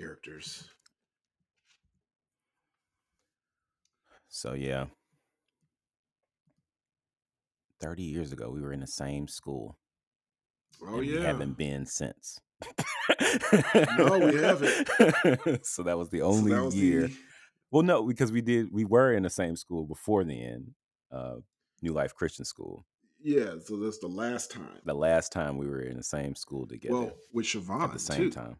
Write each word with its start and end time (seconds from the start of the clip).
characters. 0.00 0.68
So 4.28 4.54
yeah. 4.54 4.86
30 7.80 8.02
years 8.02 8.32
ago, 8.32 8.50
we 8.50 8.60
were 8.60 8.72
in 8.72 8.80
the 8.80 8.86
same 8.86 9.26
school. 9.26 9.78
Oh 10.82 10.88
and 10.88 10.98
we 10.98 11.14
yeah. 11.14 11.22
haven't 11.22 11.56
been 11.56 11.86
since. 11.86 12.38
No, 13.98 14.18
we 14.18 14.36
haven't. 14.36 14.88
so 15.66 15.82
that 15.82 15.96
was 15.96 16.10
the 16.10 16.22
only 16.22 16.52
that 16.52 16.62
was 16.64 16.76
year. 16.76 17.08
the 17.08 17.16
Well, 17.70 17.82
no, 17.82 18.06
because 18.06 18.32
we 18.32 18.42
did 18.42 18.68
we 18.72 18.84
were 18.84 19.12
in 19.14 19.22
the 19.22 19.30
same 19.30 19.56
school 19.56 19.84
before 19.86 20.24
then, 20.24 20.74
uh, 21.10 21.36
New 21.82 21.92
Life 21.92 22.14
Christian 22.14 22.44
School. 22.44 22.84
yeah. 23.22 23.54
So 23.64 23.76
that's 23.78 23.98
the 23.98 24.08
last 24.08 24.50
time. 24.50 24.80
The 24.84 24.94
last 24.94 25.32
time 25.32 25.56
we 25.56 25.66
were 25.66 25.80
in 25.80 25.96
the 25.96 26.02
same 26.02 26.34
school 26.34 26.66
together 26.66 26.94
Well, 26.94 27.12
with 27.32 27.46
Siobhan 27.46 27.84
at 27.84 27.92
the 27.94 27.98
same 27.98 28.16
too. 28.24 28.30
time. 28.30 28.56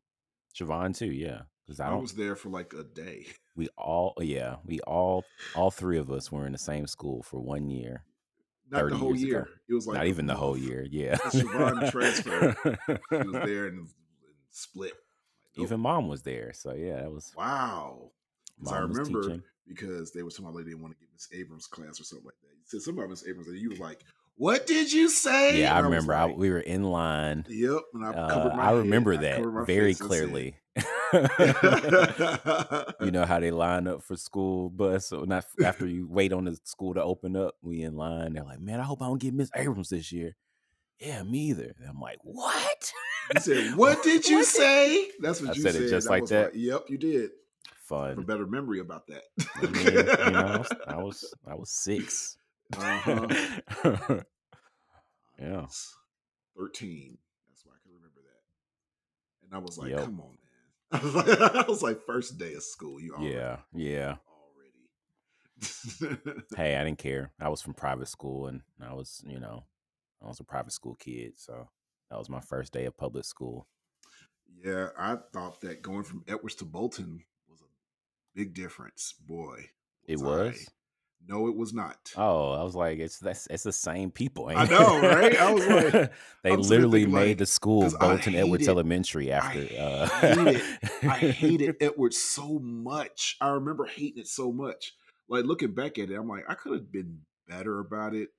Siobhan 0.54 0.96
too, 0.96 1.10
yeah. 1.10 1.42
Because 1.66 1.80
I 1.80 1.90
I 1.90 1.94
was 1.94 2.14
there 2.14 2.34
for 2.36 2.48
like 2.48 2.72
a 2.72 2.82
day. 2.82 3.26
we 3.56 3.68
all 3.76 4.14
yeah, 4.20 4.56
we 4.64 4.80
all 4.80 5.24
all 5.54 5.70
three 5.70 5.98
of 5.98 6.10
us 6.10 6.32
were 6.32 6.46
in 6.46 6.52
the 6.52 6.58
same 6.58 6.86
school 6.86 7.22
for 7.22 7.40
one 7.40 7.70
year. 7.70 8.04
Not 8.70 8.88
the 8.88 8.96
whole 8.96 9.16
years 9.16 9.22
ago. 9.22 9.30
year. 9.30 9.48
It 9.68 9.74
was 9.74 9.86
like 9.86 9.96
Not 9.96 10.06
even 10.06 10.26
the 10.26 10.34
whole 10.34 10.56
year, 10.56 10.86
yeah. 10.90 11.16
Siobhan 11.16 11.90
transferred. 11.90 12.56
She 12.86 13.16
was 13.16 13.32
there 13.44 13.66
and, 13.66 13.78
and 13.78 13.88
split. 14.50 14.92
Like, 14.92 15.00
nope. 15.56 15.66
Even 15.66 15.80
mom 15.80 16.08
was 16.08 16.22
there. 16.22 16.52
So 16.54 16.74
yeah, 16.74 17.02
that 17.02 17.10
was 17.10 17.32
wow. 17.36 18.10
I 18.70 18.78
remember 18.78 19.40
because 19.66 20.12
they 20.12 20.22
were 20.22 20.30
talking 20.30 20.46
about 20.46 20.56
they 20.58 20.64
didn't 20.64 20.82
want 20.82 20.94
to 20.94 21.00
get 21.00 21.08
Miss 21.12 21.28
Abrams 21.32 21.66
class 21.66 22.00
or 22.00 22.04
something 22.04 22.26
like 22.26 22.34
that. 22.42 22.48
You 22.48 22.62
said 22.66 22.82
something 22.82 23.02
about 23.02 23.10
Miss 23.10 23.26
Abrams, 23.26 23.48
and 23.48 23.58
you 23.58 23.70
was 23.70 23.80
like, 23.80 24.04
"What 24.36 24.66
did 24.66 24.92
you 24.92 25.08
say?" 25.08 25.60
Yeah, 25.60 25.74
I 25.74 25.78
was 25.80 25.84
remember 25.84 26.14
I, 26.14 26.24
like, 26.24 26.36
we 26.36 26.50
were 26.50 26.60
in 26.60 26.84
line. 26.84 27.44
Yep, 27.48 27.80
and 27.94 28.04
I 28.04 28.08
Uh, 28.10 28.28
covered 28.30 28.56
my 28.56 28.62
I 28.62 28.72
remember 28.72 29.12
head. 29.12 29.24
I 29.24 29.42
that 29.42 29.48
my 29.48 29.64
very 29.64 29.94
face 29.94 30.00
and 30.00 30.10
said- 30.10 30.18
clearly. 30.28 30.56
you 33.00 33.10
know 33.10 33.24
how 33.26 33.40
they 33.40 33.50
line 33.50 33.86
up 33.88 34.02
for 34.02 34.16
school 34.16 34.70
bus, 34.70 35.06
so 35.06 35.24
not 35.24 35.44
after 35.64 35.86
you 35.86 36.06
wait 36.08 36.32
on 36.32 36.44
the 36.44 36.56
school 36.64 36.94
to 36.94 37.02
open 37.02 37.36
up, 37.36 37.56
we 37.62 37.82
in 37.82 37.96
line. 37.96 38.34
They're 38.34 38.44
like, 38.44 38.60
"Man, 38.60 38.80
I 38.80 38.84
hope 38.84 39.02
I 39.02 39.06
don't 39.06 39.20
get 39.20 39.34
Miss 39.34 39.50
Abrams 39.54 39.88
this 39.88 40.12
year." 40.12 40.36
Yeah, 41.00 41.22
me 41.22 41.38
either. 41.50 41.74
And 41.78 41.88
I'm 41.88 42.00
like, 42.00 42.18
"What?" 42.22 42.92
You 43.34 43.40
said, 43.40 43.74
"What 43.76 44.02
did 44.02 44.26
you 44.26 44.36
What 44.38 44.42
did- 44.42 44.48
say?" 44.48 45.08
That's 45.20 45.40
what 45.40 45.50
I 45.50 45.52
you 45.54 45.62
said 45.62 45.74
it 45.76 45.88
just 45.88 46.06
I 46.08 46.10
like 46.10 46.26
that. 46.26 46.54
yep, 46.54 46.82
you 46.88 46.98
did. 46.98 47.30
For 47.84 48.14
Fun. 48.14 48.24
better 48.24 48.46
memory 48.46 48.78
about 48.80 49.06
that. 49.08 49.22
I 49.56 49.66
mean, 49.66 49.84
you 49.86 50.30
know, 50.32 50.38
I 50.46 50.56
was, 50.58 50.68
I 50.86 50.96
was 50.96 51.34
I 51.48 51.54
was 51.56 51.70
6 51.72 52.36
Uh-huh. 52.76 54.20
Yeah. 55.38 55.66
Thirteen. 56.56 57.16
That's 57.48 57.64
why 57.64 57.72
I 57.72 57.80
can 57.82 57.94
remember 57.94 58.20
that. 58.20 59.46
And 59.46 59.54
I 59.54 59.58
was 59.58 59.78
like, 59.78 59.90
Yep. 59.90 60.04
"Come 60.04 60.20
on, 60.20 60.36
man!" 60.36 61.00
I 61.00 61.02
was 61.02 61.14
like, 61.14 61.40
I 61.40 61.64
was 61.66 61.82
like, 61.82 62.02
first 62.04 62.36
day 62.38 62.52
of 62.52 62.62
school. 62.62 63.00
You 63.00 63.14
already, 63.14 63.34
yeah, 63.34 63.56
yeah. 63.74 64.16
already. 65.62 66.32
Hey, 66.56 66.76
I 66.76 66.84
didn't 66.84 66.98
care. 66.98 67.32
I 67.40 67.48
was 67.48 67.62
from 67.62 67.72
private 67.74 68.08
school, 68.08 68.48
and 68.48 68.60
I 68.82 68.92
was, 68.92 69.22
you 69.26 69.40
know, 69.40 69.64
I 70.22 70.26
was 70.28 70.40
a 70.40 70.44
private 70.44 70.72
school 70.72 70.94
kid, 70.96 71.34
so 71.38 71.68
that 72.10 72.18
was 72.18 72.28
my 72.28 72.40
first 72.40 72.72
day 72.74 72.84
of 72.84 72.96
public 72.98 73.24
school. 73.24 73.66
Yeah, 74.62 74.88
I 74.98 75.16
thought 75.32 75.60
that 75.62 75.80
going 75.80 76.04
from 76.04 76.24
Edwards 76.28 76.56
to 76.56 76.64
Bolton 76.66 77.24
was 77.48 77.60
a 77.62 77.64
big 78.34 78.52
difference. 78.52 79.14
Boy, 79.26 79.70
It 80.06 80.20
I- 80.20 80.22
was. 80.22 80.68
No, 81.28 81.46
it 81.48 81.56
was 81.56 81.72
not. 81.72 82.12
Oh, 82.16 82.52
I 82.52 82.62
was 82.62 82.74
like, 82.74 82.98
it's 82.98 83.18
that's 83.18 83.46
it's 83.48 83.62
the 83.62 83.72
same 83.72 84.10
people. 84.10 84.48
I 84.48 84.64
know, 84.66 85.00
right? 85.00 85.36
I 85.38 85.52
was 85.52 85.66
like- 85.66 86.12
they 86.42 86.50
I'm 86.52 86.60
literally 86.62 87.06
made 87.06 87.28
like, 87.28 87.38
the 87.38 87.46
school 87.46 87.88
Bolton 88.00 88.34
Edwards 88.34 88.62
hated- 88.62 88.68
Elementary 88.70 89.30
after. 89.32 89.60
I 89.60 89.76
uh, 89.76 90.06
hated- 90.08 90.62
I 91.02 91.16
hated 91.18 91.76
Edwards 91.80 92.16
so 92.18 92.58
much. 92.58 93.36
I 93.40 93.48
remember 93.50 93.84
hating 93.86 94.18
it 94.20 94.26
so 94.28 94.50
much. 94.52 94.92
Like 95.28 95.44
looking 95.44 95.74
back 95.74 95.98
at 95.98 96.10
it, 96.10 96.16
I'm 96.16 96.28
like, 96.28 96.44
I 96.48 96.54
could 96.54 96.72
have 96.72 96.90
been 96.92 97.20
better 97.46 97.78
about 97.78 98.14
it. 98.14 98.30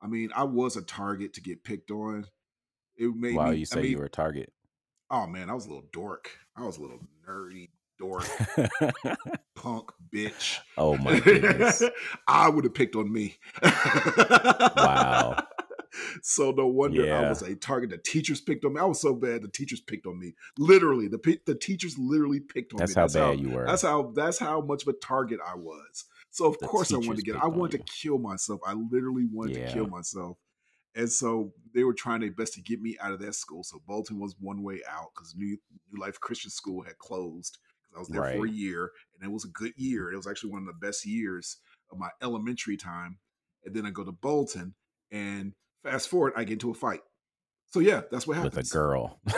I 0.00 0.08
mean, 0.08 0.30
I 0.34 0.42
was 0.44 0.76
a 0.76 0.82
target 0.82 1.34
to 1.34 1.40
get 1.40 1.62
picked 1.62 1.90
on. 1.92 2.26
It 2.96 3.14
made 3.14 3.36
Wow, 3.36 3.50
me. 3.50 3.58
you 3.58 3.66
say 3.66 3.78
I 3.78 3.82
mean, 3.82 3.92
you 3.92 3.98
were 3.98 4.06
a 4.06 4.10
target. 4.10 4.52
oh 5.10 5.26
man, 5.26 5.48
I 5.48 5.54
was 5.54 5.66
a 5.66 5.68
little 5.68 5.88
dork. 5.92 6.30
I 6.56 6.64
was 6.64 6.78
a 6.78 6.82
little 6.82 7.00
nerdy 7.28 7.68
dork, 8.02 8.26
punk 9.54 9.92
bitch. 10.12 10.58
oh 10.76 10.96
my 10.98 11.20
goodness! 11.24 11.82
I 12.26 12.48
would 12.48 12.64
have 12.64 12.74
picked 12.74 12.96
on 12.96 13.12
me. 13.12 13.36
Wow. 13.62 15.42
So 16.22 16.52
no 16.52 16.66
wonder 16.68 17.14
I 17.14 17.28
was 17.28 17.42
a 17.42 17.54
target. 17.54 17.90
The 17.90 17.98
teachers 17.98 18.40
picked 18.40 18.64
on 18.64 18.72
me. 18.72 18.80
I 18.80 18.84
was 18.84 18.98
so 18.98 19.14
bad. 19.14 19.42
The 19.42 19.48
teachers 19.48 19.80
picked 19.80 20.06
on 20.06 20.18
me. 20.18 20.32
Literally, 20.56 21.06
the 21.06 21.38
the 21.44 21.54
teachers 21.54 21.98
literally 21.98 22.40
picked 22.40 22.72
on 22.72 22.78
me. 22.78 22.86
That's 22.86 23.14
me. 23.14 23.20
how 23.20 23.30
bad 23.30 23.40
you 23.40 23.50
were. 23.50 23.66
That's 23.66 23.82
how. 23.82 24.10
That's 24.14 24.38
how 24.38 24.62
much 24.62 24.82
of 24.82 24.88
a 24.88 24.94
target 24.94 25.38
I 25.46 25.54
was. 25.54 26.04
So 26.30 26.46
of 26.46 26.58
The 26.60 26.66
course 26.66 26.94
I 26.94 26.96
wanted 26.96 27.16
to 27.16 27.22
get. 27.22 27.36
I 27.36 27.46
wanted 27.46 27.78
to 27.78 27.92
kill 27.92 28.18
myself. 28.18 28.60
I 28.66 28.72
literally 28.72 29.26
wanted 29.30 29.54
to 29.54 29.72
kill 29.72 29.86
myself. 29.86 30.38
And 30.94 31.10
so 31.10 31.52
they 31.74 31.84
were 31.84 31.94
trying 31.94 32.20
their 32.20 32.32
best 32.32 32.54
to 32.54 32.62
get 32.62 32.80
me 32.80 32.96
out 33.00 33.12
of 33.12 33.20
that 33.20 33.34
school. 33.34 33.62
So 33.62 33.82
Bolton 33.86 34.18
was 34.18 34.34
one 34.40 34.62
way 34.62 34.80
out 34.88 35.08
because 35.14 35.34
New 35.36 35.58
New 35.92 36.00
Life 36.00 36.18
Christian 36.20 36.50
School 36.50 36.82
had 36.82 36.96
closed. 36.98 37.58
I 37.96 37.98
was 38.00 38.08
there 38.08 38.22
for 38.32 38.46
a 38.46 38.50
year, 38.50 38.90
and 39.14 39.28
it 39.28 39.32
was 39.32 39.44
a 39.44 39.48
good 39.48 39.72
year. 39.76 40.10
It 40.12 40.16
was 40.16 40.26
actually 40.26 40.50
one 40.52 40.62
of 40.62 40.66
the 40.66 40.86
best 40.86 41.04
years 41.06 41.58
of 41.90 41.98
my 41.98 42.08
elementary 42.22 42.76
time. 42.76 43.18
And 43.64 43.74
then 43.74 43.86
I 43.86 43.90
go 43.90 44.04
to 44.04 44.12
Bolton, 44.12 44.74
and 45.10 45.52
fast 45.84 46.08
forward, 46.08 46.32
I 46.36 46.44
get 46.44 46.54
into 46.54 46.70
a 46.70 46.74
fight. 46.74 47.00
So 47.66 47.80
yeah, 47.80 48.02
that's 48.10 48.26
what 48.26 48.36
happens 48.36 48.56
with 48.56 48.66
a 48.66 48.70
girl. 48.70 49.18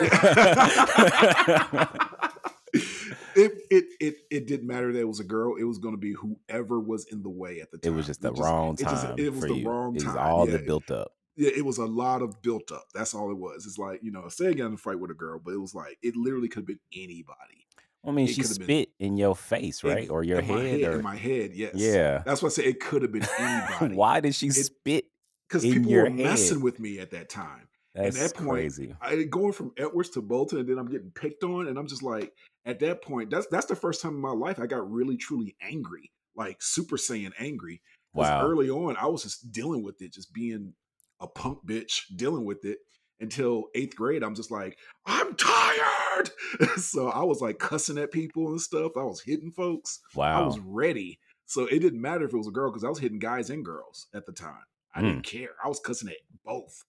it, 3.35 3.51
it 3.69 3.85
it 3.99 4.15
it 4.31 4.47
didn't 4.47 4.67
matter 4.67 4.91
that 4.91 4.99
it 4.99 5.07
was 5.07 5.19
a 5.19 5.23
girl. 5.23 5.55
It 5.55 5.63
was 5.63 5.77
going 5.77 5.93
to 5.93 5.99
be 5.99 6.13
whoever 6.13 6.79
was 6.79 7.05
in 7.11 7.21
the 7.23 7.29
way 7.29 7.59
at 7.61 7.71
the 7.71 7.77
time. 7.77 7.93
it 7.93 7.95
was 7.95 8.05
just 8.07 8.21
the 8.21 8.31
It 8.33 8.37
wrong 8.39 8.75
just- 8.75 9.03
time 9.05 9.15
it 9.17 9.31
was 9.31 9.39
for 9.41 9.47
the 9.47 9.55
you. 9.55 9.67
wrong 9.69 9.95
it 9.95 10.05
was 10.05 10.15
all 10.15 10.45
yeah, 10.49 10.57
the 10.57 10.63
built 10.63 10.91
up. 10.91 11.11
yeah, 11.37 11.51
it 11.55 11.65
was 11.65 11.77
a 11.77 11.85
lot 11.85 12.21
of 12.21 12.41
built 12.41 12.71
up. 12.71 12.85
That's 12.93 13.13
all 13.13 13.31
it 13.31 13.37
was. 13.37 13.65
It's 13.65 13.77
like 13.77 13.99
you 14.03 14.11
know, 14.11 14.27
say 14.29 14.47
again 14.47 14.67
in 14.67 14.73
a 14.73 14.77
fight 14.77 14.99
with 14.99 15.11
a 15.11 15.15
girl, 15.15 15.39
but 15.43 15.53
it 15.53 15.59
was 15.61 15.73
like 15.75 15.97
it 16.01 16.15
literally 16.15 16.47
could 16.47 16.61
have 16.61 16.67
been 16.67 16.79
anybody. 16.93 17.64
I 18.07 18.11
mean, 18.11 18.27
it 18.27 18.33
she 18.33 18.41
could've 18.41 18.57
been- 18.59 18.65
spit 18.65 18.89
in 18.99 19.17
your 19.17 19.35
face, 19.35 19.83
right, 19.83 20.09
or 20.09 20.23
your 20.23 20.41
my 20.41 20.59
head, 20.59 20.81
or 20.83 20.95
in 20.97 21.03
my 21.03 21.15
head. 21.15 21.51
Yes. 21.53 21.73
yeah. 21.75 22.21
That's 22.25 22.41
why 22.41 22.47
I 22.47 22.49
say 22.51 22.65
it 22.65 22.79
could 22.79 23.01
have 23.01 23.11
been 23.11 23.27
anybody. 23.39 23.95
Why 23.95 24.19
did 24.19 24.35
she 24.35 24.49
spit? 24.51 25.05
Because 25.47 25.63
people 25.63 25.91
were 25.91 26.09
messing 26.09 26.61
with 26.61 26.79
me 26.79 26.99
at 26.99 27.11
that 27.11 27.29
time. 27.29 27.67
That's 27.93 28.19
that 28.19 28.35
point, 28.35 28.49
crazy. 28.49 28.93
I 28.99 29.23
going 29.23 29.53
from 29.53 29.71
Edwards 29.77 30.09
to 30.11 30.21
Bolton, 30.21 30.59
and 30.59 30.67
then 30.67 30.77
I'm 30.77 30.89
getting 30.89 31.11
picked 31.11 31.43
on, 31.43 31.67
and 31.67 31.77
I'm 31.79 31.87
just 31.87 32.03
like, 32.03 32.33
at 32.65 32.79
that 32.81 33.01
point, 33.01 33.29
that's 33.29 33.47
that's 33.47 33.67
the 33.67 33.75
first 33.75 34.01
time 34.01 34.15
in 34.15 34.19
my 34.19 34.31
life 34.31 34.59
I 34.59 34.65
got 34.65 34.89
really 34.91 35.15
truly 35.15 35.55
angry, 35.61 36.11
like 36.35 36.57
Super 36.61 36.97
Saiyan 36.97 37.31
angry. 37.39 37.81
Wow. 38.13 38.45
Early 38.45 38.69
on, 38.69 38.97
I 38.97 39.05
was 39.07 39.23
just 39.23 39.51
dealing 39.51 39.83
with 39.83 40.01
it, 40.01 40.13
just 40.13 40.33
being 40.33 40.73
a 41.21 41.27
punk 41.27 41.59
bitch, 41.65 42.01
dealing 42.15 42.43
with 42.43 42.65
it 42.65 42.79
until 43.19 43.65
eighth 43.75 43.95
grade. 43.95 44.23
I'm 44.23 44.35
just 44.35 44.51
like, 44.51 44.77
I'm 45.05 45.35
tired. 45.35 45.79
so 46.77 47.09
I 47.09 47.23
was 47.23 47.41
like 47.41 47.59
cussing 47.59 47.97
at 47.97 48.11
people 48.11 48.47
and 48.49 48.61
stuff. 48.61 48.93
I 48.97 49.03
was 49.03 49.21
hitting 49.21 49.51
folks. 49.51 49.99
Wow. 50.15 50.43
I 50.43 50.45
was 50.45 50.59
ready. 50.59 51.19
So 51.45 51.65
it 51.65 51.79
didn't 51.79 52.01
matter 52.01 52.25
if 52.25 52.33
it 52.33 52.37
was 52.37 52.47
a 52.47 52.51
girl 52.51 52.71
because 52.71 52.83
I 52.83 52.89
was 52.89 52.99
hitting 52.99 53.19
guys 53.19 53.49
and 53.49 53.63
girls 53.63 54.07
at 54.13 54.25
the 54.25 54.31
time. 54.31 54.63
I 54.93 54.99
Hmm. 55.01 55.05
didn't 55.07 55.25
care. 55.25 55.49
I 55.63 55.67
was 55.67 55.79
cussing 55.79 56.09
at 56.09 56.15
both. 56.43 56.83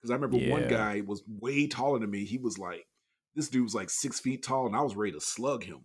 Because 0.00 0.10
I 0.12 0.14
remember 0.14 0.38
one 0.50 0.68
guy 0.68 1.00
was 1.04 1.22
way 1.40 1.66
taller 1.66 1.98
than 1.98 2.10
me. 2.10 2.24
He 2.24 2.38
was 2.38 2.56
like, 2.58 2.86
this 3.34 3.48
dude 3.48 3.64
was 3.64 3.74
like 3.74 3.90
six 3.90 4.20
feet 4.20 4.44
tall, 4.44 4.66
and 4.66 4.76
I 4.76 4.82
was 4.82 4.94
ready 4.94 5.12
to 5.12 5.20
slug 5.20 5.64
him. 5.64 5.80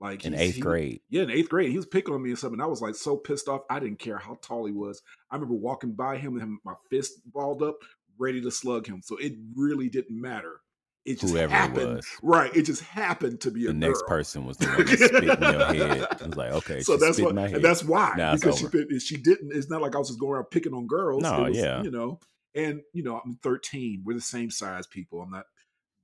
Like 0.00 0.24
in 0.24 0.34
eighth 0.34 0.56
he- 0.56 0.60
grade. 0.60 1.00
yeah, 1.08 1.22
in 1.22 1.30
eighth 1.30 1.48
grade, 1.48 1.70
he 1.70 1.76
was 1.76 1.86
picking 1.86 2.12
on 2.14 2.22
me 2.22 2.30
and 2.30 2.38
something. 2.38 2.60
I 2.60 2.66
was 2.66 2.82
like 2.82 2.96
so 2.96 3.16
pissed 3.16 3.46
off. 3.48 3.62
I 3.70 3.78
didn't 3.78 4.00
care 4.00 4.18
how 4.18 4.38
tall 4.42 4.66
he 4.66 4.72
was. 4.72 5.00
I 5.30 5.36
remember 5.36 5.54
walking 5.54 5.92
by 5.92 6.16
him 6.16 6.32
and 6.32 6.42
him, 6.42 6.58
my 6.64 6.74
fist 6.90 7.20
balled 7.32 7.62
up, 7.62 7.76
ready 8.18 8.40
to 8.42 8.50
slug 8.50 8.86
him. 8.88 9.00
So 9.04 9.16
it 9.18 9.34
really 9.54 9.88
didn't 9.88 10.20
matter. 10.20 10.60
It 11.04 11.20
just 11.20 11.32
Whoever 11.34 11.52
it 11.52 11.56
happened. 11.56 11.94
was. 11.96 12.06
Right. 12.22 12.54
It 12.56 12.62
just 12.62 12.82
happened 12.82 13.40
to 13.42 13.50
be 13.50 13.64
a 13.64 13.68
The 13.68 13.74
next 13.74 14.00
girl. 14.00 14.08
person 14.08 14.46
was 14.46 14.56
the 14.56 14.66
one 14.68 14.86
that 14.86 14.98
spit 14.98 15.14
in 15.14 15.24
your 15.24 15.36
head. 15.36 16.06
It 16.20 16.26
was 16.28 16.36
like, 16.36 16.52
okay, 16.52 16.80
so 16.80 16.96
that's 16.96 17.20
what, 17.20 17.36
and 17.36 17.62
that's 17.62 17.84
why 17.84 18.14
Now 18.16 18.34
because 18.34 18.58
she 18.58 18.98
she 19.00 19.16
didn't. 19.18 19.52
It's 19.54 19.68
not 19.68 19.82
like 19.82 19.94
I 19.94 19.98
was 19.98 20.08
just 20.08 20.18
going 20.20 20.32
around 20.32 20.46
picking 20.50 20.72
on 20.72 20.86
girls. 20.86 21.22
No, 21.22 21.42
was, 21.42 21.56
yeah. 21.56 21.82
you 21.82 21.90
know, 21.90 22.20
and 22.54 22.80
you 22.94 23.02
know, 23.02 23.20
I'm 23.24 23.38
13. 23.42 24.02
We're 24.04 24.14
the 24.14 24.20
same 24.22 24.50
size 24.50 24.86
people. 24.86 25.20
I'm 25.20 25.30
not 25.30 25.44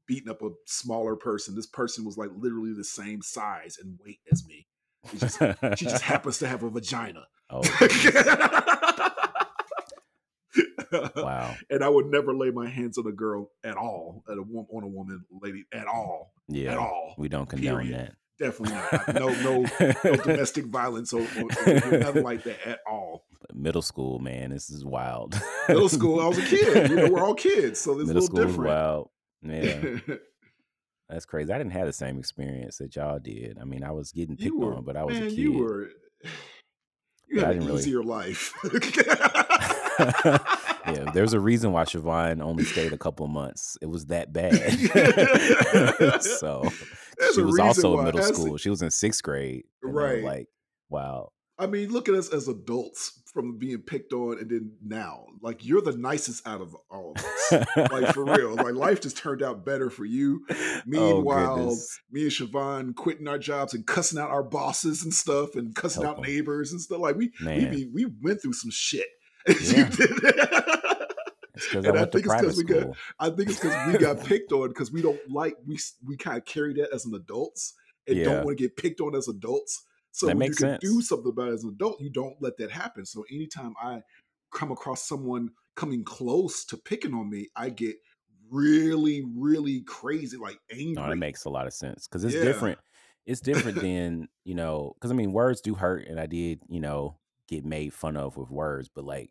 beating 0.06 0.28
up 0.30 0.42
a 0.42 0.50
smaller 0.66 1.16
person. 1.16 1.54
This 1.54 1.66
person 1.66 2.04
was 2.04 2.18
like 2.18 2.30
literally 2.36 2.74
the 2.74 2.84
same 2.84 3.22
size 3.22 3.78
and 3.82 3.98
weight 4.04 4.20
as 4.30 4.44
me. 4.46 4.66
She 5.10 5.16
just, 5.18 5.38
she 5.78 5.84
just 5.86 6.02
happens 6.12 6.38
to 6.40 6.46
have 6.48 6.62
a 6.62 6.68
vagina. 6.68 7.24
oh, 7.48 7.62
wow. 11.16 11.54
And 11.70 11.82
I 11.84 11.88
would 11.88 12.06
never 12.06 12.34
lay 12.34 12.50
my 12.50 12.68
hands 12.68 12.98
on 12.98 13.06
a 13.06 13.12
girl 13.12 13.50
at 13.64 13.76
all, 13.76 14.22
at 14.30 14.36
a 14.36 14.40
on 14.40 14.82
a 14.82 14.86
woman, 14.88 15.24
lady 15.42 15.64
at 15.72 15.86
all, 15.86 16.32
Yeah. 16.48 16.72
at 16.72 16.78
all. 16.78 17.14
We 17.18 17.28
don't 17.28 17.48
condone 17.48 17.82
Period. 17.88 17.94
that. 17.98 18.14
Definitely 18.38 18.74
not. 18.76 19.14
No, 19.14 19.28
no, 19.42 19.66
no 20.04 20.16
domestic 20.24 20.64
violence 20.66 21.12
or, 21.12 21.20
or, 21.20 21.42
or 21.66 21.98
nothing 21.98 22.24
like 22.24 22.42
that 22.44 22.66
at 22.66 22.78
all. 22.90 23.26
Middle 23.52 23.82
school, 23.82 24.18
man, 24.18 24.50
this 24.50 24.70
is 24.70 24.82
wild. 24.84 25.38
Middle 25.68 25.88
school, 25.90 26.20
I 26.20 26.26
was 26.26 26.38
a 26.38 26.42
kid. 26.42 26.88
You 26.90 26.96
know, 26.96 27.08
we're 27.10 27.20
all 27.22 27.34
kids, 27.48 27.80
so 27.80 27.94
this 27.94 28.04
is 28.04 28.10
a 28.10 28.14
little 28.32 28.46
different. 28.48 28.70
wild. 28.70 29.10
Yeah. 29.42 29.98
That's 31.10 31.26
crazy. 31.26 31.52
I 31.52 31.58
didn't 31.58 31.72
have 31.72 31.86
the 31.86 31.92
same 31.92 32.18
experience 32.18 32.78
that 32.78 32.94
y'all 32.96 33.18
did. 33.18 33.58
I 33.60 33.64
mean, 33.64 33.82
I 33.84 33.90
was 33.90 34.10
getting 34.12 34.36
picked 34.36 34.54
were 34.56 34.74
on, 34.74 34.84
but 34.84 34.96
I 34.96 35.04
was 35.04 35.18
a 35.18 35.22
kid. 35.22 35.32
you 35.38 35.52
were 35.54 35.88
you 37.28 37.40
had 37.40 37.50
an 37.50 37.54
didn't 37.58 37.66
really. 37.66 37.80
easier 37.80 38.02
life. 38.02 38.54
Yeah, 40.92 41.10
there's 41.12 41.32
a 41.32 41.40
reason 41.40 41.72
why 41.72 41.84
Siobhan 41.84 42.40
only 42.42 42.64
stayed 42.64 42.92
a 42.92 42.98
couple 42.98 43.26
months. 43.28 43.76
It 43.80 43.86
was 43.86 44.06
that 44.06 44.32
bad. 44.32 44.52
so 46.22 46.68
There's 47.18 47.34
she 47.34 47.42
was 47.42 47.58
also 47.58 47.98
in 47.98 48.04
middle 48.04 48.22
school. 48.22 48.56
She 48.56 48.70
was 48.70 48.82
in 48.82 48.90
sixth 48.90 49.22
grade. 49.22 49.64
Right. 49.82 50.22
like, 50.22 50.48
wow. 50.88 51.32
I 51.58 51.66
mean, 51.66 51.90
look 51.90 52.08
at 52.08 52.14
us 52.14 52.32
as 52.32 52.48
adults 52.48 53.20
from 53.34 53.58
being 53.58 53.78
picked 53.82 54.12
on 54.14 54.38
and 54.38 54.50
then 54.50 54.72
now. 54.82 55.26
Like 55.42 55.64
you're 55.64 55.82
the 55.82 55.92
nicest 55.96 56.46
out 56.48 56.62
of 56.62 56.74
all 56.90 57.12
of 57.14 57.22
us. 57.24 57.66
like 57.92 58.14
for 58.14 58.24
real. 58.36 58.54
Like 58.56 58.74
life 58.74 59.00
just 59.02 59.16
turned 59.18 59.42
out 59.42 59.64
better 59.66 59.90
for 59.90 60.04
you. 60.06 60.40
Oh, 60.50 60.80
Meanwhile, 60.86 61.56
goodness. 61.56 62.00
me 62.10 62.22
and 62.22 62.30
Siobhan 62.30 62.94
quitting 62.94 63.28
our 63.28 63.38
jobs 63.38 63.74
and 63.74 63.86
cussing 63.86 64.18
out 64.18 64.30
our 64.30 64.42
bosses 64.42 65.04
and 65.04 65.12
stuff 65.12 65.54
and 65.54 65.74
cussing 65.74 66.02
Help 66.02 66.18
out 66.18 66.24
'em. 66.24 66.30
neighbors 66.32 66.72
and 66.72 66.80
stuff. 66.80 66.98
Like 66.98 67.16
we 67.16 67.30
we, 67.40 67.44
Man. 67.44 67.70
be, 67.70 67.90
we 67.92 68.06
went 68.22 68.40
through 68.40 68.54
some 68.54 68.70
shit. 68.72 69.06
Yeah. 69.60 69.88
It's 71.54 71.66
because 71.66 71.84
I 71.84 71.88
And 71.88 71.98
I 71.98 72.04
to 72.04 72.10
think 72.10 72.24
it's 72.26 72.34
'cause 72.34 72.40
private 72.42 72.56
we 72.56 72.64
got- 72.64 72.96
I 73.18 73.30
think 73.30 73.50
it's 73.50 73.60
because 73.60 73.92
we 73.92 73.98
got 73.98 74.20
picked 74.24 74.52
on 74.52 74.68
because 74.68 74.92
we 74.92 75.02
don't 75.02 75.20
like 75.30 75.56
we 75.66 75.78
we 76.04 76.16
kind 76.16 76.38
of 76.38 76.44
carry 76.44 76.72
that 76.74 76.90
as 76.94 77.04
an 77.06 77.14
adults 77.14 77.74
and 78.06 78.16
Yeah. 78.18 78.24
don't 78.24 78.44
want 78.44 78.56
to 78.58 78.64
get 78.64 78.76
picked 78.76 79.00
on 79.00 79.14
as 79.14 79.28
adults. 79.28 79.84
So 80.12 80.26
That 80.26 80.36
when 80.36 80.48
you 80.48 80.54
can 80.54 80.68
sense. 80.80 80.80
do 80.80 81.00
something 81.02 81.28
about 81.30 81.48
it 81.48 81.54
as 81.54 81.64
an 81.64 81.70
adult, 81.70 82.00
you 82.00 82.10
don't 82.10 82.36
let 82.40 82.56
that 82.58 82.70
happen. 82.70 83.04
So 83.04 83.24
anytime 83.30 83.74
I 83.80 84.02
come 84.52 84.72
across 84.72 85.06
someone 85.06 85.50
coming 85.76 86.02
close 86.04 86.64
to 86.66 86.76
picking 86.76 87.14
on 87.14 87.28
me, 87.30 87.48
I 87.54 87.70
get 87.70 87.96
really, 88.50 89.22
really 89.36 89.82
crazy, 89.82 90.36
like 90.36 90.58
angry. 90.72 90.94
No, 90.94 91.08
that 91.08 91.16
makes 91.16 91.44
a 91.44 91.50
lot 91.50 91.66
of 91.66 91.72
sense 91.72 92.08
because 92.08 92.24
it's 92.24 92.34
Yeah. 92.34 92.42
different. 92.42 92.78
It's 93.26 93.40
different 93.40 93.80
than 93.82 94.28
you 94.44 94.54
know, 94.54 94.94
because 94.94 95.10
I 95.10 95.14
mean, 95.14 95.32
words 95.32 95.60
do 95.60 95.74
hurt, 95.74 96.06
and 96.08 96.18
I 96.18 96.26
did, 96.26 96.60
you 96.68 96.80
know, 96.80 97.19
get 97.50 97.64
made 97.64 97.92
fun 97.92 98.16
of 98.16 98.36
with 98.36 98.50
words, 98.50 98.88
but 98.94 99.04
like, 99.04 99.30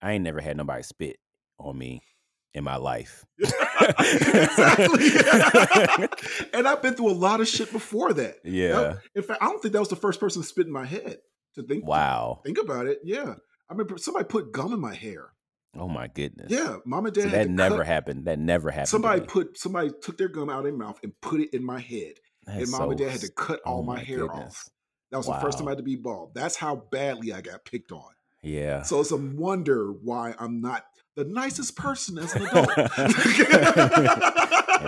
I 0.00 0.12
ain't 0.12 0.24
never 0.24 0.40
had 0.40 0.56
nobody 0.56 0.82
spit 0.82 1.16
on 1.58 1.76
me 1.76 2.02
in 2.54 2.64
my 2.64 2.76
life. 2.76 3.24
exactly. 3.40 5.10
and 6.54 6.66
I've 6.68 6.82
been 6.82 6.94
through 6.94 7.10
a 7.10 7.12
lot 7.12 7.40
of 7.40 7.48
shit 7.48 7.70
before 7.72 8.12
that. 8.14 8.36
yeah. 8.44 8.72
That- 8.72 8.98
in 9.14 9.22
fact, 9.22 9.42
I 9.42 9.46
don't 9.46 9.60
think 9.60 9.72
that 9.72 9.80
was 9.80 9.88
the 9.88 9.96
first 9.96 10.20
person 10.20 10.42
to 10.42 10.48
spit 10.48 10.66
in 10.66 10.72
my 10.72 10.86
head. 10.86 11.18
To 11.56 11.62
think, 11.62 11.86
Wow. 11.86 12.40
think 12.44 12.58
about 12.58 12.86
it. 12.86 12.98
Yeah, 13.02 13.32
I 13.68 13.72
remember 13.72 13.96
somebody 13.96 14.26
put 14.26 14.52
gum 14.52 14.74
in 14.74 14.80
my 14.80 14.94
hair. 14.94 15.30
Oh 15.78 15.88
my 15.88 16.06
goodness. 16.06 16.50
Yeah, 16.50 16.76
mom 16.84 17.06
and 17.06 17.14
dad. 17.14 17.22
So 17.22 17.28
had 17.30 17.48
that 17.48 17.50
never 17.50 17.78
cut- 17.78 17.86
happened. 17.86 18.24
That 18.26 18.38
never 18.38 18.70
happened. 18.70 18.88
Somebody 18.88 19.22
put 19.22 19.58
somebody 19.58 19.90
took 20.02 20.18
their 20.18 20.28
gum 20.28 20.50
out 20.50 20.58
of 20.58 20.64
their 20.64 20.72
mouth 20.74 20.98
and 21.02 21.12
put 21.22 21.40
it 21.40 21.54
in 21.54 21.64
my 21.64 21.80
head, 21.80 22.12
That's 22.46 22.62
and 22.62 22.70
mom 22.70 22.90
and 22.90 22.98
dad 22.98 23.10
had 23.10 23.20
to 23.22 23.30
cut 23.32 23.60
all 23.64 23.78
oh 23.78 23.82
my, 23.82 23.96
my 23.96 24.02
hair 24.02 24.30
off. 24.30 24.68
That 25.10 25.18
was 25.18 25.26
the 25.26 25.34
first 25.34 25.58
time 25.58 25.68
I 25.68 25.72
had 25.72 25.78
to 25.78 25.84
be 25.84 25.96
bald. 25.96 26.34
That's 26.34 26.56
how 26.56 26.76
badly 26.90 27.32
I 27.32 27.40
got 27.40 27.64
picked 27.64 27.92
on. 27.92 28.10
Yeah. 28.42 28.82
So 28.82 29.00
it's 29.00 29.12
a 29.12 29.16
wonder 29.16 29.92
why 29.92 30.34
I'm 30.38 30.60
not 30.60 30.84
the 31.16 31.24
nicest 31.24 31.76
person 31.76 32.18
as 32.18 32.34
an 32.34 32.46
adult. 32.46 32.68
and 32.96 33.00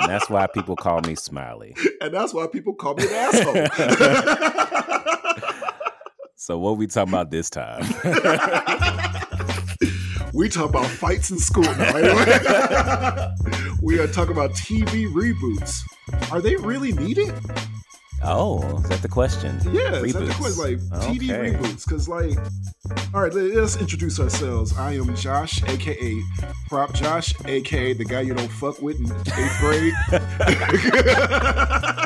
that's 0.08 0.28
why 0.28 0.46
people 0.46 0.76
call 0.76 1.00
me 1.00 1.14
Smiley. 1.14 1.74
and 2.00 2.12
that's 2.12 2.34
why 2.34 2.46
people 2.46 2.74
call 2.74 2.94
me 2.94 3.04
an 3.04 3.12
asshole. 3.12 3.66
So 6.40 6.56
what 6.56 6.78
we 6.78 6.86
talking 6.86 7.12
about 7.12 7.30
this 7.30 7.50
time? 7.50 7.82
we 10.32 10.48
talk 10.48 10.70
about 10.70 10.86
fights 10.86 11.30
in 11.30 11.38
school 11.38 11.64
now. 11.64 11.96
Anyway. 11.96 12.24
we 13.82 13.98
are 13.98 14.06
talking 14.06 14.32
about 14.32 14.52
TV 14.52 15.12
reboots. 15.12 15.82
Are 16.32 16.40
they 16.40 16.56
really 16.56 16.92
needed? 16.92 17.34
Oh, 18.24 18.78
is 18.82 18.88
that 18.88 19.02
the 19.02 19.08
question? 19.08 19.58
Yeah, 19.72 19.96
is 19.96 20.12
that 20.12 20.20
the 20.26 20.34
question? 20.34 20.62
Like 20.90 21.02
TV 21.02 21.30
Okay. 21.30 21.52
reboots? 21.56 21.84
Because 21.84 22.08
like, 22.08 22.36
all 23.14 23.22
right, 23.22 23.32
let- 23.32 23.54
let's 23.54 23.76
introduce 23.76 24.18
ourselves. 24.20 24.76
I 24.78 24.92
am 24.94 25.14
Josh, 25.16 25.62
aka 25.64 26.20
Prop 26.68 26.92
Josh, 26.94 27.32
aka 27.46 27.92
the 27.92 28.04
guy 28.04 28.20
you 28.22 28.34
don't 28.34 28.48
fuck 28.50 28.80
with 28.82 28.96
in 28.98 29.06
eighth 29.10 29.58
grade, 29.60 29.94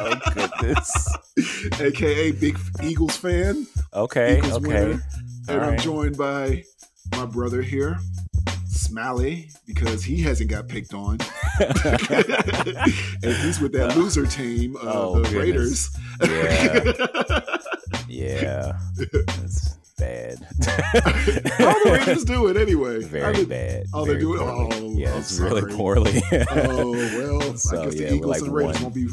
Oh 0.05 0.21
goodness. 0.35 1.09
aka 1.81 2.33
big 2.33 2.59
Eagles 2.83 3.17
fan, 3.17 3.67
Okay. 3.95 4.39
Eagles 4.39 4.53
okay. 4.55 4.67
winner, 4.69 5.03
and 5.49 5.61
All 5.61 5.71
I'm 5.71 5.79
joined 5.79 6.17
by 6.17 6.65
my 7.17 7.27
brother 7.27 7.63
here. 7.63 7.99
Smiley, 8.83 9.49
because 9.67 10.03
he 10.05 10.21
hasn't 10.23 10.51
got 10.51 10.69
picked 10.69 10.93
on. 10.95 11.19
and 11.61 13.37
he's 13.43 13.61
with 13.61 13.73
that 13.73 13.95
loser 13.97 14.27
team, 14.27 14.77
uh, 14.77 14.81
Oh, 14.85 15.21
the 15.21 15.29
goodness. 15.31 15.91
Raiders. 16.21 17.49
Yeah. 18.09 18.79
That's 18.97 19.75
bad. 19.99 20.39
How 21.59 21.73
the 21.85 21.91
Raiders 21.99 22.25
do 22.25 22.49
it 22.49 22.57
anyway? 22.57 23.03
Very 23.03 23.35
did- 23.37 23.49
bad. 23.49 23.87
Oh, 23.95 24.05
very 24.05 24.21
doing- 24.21 24.39
poorly. 24.39 24.69
oh, 24.73 24.93
yeah, 24.97 25.17
it's 25.19 25.39
really 25.39 25.75
poorly. 25.75 26.23
Oh 26.51 26.91
well, 26.93 27.57
So, 27.57 27.83
I 27.83 27.85
guess 27.87 27.95
yeah, 28.01 28.09
the 28.09 28.15
Eagles 28.17 28.31
like 28.31 28.43
and 28.43 28.53
Raiders 28.55 28.75
one- 28.75 28.83
won't 28.83 28.95
be 28.95 29.09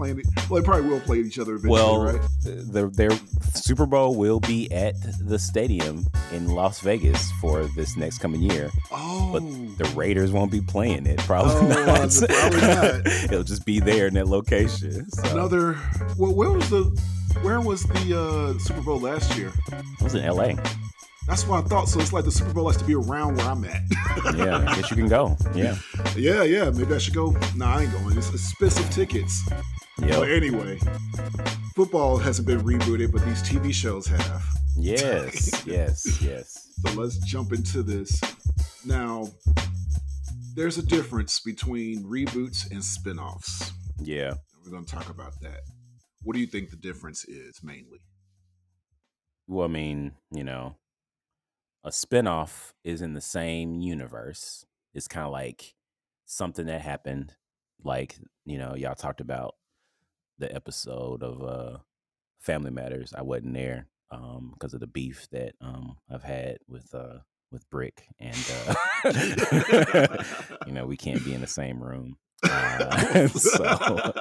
playing. 0.00 0.18
It. 0.20 0.26
Well, 0.48 0.60
they 0.60 0.64
probably 0.64 0.88
will 0.88 1.00
play 1.00 1.18
each 1.18 1.38
other 1.38 1.52
eventually, 1.54 1.72
well, 1.72 2.02
right? 2.02 2.20
the, 2.42 2.90
their 2.94 3.10
Super 3.54 3.86
Bowl 3.86 4.14
will 4.16 4.40
be 4.40 4.70
at 4.72 4.94
the 5.20 5.38
stadium 5.38 6.06
in 6.32 6.48
Las 6.48 6.80
Vegas 6.80 7.30
for 7.40 7.64
this 7.76 7.96
next 7.96 8.18
coming 8.18 8.40
year. 8.42 8.70
Oh, 8.90 9.30
but 9.32 9.42
The 9.78 9.92
Raiders 9.96 10.32
won't 10.32 10.50
be 10.50 10.60
playing 10.60 11.06
it. 11.06 11.18
Probably 11.18 11.54
Oh, 11.54 11.66
not. 11.68 12.10
probably 12.28 12.60
not. 12.60 13.06
It'll 13.24 13.42
just 13.42 13.64
be 13.66 13.78
there 13.80 14.06
in 14.06 14.14
that 14.14 14.26
location. 14.28 15.10
So, 15.10 15.30
another. 15.32 15.76
Well, 16.16 16.34
where 16.34 16.50
was 16.50 16.68
the? 16.70 16.84
Where 17.42 17.60
was 17.60 17.84
the 17.84 18.18
uh, 18.18 18.58
Super 18.58 18.80
Bowl 18.80 18.98
last 19.00 19.36
year? 19.38 19.52
it 19.72 20.02
was 20.02 20.14
in 20.14 20.24
L.A. 20.24 20.56
That's 21.30 21.46
what 21.46 21.64
I 21.64 21.68
thought. 21.68 21.88
So 21.88 22.00
it's 22.00 22.12
like 22.12 22.24
the 22.24 22.32
Super 22.32 22.52
Bowl 22.52 22.66
has 22.68 22.76
to 22.78 22.84
be 22.84 22.96
around 22.96 23.36
where 23.36 23.46
I'm 23.46 23.64
at. 23.64 23.82
Yeah, 24.36 24.58
I 24.68 24.74
guess 24.74 24.90
you 24.90 24.96
can 24.96 25.08
go. 25.08 25.36
Yeah. 25.54 25.76
yeah, 26.16 26.42
yeah. 26.42 26.70
Maybe 26.70 26.92
I 26.92 26.98
should 26.98 27.14
go. 27.14 27.34
Nah, 27.56 27.76
I 27.76 27.82
ain't 27.82 27.92
going. 27.92 28.18
It's 28.18 28.30
expensive 28.34 28.90
tickets. 28.90 29.48
But 29.98 30.08
Yep. 30.08 30.28
anyway, 30.28 30.78
football 31.76 32.18
hasn't 32.18 32.48
been 32.48 32.60
rebooted, 32.62 33.12
but 33.12 33.24
these 33.24 33.42
TV 33.44 33.72
shows 33.72 34.06
have. 34.08 34.44
Yes. 34.76 35.64
Yes. 35.66 36.20
Yes. 36.20 36.68
So 36.84 37.00
let's 37.00 37.18
jump 37.18 37.52
into 37.52 37.82
this. 37.84 38.20
Now, 38.84 39.28
there's 40.56 40.78
a 40.78 40.82
difference 40.82 41.38
between 41.40 42.02
reboots 42.04 42.70
and 42.72 42.84
spin-offs. 42.84 43.72
Yeah. 44.00 44.34
We're 44.64 44.72
going 44.72 44.84
to 44.84 44.92
talk 44.94 45.08
about 45.08 45.40
that. 45.42 45.60
What 46.22 46.34
do 46.34 46.40
you 46.40 46.46
think 46.46 46.70
the 46.70 46.76
difference 46.76 47.24
is 47.24 47.60
mainly? 47.62 48.00
Well, 49.46 49.64
I 49.64 49.70
mean, 49.70 50.12
you 50.32 50.44
know, 50.44 50.74
a 51.84 51.90
spinoff 51.90 52.72
is 52.84 53.02
in 53.02 53.14
the 53.14 53.20
same 53.20 53.80
universe. 53.80 54.64
It's 54.94 55.08
kind 55.08 55.26
of 55.26 55.32
like 55.32 55.74
something 56.26 56.66
that 56.66 56.80
happened, 56.80 57.34
like, 57.82 58.16
you 58.44 58.58
know, 58.58 58.74
y'all 58.74 58.94
talked 58.94 59.20
about 59.20 59.54
the 60.38 60.54
episode 60.54 61.22
of 61.22 61.42
uh 61.42 61.78
Family 62.40 62.70
Matters. 62.70 63.12
I 63.16 63.22
wasn't 63.22 63.54
there 63.54 63.88
um 64.10 64.50
because 64.54 64.74
of 64.74 64.80
the 64.80 64.86
beef 64.86 65.28
that 65.32 65.54
um 65.60 65.96
I've 66.12 66.22
had 66.22 66.58
with 66.68 66.94
uh 66.94 67.18
with 67.52 67.68
Brick 67.70 68.04
and 68.18 68.36
uh 68.66 68.74
you 70.66 70.72
know, 70.72 70.86
we 70.86 70.96
can't 70.96 71.24
be 71.24 71.34
in 71.34 71.40
the 71.40 71.46
same 71.46 71.82
room. 71.82 72.16
Uh, 72.42 73.28
so 73.28 74.12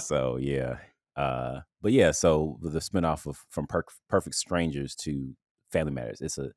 so 0.00 0.36
yeah 0.38 0.76
uh 1.16 1.60
but 1.82 1.92
yeah 1.92 2.10
so 2.10 2.58
the 2.62 2.78
spinoff 2.78 3.26
of 3.26 3.44
from 3.50 3.66
per- 3.66 3.84
perfect 4.08 4.34
strangers 4.34 4.94
to 4.94 5.34
family 5.70 5.92
matters 5.92 6.22
it's 6.22 6.38
a 6.38 6.50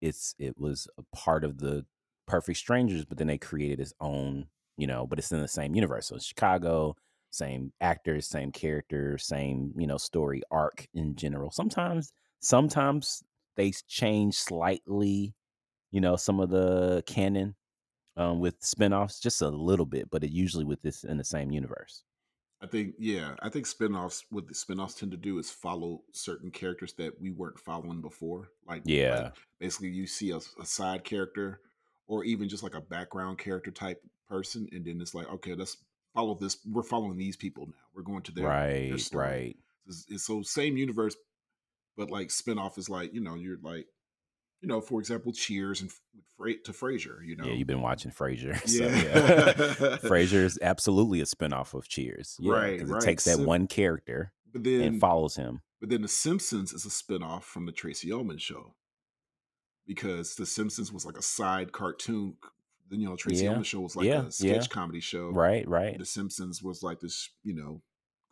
it's 0.00 0.34
it 0.38 0.58
was 0.58 0.88
a 0.98 1.16
part 1.16 1.44
of 1.44 1.58
the 1.58 1.84
perfect 2.26 2.58
strangers 2.58 3.04
but 3.04 3.18
then 3.18 3.26
they 3.26 3.38
created 3.38 3.80
its 3.80 3.94
own 4.00 4.46
you 4.76 4.86
know 4.86 5.06
but 5.06 5.18
it's 5.18 5.32
in 5.32 5.40
the 5.40 5.48
same 5.48 5.74
universe. 5.74 6.08
So 6.08 6.16
it's 6.16 6.26
chicago 6.26 6.96
same 7.30 7.72
actors 7.80 8.26
same 8.26 8.52
characters 8.52 9.26
same 9.26 9.72
you 9.76 9.86
know 9.86 9.98
story 9.98 10.42
arc 10.50 10.86
in 10.94 11.14
general. 11.16 11.50
Sometimes 11.50 12.12
sometimes 12.40 13.22
they 13.56 13.72
change 13.88 14.36
slightly 14.36 15.34
you 15.90 16.00
know 16.00 16.16
some 16.16 16.40
of 16.40 16.50
the 16.50 17.02
canon 17.06 17.54
um, 18.16 18.40
with 18.40 18.56
spin-offs 18.60 19.20
just 19.20 19.42
a 19.42 19.48
little 19.48 19.86
bit 19.86 20.10
but 20.10 20.24
it 20.24 20.30
usually 20.30 20.64
with 20.64 20.82
this 20.82 21.04
in 21.04 21.16
the 21.18 21.24
same 21.24 21.50
universe 21.52 22.02
I 22.60 22.66
think, 22.66 22.94
yeah, 22.98 23.34
I 23.40 23.48
think 23.50 23.66
spin-offs, 23.66 24.24
what 24.30 24.48
the 24.48 24.54
spin-offs 24.54 24.94
tend 24.94 25.12
to 25.12 25.16
do 25.16 25.38
is 25.38 25.48
follow 25.50 26.02
certain 26.12 26.50
characters 26.50 26.92
that 26.94 27.20
we 27.20 27.30
weren't 27.30 27.60
following 27.60 28.00
before. 28.00 28.48
Like, 28.66 28.82
Yeah. 28.84 29.20
like, 29.20 29.34
basically 29.60 29.90
you 29.90 30.06
see 30.06 30.32
a, 30.32 30.38
a 30.60 30.66
side 30.66 31.04
character 31.04 31.60
or 32.08 32.24
even 32.24 32.48
just 32.48 32.64
like 32.64 32.74
a 32.74 32.80
background 32.80 33.38
character 33.38 33.70
type 33.70 34.02
person. 34.28 34.68
And 34.72 34.84
then 34.84 35.00
it's 35.00 35.14
like, 35.14 35.28
okay, 35.34 35.54
let's 35.54 35.76
follow 36.14 36.34
this. 36.34 36.58
We're 36.66 36.82
following 36.82 37.16
these 37.16 37.36
people 37.36 37.66
now. 37.66 37.74
We're 37.94 38.02
going 38.02 38.22
to 38.22 38.32
their, 38.32 38.44
their 38.44 38.90
right 38.92 39.00
story. 39.00 39.26
right 39.26 39.56
It's, 39.86 40.06
it's 40.08 40.24
so 40.24 40.42
same 40.42 40.76
universe, 40.76 41.14
but 41.96 42.10
like 42.10 42.30
spin-off 42.30 42.76
is 42.76 42.90
like, 42.90 43.14
you 43.14 43.20
know, 43.20 43.36
you're 43.36 43.58
like, 43.62 43.86
you 44.60 44.68
know, 44.68 44.80
for 44.80 45.00
example, 45.00 45.32
Cheers 45.32 45.80
and 45.82 45.90
Fra- 46.36 46.58
to 46.64 46.72
Frasier. 46.72 47.24
You 47.24 47.36
know, 47.36 47.44
Yeah, 47.46 47.52
you've 47.54 47.66
been 47.68 47.82
watching 47.82 48.10
Frasier. 48.10 48.60
So, 48.68 48.84
Yeah. 48.84 48.96
yeah. 48.96 49.96
Frasier 50.08 50.44
is 50.44 50.58
absolutely 50.62 51.20
a 51.20 51.24
spinoff 51.24 51.74
of 51.74 51.88
Cheers. 51.88 52.36
Yeah, 52.40 52.52
Right, 52.52 52.86
right. 52.86 53.02
It 53.02 53.04
takes 53.06 53.24
that 53.24 53.36
Sim- 53.36 53.46
one 53.46 53.66
character 53.66 54.32
but 54.52 54.64
then 54.64 54.80
and 54.82 55.00
follows 55.00 55.36
him. 55.36 55.62
But 55.80 55.90
then 55.90 56.02
The 56.02 56.08
Simpsons 56.08 56.72
is 56.72 56.84
a 56.84 56.88
spinoff 56.88 57.42
from 57.44 57.66
the 57.66 57.72
Tracey 57.72 58.10
Ullman 58.12 58.38
show 58.38 58.74
because 59.86 60.34
The 60.34 60.46
Simpsons 60.46 60.92
was 60.92 61.06
like 61.06 61.16
a 61.16 61.22
side 61.22 61.72
cartoon. 61.72 62.36
Then 62.90 63.00
you 63.00 63.08
know 63.08 63.16
Tracey 63.16 63.44
Yeah, 63.44 63.50
Ullman 63.50 63.64
show 63.64 63.80
was 63.80 63.96
like 63.96 64.08
a 64.08 64.30
sketch 64.32 64.70
comedy 64.70 65.00
show. 65.00 65.28
Right, 65.30 65.68
right. 65.68 65.98
The 65.98 66.04
Simpsons 66.06 66.62
was 66.62 66.82
like 66.82 67.00
this, 67.00 67.28
you 67.44 67.54
know, 67.54 67.82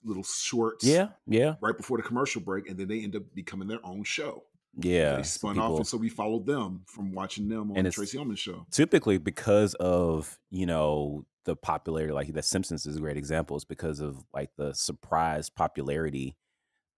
little 0.03 0.23
shorts. 0.25 0.85
Yeah, 0.85 1.09
yeah, 1.27 1.55
Right 1.61 1.77
before 1.77 1.99
the 1.99 2.03
commercial 2.03 2.41
break, 2.41 2.69
and 2.69 2.79
then 2.79 2.89
they 2.89 3.01
end 3.03 3.15
up 3.17 3.23
becoming 3.35 3.69
their 3.69 3.85
own 3.85 4.03
show. 4.05 4.45
Yeah. 4.79 5.17
they 5.17 5.23
spun 5.23 5.59
off, 5.59 5.77
and 5.79 5.87
so 5.87 5.97
we 5.97 6.09
followed 6.09 6.47
them 6.47 6.83
from 6.87 7.13
watching 7.13 7.49
them 7.49 7.73
on 7.73 7.83
the 7.83 7.91
Tracey 7.91 8.19
Ullman 8.19 8.37
show. 8.37 8.67
typically 8.71 9.19
because 9.19 9.75
of 9.75 10.39
you 10.51 10.67
know 10.67 11.25
the 11.45 11.57
popularity 11.57 12.13
like 12.13 12.33
the 12.33 12.43
simpsons 12.43 12.87
is 12.87 12.97
a 12.97 13.01
great 13.01 13.17
example 13.17 13.57
is 13.57 13.65
because 13.65 14.01
of 14.01 14.25
like 14.35 14.51
the 14.57 14.75
surprise 14.75 15.49
popularity 15.49 16.37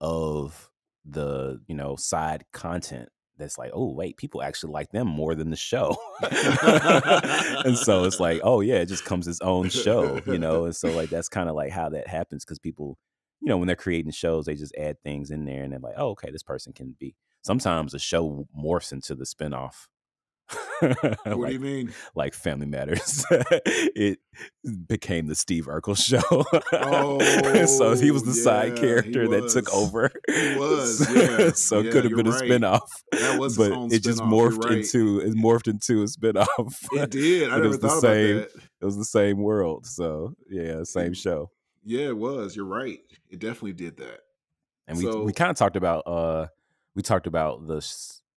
of 0.00 0.70
the 1.04 1.60
you 1.68 1.74
know 1.74 1.96
side 1.96 2.44
content 2.52 3.08
that's 3.36 3.58
like 3.58 3.70
oh 3.72 3.92
wait 3.92 4.16
people 4.16 4.42
actually 4.42 4.72
like 4.72 4.90
them 4.90 5.06
more 5.06 5.34
than 5.34 5.50
the 5.50 5.56
show 5.56 5.96
and 7.64 7.76
so 7.78 8.04
it's 8.04 8.18
like 8.18 8.40
oh 8.42 8.60
yeah 8.60 8.76
it 8.76 8.86
just 8.86 9.04
comes 9.04 9.28
its 9.28 9.40
own 9.42 9.68
show 9.68 10.20
you 10.26 10.38
know 10.38 10.64
and 10.64 10.74
so 10.74 10.90
like 10.90 11.10
that's 11.10 11.28
kind 11.28 11.48
of 11.48 11.54
like 11.54 11.70
how 11.70 11.88
that 11.88 12.08
happens 12.08 12.44
because 12.44 12.58
people 12.58 12.98
you 13.40 13.48
know 13.48 13.56
when 13.56 13.66
they're 13.66 13.76
creating 13.76 14.10
shows 14.10 14.46
they 14.46 14.54
just 14.54 14.74
add 14.76 15.00
things 15.02 15.30
in 15.30 15.44
there 15.44 15.62
and 15.62 15.72
they're 15.72 15.78
like 15.80 15.94
oh 15.96 16.10
okay 16.10 16.30
this 16.30 16.42
person 16.42 16.72
can 16.72 16.96
be 16.98 17.14
sometimes 17.48 17.94
a 17.94 17.98
show 17.98 18.46
morphs 18.54 18.92
into 18.92 19.14
the 19.14 19.24
spinoff 19.24 19.86
what 20.80 21.46
do 21.48 21.52
you 21.52 21.60
mean? 21.60 21.92
like 22.14 22.32
Family 22.32 22.64
Matters. 22.66 23.22
it 23.30 24.18
became 24.86 25.26
the 25.26 25.34
Steve 25.34 25.66
Urkel 25.66 25.94
show. 25.94 26.44
Oh, 26.72 27.66
so 27.66 27.94
he 27.94 28.10
was 28.10 28.22
the 28.22 28.30
Oh, 28.30 28.44
side 28.44 28.76
character 28.76 29.28
that 29.28 29.50
took 29.50 29.70
over. 29.74 30.10
He 30.26 30.56
was, 30.56 31.06
yeah. 31.14 31.50
so 31.52 31.80
Yeah, 31.80 31.88
it 31.88 31.92
could 31.92 32.04
have 32.04 32.14
been 32.14 32.26
a 32.28 32.30
right. 32.30 32.42
spinoff. 32.50 32.80
That 33.12 33.38
was 33.38 33.58
but 33.58 33.72
it 33.92 34.02
just 34.02 34.20
spinoff, 34.20 34.30
you're 34.40 34.50
morphed 34.52 34.64
right. 34.64 34.78
into 34.78 35.20
it 35.20 35.34
morphed 35.34 35.68
into 35.68 36.02
a 36.02 36.06
spinoff. 36.06 36.74
It 36.92 37.10
did. 37.10 37.50
I 37.50 37.50
But 37.50 37.56
it 37.58 37.58
never 37.58 37.68
was 37.68 37.78
the 37.80 37.88
thought 37.88 38.00
same. 38.00 38.36
about 38.38 38.52
that. 38.54 38.62
it 38.80 38.84
was 38.86 38.96
the 38.96 39.04
same 39.04 39.38
world. 39.38 39.84
So 39.86 40.32
yeah, 40.48 40.82
same 40.84 41.12
show. 41.12 41.50
Yeah, 41.84 42.06
it 42.08 42.16
was. 42.16 42.56
You're 42.56 42.64
right. 42.64 43.00
It 43.28 43.38
definitely 43.38 43.74
did 43.74 43.98
that. 43.98 44.20
And 44.86 44.96
we 44.96 45.04
we 45.24 45.32
kind 45.34 45.50
of 45.50 45.58
talked 45.58 45.76
about 45.76 46.04
uh 46.06 46.46
we 46.98 47.02
talked 47.02 47.28
about 47.28 47.68
the 47.68 47.76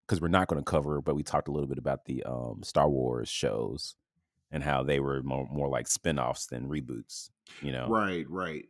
because 0.06 0.22
we're 0.22 0.28
not 0.28 0.48
going 0.48 0.64
to 0.64 0.70
cover, 0.70 1.02
but 1.02 1.16
we 1.16 1.24
talked 1.24 1.48
a 1.48 1.52
little 1.52 1.68
bit 1.68 1.80
about 1.80 2.06
the 2.06 2.24
um 2.26 2.62
Star 2.62 2.88
Wars 2.88 3.28
shows 3.28 3.96
and 4.52 4.64
how 4.64 4.84
they 4.84 5.00
were 5.00 5.24
more 5.24 5.48
more 5.52 5.68
like 5.68 5.88
spin-offs 5.88 6.46
than 6.46 6.70
reboots. 6.70 7.32
You 7.64 7.72
know, 7.72 7.88
Right, 7.90 8.30
right. 8.30 8.66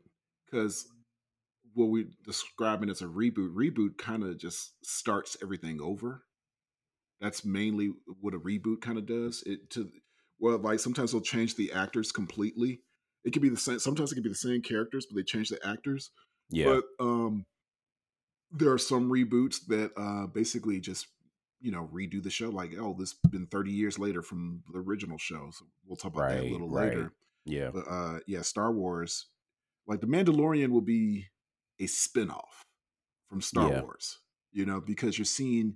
Because 0.45 0.87
what 1.73 1.89
we're 1.89 2.07
describing 2.25 2.89
as 2.89 3.01
a 3.01 3.05
reboot, 3.05 3.53
reboot 3.53 3.97
kind 3.97 4.23
of 4.23 4.37
just 4.37 4.71
starts 4.81 5.35
everything 5.43 5.81
over. 5.81 6.23
That's 7.19 7.43
mainly 7.43 7.91
what 8.21 8.33
a 8.33 8.39
reboot 8.39 8.79
kind 8.79 8.97
of 8.97 9.05
does. 9.05 9.43
It 9.45 9.69
to 9.71 9.91
well, 10.39 10.57
like 10.57 10.79
sometimes 10.79 11.11
they'll 11.11 11.19
change 11.19 11.55
the 11.55 11.73
actors 11.73 12.13
completely. 12.13 12.79
It 13.25 13.33
could 13.33 13.41
be 13.41 13.49
the 13.49 13.57
same. 13.57 13.79
Sometimes 13.79 14.13
it 14.13 14.15
could 14.15 14.23
be 14.23 14.29
the 14.29 14.35
same 14.35 14.61
characters, 14.61 15.05
but 15.05 15.17
they 15.17 15.23
change 15.23 15.49
the 15.49 15.59
actors. 15.67 16.11
yeah, 16.49 16.79
But 16.97 17.05
um, 17.05 17.45
there 18.51 18.71
are 18.71 18.77
some 18.77 19.09
reboots 19.09 19.65
that 19.67 19.91
uh 19.97 20.27
basically 20.27 20.79
just 20.79 21.07
you 21.61 21.71
know 21.71 21.89
redo 21.93 22.21
the 22.21 22.29
show. 22.29 22.49
Like, 22.49 22.71
oh, 22.79 22.95
this 22.97 23.13
been 23.29 23.47
thirty 23.47 23.71
years 23.71 23.97
later 23.99 24.21
from 24.21 24.63
the 24.71 24.79
original 24.79 25.17
show. 25.17 25.49
So 25.51 25.65
we'll 25.87 25.97
talk 25.97 26.13
about 26.13 26.29
that 26.29 26.43
a 26.43 26.51
little 26.51 26.69
right. 26.69 26.89
later. 26.89 27.13
yeah, 27.45 27.69
But 27.73 27.85
uh 27.89 28.19
yeah, 28.27 28.41
Star 28.41 28.71
Wars, 28.71 29.27
like 29.87 30.01
The 30.01 30.07
Mandalorian 30.07 30.69
will 30.69 30.81
be 30.81 31.27
a 31.79 31.87
spin-off 31.87 32.63
from 33.29 33.41
Star 33.41 33.69
Yeah. 33.69 33.81
Wars. 33.81 34.19
You 34.51 34.65
know, 34.65 34.81
because 34.81 35.17
you're 35.17 35.25
seeing 35.25 35.75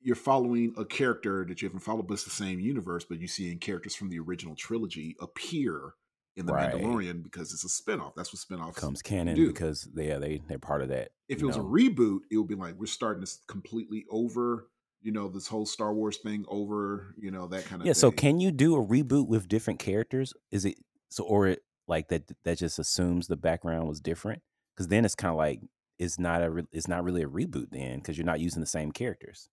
you're 0.00 0.16
following 0.16 0.74
a 0.76 0.84
character 0.84 1.44
that 1.48 1.62
you 1.62 1.68
haven't 1.68 1.80
followed, 1.80 2.08
but 2.08 2.14
it's 2.14 2.24
the 2.24 2.30
same 2.30 2.58
universe, 2.58 3.04
but 3.08 3.18
you're 3.18 3.28
seeing 3.28 3.58
characters 3.58 3.94
from 3.94 4.08
the 4.10 4.18
original 4.18 4.56
trilogy 4.56 5.14
appear 5.20 5.94
in 6.36 6.46
the 6.46 6.52
Right. 6.52 6.72
Mandalorian 6.74 7.22
because 7.22 7.52
it's 7.52 7.64
a 7.64 7.68
spin-off. 7.68 8.14
That's 8.16 8.32
what 8.32 8.40
spin-offs 8.40 8.78
comes 8.78 9.02
canon 9.02 9.36
do. 9.36 9.46
because 9.48 9.88
they 9.94 10.08
yeah, 10.08 10.18
they 10.18 10.40
they're 10.48 10.58
part 10.58 10.82
of 10.82 10.88
that. 10.88 11.10
if 11.28 11.40
it 11.42 11.44
was 11.46 11.56
a 11.56 11.60
reboot, 11.60 12.20
it 12.30 12.36
would 12.38 12.48
be 12.48 12.54
like 12.54 12.74
we're 12.76 12.86
starting 12.86 13.20
this 13.20 13.40
completely 13.48 14.04
over, 14.10 14.68
you 15.02 15.12
know, 15.12 15.28
this 15.28 15.46
whole 15.46 15.66
Star 15.66 15.92
Wars 15.92 16.16
thing 16.18 16.44
over, 16.48 17.14
you 17.18 17.30
know, 17.30 17.46
that 17.48 17.64
kind 17.64 17.82
of 17.82 17.86
yeah. 17.86 17.92
thing. 17.92 18.00
So 18.00 18.10
can 18.10 18.40
you 18.40 18.50
do 18.50 18.74
a 18.76 18.84
reboot 18.84 19.28
with 19.28 19.48
different 19.48 19.78
characters? 19.80 20.32
Is 20.50 20.64
it 20.64 20.76
so 21.10 21.24
or 21.24 21.48
it 21.48 21.62
like 21.86 22.08
that? 22.08 22.30
That 22.44 22.58
just 22.58 22.78
assumes 22.78 23.26
the 23.26 23.36
background 23.36 23.88
was 23.88 24.00
different 24.00 24.42
because 24.74 24.88
then 24.88 25.04
it's 25.04 25.14
kind 25.14 25.30
of 25.32 25.36
like 25.36 25.60
it's 25.98 26.18
not 26.18 26.42
a 26.42 26.50
re- 26.50 26.66
it's 26.72 26.88
not 26.88 27.04
really 27.04 27.22
a 27.22 27.28
reboot 27.28 27.66
then 27.70 27.98
because 27.98 28.16
you're 28.16 28.24
not 28.26 28.40
using 28.40 28.60
the 28.60 28.66
same 28.66 28.90
characters. 28.92 29.48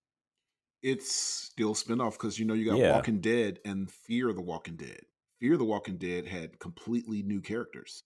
it's 0.82 1.12
still 1.14 1.76
spin-off 1.76 2.18
because 2.18 2.40
you 2.40 2.46
know 2.46 2.54
you 2.54 2.64
got 2.66 2.78
Yeah. 2.78 2.94
Walking 2.94 3.20
Dead 3.20 3.60
and 3.66 3.92
Fear 3.92 4.32
the 4.32 4.42
Walking 4.42 4.78
Dead. 4.78 5.02
Fear 5.40 5.58
the 5.58 5.66
Walking 5.66 5.98
Dead 5.98 6.28
had 6.28 6.60
completely 6.60 7.24
new 7.24 7.42
characters, 7.42 8.04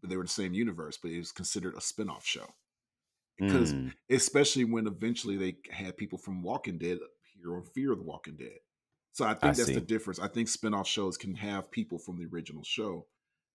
but 0.00 0.10
they 0.10 0.16
were 0.16 0.24
the 0.24 0.28
same 0.28 0.54
universe, 0.54 0.98
but 1.00 1.10
it 1.10 1.18
was 1.18 1.32
considered 1.32 1.74
a 1.76 1.80
spin-off 1.80 2.24
show. 2.24 2.46
Because 3.36 3.74
Mm, 3.74 3.92
especially 4.10 4.64
when 4.64 4.86
eventually 4.86 5.36
they 5.36 5.56
had 5.70 5.96
people 5.96 6.18
from 6.18 6.42
Walking 6.42 6.78
Dead 6.78 6.98
appear 6.98 7.56
on 7.56 7.64
Fear 7.74 7.94
the 7.96 8.02
Walking 8.02 8.36
Dead. 8.36 8.58
So 9.12 9.24
I 9.24 9.34
think 9.34 9.56
that's 9.56 9.66
see. 9.66 9.74
the 9.74 9.80
difference. 9.80 10.18
I 10.18 10.28
think 10.28 10.48
spin-off 10.48 10.86
shows 10.86 11.16
can 11.16 11.34
have 11.34 11.70
people 11.70 11.98
from 11.98 12.18
the 12.18 12.26
original 12.32 12.62
show. 12.64 13.06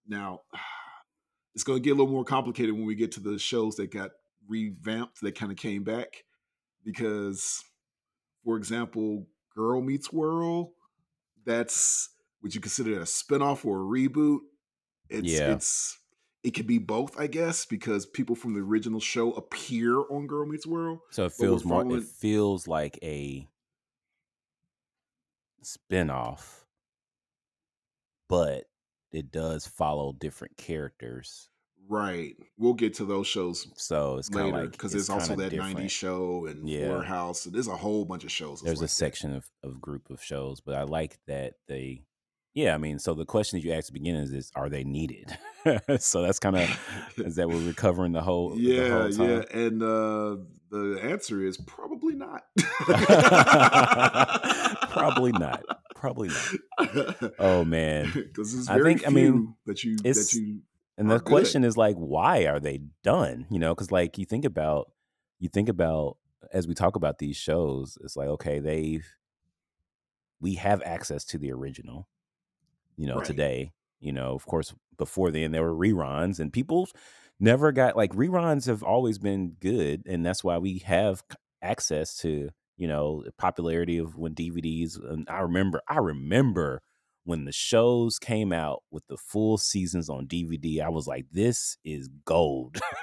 Now, 0.07 0.41
it's 1.55 1.63
going 1.63 1.81
to 1.81 1.83
get 1.83 1.91
a 1.91 1.95
little 1.99 2.11
more 2.11 2.23
complicated 2.23 2.73
when 2.73 2.85
we 2.85 2.95
get 2.95 3.11
to 3.13 3.19
the 3.19 3.39
shows 3.39 3.75
that 3.75 3.91
got 3.91 4.11
revamped 4.47 5.21
that 5.21 5.35
kind 5.35 5.51
of 5.51 5.57
came 5.57 5.83
back 5.83 6.23
because 6.83 7.63
for 8.43 8.57
example, 8.57 9.27
Girl 9.55 9.81
Meets 9.81 10.11
World, 10.11 10.71
that's 11.45 12.09
would 12.41 12.53
you 12.55 12.61
consider 12.61 12.93
it 12.93 13.01
a 13.01 13.05
spin-off 13.05 13.65
or 13.65 13.81
a 13.81 13.83
reboot? 13.85 14.39
It's 15.09 15.27
Yeah. 15.27 15.53
it's 15.53 15.97
it 16.43 16.51
could 16.55 16.65
be 16.65 16.79
both, 16.79 17.19
I 17.19 17.27
guess, 17.27 17.65
because 17.65 18.05
people 18.07 18.35
from 18.35 18.55
the 18.55 18.61
original 18.61 18.99
show 18.99 19.31
appear 19.33 19.99
on 20.09 20.25
Girl 20.25 20.45
Meets 20.47 20.65
World. 20.65 20.99
so 21.11 21.25
it 21.25 21.33
feels 21.33 21.63
more. 21.63 21.83
following- 21.83 22.01
It 22.01 22.07
feels 22.07 22.67
like 22.67 22.97
a 23.03 23.47
spin-off, 25.61 26.65
but 28.27 28.65
it 29.11 29.31
does 29.31 29.67
follow 29.67 30.13
different 30.13 30.57
characters. 30.57 31.49
Right. 31.87 32.35
We'll 32.57 32.73
get 32.73 32.93
to 32.95 33.05
those 33.05 33.27
shows 33.27 33.67
So 33.75 34.17
it's 34.17 34.29
kind 34.29 34.47
of 34.47 34.53
later 34.53 34.63
like 34.65 34.71
because 34.71 34.93
there's 34.93 35.09
also 35.09 35.35
that 35.35 35.51
'90s 35.51 35.91
show 35.91 36.45
and 36.45 36.67
Yeah. 36.69 36.87
Fuller 36.87 37.03
House. 37.03 37.45
And 37.45 37.53
there's 37.53 37.67
a 37.67 37.75
whole 37.75 38.05
bunch 38.05 38.23
of 38.23 38.31
shows. 38.31 38.61
there's 38.61 38.79
a 38.79 38.83
that. 38.83 38.87
section 38.89 39.33
of, 39.33 39.49
of 39.61 39.81
group 39.81 40.09
of 40.09 40.23
shows, 40.23 40.61
but 40.61 40.75
I 40.75 40.83
like 40.83 41.19
that 41.27 41.55
they 41.67 42.05
yeah, 42.53 42.73
I 42.73 42.77
mean, 42.77 42.99
so 42.99 43.13
the 43.13 43.25
question 43.25 43.59
that 43.59 43.65
you 43.65 43.73
asked 43.73 43.89
at 43.89 43.93
the 43.93 43.99
beginning 43.99 44.23
is, 44.23 44.33
is 44.33 44.51
are 44.55 44.69
they 44.69 44.83
needed? 44.83 45.37
so 45.99 46.21
that's 46.21 46.39
kind 46.39 46.57
of 46.57 46.69
is 47.17 47.35
that 47.35 47.49
we're 47.49 47.65
recovering 47.65 48.11
the 48.11 48.21
whole 48.21 48.55
the 48.55 48.61
yeah, 48.61 48.89
whole 48.89 49.09
time? 49.11 49.29
yeah, 49.29 49.43
and 49.57 49.83
uh, 49.83 50.37
the 50.69 50.99
answer 51.01 51.43
is 51.45 51.57
probably 51.57 52.15
not. 52.15 52.43
Probably 54.91 55.31
not. 55.31 55.63
Probably 55.95 56.29
not. 56.29 57.31
Oh 57.39 57.63
man. 57.63 58.11
because 58.13 58.53
it's 58.53 58.69
I 58.69 58.77
very 58.77 58.95
think- 58.95 59.07
I 59.07 59.11
few 59.11 59.33
mean, 59.33 59.55
that 59.65 59.83
you 59.83 59.97
that 59.97 60.33
you 60.33 60.61
And 60.97 61.09
the 61.09 61.17
good. 61.19 61.25
question 61.25 61.63
is 61.63 61.77
like, 61.77 61.95
why 61.95 62.45
are 62.47 62.59
they 62.59 62.81
done? 63.03 63.45
You 63.49 63.59
know, 63.59 63.73
because 63.73 63.91
like 63.91 64.17
you 64.17 64.25
think 64.25 64.45
about 64.45 64.91
you 65.39 65.49
think 65.49 65.69
about 65.69 66.17
as 66.51 66.67
we 66.67 66.73
talk 66.73 66.95
about 66.95 67.19
these 67.19 67.37
shows, 67.37 67.97
it's 68.03 68.15
like, 68.17 68.27
okay, 68.27 68.59
they've 68.59 69.05
we 70.39 70.55
have 70.55 70.81
access 70.83 71.23
to 71.25 71.37
the 71.37 71.51
original, 71.51 72.07
you 73.01 73.07
know, 73.07 73.19
Right. 73.19 73.25
today. 73.25 73.71
You 73.99 74.13
know, 74.13 74.33
of 74.35 74.45
course, 74.47 74.73
before 74.97 75.31
then 75.31 75.51
there 75.51 75.63
were 75.63 75.75
reruns 75.75 76.39
and 76.39 76.53
people 76.53 76.87
never 77.39 77.71
got 77.71 77.97
like 77.97 78.11
reruns 78.13 78.67
have 78.67 78.83
always 78.83 79.19
been 79.19 79.51
good, 79.59 80.03
and 80.07 80.25
that's 80.25 80.43
why 80.43 80.57
we 80.57 80.79
have 80.79 81.23
access 81.61 82.17
to, 82.19 82.49
you 82.77 82.87
know, 82.87 83.23
the 83.23 83.31
popularity 83.33 83.97
of 83.97 84.17
when 84.17 84.33
DVDs 84.35 84.97
and 84.97 85.27
I 85.29 85.39
remember 85.41 85.81
I 85.87 85.97
remember 85.97 86.81
when 87.23 87.45
the 87.45 87.51
shows 87.51 88.17
came 88.17 88.51
out 88.51 88.81
with 88.89 89.05
the 89.07 89.17
full 89.17 89.57
seasons 89.57 90.09
on 90.09 90.25
DVD, 90.27 90.81
I 90.81 90.89
was 90.89 91.05
like, 91.07 91.25
this 91.31 91.77
is 91.85 92.09
gold. 92.25 92.79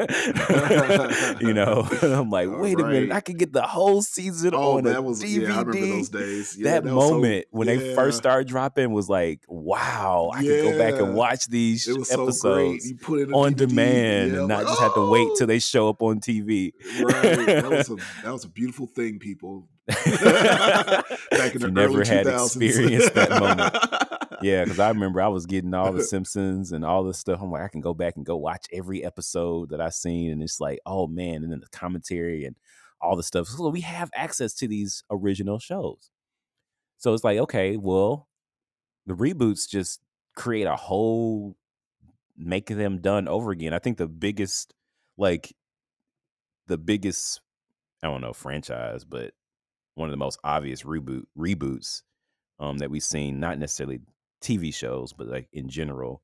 you 1.41 1.55
know, 1.55 1.89
I'm 2.03 2.31
like, 2.31 2.49
wait 2.51 2.81
a 2.81 2.85
minute. 2.85 3.13
I 3.13 3.21
could 3.21 3.39
get 3.39 3.53
the 3.53 3.63
whole 3.63 4.03
season 4.03 4.55
oh 4.55 4.79
on 4.79 4.87
a 4.87 4.91
that 4.91 5.05
was 5.05 5.23
DVD. 5.23 5.43
yeah 5.43 5.57
I 5.57 5.61
remember 5.63 5.73
those 5.87 6.09
days 6.09 6.57
yeah, 6.59 6.81
that, 6.81 6.85
so- 6.89 6.95
moment 6.95 7.47
when 7.51 7.67
they 7.69 7.95
first 7.95 8.17
yeah, 8.17 8.23
started 8.23 8.49
dropping 8.49 8.93
was 8.93 9.09
like, 9.09 9.43
wow, 9.49 10.31
I 10.35 10.43
could 10.43 10.73
go 10.73 10.79
back 10.79 11.01
and 11.01 11.15
watch 11.15 11.47
these 11.47 11.87
it 11.87 11.97
was 11.97 12.09
so 12.09 12.17
great 12.17 12.25
episodes 12.25 12.91
it 12.91 13.33
on 13.33 13.55
DVD, 13.55 13.57
demand 13.57 14.33
yeah, 14.33 14.39
and 14.41 14.49
not 14.49 14.59
like, 14.65 14.67
just 14.67 14.81
have 14.81 14.95
to 14.95 15.11
wait 15.11 15.29
"Oh!" 15.31 15.35
till 15.39 15.47
they 15.47 15.59
show 15.59 15.89
up 15.89 16.03
on 16.03 16.21
TV. 16.21 16.73
right 17.03 17.47
that 17.47 17.71
was 17.71 17.91
a 17.91 17.97
that 18.25 18.33
was 18.33 18.45
a 18.45 18.49
beautiful 18.49 18.87
thing 18.87 19.19
people 19.19 19.69
Back 21.31 21.55
in 21.55 21.63
the 21.63 21.71
never 21.73 22.05
had 22.05 22.27
2000s. 22.27 22.45
experienced 22.47 23.15
that 23.15 23.31
moment. 23.41 23.75
Yeah, 24.41 24.63
because 24.63 24.79
I 24.79 24.89
remember 24.91 25.21
I 25.21 25.27
was 25.27 25.47
getting 25.47 25.75
all 25.75 25.93
the 25.93 26.05
Simpsons 26.05 26.71
and 26.71 26.85
all 26.85 27.03
this 27.03 27.19
stuff. 27.19 27.41
I'm 27.43 27.51
like, 27.51 27.63
I 27.63 27.67
can 27.69 27.81
go 27.81 27.93
back 27.93 28.15
and 28.15 28.25
go 28.25 28.37
watch 28.37 28.67
every 28.73 29.05
episode 29.05 29.71
that 29.71 29.81
I've 29.81 29.95
seen, 29.95 30.31
and 30.31 30.41
it's 30.45 30.61
like, 30.61 30.79
oh 30.87 31.09
man, 31.09 31.43
and 31.43 31.51
then 31.51 31.59
the 31.59 31.77
commentary 31.77 32.45
and 32.45 32.55
all 33.01 33.17
the 33.17 33.25
stuff. 33.25 33.49
So 33.49 33.69
we 33.69 33.81
have 33.81 34.11
access 34.15 34.55
to 34.55 34.69
these 34.69 35.03
original 35.11 35.59
shows. 35.59 36.11
So 36.99 37.15
it's 37.15 37.25
like, 37.25 37.39
okay, 37.39 37.77
well, 37.77 38.29
the 39.07 39.15
reboots 39.15 39.69
just 39.69 39.99
create 40.37 40.69
a 40.69 40.77
whole 40.77 41.57
making 42.37 42.79
them 42.79 43.01
done 43.01 43.27
over 43.27 43.51
again. 43.51 43.75
I 43.75 43.81
think 43.81 43.99
the 43.99 44.07
biggest, 44.07 44.73
like, 45.17 45.53
the 46.69 46.79
biggest, 46.79 47.41
I 48.05 48.07
don't 48.07 48.21
know, 48.21 48.33
franchise, 48.33 49.05
but 49.05 49.33
one 49.99 50.09
of 50.09 50.13
the 50.13 50.17
most 50.17 50.39
obvious 50.45 50.83
reboot 50.83 51.25
reboots 51.37 52.03
um, 52.61 52.79
that 52.79 52.91
we've 52.91 53.03
seen, 53.03 53.41
not 53.41 53.59
necessarily 53.59 54.01
TV 54.43 54.73
shows, 54.75 55.13
but 55.13 55.27
like 55.27 55.49
in 55.53 55.69
general, 55.69 56.23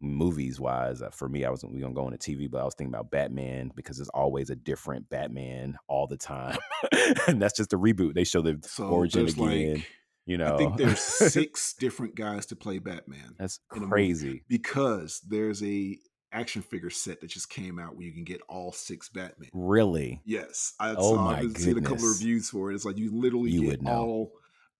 movies 0.00 0.60
wise. 0.60 1.00
Uh, 1.00 1.10
for 1.10 1.28
me, 1.28 1.44
I 1.44 1.50
wasn't 1.50 1.72
we 1.72 1.80
gonna 1.80 1.94
go 1.94 2.08
into 2.08 2.18
TV, 2.18 2.50
but 2.50 2.60
I 2.60 2.64
was 2.64 2.74
thinking 2.74 2.94
about 2.94 3.10
Batman 3.10 3.70
because 3.74 3.96
there's 3.96 4.08
always 4.10 4.50
a 4.50 4.56
different 4.56 5.08
Batman 5.08 5.76
all 5.88 6.06
the 6.06 6.16
time, 6.16 6.58
and 7.26 7.40
that's 7.40 7.56
just 7.56 7.72
a 7.72 7.78
reboot. 7.78 8.14
They 8.14 8.24
show 8.24 8.42
the 8.42 8.58
so 8.62 8.84
origin 8.84 9.28
again. 9.28 9.74
like 9.74 9.86
you 10.26 10.38
know, 10.38 10.54
I 10.54 10.58
think 10.58 10.76
there's 10.76 11.00
six 11.32 11.74
different 11.74 12.14
guys 12.14 12.46
to 12.46 12.56
play 12.56 12.78
Batman 12.78 13.34
that's 13.38 13.60
in 13.74 13.78
a 13.78 13.80
movie. 13.82 13.90
crazy. 13.90 14.44
because 14.48 15.20
there's 15.28 15.62
a 15.62 15.98
action 16.32 16.62
figure 16.62 16.90
set 16.90 17.20
that 17.20 17.28
just 17.28 17.50
came 17.50 17.78
out 17.78 17.94
where 17.96 18.04
you 18.06 18.12
can 18.12 18.24
get 18.24 18.40
all 18.48 18.72
six 18.72 19.08
Batman. 19.08 19.50
Really? 19.52 20.20
Yes, 20.24 20.74
I 20.80 20.90
Oh 20.96 21.14
saw. 21.16 21.24
my 21.24 21.38
I've 21.40 21.56
seen 21.56 21.78
a 21.78 21.80
couple 21.80 21.96
of 22.04 22.12
reviews 22.18 22.50
for 22.50 22.70
it. 22.70 22.74
It's 22.74 22.84
like 22.84 22.98
you 22.98 23.10
literally 23.12 23.50
You 23.50 23.60
get 23.62 23.68
would 23.70 23.82
know. 23.82 23.92
all. 23.92 24.32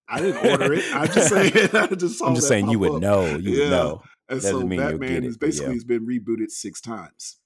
I 0.09 0.21
didn't 0.21 0.45
order 0.51 0.73
it. 0.75 0.85
I'm 0.95 1.07
just 1.09 1.29
saying. 1.31 1.53
I 1.75 1.87
just 1.95 2.19
saw 2.19 2.27
I'm 2.27 2.35
just 2.35 2.49
saying 2.49 2.69
you 2.71 2.79
would 2.81 2.97
up. 2.97 3.01
know. 3.03 3.25
You 3.37 3.51
Yeah. 3.53 3.65
would 3.65 3.71
know, 3.71 4.03
And 4.29 4.41
Doesn't 4.41 4.61
so 4.61 4.67
mean 4.67 4.81
you'll 4.81 4.91
Batman 4.93 5.09
get 5.23 5.25
is 5.25 5.35
it, 5.37 5.41
basically 5.41 5.67
yeah. 5.69 5.75
has 5.75 5.85
been 5.85 6.07
rebooted 6.07 6.51
six 6.51 6.81
times. 6.81 7.37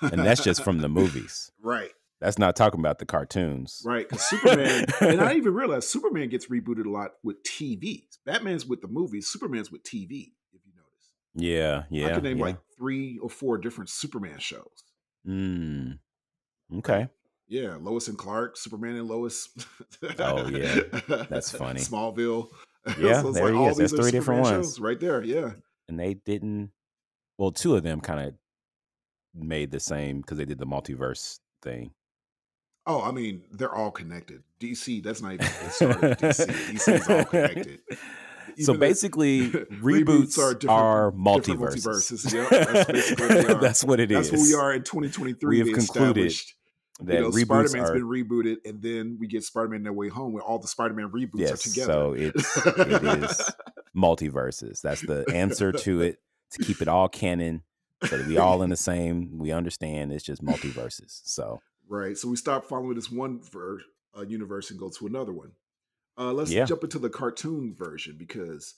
and 0.00 0.20
that's 0.20 0.42
just 0.42 0.62
from 0.64 0.78
the 0.82 0.88
movies. 0.88 1.50
right, 1.62 1.90
That's 2.20 2.38
not 2.38 2.56
talking 2.56 2.80
about 2.80 2.98
the 2.98 3.06
cartoons. 3.06 3.82
right. 3.84 4.08
Because 4.08 4.28
Superman, 4.28 4.86
and 5.00 5.20
I 5.20 5.28
didn't 5.28 5.36
even 5.38 5.54
realize 5.54 5.86
Superman 5.88 6.28
gets 6.28 6.46
rebooted 6.46 6.86
a 6.86 6.90
lot 6.90 7.12
with 7.22 7.42
TVs. 7.44 8.18
Batman's 8.26 8.66
with 8.66 8.80
the 8.80 8.88
movies. 8.88 9.28
Superman's 9.28 9.70
with 9.70 9.82
TV. 9.84 10.32
If 11.38 11.44
you 11.44 11.58
notice, 11.58 11.86
yeah, 11.90 12.00
yeah. 12.00 12.06
I 12.08 12.14
can 12.14 12.22
name 12.24 12.38
yeah. 12.38 12.44
like 12.44 12.58
three 12.76 13.18
or 13.18 13.28
four 13.30 13.58
different 13.58 13.90
Superman 13.90 14.38
shows. 14.38 14.84
Mm. 15.26 15.98
Okay. 16.78 17.08
Yeah, 17.48 17.78
Lois 17.80 18.08
and 18.08 18.18
Clark, 18.18 18.56
Superman 18.56 18.96
and 18.96 19.08
Lois. 19.08 19.48
Oh, 20.18 20.48
yeah. 20.48 20.80
That's 21.30 21.50
funny. 21.56 21.80
Smallville. 21.80 22.48
Yeah, 22.98 23.20
it's 23.20 23.34
there 23.34 23.52
he 23.52 23.54
all 23.58 23.68
is. 23.68 23.76
these 23.76 23.90
That's 23.90 24.02
three 24.02 24.12
different 24.12 24.42
ones. 24.42 24.66
shows 24.66 24.80
right 24.80 24.98
there. 24.98 25.22
Yeah. 25.22 25.50
And 25.88 26.00
they 26.00 26.14
didn't. 26.14 26.70
Well, 27.36 27.50
two 27.50 27.76
of 27.76 27.82
them 27.82 28.00
kind 28.00 28.28
of 28.28 28.34
made 29.34 29.72
the 29.72 29.80
same 29.80 30.22
because 30.22 30.38
they 30.38 30.46
did 30.46 30.58
the 30.58 30.66
multiverse 30.66 31.38
thing. 31.60 31.90
Oh, 32.86 33.02
I 33.02 33.10
mean, 33.10 33.42
they're 33.52 33.74
all 33.74 33.90
connected. 33.90 34.42
DC, 34.58 35.02
that's 35.02 35.20
not 35.20 35.34
even 35.34 35.46
started 35.70 36.18
DC. 36.18 36.46
DC 36.46 36.94
is 36.94 37.08
all 37.10 37.24
connected. 37.26 37.80
So 38.60 38.74
basically, 38.74 39.50
reboots 39.50 40.36
reboots 40.36 40.68
are 40.68 40.70
are, 40.70 41.12
multiverses. 41.12 41.86
multiverses. 41.86 42.32
Yep, 42.32 42.50
that's 42.50 42.90
basically 42.90 43.26
what 43.26 43.46
they 43.46 43.52
are. 43.52 43.60
That's 43.60 43.84
what 43.84 44.00
it 44.00 44.10
is. 44.10 44.30
That's 44.30 44.42
what 44.42 44.48
we 44.48 44.54
are 44.54 44.74
in 44.74 44.82
2023. 44.82 45.48
We 45.48 45.58
have 45.58 45.76
concluded 45.76 46.32
That 47.00 47.14
you 47.14 47.20
know, 47.20 47.30
reboots 47.30 47.68
Spider-Man's 47.68 47.90
are 47.90 47.94
been 47.94 48.04
rebooted, 48.04 48.56
and 48.64 48.82
then 48.82 49.16
we 49.20 49.26
get 49.26 49.44
Spider-Man 49.44 49.82
No 49.82 49.92
Way 49.92 50.08
Home, 50.08 50.32
where 50.32 50.42
all 50.42 50.58
the 50.58 50.68
Spider-Man 50.68 51.10
reboots 51.10 51.40
yes. 51.40 51.52
are 51.52 51.70
together. 51.70 51.92
So 51.92 52.12
it's 52.12 52.56
it 52.66 53.22
is 53.22 53.50
multiverses. 53.96 54.80
That's 54.80 55.02
the 55.02 55.24
answer 55.34 55.72
to 55.72 56.00
it. 56.02 56.18
To 56.52 56.64
keep 56.64 56.80
it 56.80 56.88
all 56.88 57.10
canon, 57.10 57.62
so 58.06 58.16
that 58.16 58.26
we 58.26 58.38
all 58.38 58.62
in 58.62 58.70
the 58.70 58.76
same. 58.76 59.36
We 59.36 59.52
understand 59.52 60.12
it's 60.12 60.24
just 60.24 60.42
multiverses. 60.42 61.20
So 61.24 61.60
Right. 61.88 62.16
So 62.16 62.28
we 62.28 62.36
stop 62.36 62.66
following 62.66 62.94
this 62.94 63.10
one 63.10 63.40
ver- 63.40 63.80
uh, 64.16 64.22
universe 64.22 64.70
and 64.70 64.78
go 64.78 64.90
to 64.90 65.06
another 65.06 65.32
one. 65.32 65.52
Uh, 66.18 66.32
let's 66.32 66.50
Yeah. 66.50 66.64
jump 66.64 66.82
into 66.84 66.98
the 66.98 67.10
cartoon 67.10 67.74
version 67.74 68.16
because 68.18 68.74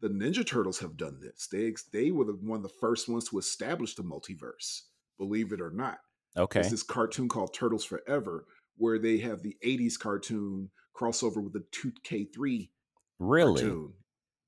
the 0.00 0.08
Ninja 0.08 0.44
Turtles 0.46 0.78
have 0.80 0.96
done 0.96 1.20
this. 1.20 1.46
They 1.50 1.74
they 1.92 2.10
were 2.10 2.24
the, 2.24 2.32
one 2.32 2.56
of 2.58 2.62
the 2.62 2.68
first 2.80 3.08
ones 3.08 3.28
to 3.28 3.38
establish 3.38 3.94
the 3.94 4.02
multiverse. 4.02 4.82
Believe 5.18 5.52
it 5.52 5.60
or 5.60 5.70
not, 5.70 5.98
okay, 6.36 6.60
there's 6.60 6.70
this 6.70 6.82
cartoon 6.82 7.28
called 7.28 7.52
Turtles 7.54 7.84
Forever 7.84 8.46
where 8.76 8.98
they 8.98 9.18
have 9.18 9.42
the 9.42 9.56
'80s 9.64 9.98
cartoon 9.98 10.70
crossover 10.94 11.42
with 11.42 11.52
the 11.52 11.64
2K3 11.72 12.70
really, 13.18 13.60
cartoon. 13.62 13.92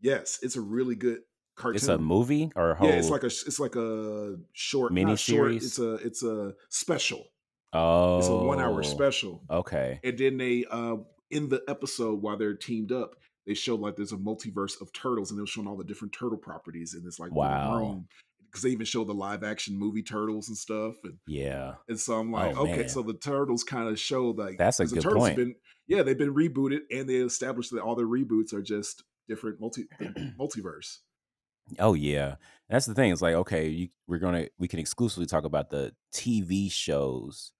Yes, 0.01 0.39
it's 0.43 0.57
a 0.57 0.61
really 0.61 0.95
good 0.95 1.21
cartoon. 1.57 1.77
it's 1.77 1.89
a 1.89 1.99
movie 1.99 2.51
or 2.57 2.71
a 2.71 2.75
whole. 2.77 2.89
yeah, 2.89 2.95
it's 2.95 3.11
like 3.11 3.23
a 3.25 3.27
it's 3.27 3.59
like 3.61 3.75
a 3.77 4.37
short 4.53 4.93
Mini 4.93 5.17
series? 5.17 5.65
It's 5.65 5.79
a 5.79 5.95
it's 5.95 6.23
a 6.23 6.55
special. 6.69 7.25
oh, 7.73 8.19
It's 8.19 8.29
a 8.29 8.35
one 8.35 8.61
hour 8.61 8.83
special. 8.85 9.43
Okay, 9.51 10.01
And 10.05 10.17
then 10.19 10.37
they 10.39 10.65
uh 10.71 10.97
in 11.31 11.49
the 11.49 11.63
episode 11.69 12.23
while 12.23 12.37
they're 12.37 12.55
teamed 12.55 12.93
up, 12.93 13.15
they 13.47 13.55
show 13.55 13.75
like 13.75 13.97
there's 13.97 14.13
a 14.13 14.17
multiverse 14.17 14.81
of 14.81 14.93
turtles 14.93 15.31
and 15.31 15.39
they're 15.39 15.47
showing 15.47 15.67
all 15.67 15.77
the 15.77 15.85
different 15.85 16.13
turtle 16.13 16.39
properties 16.39 16.95
in 16.95 17.05
this 17.05 17.19
like 17.19 17.33
Wow. 17.33 17.77
room. 17.79 18.09
Because 18.47 18.63
they 18.63 18.71
even 18.71 18.85
show 18.87 19.05
the 19.05 19.15
live 19.15 19.45
action 19.45 19.79
movie 19.79 20.03
turtles 20.03 20.49
and 20.49 20.59
stuff. 20.59 20.95
And, 21.05 21.19
yeah, 21.29 21.75
and 21.89 21.99
so 21.99 22.19
I'm 22.19 22.33
like, 22.33 22.57
Oh, 22.57 22.63
okay, 22.63 22.79
man. 22.79 22.89
so 22.89 23.01
the 23.03 23.15
turtles 23.15 23.63
kind 23.63 23.89
of 23.89 23.99
show 23.99 24.31
like 24.31 24.59
That's 24.59 24.81
a 24.81 24.85
the 24.85 24.95
good 24.97 25.03
turtles 25.03 25.25
point. 25.25 25.37
Been, 25.37 25.55
yeah, 25.87 26.03
they've 26.03 26.19
been 26.19 26.35
rebooted 26.35 26.81
and 26.91 27.09
they 27.09 27.15
established 27.17 27.71
that 27.73 27.81
all 27.83 27.95
their 27.95 28.07
reboots 28.09 28.53
are 28.53 28.63
just 28.63 29.05
different 29.29 29.61
multi 29.61 29.85
multiverse. 30.39 30.99
oh 31.79 31.95
yeah. 31.95 32.37
That's 32.69 32.87
the 32.87 32.95
thing. 32.95 33.13
It's 33.13 33.23
like 33.23 33.35
okay, 33.35 33.69
you, 33.69 33.89
we're 34.09 34.19
gonna 34.19 34.47
we 34.59 34.67
can 34.69 34.79
exclusively 34.81 35.27
talk 35.27 35.45
about 35.45 35.71
the 35.71 35.93
TV 36.13 36.71
shows, 36.71 37.53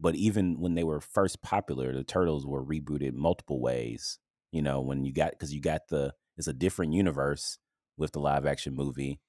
but 0.00 0.14
even 0.14 0.60
when 0.60 0.74
they 0.74 0.84
were 0.84 1.00
first 1.00 1.42
popular, 1.42 1.92
the 1.92 2.04
Turtles 2.04 2.46
were 2.46 2.64
rebooted 2.64 3.14
multiple 3.14 3.60
ways. 3.60 4.18
You 4.52 4.62
know, 4.62 4.80
when 4.80 5.04
you 5.04 5.12
got 5.12 5.30
because 5.32 5.52
you 5.52 5.60
got 5.60 5.88
the 5.88 6.14
it's 6.36 6.46
a 6.48 6.52
different 6.52 6.92
universe 6.92 7.58
with 7.96 8.12
the 8.12 8.20
live 8.20 8.46
action 8.46 8.74
movie, 8.74 9.20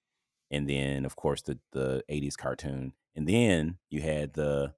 and 0.51 0.69
then 0.69 1.05
of 1.05 1.15
course 1.15 1.41
the 1.41 1.59
the 1.71 2.03
'80s 2.09 2.37
cartoon, 2.37 2.93
and 3.15 3.27
then 3.27 3.77
you 3.89 4.01
had 4.01 4.33
the. 4.33 4.73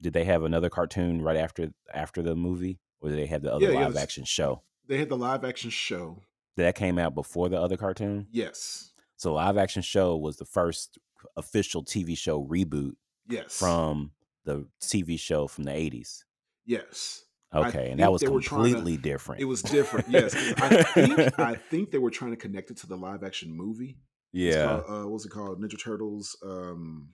Did 0.00 0.12
they 0.12 0.24
have 0.24 0.42
another 0.42 0.68
cartoon 0.68 1.22
right 1.22 1.36
after 1.36 1.70
after 1.92 2.20
the 2.22 2.34
movie, 2.36 2.78
or 3.00 3.08
did 3.08 3.18
they 3.18 3.26
have 3.26 3.42
the 3.42 3.52
other 3.54 3.64
Yeah, 3.66 3.70
yeah, 3.72 3.78
live 3.80 3.90
it's- 3.90 4.02
action 4.02 4.24
show 4.24 4.62
They 4.86 4.98
had 4.98 5.08
the 5.08 5.16
live 5.16 5.44
action 5.44 5.70
show. 5.70 6.22
that 6.56 6.74
came 6.74 6.98
out 6.98 7.14
before 7.14 7.48
the 7.48 7.60
other 7.60 7.76
cartoon? 7.76 8.26
Yes. 8.30 8.92
So 9.16 9.32
live 9.34 9.56
action 9.56 9.82
show 9.82 10.16
was 10.16 10.36
the 10.36 10.44
first 10.44 10.98
official 11.36 11.82
TV 11.84 12.16
show 12.18 12.44
reboot 12.44 12.92
Yes. 13.28 13.56
from 13.58 14.10
the 14.44 14.66
TV 14.80 15.18
show 15.18 15.46
from 15.46 15.64
the 15.64 15.72
80s. 15.72 16.24
Yes. 16.66 17.22
I 17.52 17.68
Okay, 17.68 17.90
and 17.90 18.00
that 18.00 18.10
was 18.12 18.20
trying 18.22 18.40
to- 18.40 18.48
completely 18.48 18.96
different. 18.96 19.40
It 19.40 19.44
was 19.44 19.62
different, 19.62 20.08
Yes, 20.08 20.34
I 20.58 20.82
think 20.82 21.38
I 21.38 21.54
think 21.70 21.90
they 21.92 21.98
were 21.98 22.10
trying 22.10 22.32
to 22.32 22.36
connect 22.36 22.70
it 22.70 22.78
to 22.78 22.86
the 22.88 22.96
live 22.96 23.22
action 23.22 23.52
movie. 23.56 23.98
Yeah. 24.32 24.80
called, 24.82 25.04
uh, 25.06 25.08
what's 25.08 25.24
it 25.24 25.28
called? 25.30 25.60
Ninja 25.62 25.80
Turtles. 25.80 26.36
Um, 26.44 27.10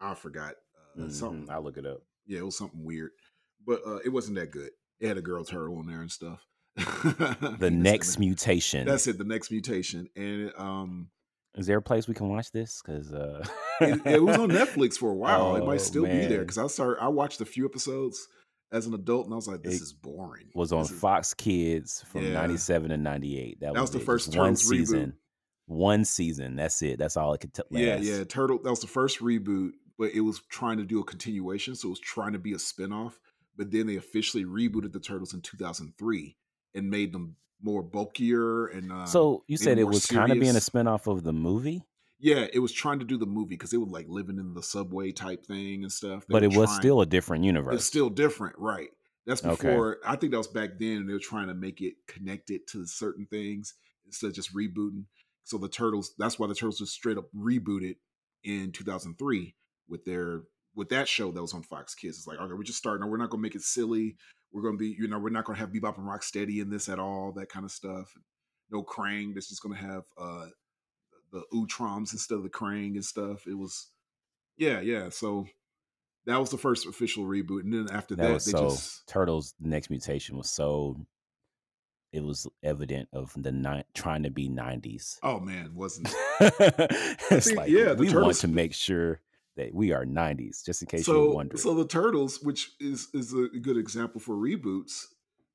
I 0.00 0.14
forgot. 0.14 0.54
Uh, 0.98 1.02
Mhm, 1.02 1.12
Something. 1.12 1.50
I'll 1.50 1.62
look 1.62 1.76
it 1.76 1.84
up. 1.86 2.02
Yeah, 2.26 2.38
it 2.38 2.44
was 2.44 2.56
something 2.56 2.82
weird, 2.84 3.10
but 3.66 3.80
uh, 3.86 3.98
it 4.04 4.08
wasn't 4.08 4.36
that 4.36 4.50
good. 4.50 4.70
It 4.98 5.08
had 5.08 5.18
a 5.18 5.22
girl 5.22 5.44
turtle 5.44 5.78
in 5.80 5.86
there 5.86 6.00
and 6.00 6.10
stuff. 6.10 6.46
The 7.58 7.70
next 7.70 8.18
mutation. 8.18 8.86
That's 8.86 9.06
it. 9.06 9.18
The 9.18 9.24
next 9.24 9.50
mutation, 9.50 10.08
and 10.16 10.52
um, 10.56 11.10
Is 11.56 11.66
there 11.66 11.78
a 11.78 11.82
place 11.82 12.06
we 12.06 12.14
can 12.14 12.28
watch 12.28 12.52
this? 12.52 12.80
Because 12.84 13.12
uh... 13.12 13.44
it, 13.80 14.00
it 14.06 14.22
was 14.22 14.36
on 14.38 14.48
Netflix 14.50 14.94
for 14.96 15.10
a 15.10 15.14
while. 15.14 15.56
it 15.56 15.60
Oh, 15.62 15.66
might 15.66 15.80
still 15.80 16.04
be 16.04 16.26
there 16.26 16.40
because 16.40 16.58
I 16.58 16.66
started. 16.68 17.02
I 17.02 17.08
watched 17.08 17.40
a 17.40 17.44
few 17.44 17.64
episodes 17.64 18.28
as 18.72 18.86
an 18.86 18.94
adult, 18.94 19.24
and 19.26 19.32
I 19.32 19.36
was 19.36 19.48
like, 19.48 19.62
"This 19.62 19.74
It 19.80 19.82
is 19.82 19.92
boring." 19.92 20.48
was 20.54 20.72
on 20.72 20.82
This 20.82 20.92
is- 20.92 21.00
Fox 21.00 21.34
Kids 21.34 22.04
from 22.06 22.22
Yeah. 22.24 22.34
97 22.34 22.90
and 22.92 23.02
98. 23.02 23.60
That, 23.60 23.74
That 23.74 23.80
was 23.80 23.90
the 23.90 23.98
it. 23.98 24.04
first 24.04 24.26
Just 24.26 24.38
one 24.38 24.52
reboot. 24.54 24.58
season. 24.58 25.12
One 25.66 26.04
season. 26.04 26.56
That's 26.56 26.80
it. 26.82 26.98
That's 26.98 27.16
all 27.16 27.32
it 27.34 27.40
could 27.40 27.54
t- 27.54 27.62
last. 27.70 28.04
Yeah, 28.04 28.18
yeah. 28.18 28.24
Turtle. 28.24 28.58
That 28.62 28.70
was 28.70 28.80
the 28.80 28.86
first 28.86 29.18
reboot, 29.20 29.70
but 29.98 30.12
it 30.12 30.20
was 30.20 30.40
trying 30.50 30.78
to 30.78 30.84
do 30.84 31.00
a 31.00 31.04
continuation, 31.04 31.74
so 31.74 31.88
it 31.88 31.90
was 31.90 32.00
trying 32.00 32.32
to 32.32 32.38
be 32.38 32.52
a 32.52 32.56
spinoff. 32.56 33.14
But 33.56 33.70
then 33.72 33.86
they 33.88 33.96
officially 33.96 34.44
rebooted 34.44 34.92
the 34.92 35.00
Turtles 35.00 35.34
in 35.34 35.42
2003 35.42 36.36
and 36.74 36.88
made 36.90 37.12
them 37.12 37.36
more 37.62 37.82
bulkier 37.82 38.66
and. 38.66 38.92
Uh, 38.92 39.06
So 39.06 39.44
you 39.46 39.56
said 39.56 39.78
it 39.78 39.84
was 39.84 40.06
kind 40.06 40.32
of 40.32 40.38
being 40.40 40.56
a 40.56 40.60
spinoff 40.60 41.06
of 41.06 41.22
the 41.24 41.32
movie, 41.32 41.82
yeah, 42.18 42.46
it 42.52 42.58
was 42.58 42.72
trying 42.72 42.98
to 42.98 43.04
do 43.04 43.16
the 43.16 43.26
movie 43.26 43.50
because 43.56 43.70
they 43.70 43.78
were 43.78 43.86
like 43.86 44.06
living 44.08 44.38
in 44.38 44.52
the 44.54 44.62
subway 44.62 45.10
type 45.12 45.46
thing 45.46 45.82
and 45.82 45.90
stuff. 45.92 46.26
They 46.26 46.32
but 46.32 46.42
it 46.42 46.48
was 46.48 46.68
trying- 46.68 46.80
still 46.80 47.00
a 47.00 47.06
different 47.06 47.44
universe. 47.44 47.74
It's 47.76 47.84
still 47.86 48.10
different, 48.10 48.58
right? 48.58 48.90
That's 49.26 49.44
Okay. 49.44 49.68
before. 49.68 49.98
I 50.04 50.16
think 50.16 50.32
that 50.32 50.38
was 50.38 50.48
back 50.48 50.78
then, 50.78 50.98
and 50.98 51.08
they 51.08 51.12
were 51.12 51.18
trying 51.18 51.48
to 51.48 51.54
make 51.54 51.80
it 51.80 51.94
connected 52.06 52.66
to 52.68 52.86
certain 52.86 53.26
things 53.26 53.74
instead 54.06 54.28
of 54.28 54.34
just 54.34 54.54
rebooting. 54.54 55.04
So 55.44 55.56
the 55.58 55.68
turtles. 55.68 56.14
That's 56.18 56.38
why 56.38 56.46
the 56.46 56.54
turtles 56.54 56.78
just 56.78 56.92
straight 56.92 57.16
up 57.18 57.30
rebooted 57.34 57.96
in 58.44 58.72
2003 58.72 59.54
with 59.88 60.04
their 60.04 60.42
with 60.74 60.88
that 60.90 61.08
show 61.08 61.30
that 61.32 61.42
was 61.42 61.54
on 61.54 61.62
Fox 61.62 61.94
Kids. 61.94 62.18
It's 62.18 62.26
like, 62.26 62.38
okay, 62.38 62.52
we're 62.52 62.62
just 62.62 62.78
starting. 62.78 63.08
We're 63.08 63.16
not 63.16 63.30
going 63.30 63.40
to 63.40 63.46
make 63.46 63.54
it 63.54 63.62
silly. 63.62 64.16
We're 64.52 64.62
going 64.62 64.74
to 64.74 64.78
be, 64.78 64.96
you 64.98 65.08
know, 65.08 65.18
we're 65.18 65.30
not 65.30 65.44
going 65.44 65.56
to 65.56 65.60
have 65.60 65.72
Bebop 65.72 65.98
and 65.98 66.06
Rocksteady 66.06 66.60
in 66.60 66.70
this 66.70 66.88
at 66.88 66.98
all. 66.98 67.32
That 67.32 67.48
kind 67.48 67.64
of 67.64 67.70
stuff. 67.70 68.12
No 68.70 68.82
Krang. 68.82 69.34
This 69.34 69.50
is 69.50 69.60
going 69.60 69.76
to 69.76 69.82
have 69.82 70.04
uh 70.18 70.46
the 71.32 71.42
Utroms 71.54 72.12
instead 72.12 72.36
of 72.36 72.42
the 72.42 72.50
Krang 72.50 72.94
and 72.94 73.04
stuff. 73.04 73.46
It 73.46 73.56
was, 73.56 73.88
yeah, 74.56 74.80
yeah. 74.80 75.10
So 75.10 75.46
that 76.26 76.38
was 76.38 76.50
the 76.50 76.58
first 76.58 76.86
official 76.86 77.24
reboot, 77.24 77.62
and 77.62 77.72
then 77.72 77.88
after 77.94 78.16
that, 78.16 78.22
That 78.22 78.44
they 78.44 78.50
so 78.50 78.70
just 78.70 79.06
Turtles 79.08 79.54
Next 79.60 79.90
Mutation 79.90 80.36
was 80.36 80.50
so 80.50 80.96
it 82.12 82.24
was 82.24 82.46
evident 82.62 83.08
of 83.12 83.32
the 83.36 83.52
ni- 83.52 83.84
trying 83.94 84.24
to 84.24 84.30
be 84.30 84.48
90s. 84.48 85.18
oh 85.22 85.40
man, 85.40 85.72
wasn't 85.74 86.12
it's 86.40 87.46
think, 87.46 87.56
like 87.56 87.70
yeah, 87.70 87.94
the 87.94 87.96
we 87.96 88.14
want 88.14 88.36
to 88.36 88.48
make 88.48 88.74
sure 88.74 89.20
that 89.56 89.74
we 89.74 89.92
are 89.92 90.04
90s 90.04 90.64
just 90.64 90.82
in 90.82 90.88
case 90.88 91.06
so 91.06 91.24
you're 91.24 91.34
wondering. 91.34 91.60
so 91.60 91.74
the 91.74 91.86
turtles 91.86 92.40
which 92.42 92.70
is 92.80 93.08
is 93.12 93.32
a 93.32 93.58
good 93.58 93.76
example 93.76 94.20
for 94.20 94.34
reboots 94.34 95.06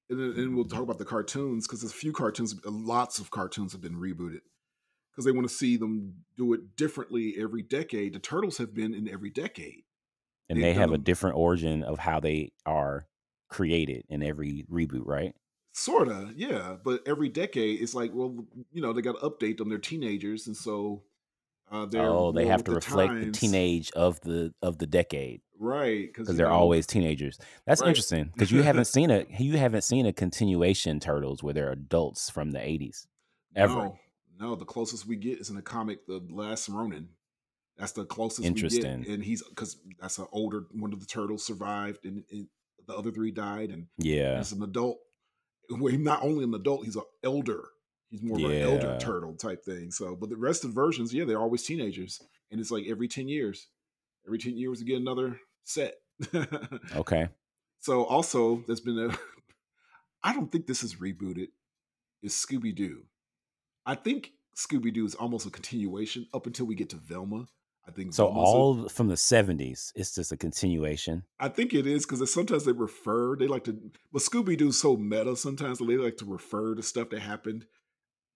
and, 0.10 0.20
and 0.38 0.56
we'll 0.56 0.66
talk 0.66 0.82
about 0.82 1.00
the 1.00 1.06
cartoons 1.06 1.68
because 1.68 1.82
there's 1.82 1.92
a 1.92 1.96
few 1.96 2.12
cartoons 2.12 2.56
lots 2.66 3.20
of 3.20 3.32
cartoons 3.32 3.72
have 3.72 3.82
been 3.82 3.96
rebooted 3.96 4.42
because 5.12 5.26
they 5.26 5.32
want 5.32 5.48
to 5.48 5.54
see 5.54 5.78
them 5.78 6.14
do 6.38 6.54
it 6.54 6.76
differently 6.76 7.36
every 7.40 7.62
decade 7.62 8.14
the 8.14 8.20
turtles 8.20 8.58
have 8.58 8.74
been 8.74 8.94
in 8.94 9.10
every 9.10 9.30
decade 9.30 9.84
and 10.50 10.58
they've 10.58 10.66
they 10.66 10.74
have 10.74 10.92
a 10.92 10.98
different 10.98 11.38
origin 11.38 11.82
of 11.84 12.00
how 12.00 12.20
they 12.20 12.52
are 12.66 13.08
created 13.48 14.04
in 14.10 14.22
every 14.22 14.66
reboot, 14.72 15.06
right? 15.06 15.34
sorta 15.78 16.32
yeah 16.38 16.78
but 16.86 17.02
every 17.06 17.28
decade 17.28 17.82
it's 17.82 17.94
like 17.94 18.12
well 18.14 18.46
you 18.72 18.82
know 18.82 18.94
they 18.94 19.02
got 19.02 19.20
to 19.20 19.30
update 19.30 19.58
them 19.58 19.68
they're 19.68 19.78
teenagers 19.78 20.48
and 20.48 20.56
so 20.56 21.04
uh 21.72 21.86
they're 21.86 22.02
oh, 22.04 22.32
they 22.32 22.46
have 22.46 22.64
to 22.64 22.72
the 22.72 22.76
reflect 22.76 23.14
the 23.22 23.32
teenage 23.32 23.92
of 23.92 24.20
the 24.22 24.54
of 24.62 24.78
the 24.78 24.86
decade 24.88 25.42
right 25.60 26.08
because 26.14 26.36
they're 26.36 26.52
always 26.52 26.86
teenagers. 26.86 27.40
That's 27.66 27.82
Right. 27.82 27.88
interesting 27.90 28.26
because 28.34 28.52
you 28.52 28.62
haven't 28.62 28.86
seen 28.96 29.10
a 29.10 29.26
you 29.40 29.58
haven't 29.58 29.84
seen 29.84 30.06
a 30.06 30.14
continuation 30.14 31.00
Turtles 31.00 31.42
where 31.42 31.54
they're 31.54 31.72
adults 31.72 32.30
from 32.30 32.52
the 32.52 32.60
80s. 32.60 33.08
ever. 33.56 33.74
No, 33.74 34.00
no, 34.40 34.56
the 34.56 34.66
closest 34.66 35.08
we 35.08 35.16
get 35.16 35.40
is 35.40 35.50
in 35.50 35.56
the 35.56 35.62
comic, 35.62 36.06
The 36.08 36.22
Last 36.30 36.68
Ronin. 36.70 37.08
That's 37.78 37.94
the 37.94 38.06
closest 38.06 38.46
Interesting. 38.46 39.00
we 39.00 39.06
get, 39.06 39.14
and 39.16 39.24
he's 39.24 39.42
because 39.44 39.78
that's 40.00 40.18
an 40.18 40.28
older 40.32 40.66
one 40.72 40.94
of 40.94 41.00
the 41.00 41.06
turtles 41.06 41.46
survived, 41.46 42.06
and, 42.06 42.24
and 42.32 42.48
the 42.88 42.94
other 42.96 43.12
three 43.12 43.32
died, 43.32 43.70
and 43.70 43.88
Yeah. 43.98 44.38
as 44.40 44.52
an 44.52 44.62
adult, 44.62 45.00
well, 45.70 45.88
he's 45.92 46.00
not 46.00 46.22
only 46.22 46.44
an 46.44 46.54
adult, 46.54 46.86
he's 46.86 46.96
an 46.98 47.04
elder. 47.24 47.64
He's 48.16 48.24
more 48.24 48.38
of 48.38 48.46
an 48.46 48.62
elder 48.62 48.98
turtle 49.00 49.34
type 49.36 49.64
thing. 49.66 49.92
So, 49.92 50.16
but 50.16 50.30
the 50.30 50.38
rest 50.38 50.64
of 50.64 50.72
the 50.74 50.76
versions, 50.82 51.14
yeah, 51.14 51.26
they're 51.26 51.40
always 51.42 51.64
teenagers, 51.64 52.22
and 52.52 52.60
it's 52.62 52.72
like 52.72 52.86
every 52.88 53.08
ten 53.10 53.28
years, 53.28 53.68
every 54.26 54.38
ten 54.38 54.56
years 54.58 54.80
we 54.80 54.86
get 54.86 55.02
another 55.02 55.40
set. 55.64 55.96
Okay. 56.96 57.28
So 57.80 58.04
also, 58.06 58.64
there's 58.68 58.80
been 58.80 58.98
a. 59.12 59.18
I 60.24 60.34
don't 60.34 60.52
think 60.52 60.66
this 60.66 60.82
is 60.84 60.96
rebooted. 60.96 61.50
Is 62.24 62.34
Scooby 62.34 62.74
Doo? 62.74 63.04
I 63.86 63.96
think 63.96 64.32
Scooby 64.56 64.94
Doo 64.94 65.06
is 65.06 65.14
almost 65.16 65.46
a 65.46 65.50
continuation 65.52 66.26
up 66.34 66.48
until 66.48 66.66
we 66.66 66.76
get 66.76 66.90
to 66.92 66.96
Velma. 66.96 67.46
I 67.88 67.92
think 67.92 68.14
So 68.16 68.26
Velma's 68.26 68.48
a- 68.50 68.52
all 68.52 68.90
from 68.90 69.08
the 69.10 69.16
70s, 69.16 69.92
it's 69.96 70.16
just 70.16 70.32
a 70.32 70.38
continuation. 70.38 71.24
I 71.40 71.50
think 71.50 71.74
it 71.76 71.86
is 71.86 72.06
because 72.08 72.34
sometimes 72.34 72.66
they 72.66 72.72
refer. 72.72 73.36
They 73.36 73.46
like 73.48 73.66
to, 73.66 73.78
but 74.12 74.24
Scooby 74.24 74.58
Doo's 74.58 74.80
so 74.80 74.98
meta. 74.98 75.36
Sometimes 75.36 75.78
they 75.80 75.98
like 75.98 76.18
to 76.18 76.26
refer 76.26 76.74
to 76.74 76.82
stuff 76.82 77.10
that 77.12 77.20
happened 77.20 77.66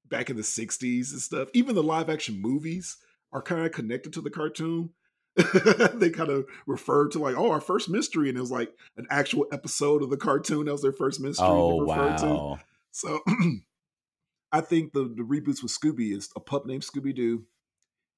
back 0.09 0.29
in 0.29 0.35
the 0.35 0.41
'60s 0.43 1.11
and 1.11 1.21
stuff. 1.21 1.49
Even 1.53 1.75
the 1.75 1.83
live 1.83 2.09
action 2.09 2.41
movies 2.41 2.97
are 3.31 3.41
kind 3.41 3.65
of 3.65 3.71
connected 3.71 4.13
to 4.13 4.21
the 4.21 4.29
cartoon. 4.29 4.91
they 5.93 6.09
kind 6.09 6.29
of 6.29 6.45
refer 6.65 7.07
to 7.07 7.19
like, 7.19 7.37
oh, 7.37 7.51
our 7.51 7.61
first 7.61 7.89
mystery, 7.89 8.29
and 8.29 8.37
it 8.37 8.41
was 8.41 8.51
like 8.51 8.73
an 8.97 9.05
actual 9.09 9.45
episode 9.53 10.03
of 10.03 10.09
the 10.09 10.17
cartoon. 10.17 10.65
That 10.65 10.71
was 10.71 10.81
their 10.81 10.91
first 10.91 11.21
mystery. 11.21 11.47
Oh 11.47 11.79
referred 11.79 12.17
to. 12.17 12.59
So 12.91 13.19
I 14.51 14.61
think 14.61 14.93
the 14.93 15.03
the 15.03 15.23
reboots 15.23 15.61
with 15.61 15.71
Scooby 15.71 16.15
is 16.15 16.29
a 16.35 16.39
pup 16.39 16.65
named 16.65 16.83
Scooby 16.83 17.15
Doo 17.15 17.45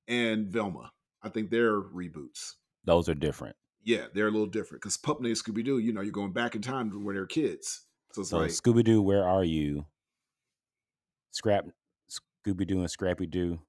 and 0.08 0.48
Velma. 0.48 0.92
I 1.22 1.30
think 1.30 1.50
they're 1.50 1.80
reboots. 1.80 2.54
Those 2.86 3.10
are 3.10 3.14
different. 3.14 3.56
Yeah, 3.84 4.06
they're 4.14 4.28
a 4.28 4.32
little 4.32 4.48
different 4.48 4.82
because 4.82 4.98
pup 4.98 5.22
named 5.22 5.38
Scooby 5.38 5.64
Doo. 5.64 5.80
You 5.80 5.94
know, 5.94 6.02
you're 6.02 6.12
going 6.12 6.34
back 6.34 6.56
in 6.56 6.62
time 6.62 6.90
to 6.92 7.00
when 7.00 7.16
they're 7.16 7.26
kids. 7.26 7.82
So 8.14 8.24
So 8.24 8.40
like 8.40 8.52
Scooby 8.52 8.84
Doo, 8.84 9.02
where 9.02 9.28
are 9.28 9.44
you? 9.44 9.86
Scrap 11.32 11.66
Scooby 12.46 12.68
Doo 12.68 12.80
and 12.80 12.90
Scrappy 12.92 13.28
Doo. 13.28 13.60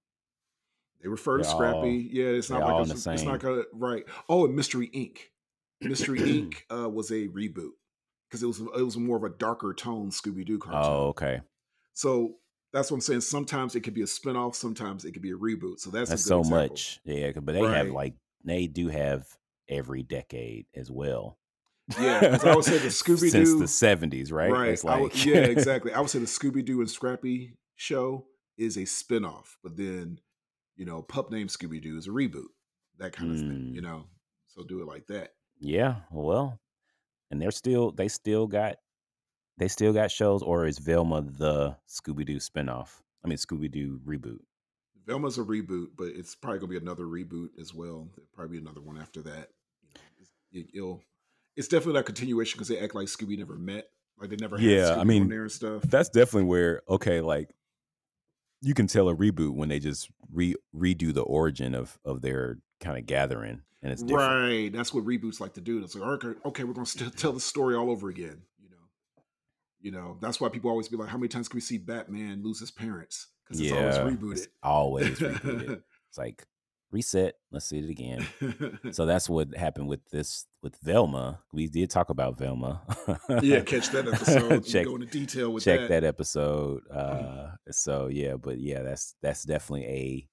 they 1.03 1.09
refer 1.09 1.39
to 1.39 1.43
they're 1.43 1.53
Scrappy. 1.53 2.09
yeah, 2.13 2.25
it's 2.27 2.51
not 2.51 2.61
like 2.63 2.87
a, 2.87 2.95
the 2.95 3.13
it's 3.13 3.23
not 3.25 3.41
gonna 3.41 3.63
right. 3.73 4.05
Oh, 4.29 4.47
and 4.47 4.55
Mystery 4.57 4.89
Inc. 4.95 5.19
Mystery 5.81 6.19
Inc. 6.21 6.55
Uh, 6.71 6.89
was 6.89 7.11
a 7.11 7.29
reboot 7.29 7.73
because 8.29 8.43
it 8.43 8.47
was 8.47 8.61
it 8.61 8.83
was 8.85 8.97
more 8.97 9.17
of 9.17 9.25
a 9.25 9.31
darker 9.31 9.75
tone 9.75 10.11
Scooby 10.11 10.45
Doo 10.47 10.59
cartoon. 10.59 10.81
Oh, 10.85 11.07
okay. 11.09 11.41
So 11.95 12.37
that's 12.73 12.91
what 12.91 12.97
I'm 12.97 13.01
saying. 13.03 13.21
Sometimes 13.21 13.75
it 13.75 13.81
could 13.81 13.95
be 13.95 14.03
a 14.03 14.07
spinoff. 14.07 14.55
Sometimes 14.55 15.05
it 15.05 15.13
could 15.13 15.23
be 15.23 15.33
a 15.33 15.37
reboot. 15.37 15.79
So 15.81 15.91
that's 15.91 16.09
That's 16.11 16.25
so 16.25 16.41
example. 16.41 16.69
much. 16.69 17.01
Yeah, 17.05 17.33
but 17.43 17.53
they 17.53 17.61
have 17.63 17.89
like 17.89 18.15
they 18.45 18.67
do 18.67 18.89
have 18.89 19.27
every 19.69 20.03
decade 20.03 20.67
as 20.75 20.91
well. 20.91 21.37
Yeah, 22.01 22.39
I 22.43 22.55
would 22.55 22.65
say 22.65 22.79
the 22.79 22.89
Scooby-Doo- 22.89 23.29
since 23.29 23.59
the 23.61 23.69
seventies, 23.69 24.33
right? 24.33 24.51
Right. 24.51 24.83
Like 24.85 25.01
would- 25.03 25.25
yeah, 25.27 25.39
exactly. 25.39 25.93
I 25.93 26.01
would 26.01 26.09
say 26.09 26.21
the 26.21 26.27
Scooby 26.27 26.65
Doo 26.65 26.81
and 26.81 26.89
Scrappy 26.89 27.57
show 27.75 28.25
is 28.63 28.77
a 28.77 28.83
spinoff, 28.83 29.57
but 29.63 29.77
then, 29.77 30.19
you 30.77 30.85
know, 30.85 31.03
Pup 31.03 31.31
Named 31.31 31.51
Scooby 31.51 31.83
Doo 31.83 31.97
is 31.99 32.07
a 32.07 32.11
reboot, 32.11 32.49
that 32.99 33.13
kind 33.13 33.33
of 33.33 33.39
thing, 33.39 33.69
Hmm. 33.69 33.75
you 33.75 33.81
know? 33.83 34.05
So 34.47 34.63
do 34.65 34.81
it 34.83 34.87
like 34.87 35.07
that. 35.09 35.35
Yeah, 35.61 35.97
well, 36.11 36.59
and 37.31 37.41
they're 37.41 37.51
still 37.51 37.93
they 37.93 38.09
still 38.09 38.47
got 38.47 38.77
they 39.59 39.69
still 39.69 39.93
got 39.93 40.11
shows, 40.11 40.43
or 40.43 40.67
is 40.67 40.79
Velma 40.79 41.23
the 41.23 41.77
Scooby 41.89 42.27
Doo 42.27 42.37
spinoff? 42.39 43.01
I 43.25 43.29
mean 43.29 43.39
Scooby 43.39 43.71
Doo 43.71 44.01
reboot. 44.07 44.41
Velma's 45.07 45.39
a 45.39 45.43
reboot, 45.43 45.89
but 45.97 46.09
it's 46.09 46.35
probably 46.35 46.59
going 46.61 46.73
to 46.73 46.79
be 46.81 46.85
another 46.85 47.05
reboot 47.05 47.49
as 47.61 47.73
well. 47.75 48.09
There'll 48.15 48.29
probably 48.35 48.59
be 48.59 48.63
another 48.63 48.81
one 48.81 48.99
after 48.99 49.21
that. 49.23 49.49
You 49.83 49.89
know, 49.95 50.01
it's, 50.21 50.31
it, 50.53 50.67
it'll, 50.75 51.03
it's 51.57 51.67
definitely 51.69 51.95
not 51.95 52.07
continuation 52.07 52.57
because 52.57 52.69
they 52.69 52.79
act 52.79 52.95
like 52.95 53.09
Scooby 53.09 53.37
never 53.39 53.57
met. 53.57 53.89
Like 54.19 54.31
they 54.31 54.37
never 54.37 54.57
had 54.59 54.69
Yeah, 54.69 54.97
I 54.97 55.05
mean, 55.05 55.29
there 55.29 55.43
and 55.43 55.51
stuff. 55.51 55.83
That's 55.83 56.09
definitely 56.09 56.45
where 56.49 56.83
okay, 56.89 57.21
like 57.21 57.51
you 58.63 58.73
can 58.75 58.87
tell 58.87 59.09
a 59.09 59.15
reboot 59.15 59.55
when 59.55 59.69
they 59.69 59.79
just 59.79 60.09
re 60.33 60.55
redo 60.75 61.13
the 61.13 61.23
origin 61.23 61.75
of 61.75 61.99
of 62.05 62.23
their 62.23 62.59
kind 62.81 62.97
of 62.99 63.05
gathering, 63.07 63.61
and 63.83 63.93
it's 63.93 64.03
different. 64.03 64.31
Right. 64.31 64.73
That's 64.73 64.95
what 64.95 65.05
reboots 65.05 65.41
like 65.41 65.55
to 65.55 65.61
do. 65.61 65.83
It's 65.83 65.95
like, 65.95 66.25
okay, 66.25 66.39
okay 66.47 66.65
we're 66.65 66.73
going 66.73 66.87
to 66.87 66.91
st- 66.91 67.17
tell 67.17 67.33
the 67.33 67.41
story 67.41 67.75
all 67.75 67.91
over 67.91 68.09
again. 68.09 68.43
You 68.63 68.71
know, 68.71 68.77
you 69.81 69.91
know. 69.91 70.17
That's 70.21 70.41
why 70.41 70.49
people 70.49 70.71
always 70.71 70.89
be 70.89 70.97
like, 70.97 71.09
how 71.09 71.19
many 71.19 71.29
times 71.29 71.49
can 71.49 71.57
we 71.57 71.61
see 71.61 71.79
Batman 71.79 72.43
lose 72.43 72.61
his 72.61 72.71
parents? 72.71 73.29
Because 73.45 73.61
it's 73.61 73.71
Yeah, 73.71 73.79
always 73.79 73.97
It's 73.97 74.23
rebooted. 74.23 74.49
always 74.63 75.19
rebooted. 75.19 75.83
It's 76.09 76.19
like 76.19 76.45
reset. 76.93 77.35
Let's 77.51 77.67
see 77.67 77.79
it 77.79 77.91
again. 77.91 78.27
So 78.93 79.07
that's 79.07 79.29
what 79.29 79.57
happened 79.57 79.89
with 79.89 80.01
this 80.11 80.47
with 80.63 80.77
Velma. 80.83 81.41
We 81.53 81.67
did 81.69 81.89
talk 81.91 82.11
about 82.11 82.37
Velma. 82.39 82.83
yeah, 83.43 83.61
catch 83.65 83.89
that 83.91 84.07
episode. 84.07 84.65
check 84.67 84.87
go 84.87 84.95
into 84.97 85.07
detail 85.07 85.51
with 85.53 85.65
check 85.65 85.81
that. 85.81 85.89
that. 85.89 86.05
episode. 86.05 86.83
Uh, 86.91 87.53
so 87.71 88.09
yeah, 88.09 88.35
but 88.37 88.59
yeah, 88.59 88.83
that's 88.83 89.15
that's 89.23 89.45
definitely 89.45 89.87
a 89.87 90.29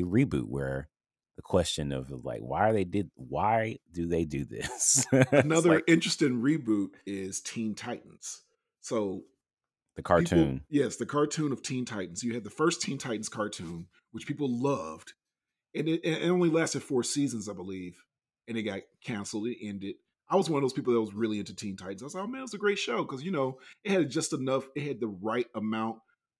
a 0.00 0.02
reboot 0.02 0.48
where 0.48 0.88
the 1.36 1.42
question 1.42 1.92
of 1.92 2.10
like 2.24 2.40
why 2.40 2.68
are 2.68 2.72
they 2.72 2.84
did 2.84 3.10
why 3.14 3.76
do 3.92 4.06
they 4.08 4.24
do 4.24 4.44
this? 4.44 5.06
Another 5.30 5.74
like 5.76 5.84
interesting 5.86 6.42
reboot 6.42 6.88
is 7.06 7.40
Teen 7.40 7.74
Titans. 7.74 8.42
So 8.80 9.22
the 9.94 10.02
people- 10.02 10.08
cartoon. 10.16 10.64
yes, 10.68 10.96
the 10.96 11.06
cartoon 11.06 11.52
of 11.52 11.62
Teen 11.62 11.84
Titans. 11.84 12.24
You 12.24 12.34
had 12.34 12.44
the 12.44 12.50
first 12.50 12.82
Teen 12.82 12.98
Titans 12.98 13.28
cartoon, 13.28 13.86
which 14.12 14.26
people 14.26 14.48
loved, 14.50 15.12
and 15.76 15.88
it, 15.88 16.04
it 16.04 16.28
only 16.28 16.50
lasted 16.50 16.82
four 16.82 17.02
seasons, 17.02 17.48
I 17.48 17.52
believe, 17.52 17.96
and 18.48 18.56
it 18.56 18.62
got 18.62 18.80
canceled. 19.04 19.46
It 19.48 19.58
ended. 19.62 19.96
I 20.28 20.36
was 20.36 20.50
one 20.50 20.58
of 20.58 20.62
those 20.62 20.72
people 20.72 20.92
that 20.92 21.00
was 21.00 21.14
really 21.14 21.38
into 21.38 21.54
Teen 21.54 21.76
Titans. 21.76 22.02
I 22.02 22.06
was 22.06 22.14
like, 22.14 22.24
oh 22.24 22.26
man, 22.26 22.40
it 22.40 22.42
was 22.42 22.54
a 22.54 22.58
great 22.58 22.78
show 22.78 23.02
because 23.02 23.22
you 23.22 23.30
know 23.30 23.58
it 23.84 23.92
had 23.92 24.10
just 24.10 24.32
enough. 24.32 24.68
It 24.74 24.82
had 24.82 25.00
the 25.00 25.06
right 25.08 25.46
amount 25.54 25.98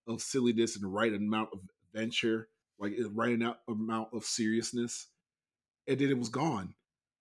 of 0.09 0.21
silliness 0.21 0.75
and 0.75 0.85
the 0.85 0.89
right 0.89 1.13
amount 1.13 1.51
of 1.53 1.61
adventure, 1.89 2.49
like 2.79 2.97
the 2.97 3.11
right 3.11 3.35
amount 3.35 3.59
amount 3.69 4.09
of 4.13 4.25
seriousness, 4.25 5.09
and 5.87 5.99
then 5.99 6.11
it 6.11 6.19
was 6.19 6.29
gone 6.29 6.75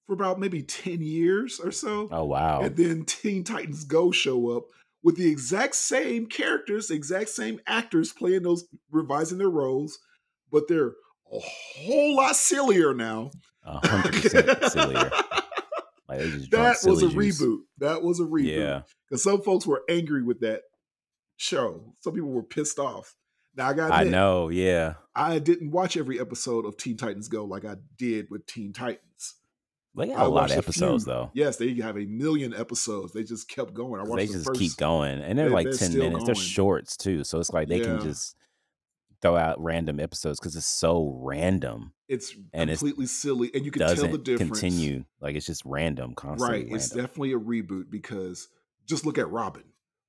for 0.08 0.13
about 0.13 0.39
maybe 0.39 0.63
ten 0.63 1.01
years 1.01 1.60
or 1.60 1.71
so. 1.71 2.10
Oh 2.12 2.25
wow. 2.25 2.62
And 2.62 2.75
then 2.75 3.06
Teen 3.06 3.43
Titans 3.43 3.84
Go 3.84 4.12
show 4.12 4.56
up 4.58 4.65
with 5.04 5.17
the 5.17 5.30
exact 5.30 5.75
same 5.75 6.25
characters, 6.25 6.89
exact 6.89 7.30
same 7.30 7.60
actors 7.67 8.12
playing 8.12 8.41
those, 8.41 8.65
revising 8.89 9.38
their 9.38 9.49
roles, 9.49 9.99
but 10.51 10.67
they're 10.67 10.93
a 11.31 11.39
whole 11.39 12.15
lot 12.15 12.35
sillier 12.35 12.93
now. 12.93 13.31
A 13.63 13.85
hundred 13.88 14.13
percent 14.21 14.63
sillier. 14.71 15.11
Like 16.07 16.19
they 16.19 16.29
just 16.29 16.51
drunk 16.51 16.79
that 16.79 16.88
was 16.88 17.01
a 17.01 17.09
juice. 17.09 17.41
reboot. 17.41 17.57
That 17.79 18.03
was 18.03 18.19
a 18.19 18.25
reboot. 18.25 18.55
Yeah. 18.57 18.81
Because 19.09 19.23
some 19.23 19.41
folks 19.41 19.65
were 19.65 19.81
angry 19.89 20.21
with 20.21 20.41
that 20.41 20.61
show. 21.38 21.95
Some 22.01 22.13
people 22.13 22.29
were 22.29 22.43
pissed 22.43 22.77
off. 22.77 23.15
Now 23.57 23.69
I 23.69 23.73
got 23.73 23.91
I 23.91 24.03
know, 24.03 24.49
yeah. 24.49 24.95
I 25.15 25.39
didn't 25.39 25.71
watch 25.71 25.97
every 25.97 26.19
episode 26.19 26.65
of 26.65 26.77
Teen 26.77 26.95
Titans 26.97 27.27
Go 27.27 27.45
like 27.45 27.65
I 27.65 27.77
did 27.97 28.27
with 28.29 28.45
Teen 28.45 28.71
Titans. 28.71 29.35
They 29.95 30.07
got 30.07 30.17
I 30.19 30.25
a 30.25 30.27
lot 30.27 30.51
of 30.51 30.57
episodes 30.59 31.05
though. 31.05 31.31
Yes, 31.33 31.57
they 31.57 31.73
have 31.75 31.97
a 31.97 32.05
million 32.05 32.53
episodes. 32.53 33.13
They 33.13 33.23
just 33.23 33.49
kept 33.49 33.73
going. 33.73 33.99
I 33.99 34.03
watched 34.03 34.17
They 34.17 34.25
the 34.27 34.33
just 34.33 34.45
first. 34.45 34.59
keep 34.59 34.75
going, 34.77 35.21
and 35.21 35.39
they're 35.39 35.47
they- 35.49 35.55
like 35.55 35.65
they're 35.71 35.73
ten 35.73 35.97
minutes. 35.97 36.25
They're 36.25 36.35
shorts 36.35 36.97
too, 36.97 37.23
so 37.23 37.39
it's 37.39 37.51
like 37.51 37.67
they 37.69 37.79
can 37.79 37.99
just 38.01 38.35
throw 39.21 39.36
out 39.38 39.62
random 39.63 39.99
episodes 39.99 40.39
because 40.39 40.56
it's 40.56 40.65
so 40.67 41.17
random. 41.21 41.93
It's 42.08 42.34
and 42.54 42.69
it's- 42.69 42.80
completely 42.80 43.06
silly, 43.08 43.51
and 43.54 43.65
you 43.65 43.71
can 43.71 43.82
tell 43.82 44.08
the 44.08 44.17
difference. 44.17 44.60
continue 44.60 45.06
like 45.21 45.36
it's 45.36 45.45
just 45.45 45.63
random, 45.65 46.13
constantly 46.15 46.63
Right, 46.65 46.71
it's 46.73 46.89
definitely 46.89 47.34
a 47.34 47.39
reboot 47.39 47.89
because 47.89 48.47
just 48.86 49.06
look 49.06 49.17
at 49.17 49.30
Robin. 49.30 49.63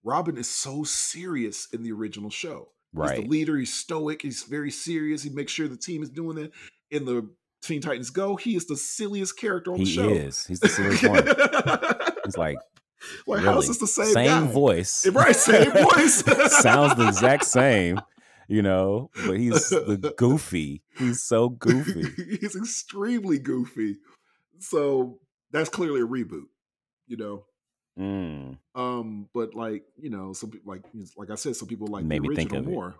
Robin 0.05 0.37
is 0.37 0.49
so 0.49 0.85
serious 0.85 1.67
in 1.73 1.83
the 1.83 1.93
original 1.93 2.31
show. 2.31 2.69
Right, 2.93 3.17
He's 3.17 3.25
the 3.25 3.31
leader. 3.31 3.57
He's 3.59 3.75
stoic. 3.75 4.23
He's 4.23 4.43
very 4.45 4.71
serious. 4.71 5.23
He 5.23 5.31
makes 5.31 5.53
sure 5.53 5.67
the 5.69 5.77
team 5.77 6.03
is 6.03 6.11
doing 6.11 6.39
it. 6.39 6.53
In 6.91 7.05
the 7.05 7.29
Teen 7.63 7.81
Titans 7.81 8.11
Go, 8.11 8.37
he 8.37 8.55
is 8.55 8.67
the 8.67 8.77
silliest 8.77 9.37
character 9.39 9.73
on 9.73 9.79
the 9.81 9.85
show. 9.87 10.09
He 10.09 10.15
is. 10.15 10.47
He's 10.47 10.61
the 10.61 10.69
silliest 10.71 11.09
one. 11.09 12.15
He's 12.25 12.37
like 12.39 12.57
like, 13.27 13.43
how 13.43 13.59
is 13.59 13.69
this 13.69 13.79
the 13.79 13.87
same, 13.87 14.15
guy? 14.15 14.47
voice, 14.47 15.07
Right, 15.07 15.35
same 15.37 15.71
voice. 15.91 16.25
sounds 16.61 16.97
the 16.97 17.07
exact 17.09 17.45
same, 17.59 18.01
you 18.49 18.63
know, 18.63 19.11
but 19.27 19.37
he's 19.39 19.69
the 19.71 20.15
goofy. 20.17 20.83
He's 20.99 21.23
so 21.23 21.49
goofy. 21.51 22.05
he's 22.41 22.57
extremely 22.57 23.39
goofy. 23.39 23.97
So 24.61 25.19
that's 25.51 25.69
clearly 25.69 26.01
a 26.01 26.07
reboot, 26.07 26.47
you 27.07 27.17
know. 27.17 27.45
Mm, 27.99 28.59
Um, 28.75 29.29
but 29.33 29.55
like 29.55 29.85
you 29.97 30.11
know, 30.11 30.33
some 30.35 30.51
people 30.51 30.71
like 30.73 30.85
like 31.17 31.31
I 31.31 31.35
said, 31.35 31.57
some 31.57 31.69
people 31.69 31.87
like 31.89 32.05
Made 32.05 32.23
the 32.23 32.29
think 32.35 32.53
original 32.53 32.63
it. 32.63 32.75
more. 32.75 32.95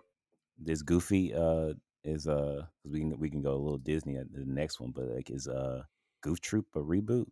this 0.57 0.81
goofy 0.81 1.33
uh 1.33 1.73
is 2.03 2.27
uh 2.27 2.65
we 2.83 2.99
can 2.99 3.19
we 3.19 3.29
can 3.29 3.41
go 3.43 3.53
a 3.53 3.61
little 3.61 3.77
Disney 3.77 4.17
at 4.17 4.31
the 4.31 4.43
next 4.45 4.79
one, 4.79 4.91
but 4.95 5.05
like 5.05 5.29
is 5.29 5.47
uh 5.47 5.83
Goof 6.21 6.41
Troop 6.41 6.65
a 6.75 6.79
reboot? 6.79 7.27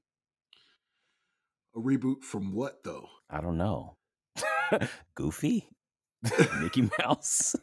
A 1.75 1.79
reboot 1.79 2.23
from 2.23 2.53
what 2.53 2.83
though? 2.83 3.07
I 3.29 3.41
don't 3.41 3.57
know. 3.57 3.95
Goofy, 5.15 5.67
Mickey 6.61 6.89
Mouse. 6.99 7.55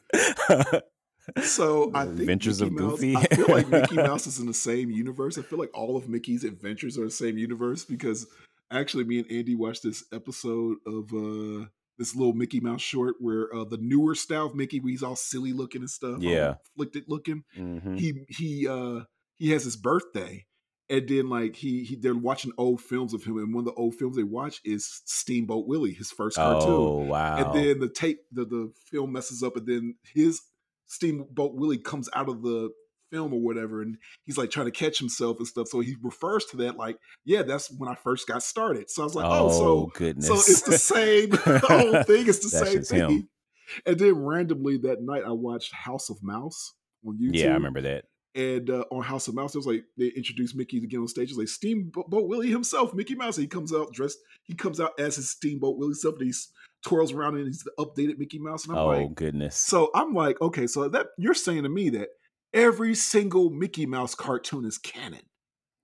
So 1.42 1.92
I 1.94 2.04
think 2.06 2.20
Adventures 2.20 2.60
Mickey 2.60 2.74
of 2.74 2.80
Mouse, 2.80 3.00
Goofy. 3.00 3.16
I 3.16 3.22
feel 3.26 3.46
like 3.48 3.68
Mickey 3.68 3.94
Mouse 4.08 4.26
is 4.26 4.40
in 4.40 4.46
the 4.46 4.54
same 4.54 4.90
universe. 4.90 5.38
I 5.38 5.42
feel 5.42 5.58
like 5.58 5.70
all 5.72 5.96
of 5.96 6.08
Mickey's 6.08 6.42
adventures 6.44 6.98
are 6.98 7.04
the 7.04 7.10
same 7.12 7.38
universe 7.38 7.84
because 7.84 8.26
actually, 8.70 9.04
me 9.04 9.18
and 9.20 9.30
Andy 9.30 9.54
watched 9.54 9.84
this 9.84 10.04
episode 10.12 10.78
of 10.86 11.12
uh 11.12 11.66
this 11.98 12.16
little 12.16 12.32
Mickey 12.32 12.58
Mouse 12.58 12.80
short 12.82 13.14
where 13.20 13.54
uh 13.54 13.64
the 13.64 13.78
newer 13.78 14.14
style 14.16 14.46
of 14.46 14.54
Mickey, 14.56 14.80
where 14.80 14.90
he's 14.90 15.02
all 15.04 15.14
silly 15.16 15.52
looking 15.52 15.82
and 15.82 15.90
stuff, 15.90 16.20
Yeah. 16.20 16.56
afflicted 16.74 17.04
looking. 17.06 17.44
Mhm. 17.56 17.98
He 17.98 18.24
he 18.28 18.66
uh 18.68 19.02
he 19.38 19.50
has 19.50 19.62
his 19.64 19.76
birthday. 19.76 20.44
And 20.92 21.08
then, 21.08 21.28
like 21.28 21.56
he, 21.56 21.84
he, 21.84 21.96
they're 21.96 22.14
watching 22.14 22.52
old 22.58 22.80
films 22.80 23.14
of 23.14 23.24
him, 23.24 23.38
and 23.38 23.52
one 23.52 23.62
of 23.62 23.74
the 23.74 23.80
old 23.80 23.94
films 23.94 24.14
they 24.14 24.22
watch 24.22 24.60
is 24.62 25.00
Steamboat 25.06 25.66
Willie, 25.66 25.94
his 25.94 26.10
first 26.10 26.36
cartoon 26.36 26.70
Oh 26.70 26.96
wow! 27.08 27.36
and 27.38 27.54
then 27.54 27.78
the 27.80 27.88
tape 27.88 28.18
the, 28.30 28.44
the 28.44 28.72
film 28.90 29.12
messes 29.12 29.42
up 29.42 29.56
and 29.56 29.66
then 29.66 29.94
his 30.14 30.42
steamboat 30.92 31.54
willie 31.54 31.78
comes 31.78 32.08
out 32.14 32.28
of 32.28 32.42
the 32.42 32.70
film 33.10 33.32
or 33.32 33.40
whatever 33.40 33.82
and 33.82 33.96
he's 34.24 34.38
like 34.38 34.50
trying 34.50 34.66
to 34.66 34.72
catch 34.72 34.98
himself 34.98 35.38
and 35.38 35.46
stuff 35.46 35.68
so 35.68 35.80
he 35.80 35.96
refers 36.02 36.44
to 36.46 36.56
that 36.56 36.76
like 36.76 36.96
yeah 37.24 37.42
that's 37.42 37.70
when 37.78 37.90
i 37.90 37.94
first 37.94 38.26
got 38.26 38.42
started 38.42 38.90
so 38.90 39.02
i 39.02 39.04
was 39.04 39.14
like 39.14 39.24
oh, 39.26 39.48
oh 39.48 39.50
so 39.50 39.90
goodness! 39.94 40.26
so 40.26 40.34
it's 40.34 40.62
the 40.62 40.78
same 40.78 41.30
the 41.30 41.62
whole 41.66 42.02
thing 42.04 42.26
it's 42.26 42.38
the 42.38 42.48
same 42.48 42.82
thing 42.82 43.10
him. 43.10 43.28
and 43.84 43.98
then 43.98 44.14
randomly 44.14 44.78
that 44.78 45.02
night 45.02 45.22
i 45.26 45.32
watched 45.32 45.74
house 45.74 46.08
of 46.08 46.22
mouse 46.22 46.72
on 47.06 47.18
youtube 47.18 47.34
yeah, 47.34 47.50
I 47.50 47.54
remember 47.54 47.80
that. 47.82 48.04
And 48.34 48.70
uh, 48.70 48.84
on 48.90 49.02
House 49.02 49.28
of 49.28 49.34
Mouse, 49.34 49.54
it 49.54 49.58
was 49.58 49.66
like 49.66 49.84
they 49.96 50.06
introduced 50.08 50.56
Mickey 50.56 50.80
to 50.80 50.86
get 50.86 50.98
on 50.98 51.08
stage. 51.08 51.30
It's 51.30 51.38
like 51.38 51.48
Steamboat 51.48 52.06
Willie 52.08 52.50
himself, 52.50 52.94
Mickey 52.94 53.14
Mouse. 53.14 53.36
And 53.36 53.44
he 53.44 53.48
comes 53.48 53.72
out 53.72 53.92
dressed. 53.92 54.18
He 54.44 54.54
comes 54.54 54.80
out 54.80 54.92
as 54.98 55.16
his 55.16 55.30
Steamboat 55.30 55.76
Willie 55.78 55.94
self. 55.94 56.16
And 56.16 56.26
he 56.26 56.32
twirls 56.84 57.12
around 57.12 57.36
and 57.36 57.46
he's 57.46 57.62
the 57.64 57.72
updated 57.78 58.18
Mickey 58.18 58.38
Mouse. 58.38 58.66
And 58.66 58.72
I'm 58.76 58.82
Oh 58.82 58.86
like, 58.86 59.14
goodness! 59.14 59.56
so 59.56 59.90
I'm 59.94 60.14
like, 60.14 60.40
okay, 60.40 60.66
so 60.66 60.88
that 60.88 61.08
you're 61.18 61.34
saying 61.34 61.64
to 61.64 61.68
me 61.68 61.90
that 61.90 62.08
every 62.54 62.94
single 62.94 63.50
Mickey 63.50 63.86
Mouse 63.86 64.14
cartoon 64.14 64.64
is 64.64 64.78
canon. 64.78 65.20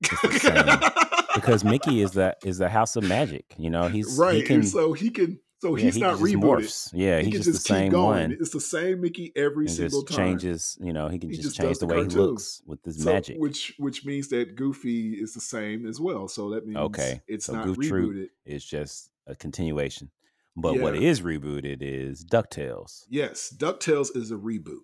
It's 0.01 0.23
the 0.23 0.39
same. 0.39 1.25
because 1.35 1.65
Mickey 1.65 2.01
is 2.03 2.13
the 2.13 2.37
is 2.45 2.59
the 2.59 2.69
House 2.69 2.97
of 2.97 3.05
Magic. 3.05 3.45
You 3.59 3.71
know, 3.71 3.89
he's 3.89 4.17
right. 4.19 4.37
He 4.37 4.43
can, 4.43 4.57
and 4.57 4.69
so 4.69 4.93
he 4.93 5.11
can. 5.11 5.41
So 5.61 5.75
yeah, 5.77 5.85
he's 5.87 5.95
he 5.97 6.01
not 6.01 6.19
rebooted. 6.19 6.41
morphs. 6.43 6.91
Yeah, 6.93 7.19
he 7.19 7.25
he's 7.27 7.35
can 7.35 7.43
just, 7.43 7.51
just 7.59 7.69
the 7.69 7.83
keep 7.83 7.91
going. 7.93 8.05
one. 8.31 8.37
It's 8.41 8.51
the 8.51 8.61
same 8.61 9.01
Mickey 9.01 9.33
every 9.35 9.67
and 9.67 9.75
single 9.75 10.03
just 10.03 10.15
time. 10.17 10.27
changes. 10.39 10.79
You 10.81 10.93
know, 10.93 11.09
he 11.09 11.19
can 11.19 11.31
He 11.31 11.37
just 11.37 11.49
just 11.49 11.57
change 11.57 11.79
the 11.79 11.87
the 11.87 11.95
way 11.95 12.03
he 12.03 12.09
looks 12.09 12.63
with 12.65 12.85
his 12.85 13.03
So, 13.03 13.13
magic. 13.13 13.37
which 13.41 13.75
which 13.79 14.05
means 14.05 14.29
that 14.29 14.55
Goofy 14.55 15.15
is 15.15 15.35
the 15.35 15.41
same 15.41 15.85
as 15.87 16.01
well. 16.01 16.29
So 16.29 16.51
that 16.51 16.65
means 16.67 16.79
Okay, 16.79 17.23
it's 17.27 17.47
so 17.47 17.55
not 17.55 17.65
Goof 17.65 17.77
Troop 17.81 18.15
rebooted. 18.15 18.27
It's 18.45 18.65
just 18.65 19.11
a 19.27 19.35
continuation. 19.35 20.11
But 20.57 20.79
what 20.79 20.95
Yeah. 20.95 21.09
is 21.09 21.21
rebooted 21.23 21.79
is 21.81 22.25
Ducktales. 22.25 23.05
Yes, 23.09 23.53
Ducktales 23.57 24.17
is 24.17 24.31
a 24.31 24.37
reboot. 24.37 24.83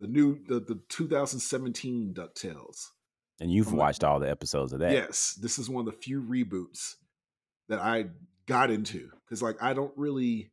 The 0.00 0.06
new 0.08 0.38
the, 0.46 0.60
the 0.60 0.80
2017 0.88 2.14
Ducktales. 2.14 2.90
And 3.40 3.50
you've 3.52 3.72
watched 3.72 4.02
all 4.04 4.18
the 4.20 4.30
episodes 4.30 4.72
of 4.72 4.78
that. 4.80 4.92
Yes, 4.92 5.36
this 5.40 5.58
is 5.58 5.68
one 5.68 5.86
of 5.86 5.92
the 5.92 5.98
few 6.00 6.22
reboots 6.22 6.94
that 7.68 7.78
I 7.80 8.06
got 8.46 8.70
into 8.70 9.10
because 9.26 9.42
like 9.42 9.62
I 9.62 9.74
don't 9.74 9.92
really. 9.96 10.52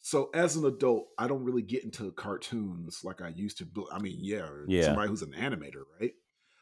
So 0.00 0.28
as 0.34 0.56
an 0.56 0.66
adult, 0.66 1.08
I 1.18 1.26
don't 1.26 1.44
really 1.44 1.62
get 1.62 1.82
into 1.82 2.12
cartoons 2.12 3.00
like 3.04 3.22
I 3.22 3.28
used 3.28 3.58
to. 3.58 3.66
I 3.90 3.98
mean, 4.00 4.18
yeah, 4.20 4.48
Yeah. 4.68 4.86
somebody 4.86 5.08
who's 5.08 5.22
an 5.22 5.32
animator, 5.32 5.82
right? 5.98 6.12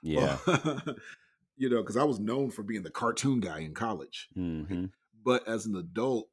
Yeah. 0.01 0.39
you 1.57 1.69
know, 1.69 1.83
because 1.83 1.97
I 1.97 2.05
was 2.05 2.21
known 2.21 2.51
for 2.51 2.63
being 2.63 2.83
the 2.83 2.91
cartoon 2.91 3.41
guy 3.41 3.61
in 3.61 3.75
college. 3.75 4.29
hmm 4.35 4.87
But 5.25 5.47
as 5.49 5.67
an 5.67 5.75
adult, 5.77 6.29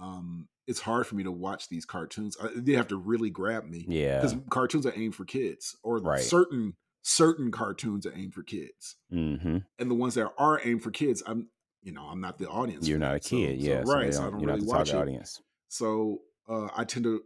um, 0.00 0.48
it's 0.66 0.80
hard 0.80 1.06
for 1.06 1.14
me 1.14 1.24
to 1.24 1.32
watch 1.32 1.68
these 1.68 1.84
cartoons. 1.84 2.36
I, 2.42 2.48
they 2.54 2.72
have 2.72 2.88
to 2.88 2.96
really 2.96 3.30
grab 3.30 3.64
me 3.64 3.86
Yeah. 3.88 4.20
because 4.20 4.36
cartoons 4.50 4.86
are 4.86 4.92
aimed 4.96 5.14
for 5.14 5.24
kids, 5.24 5.76
or 5.82 6.00
Right. 6.00 6.20
certain 6.20 6.74
certain 7.02 7.50
cartoons 7.52 8.04
are 8.06 8.14
aimed 8.14 8.34
for 8.34 8.42
kids, 8.42 8.96
hmm 9.10 9.58
and 9.78 9.90
the 9.90 9.94
ones 9.94 10.14
that 10.14 10.32
are 10.38 10.60
aimed 10.64 10.82
for 10.82 10.90
kids, 10.90 11.22
I'm 11.26 11.48
you 11.82 11.92
know 11.92 12.02
I'm 12.02 12.20
not 12.20 12.38
the 12.38 12.48
audience. 12.48 12.86
You're 12.88 12.98
not 12.98 13.14
a 13.14 13.20
kid. 13.20 13.60
so, 13.62 13.66
yeah. 13.68 13.84
so 13.84 13.92
right. 13.92 14.12
So 14.14 14.20
I 14.26 14.30
don't- 14.30 14.40
you're 14.40 14.48
not 14.48 14.54
really 14.54 14.66
the 14.66 14.72
watch 14.72 14.88
it. 14.90 14.94
audience. 14.96 15.40
So 15.68 16.20
uh, 16.48 16.68
I 16.76 16.84
tend 16.84 17.04
to 17.04 17.22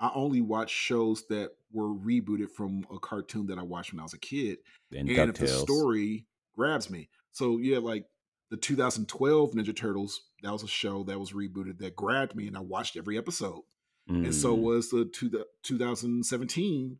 I 0.00 0.10
only 0.14 0.40
watch 0.40 0.70
shows 0.70 1.24
that 1.28 1.50
were 1.72 1.88
rebooted 1.94 2.50
from 2.50 2.84
a 2.92 2.98
cartoon 2.98 3.46
that 3.46 3.58
I 3.58 3.62
watched 3.62 3.92
when 3.92 4.00
I 4.00 4.02
was 4.02 4.14
a 4.14 4.18
kid, 4.18 4.58
And, 4.94 5.08
and 5.08 5.30
if 5.30 5.36
the 5.36 5.46
story 5.48 6.26
grabs 6.56 6.90
me. 6.90 7.08
So 7.30 7.58
yeah, 7.58 7.78
like 7.78 8.04
the 8.50 8.56
2012 8.56 9.52
Ninja 9.52 9.74
Turtles, 9.74 10.20
that 10.42 10.52
was 10.52 10.62
a 10.64 10.68
show 10.68 11.04
that 11.04 11.18
was 11.20 11.32
rebooted 11.32 11.78
that 11.78 11.94
grabbed 11.96 12.34
me, 12.34 12.48
and 12.48 12.56
I 12.56 12.60
watched 12.60 12.96
every 12.96 13.16
episode. 13.16 13.62
And 14.08 14.34
so 14.34 14.56
Mm. 14.56 14.62
was 14.62 14.90
the, 14.90 15.04
two, 15.04 15.28
the 15.30 15.46
2017 15.62 16.98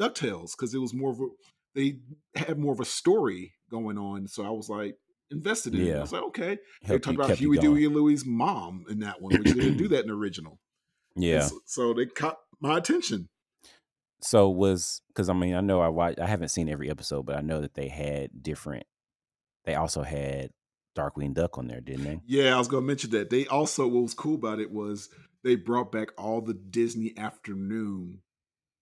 Ducktales 0.00 0.52
because 0.52 0.72
it 0.74 0.78
was 0.78 0.94
more 0.94 1.10
of 1.10 1.20
a 1.20 1.26
they 1.74 1.98
had 2.34 2.58
more 2.58 2.72
of 2.72 2.80
a 2.80 2.84
story 2.84 3.54
going 3.70 3.98
on. 3.98 4.28
So 4.28 4.44
I 4.44 4.50
was 4.50 4.68
like 4.68 4.96
invested 5.30 5.74
in 5.74 5.80
it. 5.80 5.84
I 5.84 5.94
Yeah. 5.94 6.00
was 6.00 6.12
like, 6.12 6.22
okay. 6.24 6.58
They 6.86 6.98
talked 6.98 7.14
about 7.16 7.36
Huey. 7.38 7.58
Dewey, 7.58 7.84
and 7.84 7.94
Louie's 7.94 8.24
mom 8.24 8.84
in 8.88 9.00
that 9.00 9.20
one, 9.20 9.36
which 9.36 9.52
they 9.52 9.60
didn't 9.60 9.78
do 9.78 9.88
that 9.88 10.02
in 10.02 10.08
the 10.08 10.14
original. 10.14 10.58
Yeah. 11.16 11.42
So, 11.42 11.60
so 11.66 11.94
they 11.94 12.06
caught 12.06 12.38
my 12.60 12.78
attention. 12.78 13.28
So 14.20 14.48
was 14.48 15.00
because 15.08 15.28
I 15.28 15.32
mean 15.32 15.54
I 15.54 15.60
know 15.60 15.80
I 15.80 15.88
watch 15.88 16.18
I 16.18 16.26
haven't 16.26 16.48
seen 16.48 16.68
every 16.68 16.90
episode, 16.90 17.24
but 17.26 17.36
I 17.36 17.40
know 17.40 17.60
that 17.60 17.74
they 17.74 17.88
had 17.88 18.42
different. 18.42 18.84
They 19.64 19.74
also 19.76 20.02
had 20.02 20.50
Darkwing 20.96 21.34
Duck 21.34 21.56
on 21.58 21.68
there, 21.68 21.80
didn't 21.80 22.04
they? 22.04 22.20
Yeah, 22.26 22.54
I 22.54 22.58
was 22.58 22.66
going 22.66 22.82
to 22.82 22.86
mention 22.86 23.10
that. 23.10 23.30
They 23.30 23.46
also, 23.46 23.86
what 23.86 24.02
was 24.02 24.14
cool 24.14 24.34
about 24.34 24.58
it 24.58 24.72
was 24.72 25.08
they 25.44 25.54
brought 25.54 25.92
back 25.92 26.08
all 26.18 26.40
the 26.40 26.54
Disney 26.54 27.16
afternoon 27.16 28.22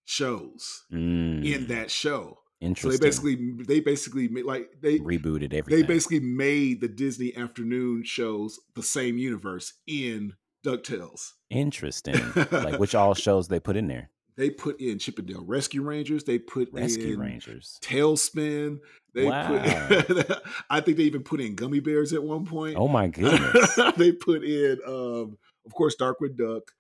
shows 0.07 0.85
in 0.91 0.97
Mm, 1.43 1.69
that 1.69 1.91
show. 1.91 2.39
So 2.77 2.89
they 2.89 2.97
basically, 2.97 3.53
they 3.67 3.81
basically 3.81 4.29
like 4.29 4.71
they 4.81 4.99
rebooted 4.99 5.53
everything. 5.53 5.83
they 5.83 5.87
basically 5.87 6.21
made 6.21 6.81
the 6.81 6.89
Disney 6.89 7.37
afternoon 7.37 8.03
shows 8.03 8.59
the 8.75 8.83
same 8.83 9.19
universe 9.19 9.75
in 9.87 10.35
Ducktales. 10.65 11.33
interesting. 11.51 12.21
like 12.51 12.81
which 12.81 12.95
all 12.95 13.15
shows 13.27 13.49
they 13.49 13.61
put 13.61 13.77
in 13.77 13.89
there? 13.89 14.11
They 14.37 14.51
put 14.51 14.81
in 14.81 14.99
Chip 14.99 15.19
'n 15.19 15.27
Dale 15.27 15.45
Rescue 15.45 15.83
Rangers. 15.83 16.25
They 16.25 16.39
put 16.39 16.71
Rescue 16.73 17.15
in 17.15 17.21
Rangers. 17.21 17.79
TaleSpin. 17.83 18.79
They 19.15 19.25
put. 19.25 20.43
I 20.71 20.81
think 20.81 20.99
they 20.99 21.05
even 21.05 21.23
put 21.23 21.41
in 21.41 21.57
Gummi 21.57 21.83
Bears 21.83 22.13
at 22.13 22.23
one 22.23 22.45
point. 22.45 22.77
Oh 22.77 22.89
my 22.89 23.09
goodness. 23.09 23.79
they 23.97 24.13
put 24.13 24.45
in, 24.45 24.79
um, 24.87 25.39
of 25.65 25.73
course, 25.73 25.97
Darkwing 25.99 26.37
Duck, 26.37 26.71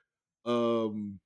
um, 0.44 1.18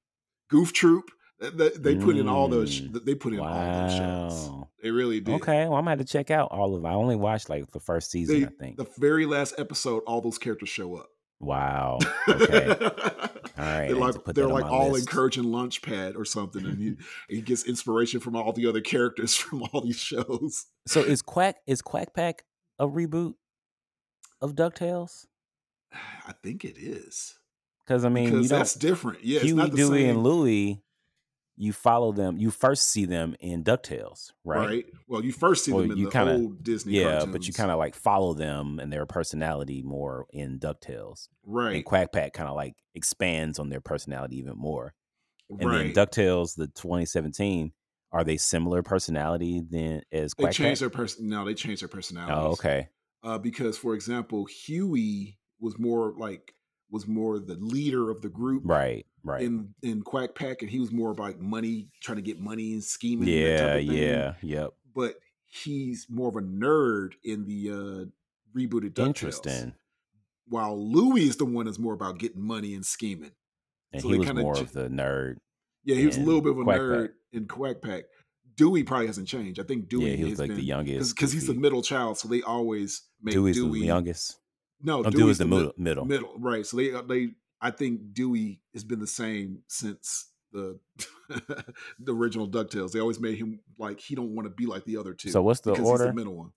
Goof 0.48 0.72
Troop. 0.72 1.10
They, 1.40 1.70
they 1.70 1.96
put 1.96 2.16
in 2.16 2.28
all 2.28 2.48
those. 2.48 2.80
Mm. 2.80 3.04
They 3.04 3.14
put 3.14 3.32
in 3.32 3.40
all 3.40 3.48
those 3.48 3.92
shows. 3.96 4.48
Wow. 4.48 4.68
They 4.82 4.90
really 4.90 5.20
did. 5.20 5.34
Okay, 5.36 5.64
well 5.64 5.74
I'm 5.74 5.84
gonna 5.84 5.90
have 5.90 5.98
to 5.98 6.04
check 6.04 6.30
out 6.30 6.48
all 6.50 6.74
of. 6.74 6.84
I 6.84 6.94
only 6.94 7.16
watched 7.16 7.48
like 7.48 7.70
the 7.70 7.80
first 7.80 8.10
season. 8.10 8.40
They, 8.40 8.46
I 8.46 8.50
think. 8.50 8.76
the 8.76 8.86
very 8.98 9.26
last 9.26 9.54
episode, 9.58 10.02
all 10.06 10.20
those 10.20 10.38
characters 10.38 10.68
show 10.68 10.96
up. 10.96 11.08
Wow. 11.40 11.98
Okay. 12.28 12.76
All 13.58 13.66
right. 13.66 13.88
they're 13.88 13.96
like 13.96 14.24
they're 14.26 14.46
like 14.46 14.64
all 14.64 14.90
list. 14.92 15.06
encouraging 15.08 15.44
Launchpad 15.44 16.16
or 16.16 16.24
something, 16.24 16.64
and 16.64 16.78
he, 16.78 16.96
he 17.28 17.42
gets 17.42 17.64
inspiration 17.64 18.20
from 18.20 18.34
all 18.36 18.52
the 18.52 18.66
other 18.66 18.80
characters 18.80 19.34
from 19.36 19.62
all 19.64 19.80
these 19.82 19.98
shows. 19.98 20.66
So 20.86 21.00
is 21.00 21.20
Quack 21.20 21.56
is 21.66 21.82
Quack 21.82 22.14
Pack 22.14 22.44
a 22.78 22.86
reboot 22.86 23.34
of 24.40 24.54
Ducktales? 24.54 25.26
I 25.92 26.32
think 26.42 26.64
it 26.64 26.78
is 26.78 27.34
Because 27.84 28.04
I 28.04 28.08
mean, 28.08 28.30
because 28.30 28.48
that's 28.48 28.74
different. 28.74 29.24
Yeah, 29.24 29.36
it's 29.38 29.46
Huey, 29.46 29.56
not 29.56 29.70
the 29.72 29.76
Dewey, 29.76 30.02
same. 30.02 30.10
and 30.10 30.22
Louie. 30.22 30.82
You 31.62 31.74
follow 31.74 32.10
them. 32.12 32.38
You 32.38 32.50
first 32.50 32.88
see 32.88 33.04
them 33.04 33.36
in 33.38 33.62
Ducktales, 33.64 34.32
right? 34.44 34.66
right? 34.66 34.86
Well, 35.06 35.22
you 35.22 35.30
first 35.30 35.62
see 35.64 35.72
Well, 35.72 35.82
them 35.82 35.90
in 35.90 35.98
you 35.98 36.06
the 36.06 36.10
kinda- 36.10 36.32
old 36.32 36.64
Disney 36.64 36.94
Yeah, 36.94 37.10
cartoons. 37.18 37.32
but 37.32 37.46
you 37.46 37.52
kind 37.52 37.70
of 37.70 37.76
like 37.78 37.94
follow 37.94 38.32
them 38.32 38.78
and 38.80 38.90
their 38.90 39.04
personality 39.04 39.82
more 39.82 40.26
in 40.30 40.58
Ducktales. 40.58 41.28
right, 41.44 41.76
And 41.76 41.84
Quack 41.84 42.12
Pack 42.12 42.32
kind 42.32 42.48
of 42.48 42.56
like 42.56 42.76
expands 42.94 43.58
on 43.58 43.68
their 43.68 43.82
personality 43.82 44.38
even 44.38 44.56
more. 44.56 44.94
And 45.50 45.62
right. 45.68 45.94
then 45.94 46.06
Ducktales, 46.06 46.56
the 46.56 46.68
2017, 46.68 47.72
are 48.10 48.24
they 48.24 48.38
similar 48.38 48.82
personality 48.82 49.60
than 49.60 50.00
as 50.10 50.32
they 50.38 50.44
Quack 50.44 50.54
changed 50.54 50.80
Pack? 50.80 50.90
their 50.90 50.90
person. 50.98 51.28
No, 51.28 51.44
they 51.44 51.52
changed 51.54 51.82
their 51.82 51.88
personality. 51.88 52.32
Oh, 52.34 52.52
okay. 52.52 52.88
uh, 53.22 53.36
because 53.36 53.76
for 53.76 53.94
example 53.94 54.46
huey 54.46 55.38
was 55.60 55.78
more 55.78 56.14
like 56.16 56.54
was 56.90 57.06
more 57.06 57.38
the 57.38 57.54
leader 57.54 58.10
of 58.10 58.20
the 58.22 58.28
group 58.28 58.62
Right, 58.66 59.06
right. 59.22 59.42
in 59.42 59.74
in 59.82 60.02
quack 60.02 60.34
pack 60.34 60.62
and 60.62 60.70
he 60.70 60.78
was 60.80 60.90
more 60.92 61.10
about 61.10 61.40
money 61.40 61.88
trying 62.02 62.16
to 62.16 62.22
get 62.22 62.40
money 62.40 62.72
and 62.72 62.82
scheming 62.84 63.28
yeah, 63.28 63.74
thing. 63.74 63.90
yeah, 63.92 64.34
yep. 64.42 64.70
but 64.94 65.14
he's 65.46 66.06
more 66.10 66.28
of 66.28 66.36
a 66.36 66.40
nerd 66.40 67.12
in 67.24 67.44
the 67.46 67.70
uh 67.70 68.04
rebooted 68.58 68.92
DuckTales. 68.94 69.06
Interesting. 69.06 69.74
while 70.48 70.76
louie 70.76 71.28
is 71.28 71.36
the 71.36 71.44
one 71.44 71.66
that's 71.66 71.78
more 71.78 71.94
about 71.94 72.18
getting 72.18 72.42
money 72.42 72.74
and 72.74 72.84
scheming 72.84 73.32
And 73.92 74.02
So 74.02 74.08
he 74.08 74.18
was 74.18 74.32
more 74.34 74.54
ch- 74.56 74.60
of 74.60 74.72
the 74.72 74.88
nerd. 74.88 75.36
yeah 75.84 75.96
he 75.96 76.06
was 76.06 76.16
a 76.16 76.20
little 76.20 76.40
bit 76.42 76.52
of 76.52 76.58
a 76.58 76.64
Quack 76.64 76.80
nerd 76.80 77.00
Pack. 77.02 77.10
in 77.32 77.46
quack 77.46 77.76
pack 77.82 78.04
dewey 78.56 78.82
probably 78.82 79.06
hasn't 79.06 79.28
changed 79.28 79.60
i 79.60 79.62
think 79.62 79.88
dewey 79.88 80.10
yeah, 80.10 80.16
he 80.16 80.24
was 80.24 80.32
has 80.32 80.38
like 80.40 80.48
been 80.48 80.56
the 80.58 80.64
youngest. 80.64 81.14
because 81.14 81.32
he's 81.32 81.46
the 81.46 81.54
middle 81.54 81.82
child 81.82 82.18
so 82.18 82.26
they 82.28 82.42
always 82.42 83.02
make 83.22 83.32
Dewey's 83.34 83.56
dewey 83.56 83.80
the 83.80 83.86
youngest. 83.86 84.36
No 84.82 84.98
Oh, 85.00 85.02
dewey's 85.04 85.14
Dewey's 85.14 85.38
the 85.38 85.44
mid- 85.46 85.78
middle. 85.78 86.04
middle. 86.04 86.34
right 86.38 86.66
so 86.66 86.76
they 86.76 86.92
uh, 86.92 87.02
they 87.02 87.30
i 87.60 87.70
think 87.70 88.12
dewey 88.12 88.60
has 88.74 88.84
been 88.84 89.00
the 89.00 89.06
same 89.06 89.60
since 89.68 90.26
the 90.52 90.78
the 92.00 92.14
original 92.14 92.48
ducktales 92.48 92.92
they 92.92 93.00
always 93.00 93.20
made 93.20 93.38
him 93.38 93.60
like 93.78 94.00
he 94.00 94.14
don't 94.14 94.34
want 94.34 94.46
to 94.46 94.50
be 94.50 94.66
like 94.66 94.84
the 94.84 94.96
other 94.96 95.14
two 95.14 95.30
So 95.30 95.42
what's 95.42 95.60
the 95.60 95.72
order? 95.80 96.06
the 96.06 96.12
middle 96.12 96.34
one 96.36 96.52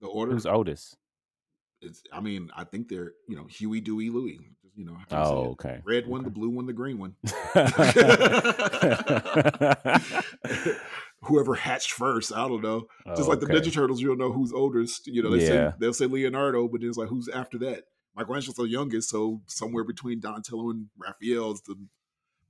the 0.00 0.08
order 0.08 0.32
Who's 0.32 0.46
Otis? 0.46 0.96
is 1.82 2.02
i 2.12 2.20
mean 2.20 2.50
i 2.56 2.64
think 2.64 2.88
they're 2.88 3.12
you 3.28 3.36
know 3.36 3.44
huey 3.46 3.80
dewey 3.80 4.08
louie 4.10 4.40
you 4.74 4.84
know 4.86 4.94
how 4.94 5.00
you 5.00 5.06
say 5.26 5.32
Oh, 5.34 5.50
okay. 5.50 5.80
red 5.84 6.06
one 6.06 6.22
the 6.22 6.30
blue 6.30 6.48
one 6.48 6.64
the 6.66 6.72
green 6.72 6.98
one 6.98 7.14
okay. 7.54 8.02
whoever 11.22 11.54
hatched 11.54 11.92
first 11.92 12.32
i 12.32 12.46
don't 12.48 12.62
know 12.62 12.86
just 13.16 13.28
like 13.28 13.40
the 13.40 13.46
ninja 13.46 13.72
turtles 13.72 14.00
you 14.00 14.08
don't 14.08 14.18
know 14.18 14.32
who's 14.32 14.52
oldest 14.52 15.06
you 15.06 15.22
know 15.22 15.30
they 15.30 15.42
Yeah. 15.44 15.70
say 15.70 15.76
they'll 15.78 15.92
say 15.94 16.06
leonardo 16.06 16.68
but 16.68 16.80
then 16.80 16.88
it's 16.88 16.98
like 16.98 17.08
who's 17.08 17.28
after 17.28 17.58
that 17.58 17.84
michelangelo's 18.16 18.56
the 18.56 18.64
youngest 18.64 19.08
so 19.10 19.40
somewhere 19.46 19.84
between 19.84 20.20
donatello 20.20 20.70
and 20.70 20.86
raphael's 20.98 21.62
the 21.62 21.76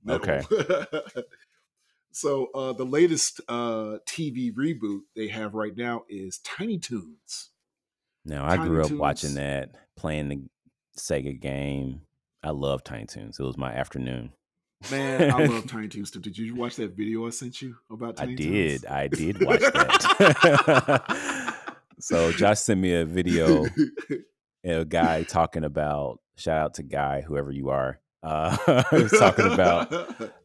middle. 0.03 0.29
Okay. 0.29 1.21
so 2.11 2.47
uh 2.53 2.73
the 2.73 2.85
latest 2.85 3.41
uh 3.47 3.97
tv 4.07 4.51
reboot 4.53 5.01
they 5.15 5.27
have 5.29 5.53
right 5.53 5.75
now 5.75 6.03
is 6.09 6.39
tiny 6.39 6.77
toons 6.77 7.49
Now 8.25 8.45
I 8.45 8.57
Tiny 8.57 8.69
grew 8.69 8.81
up 8.81 8.87
Toons. 8.89 8.99
watching 8.99 9.33
that, 9.35 9.69
playing 9.97 10.29
the 10.29 10.43
Sega 10.97 11.37
game. 11.39 12.01
I 12.43 12.51
love 12.51 12.83
Tiny 12.83 13.05
Toons. 13.05 13.37
It 13.39 13.43
was 13.43 13.57
my 13.57 13.73
afternoon. 13.73 14.31
Man 14.91 15.31
i 15.31 15.45
love 15.45 15.67
tiny 15.67 15.87
toons 15.87 16.09
Stuff. 16.09 16.21
did 16.23 16.37
you 16.37 16.55
watch 16.55 16.75
that 16.75 16.95
video 16.95 17.25
i 17.25 17.29
sent 17.29 17.61
you 17.61 17.75
about 17.89 18.17
Tiny 18.17 18.33
I 18.33 18.35
did. 18.35 18.81
Toons? 18.81 18.85
I 18.91 19.07
did 19.07 19.45
watch 19.45 19.59
that. 19.61 21.55
so 21.99 22.31
Josh 22.33 22.59
sent 22.59 22.79
me 22.81 22.93
a 22.93 23.05
video, 23.05 23.65
a 24.63 24.85
guy 24.85 25.23
talking 25.23 25.63
about 25.63 26.19
shout 26.35 26.57
out 26.57 26.73
to 26.75 26.83
Guy, 26.83 27.21
whoever 27.21 27.51
you 27.51 27.69
are. 27.69 27.99
Uh, 28.21 28.55
he 28.91 29.03
was 29.03 29.11
talking 29.11 29.51
about 29.51 29.93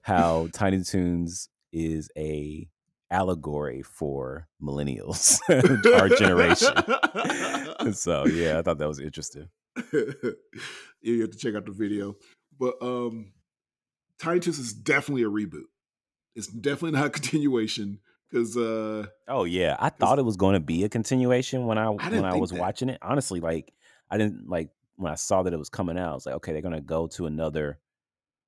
how 0.03 0.49
Tiny 0.53 0.83
Toons 0.83 1.49
is 1.73 2.11
a 2.17 2.69
allegory 3.11 3.83
for 3.83 4.49
millennials, 4.63 5.39
our 5.97 6.09
generation. 6.09 6.75
so 7.95 8.27
yeah, 8.27 8.59
I 8.59 8.63
thought 8.63 8.79
that 8.79 8.89
was 8.89 9.01
interesting. 9.01 9.49
you 11.01 11.21
have 11.23 11.31
to 11.31 11.39
check 11.39 11.55
out 11.55 11.67
the 11.67 11.73
video. 11.73 12.17
But 12.59 12.75
um 12.83 13.33
Toons 14.19 14.47
is 14.47 14.73
definitely 14.73 15.23
a 15.23 15.31
reboot. 15.31 15.67
It's 16.35 16.47
definitely 16.47 16.93
not 16.99 17.07
a 17.07 17.11
continuation 17.11 18.01
because 18.31 18.57
uh 18.57 19.07
Oh 19.27 19.45
yeah, 19.45 19.77
I 19.79 19.91
thought 19.91 20.19
it 20.19 20.25
was 20.25 20.37
going 20.37 20.55
to 20.55 20.61
be 20.61 20.85
a 20.85 20.89
continuation 20.89 21.67
when 21.67 21.79
I, 21.79 21.91
didn't 21.91 22.23
when 22.23 22.25
I 22.25 22.37
was 22.37 22.51
that. 22.51 22.61
watching 22.61 22.89
it. 22.89 22.99
Honestly, 23.03 23.41
like 23.41 23.73
I 24.11 24.19
didn't 24.19 24.49
like 24.49 24.71
when 24.97 25.13
I 25.13 25.17
saw 25.17 25.43
that 25.43 25.53
it 25.53 25.59
was 25.59 25.69
coming 25.69 25.99
out. 25.99 26.11
I 26.11 26.15
was 26.15 26.27
like, 26.27 26.35
okay, 26.37 26.53
they're 26.53 26.63
going 26.63 26.75
to 26.75 26.81
go 26.81 27.07
to 27.09 27.27
another 27.27 27.79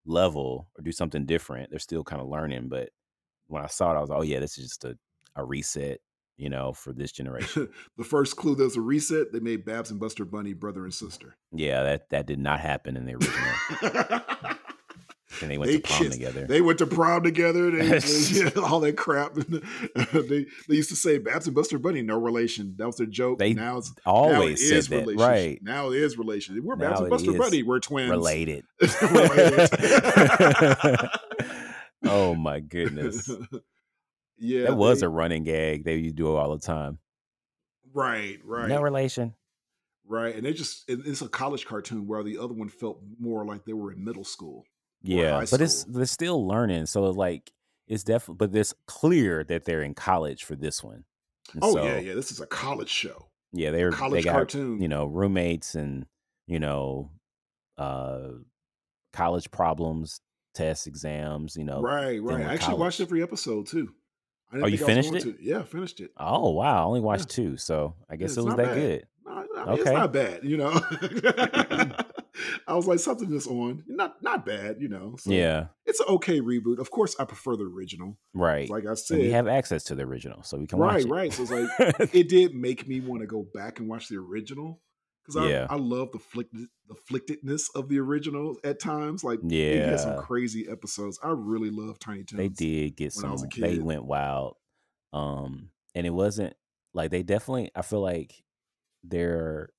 level 0.04 0.68
or 0.76 0.82
do 0.82 0.92
something 0.92 1.26
different. 1.26 1.70
They're 1.70 1.78
still 1.78 2.04
kind 2.04 2.20
of 2.20 2.28
learning, 2.28 2.68
but 2.68 2.90
when 3.46 3.62
I 3.62 3.66
saw 3.66 3.92
it, 3.92 3.96
I 3.96 4.00
was 4.00 4.10
like, 4.10 4.18
oh 4.18 4.22
yeah, 4.22 4.40
this 4.40 4.58
is 4.58 4.68
just 4.68 4.84
a, 4.84 4.96
a 5.36 5.44
reset, 5.44 6.00
you 6.36 6.48
know, 6.48 6.72
for 6.72 6.92
this 6.92 7.12
generation. 7.12 7.68
the 7.96 8.04
first 8.04 8.36
clue 8.36 8.54
there's 8.54 8.76
a 8.76 8.80
reset, 8.80 9.32
they 9.32 9.40
made 9.40 9.64
Babs 9.64 9.90
and 9.90 10.00
Buster 10.00 10.24
Bunny 10.24 10.52
brother 10.52 10.84
and 10.84 10.94
sister. 10.94 11.36
yeah, 11.52 11.82
that 11.82 12.10
that 12.10 12.26
did 12.26 12.38
not 12.38 12.60
happen 12.60 12.96
in 12.96 13.06
the 13.06 13.14
original. 13.14 14.56
and 15.42 15.50
they 15.50 15.58
went 15.58 15.70
They 15.70 15.78
to 15.78 15.82
prom 15.88 15.98
kissed. 15.98 16.12
together. 16.12 16.46
They 16.46 16.60
went 16.60 16.78
to 16.78 16.86
prom 16.86 17.22
together. 17.22 17.70
They, 17.70 17.98
they- 18.50 18.60
all 18.60 18.80
that 18.80 18.96
crap. 18.96 19.34
they 19.34 20.46
they 20.68 20.74
used 20.74 20.90
to 20.90 20.96
say 20.96 21.18
Babs 21.18 21.46
and 21.46 21.54
Buster 21.54 21.78
Bunny 21.78 22.02
no 22.02 22.18
relation. 22.18 22.74
That 22.78 22.86
was 22.86 22.96
their 22.96 23.06
joke. 23.06 23.38
They 23.38 23.54
now 23.54 23.78
it's 23.78 23.92
Always 24.06 24.36
now 24.38 24.42
it 24.46 24.58
said 24.58 24.76
is 24.78 24.88
that, 24.88 25.14
right? 25.16 25.58
Now 25.62 25.90
it 25.90 25.96
is 25.98 26.16
relation. 26.18 26.60
We're 26.64 26.76
Now 26.76 26.88
Babs 26.90 27.00
and 27.00 27.10
Buster 27.10 27.32
Bunny. 27.32 27.62
We're 27.62 27.80
twins. 27.80 28.10
Related. 28.10 28.64
Related. 29.02 29.70
oh 32.04 32.34
my 32.34 32.60
goodness. 32.60 33.30
yeah, 34.38 34.64
that 34.64 34.76
was 34.76 35.00
they- 35.00 35.06
a 35.06 35.08
running 35.08 35.44
gag. 35.44 35.84
They 35.84 35.96
used 35.96 36.16
to 36.16 36.22
do 36.22 36.28
it 36.28 36.38
all 36.38 36.56
the 36.56 36.62
time. 36.64 36.98
right, 37.92 38.38
right, 38.44 38.68
No 38.68 38.80
relation. 38.82 39.34
right. 40.06 40.34
And 40.34 40.44
they 40.44 40.52
just—it's 40.52 41.22
a 41.22 41.28
college 41.28 41.66
cartoon 41.66 42.06
where 42.06 42.22
the 42.22 42.38
other 42.38 42.54
one 42.54 42.68
felt 42.68 43.00
more 43.18 43.44
like 43.44 43.64
they 43.64 43.72
were 43.72 43.92
in 43.92 44.04
middle 44.04 44.24
school. 44.24 44.64
Yeah, 45.02 45.44
but 45.50 45.60
it's 45.60 45.84
they're 45.84 46.04
still 46.06 46.46
learning. 46.46 46.86
So 46.86 47.06
it's 47.08 47.16
like 47.16 47.50
it's 47.86 48.04
definitely, 48.04 48.46
but 48.48 48.56
it's 48.56 48.74
clear 48.86 49.44
that 49.44 49.64
they're 49.64 49.82
in 49.82 49.94
college 49.94 50.44
for 50.44 50.54
this 50.56 50.82
one. 50.84 51.04
And 51.54 51.62
Oh 51.62 51.74
so, 51.74 51.84
yeah, 51.84 51.98
yeah. 51.98 52.14
This 52.14 52.30
is 52.30 52.40
a 52.40 52.46
college 52.46 52.88
show. 52.90 53.28
yeah. 53.52 53.70
They're 53.70 53.90
college 53.90 54.22
they 54.24 54.28
got 54.28 54.32
cartoon. 54.34 54.80
you 54.80 54.88
know 54.88 55.06
roommates 55.06 55.74
and 55.74 56.06
you 56.46 56.60
know 56.60 57.10
uh 57.78 58.28
college 59.12 59.50
problems, 59.50 60.20
tests, 60.54 60.86
exams. 60.86 61.56
You 61.56 61.64
know. 61.64 61.80
right, 61.80 62.22
right. 62.22 62.46
I 62.46 62.54
actually 62.54 62.76
watched 62.78 63.00
every 63.00 63.22
episode 63.22 63.66
too. 63.66 63.88
I 64.52 64.56
didn't 64.56 64.64
Oh, 64.64 64.68
you 64.68 64.76
think 64.78 64.90
I 64.90 64.96
was 64.96 65.06
finished 65.08 65.24
going 65.24 65.36
To. 65.38 65.44
Yeah, 65.44 65.62
finished 65.62 66.00
it. 66.00 66.10
Oh 66.16 66.50
wow! 66.50 66.82
I 66.82 66.84
only 66.84 67.00
watched 67.00 67.28
two, 67.30 67.56
so 67.56 67.94
I 68.10 68.16
guess 68.16 68.30
it's 68.32 68.38
it 68.38 68.44
was 68.44 68.56
that 68.56 68.66
bad. 68.66 68.74
good. 68.74 69.06
No, 69.26 69.32
I 69.62 69.64
mean, 69.70 69.78
it's 69.80 69.90
not 69.90 70.12
bad, 70.12 70.42
you 70.44 70.56
know. 70.56 70.70
I 72.66 72.74
was 72.74 72.86
like, 72.86 72.98
something 72.98 73.30
that's 73.30 73.46
on, 73.46 73.84
not 73.86 74.22
not 74.22 74.44
bad, 74.46 74.76
you 74.80 74.88
know. 74.88 75.16
So 75.18 75.30
yeah, 75.32 75.66
it's 75.86 76.00
an 76.00 76.06
okay 76.08 76.40
reboot. 76.40 76.78
Of 76.78 76.90
course, 76.90 77.16
I 77.18 77.24
prefer 77.24 77.56
the 77.56 77.64
original. 77.64 78.16
right. 78.34 78.68
Like 78.68 78.86
I 78.86 78.90
and 78.90 78.98
said, 78.98 79.18
we 79.18 79.30
have 79.32 79.48
access 79.48 79.84
to 79.84 79.94
the 79.94 80.02
original, 80.02 80.42
so 80.42 80.56
we 80.58 80.66
can 80.66 80.78
right, 80.78 80.94
watch 80.94 81.04
it. 81.04 81.08
right. 81.08 81.32
So 81.32 81.42
it's 81.42 81.50
like 81.50 82.14
it 82.14 82.28
did 82.28 82.54
make 82.54 82.86
me 82.88 83.00
want 83.00 83.22
to 83.22 83.26
go 83.26 83.46
back 83.54 83.78
and 83.80 83.88
watch 83.88 84.08
the 84.08 84.16
original 84.16 84.80
because 85.24 85.36
I, 85.36 85.48
Yeah. 85.50 85.66
I 85.70 85.76
love 85.76 86.12
the 86.12 86.18
flicked 86.18 86.54
the 86.54 86.94
flictedness 87.10 87.68
of 87.74 87.88
the 87.88 87.98
original 88.00 88.56
at 88.64 88.80
times. 88.80 89.22
Like 89.24 89.40
it 89.44 89.88
had 89.88 90.00
some 90.00 90.18
crazy 90.22 90.66
episodes. 90.70 91.18
I 91.22 91.30
really 91.30 91.70
love 91.70 91.98
Tiny 91.98 92.24
Toons. 92.24 92.38
they 92.38 92.48
did 92.48 92.96
get 92.96 93.12
I 93.18 93.20
some. 93.20 93.36
They 93.56 93.78
went 93.78 94.04
wild, 94.04 94.56
um, 95.12 95.70
and 95.94 96.06
it 96.06 96.10
wasn't 96.10 96.54
like 96.94 97.10
they 97.10 97.22
definitely. 97.22 97.70
I 97.74 97.82
feel 97.82 98.00
like 98.00 98.34
they're 99.02 99.70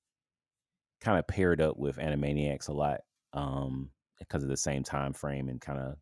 kind 1.02 1.18
of 1.18 1.26
paired 1.26 1.60
up 1.60 1.76
with 1.76 1.96
Animaniacs 1.98 2.68
a 2.68 2.72
lot, 2.72 3.00
um, 3.32 3.90
because 4.18 4.42
of 4.42 4.48
the 4.48 4.56
same 4.56 4.82
time 4.84 5.12
frame 5.12 5.48
and 5.48 5.60
kind 5.60 5.78
of 5.78 5.96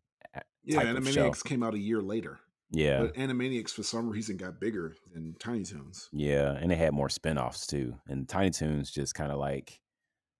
Yeah, 0.63 0.83
type 0.83 0.95
of 0.97 1.07
show. 1.07 1.29
Animaniacs 1.31 1.43
came 1.43 1.63
out 1.63 1.73
a 1.73 1.79
year 1.79 2.01
later, 2.01 2.39
yeah, 2.69 2.99
but 3.01 3.15
Animaniacs 3.15 3.71
for 3.71 3.83
some 3.83 4.09
reason 4.09 4.37
got 4.37 4.59
bigger 4.59 4.95
than 5.13 5.35
Tiny 5.39 5.63
Toons. 5.63 6.07
yeah, 6.11 6.51
and 6.51 6.69
they 6.71 6.75
had 6.75 6.93
more 6.93 7.09
spin-offs 7.09 7.65
too. 7.67 7.95
And 8.07 8.29
Tiny 8.29 8.51
Toons 8.51 8.91
just 8.91 9.15
kind 9.15 9.31
of 9.31 9.39
like, 9.39 9.79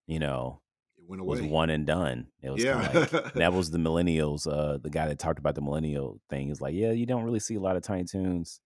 you 0.07 0.19
know, 0.19 0.61
It 0.97 1.05
went 1.07 1.21
away. 1.21 1.29
was 1.29 1.41
one 1.41 1.69
and 1.71 1.85
done. 1.87 2.27
It 2.43 2.51
was 2.51 2.63
yeah, 2.63 2.75
like 2.75 3.33
that 3.33 3.51
was 3.53 3.71
the 3.71 3.79
millennials. 3.79 4.45
Uh, 4.47 4.77
the 4.77 4.89
guy 4.91 5.07
that 5.07 5.17
talked 5.19 5.39
about 5.39 5.55
the 5.55 5.61
millennial 5.61 6.21
thing 6.29 6.49
is 6.49 6.61
like, 6.61 6.75
yeah, 6.75 6.91
you 6.91 7.05
don't 7.07 7.23
really 7.23 7.39
see 7.39 7.55
a 7.55 7.59
lot 7.59 7.75
of 7.75 7.81
Tiny 7.83 8.03
Toons 8.05 8.61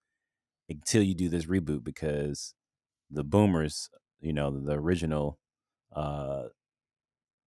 until 0.70 1.03
you 1.03 1.13
do 1.15 1.30
this 1.30 1.45
reboot 1.45 1.84
because 1.84 2.53
the 3.09 3.24
boomers, 3.24 3.89
you 4.20 4.34
know, 4.34 4.51
the 4.51 4.74
original 4.74 5.39
uh, 5.96 6.43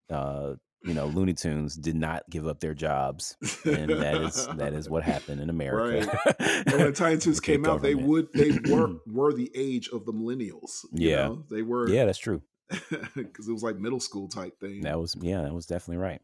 uh, 0.09 0.55
you 0.83 0.93
know, 0.93 1.07
Looney 1.07 1.33
Tunes 1.33 1.75
did 1.75 1.95
not 1.95 2.23
give 2.29 2.47
up 2.47 2.61
their 2.61 2.73
jobs, 2.73 3.35
and 3.65 3.89
that 3.89 4.21
is 4.21 4.47
that 4.55 4.73
is 4.73 4.89
what 4.89 5.03
happened 5.13 5.41
in 5.41 5.49
America. 5.49 6.17
Right. 6.25 6.35
And 6.59 6.73
when 6.73 6.85
the 6.85 6.91
Tiny 6.91 7.17
Toons 7.17 7.39
came 7.39 7.65
out, 7.65 7.81
they 7.81 7.95
would 7.95 8.31
they 8.33 8.51
were 8.71 8.95
were 9.07 9.33
the 9.33 9.51
age 9.55 9.89
of 9.89 10.05
the 10.05 10.13
millennials. 10.13 10.83
You 10.91 11.09
Yeah. 11.09 11.15
know? 11.27 11.45
They 11.49 11.61
were 11.61 11.89
yeah, 11.89 12.05
that's 12.05 12.17
true. 12.17 12.41
because 13.15 13.47
it 13.47 13.51
was 13.51 13.63
like 13.63 13.77
middle 13.77 13.99
school 13.99 14.27
type 14.27 14.59
thing. 14.59 14.81
That 14.81 14.99
was 14.99 15.15
yeah, 15.19 15.41
that 15.41 15.53
was 15.53 15.65
definitely 15.65 15.97
right. 16.03 16.21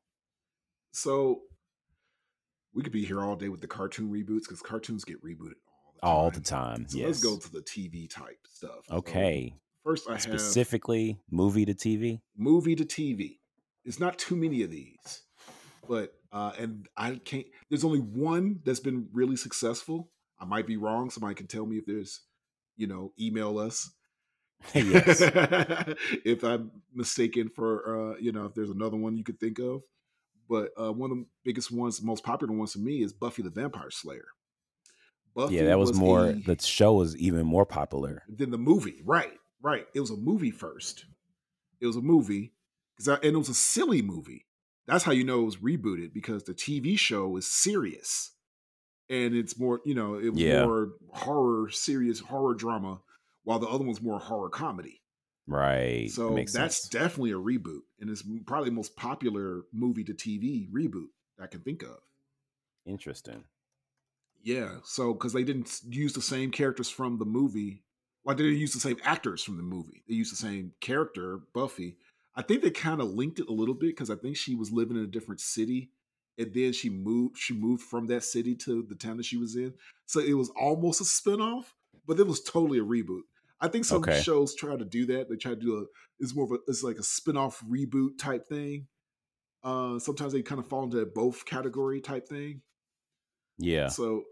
So 0.91 1.41
we 2.73 2.83
could 2.83 2.93
be 2.93 3.05
here 3.05 3.21
all 3.21 3.35
day 3.35 3.49
with 3.49 3.61
the 3.61 3.67
cartoon 3.67 4.11
reboots 4.11 4.43
because 4.43 4.61
cartoons 4.61 5.03
get 5.03 5.23
rebooted 5.23 5.55
all 6.03 6.29
the 6.29 6.39
time. 6.41 6.59
All 6.61 6.75
the 6.77 6.81
time. 6.81 6.85
So 6.87 6.97
yes. 6.97 7.07
let's 7.07 7.23
go 7.23 7.37
to 7.37 7.51
the 7.51 7.61
TV 7.61 8.09
type 8.09 8.39
stuff. 8.49 8.85
So 8.89 8.95
okay. 8.97 9.55
First, 9.85 10.09
I 10.09 10.13
have 10.13 10.21
Specifically, 10.21 11.19
movie 11.31 11.65
to 11.65 11.73
TV. 11.73 12.19
movie 12.35 12.75
to 12.75 12.83
TV. 12.83 13.37
It's 13.85 13.99
not 13.99 14.17
too 14.17 14.35
many 14.35 14.63
of 14.63 14.71
these, 14.71 15.21
but 15.87 16.13
uh, 16.33 16.51
and 16.57 16.87
I 16.97 17.15
can't. 17.23 17.45
There's 17.69 17.85
only 17.85 17.99
one 17.99 18.59
that's 18.65 18.79
been 18.81 19.07
really 19.13 19.35
successful. 19.37 20.09
I 20.39 20.45
might 20.45 20.67
be 20.67 20.75
wrong. 20.75 21.09
Somebody 21.09 21.35
can 21.35 21.47
tell 21.47 21.65
me 21.65 21.77
if 21.77 21.85
there's, 21.85 22.21
you 22.75 22.87
know, 22.87 23.13
email 23.19 23.57
us. 23.59 23.89
yes. 24.73 25.21
if 26.25 26.43
I'm 26.43 26.71
mistaken 26.93 27.49
for, 27.55 28.13
uh, 28.15 28.17
you 28.19 28.31
know, 28.31 28.45
if 28.45 28.53
there's 28.55 28.69
another 28.71 28.97
one 28.97 29.15
you 29.15 29.23
could 29.23 29.39
think 29.39 29.59
of. 29.59 29.81
But 30.49 30.71
uh, 30.79 30.91
one 30.91 31.11
of 31.11 31.17
the 31.17 31.25
biggest 31.43 31.71
ones, 31.71 32.01
most 32.01 32.23
popular 32.23 32.53
ones 32.53 32.73
for 32.73 32.79
me 32.79 33.01
is 33.03 33.13
Buffy 33.13 33.41
the 33.43 33.49
Vampire 33.49 33.89
Slayer. 33.91 34.25
Buffy 35.35 35.55
Yeah, 35.55 35.63
that 35.65 35.79
was, 35.79 35.93
more. 35.93 36.27
a- 36.27 36.33
the 36.33 36.57
show 36.61 36.93
was 36.95 37.15
even 37.17 37.45
more 37.45 37.65
popular. 37.65 38.23
than 38.29 38.51
the 38.51 38.57
movie. 38.57 39.01
Right, 39.05 39.33
right. 39.61 39.87
It 39.93 39.99
was 39.99 40.11
a 40.11 40.17
movie 40.17 40.51
first. 40.51 41.05
It 41.79 41.87
was 41.87 41.95
a 41.95 42.01
movie, 42.01 42.53
'cause 42.97 43.07
I- 43.07 43.15
and 43.15 43.35
it 43.35 43.37
was 43.37 43.49
a 43.49 43.53
silly 43.53 44.01
movie. 44.01 44.47
That's 44.85 45.03
how 45.03 45.11
you 45.11 45.23
know 45.23 45.41
it 45.41 45.45
was 45.45 45.57
rebooted 45.57 46.13
because 46.13 46.43
the 46.43 46.53
TV 46.53 46.95
show 46.95 47.35
is 47.37 47.47
serious, 47.47 48.35
and 49.09 49.35
it's 49.35 49.57
more, 49.57 49.81
you 49.85 49.95
know, 49.95 50.15
it 50.15 50.29
was 50.29 50.41
Yeah. 50.41 50.63
more 50.65 50.97
horror, 51.09 51.69
serious 51.69 52.19
horror 52.19 52.53
drama, 52.55 53.01
while 53.43 53.59
the 53.59 53.67
other 53.67 53.83
one's 53.83 54.01
more 54.01 54.19
horror 54.19 54.49
comedy. 54.49 55.01
Right. 55.47 56.09
So 56.09 56.33
that's 56.35 56.51
sense. 56.53 56.89
definitely 56.89 57.31
a 57.31 57.35
reboot, 57.35 57.81
and 57.99 58.09
it's 58.09 58.23
probably 58.45 58.69
the 58.69 58.75
most 58.75 58.95
popular 58.95 59.65
movie 59.71 60.03
to 60.05 60.13
TV 60.13 60.67
reboot 60.71 61.09
I 61.39 61.47
can 61.47 61.61
think 61.61 61.83
of. 61.83 61.99
Interesting. 62.85 63.45
Yeah, 64.41 64.81
so 64.83 65.13
because 65.13 65.33
they 65.33 65.43
didn't 65.43 65.81
use 65.87 66.13
the 66.13 66.21
same 66.21 66.51
characters 66.51 66.89
from 66.89 67.17
the 67.17 67.25
movie, 67.25 67.84
like 68.25 68.37
they 68.37 68.43
didn't 68.43 68.59
use 68.59 68.73
the 68.73 68.79
same 68.79 68.97
actors 69.03 69.43
from 69.43 69.57
the 69.57 69.63
movie. 69.63 70.03
They 70.07 70.15
used 70.15 70.31
the 70.31 70.37
same 70.37 70.73
character, 70.81 71.39
Buffy. 71.53 71.97
I 72.35 72.41
think 72.41 72.61
they 72.61 72.71
kind 72.71 72.99
of 73.01 73.09
linked 73.09 73.39
it 73.39 73.47
a 73.47 73.53
little 73.53 73.75
bit 73.75 73.91
because 73.91 74.09
I 74.09 74.15
think 74.15 74.35
she 74.35 74.55
was 74.55 74.71
living 74.71 74.97
in 74.97 75.03
a 75.03 75.07
different 75.07 75.39
city, 75.39 75.91
and 76.37 76.53
then 76.53 76.73
she 76.73 76.89
moved. 76.89 77.37
She 77.37 77.53
moved 77.53 77.83
from 77.83 78.07
that 78.07 78.23
city 78.23 78.55
to 78.55 78.83
the 78.83 78.95
town 78.95 79.17
that 79.17 79.25
she 79.25 79.37
was 79.37 79.55
in, 79.55 79.73
so 80.05 80.19
it 80.19 80.33
was 80.33 80.49
almost 80.59 80.99
a 81.01 81.05
spinoff, 81.05 81.65
but 82.05 82.19
it 82.19 82.27
was 82.27 82.41
totally 82.41 82.79
a 82.79 82.83
reboot. 82.83 83.21
I 83.61 83.69
think 83.69 83.85
some 83.85 83.99
Okay. 83.99 84.19
shows 84.21 84.53
try 84.53 84.75
to 84.75 84.83
do 84.85 85.05
that. 85.07 85.29
They 85.29 85.37
try 85.37 85.51
to 85.51 85.59
do 85.59 85.77
a. 85.77 85.85
It's 86.19 86.35
more 86.35 86.45
of 86.45 86.51
a. 86.51 86.57
It's 86.67 86.83
like 86.83 86.97
a 86.97 87.01
spinoff 87.01 87.63
reboot 87.69 88.17
type 88.17 88.47
thing. 88.47 88.87
Uh, 89.63 89.97
sometimes 89.97 90.33
they 90.33 90.41
kind 90.41 90.59
of 90.59 90.67
fall 90.67 90.83
into 90.83 91.05
both 91.05 91.45
category 91.45 92.01
type 92.01 92.27
thing. 92.27 92.61
Yeah. 93.57 93.87
So, 93.87 94.23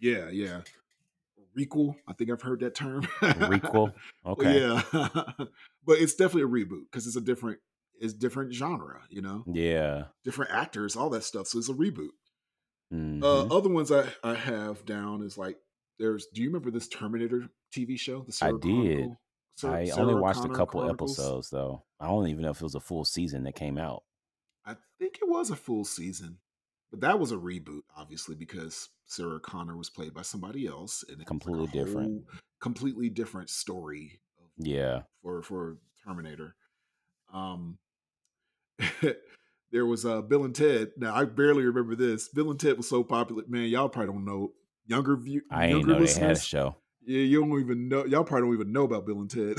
yeah, 0.00 0.30
yeah. 0.30 0.62
Requel. 1.58 1.94
I 2.08 2.12
think 2.14 2.30
I've 2.30 2.42
heard 2.42 2.60
that 2.60 2.74
term. 2.74 3.02
Requel. 3.22 3.92
Okay. 4.26 4.60
Yeah, 4.60 4.82
but 5.84 5.98
it's 5.98 6.14
definitely 6.14 6.42
a 6.60 6.64
reboot 6.64 6.84
because 6.90 7.06
it's 7.06 7.16
a 7.16 7.20
different, 7.20 7.58
it's 8.00 8.12
different 8.14 8.52
genre. 8.54 9.00
You 9.10 9.22
know, 9.22 9.44
Yeah. 9.46 10.04
different 10.24 10.50
actors, 10.52 10.96
all 10.96 11.10
that 11.10 11.24
stuff. 11.24 11.46
So 11.46 11.58
it's 11.58 11.68
a 11.68 11.74
reboot. 11.74 12.08
Mhm. 12.92 13.22
Uh, 13.22 13.54
other 13.54 13.68
ones 13.70 13.90
I 13.92 14.06
I 14.22 14.34
have 14.34 14.84
down 14.84 15.22
is 15.22 15.36
like 15.38 15.58
there's. 15.98 16.26
Do 16.34 16.42
you 16.42 16.48
remember 16.48 16.70
this 16.70 16.88
Terminator 16.88 17.48
TV 17.74 17.98
show? 17.98 18.20
The 18.20 18.28
I 18.28 18.32
Sarah 18.32 18.58
did. 18.60 18.60
Chronicle? 18.60 19.20
Sarah- 19.56 19.74
I 19.74 19.78
only 19.80 19.90
Sarah 19.90 20.16
watched 20.16 20.44
a 20.44 20.48
couple 20.48 20.80
Chronicles? 20.80 21.18
episodes 21.18 21.50
though. 21.50 21.84
I 22.00 22.06
don't 22.08 22.26
even 22.28 22.42
know 22.42 22.50
if 22.50 22.56
it 22.60 22.62
was 22.64 22.74
a 22.74 22.80
full 22.80 23.04
season 23.04 23.44
that 23.44 23.54
came 23.54 23.78
out. 23.78 24.02
I 24.66 24.76
think 24.98 25.18
it 25.22 25.28
was 25.28 25.50
a 25.50 25.56
full 25.56 25.84
season, 25.84 26.38
but 26.94 27.06
that 27.08 27.18
was 27.20 27.32
a 27.32 27.36
reboot, 27.36 27.82
obviously, 27.96 28.34
because 28.34 28.88
Sarah 29.06 29.40
Connor 29.40 29.76
was 29.76 29.90
played 29.90 30.14
by 30.14 30.22
somebody 30.22 30.66
else, 30.66 31.04
and 31.08 31.18
was 31.18 31.18
like 31.18 31.26
a 31.26 31.28
Completely 31.28 31.66
different. 31.66 32.24
completely 32.60 33.08
different 33.10 33.50
story 33.50 34.20
of- 34.38 34.50
Yeah. 34.66 35.02
for 35.22 35.42
for 35.42 35.78
Terminator. 36.04 36.54
Um, 37.32 37.78
there 39.72 39.86
was 39.86 40.04
uh, 40.06 40.22
Bill 40.22 40.44
and 40.44 40.54
Ted. 40.54 40.92
Now 40.96 41.14
I 41.14 41.24
barely 41.24 41.64
remember 41.64 41.94
this. 41.96 42.28
Bill 42.28 42.50
and 42.50 42.60
Ted 42.60 42.76
was 42.76 42.88
so 42.88 43.02
popular, 43.04 43.42
man. 43.48 43.68
Y'all 43.68 43.88
probably 43.88 44.12
don't 44.12 44.24
know. 44.24 44.52
Younger 44.86 45.16
view, 45.16 45.42
I 45.50 45.66
ain't 45.68 45.86
know 45.86 45.98
they 45.98 46.12
had 46.12 46.32
a 46.32 46.38
show. 46.38 46.76
yeah, 47.06 47.20
you 47.22 47.40
don't 47.40 47.58
even 47.60 47.88
know. 47.88 48.04
Y'all 48.04 48.22
probably 48.24 48.48
don't 48.48 48.54
even 48.60 48.72
know 48.72 48.84
about 48.84 49.06
Bill 49.06 49.18
and 49.20 49.30
Ted. 49.30 49.56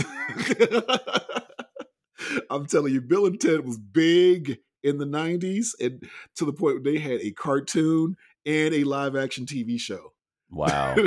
I'm 2.49 2.65
telling 2.67 2.93
you, 2.93 3.01
Bill 3.01 3.25
and 3.25 3.39
Ted 3.39 3.65
was 3.65 3.77
big 3.77 4.59
in 4.85 4.97
the 4.99 5.05
'90s, 5.05 5.75
and 5.79 6.07
to 6.35 6.45
the 6.45 6.53
point 6.53 6.75
where 6.83 6.93
they 6.93 6.99
had 6.99 7.19
a 7.21 7.31
cartoon 7.31 8.15
and 8.45 8.73
a 8.73 8.83
live 8.83 9.15
action 9.15 9.45
TV 9.45 9.77
show. 9.77 10.13
Wow. 10.49 10.95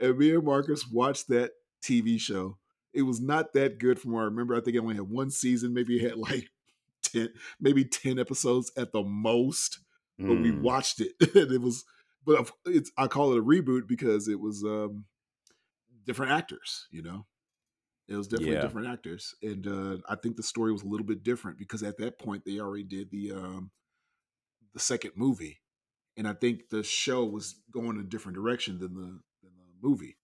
and 0.00 0.18
me 0.18 0.34
and 0.34 0.44
Marcus 0.44 0.86
watched 0.88 1.28
that 1.28 1.52
TV 1.82 2.18
show. 2.18 2.58
It 2.92 3.02
was 3.02 3.20
not 3.20 3.52
that 3.54 3.78
good 3.78 3.98
from 3.98 4.12
what 4.12 4.20
I 4.20 4.24
remember. 4.24 4.54
I 4.54 4.60
think 4.60 4.76
it 4.76 4.80
only 4.80 4.94
had 4.94 5.08
one 5.10 5.30
season. 5.30 5.74
Maybe 5.74 5.96
it 5.96 6.08
had 6.10 6.16
like 6.18 6.50
ten, 7.02 7.30
maybe 7.60 7.84
ten 7.84 8.18
episodes 8.18 8.72
at 8.76 8.92
the 8.92 9.02
most 9.02 9.80
but 10.26 10.36
we 10.40 10.52
Mm. 10.52 10.62
watched 10.62 11.00
it 11.00 11.12
and 11.34 11.52
it 11.52 11.60
was 11.60 11.84
but 12.24 12.50
it's 12.64 12.90
i 12.96 13.06
call 13.06 13.32
it 13.32 13.38
a 13.38 13.42
reboot 13.42 13.86
because 13.86 14.28
it 14.28 14.40
was 14.40 14.62
um 14.64 15.04
different 16.04 16.32
actors 16.32 16.86
you 16.90 17.02
know 17.02 17.26
it 18.08 18.16
was 18.16 18.28
definitely 18.28 18.56
Yeah. 18.56 18.62
different 18.62 18.88
actors 18.88 19.34
and 19.42 19.66
uh 19.66 19.96
i 20.08 20.14
think 20.14 20.36
the 20.36 20.42
story 20.42 20.72
was 20.72 20.82
a 20.82 20.86
little 20.86 21.06
bit 21.06 21.22
different 21.22 21.58
because 21.58 21.82
at 21.82 21.96
that 21.98 22.18
point 22.18 22.44
they 22.44 22.58
already 22.60 22.84
did 22.84 23.10
the 23.10 23.32
um 23.32 23.70
the 24.72 24.80
second 24.80 25.12
movie 25.16 25.60
and 26.16 26.26
i 26.28 26.32
think 26.32 26.68
the 26.70 26.82
show 26.82 27.24
was 27.24 27.56
going 27.70 27.90
in 27.96 28.00
a 28.00 28.02
different 28.02 28.36
direction 28.36 28.78
than 28.78 28.94
the 28.94 29.20
than 29.42 29.52
the 29.56 29.88
movie 29.88 30.16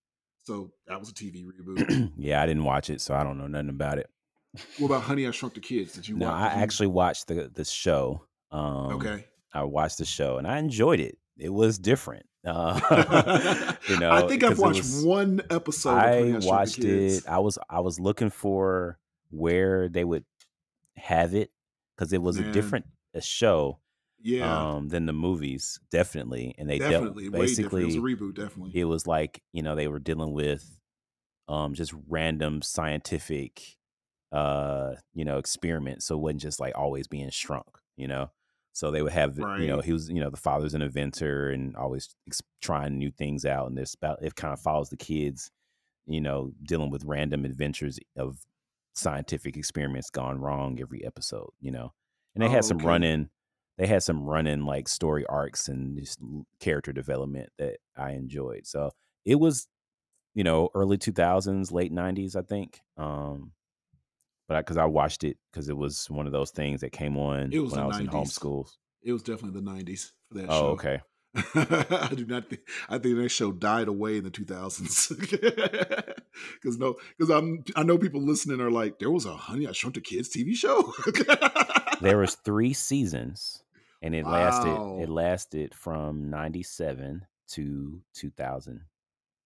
so 0.44 0.72
that 0.86 0.98
was 0.98 1.08
a 1.10 1.14
tv 1.14 1.44
reboot 1.44 2.10
yeah, 2.16 2.42
I 2.42 2.46
didn't 2.46 2.64
watch 2.64 2.90
it, 2.90 3.00
so 3.00 3.14
I 3.14 3.22
don't 3.22 3.38
know 3.38 3.46
nothing 3.46 3.68
about 3.68 3.98
it. 3.98 4.08
what 4.78 4.86
about 4.86 5.02
honey 5.02 5.26
i 5.26 5.30
shrunk 5.30 5.54
the 5.54 5.60
kids 5.60 5.92
did 5.92 6.08
you 6.08 6.16
No, 6.16 6.26
watch 6.26 6.40
I 6.42 6.46
actually 6.62 6.88
watched 6.88 7.28
the 7.28 7.50
the 7.54 7.64
show. 7.64 8.26
Um, 8.50 8.92
okay 8.94 9.24
I 9.52 9.62
watched 9.64 9.98
the 9.98 10.04
show 10.04 10.38
and 10.38 10.46
I 10.46 10.58
enjoyed 10.58 11.00
it. 11.00 11.18
It 11.40 11.52
was 11.52 11.78
different. 11.78 12.26
Uh, 12.46 12.80
you 13.88 13.98
know, 13.98 14.10
i 14.10 14.26
think 14.26 14.42
I've 14.42 14.58
watched 14.58 14.78
was- 14.78 15.04
one 15.04 15.42
episode 15.50 15.90
I 15.90 16.38
watched 16.38 16.78
it. 16.78 17.24
I 17.28 17.38
was 17.38 17.58
I 17.68 17.80
was 17.80 18.00
looking 18.00 18.30
for 18.30 18.98
where 19.30 19.88
they 19.88 20.04
would 20.04 20.24
have 20.96 21.34
it 21.34 21.50
because 21.96 22.12
it 22.12 22.22
was 22.22 22.38
a 22.38 22.52
different 22.52 22.86
a 23.14 23.20
show 23.20 23.78
yeah 24.22 24.74
um, 24.74 24.88
than 24.88 25.06
the 25.06 25.12
movies, 25.12 25.80
definitely. 25.90 26.54
And 26.58 26.68
they 26.68 26.78
definitely 26.78 27.24
dealt 27.24 27.32
way. 27.32 27.38
It 27.38 27.40
was 27.40 27.50
basically 27.50 27.84
a 27.84 28.00
reboot, 28.00 28.34
definitely. 28.34 28.78
it 28.78 28.84
was 28.84 29.06
like 29.06 29.42
you 29.52 29.62
know 29.62 29.74
they 29.74 29.88
were 29.88 29.98
dealing 29.98 30.32
with 30.32 30.78
um 31.48 31.74
just 31.74 31.92
random 32.08 32.62
scientific 32.62 33.76
uh 34.32 34.94
you 35.12 35.24
know 35.24 35.38
experiments 35.38 36.06
so 36.06 36.14
it 36.14 36.20
wasn't 36.20 36.40
just 36.40 36.60
like 36.60 36.72
always 36.78 37.08
being 37.08 37.30
shrunk 37.30 37.66
you 37.96 38.06
know 38.06 38.30
so 38.72 38.90
they 38.90 39.02
would 39.02 39.12
have 39.12 39.36
you 39.38 39.66
know 39.66 39.80
he 39.80 39.92
was 39.92 40.08
you 40.08 40.20
know 40.20 40.30
the 40.30 40.36
father's 40.36 40.74
an 40.74 40.82
inventor 40.82 41.50
and 41.50 41.76
always 41.76 42.14
ex- 42.26 42.42
trying 42.62 42.98
new 42.98 43.10
things 43.10 43.44
out 43.44 43.66
and 43.68 43.76
this 43.76 43.94
about 43.94 44.22
it 44.22 44.34
kind 44.36 44.52
of 44.52 44.60
follows 44.60 44.90
the 44.90 44.96
kids 44.96 45.50
you 46.06 46.20
know 46.20 46.52
dealing 46.64 46.90
with 46.90 47.04
random 47.04 47.44
adventures 47.44 47.98
of 48.16 48.38
scientific 48.94 49.56
experiments 49.56 50.10
gone 50.10 50.38
wrong 50.40 50.78
every 50.80 51.04
episode 51.04 51.50
you 51.60 51.70
know 51.70 51.92
and 52.34 52.42
they 52.42 52.48
Oh, 52.48 52.50
had 52.50 52.64
some 52.64 52.78
okay. 52.78 52.86
running 52.86 53.30
they 53.78 53.86
had 53.86 54.02
some 54.02 54.22
running 54.24 54.64
like 54.66 54.88
story 54.88 55.24
arcs 55.26 55.68
and 55.68 55.98
just 55.98 56.18
character 56.60 56.92
development 56.92 57.48
that 57.58 57.78
I 57.96 58.10
enjoyed. 58.12 58.66
So 58.66 58.90
it 59.24 59.36
was, 59.36 59.68
you 60.34 60.44
know, 60.44 60.70
early 60.74 60.98
2000s, 60.98 61.72
late 61.72 61.92
90s, 61.92 62.36
I 62.36 62.42
think. 62.42 62.80
Um, 62.98 63.52
but 64.50 64.66
because 64.66 64.76
I, 64.76 64.84
watched 64.84 65.22
it 65.24 65.38
because 65.50 65.68
it 65.68 65.76
was 65.76 66.10
one 66.10 66.26
of 66.26 66.32
those 66.32 66.50
things 66.50 66.80
that 66.80 66.90
came 66.92 67.16
on 67.16 67.52
It 67.52 67.60
was 67.60 67.72
when 67.72 67.80
I 67.80 67.86
was 67.86 67.98
in 68.00 68.08
90s. 68.08 68.12
homeschool. 68.12 68.68
It 69.02 69.12
was 69.12 69.22
definitely 69.22 69.60
the 69.60 69.70
'90s 69.70 70.10
for 70.28 70.34
that 70.38 70.46
Oh, 70.50 70.60
show. 70.60 70.66
okay. 70.72 71.00
I 71.34 72.12
do 72.14 72.26
not 72.26 72.50
think. 72.50 72.62
I 72.88 72.98
think 72.98 73.16
that 73.16 73.28
show 73.30 73.52
died 73.52 73.86
away 73.88 74.18
in 74.18 74.24
the 74.24 74.30
2000s. 74.32 75.16
Because 76.60 76.78
no, 76.78 76.96
because 77.16 77.30
I'm. 77.30 77.62
I 77.76 77.82
know 77.84 77.96
people 77.98 78.20
listening 78.20 78.60
are 78.60 78.70
like, 78.70 78.98
there 78.98 79.10
was 79.12 79.24
a 79.26 79.34
Honey 79.36 79.66
I 79.68 79.72
Shrunk 79.72 79.94
the 79.94 80.00
Kids 80.00 80.28
TV 80.28 80.54
show. 80.56 80.92
There 82.00 82.18
was 82.18 82.34
three 82.44 82.72
seasons, 82.72 83.62
and 84.02 84.14
it 84.14 84.24
Wow. 84.26 84.32
lasted. 84.32 85.02
It 85.04 85.08
lasted 85.08 85.74
from 85.74 86.28
97 86.30 87.24
to 87.52 88.00
2000. 88.14 88.80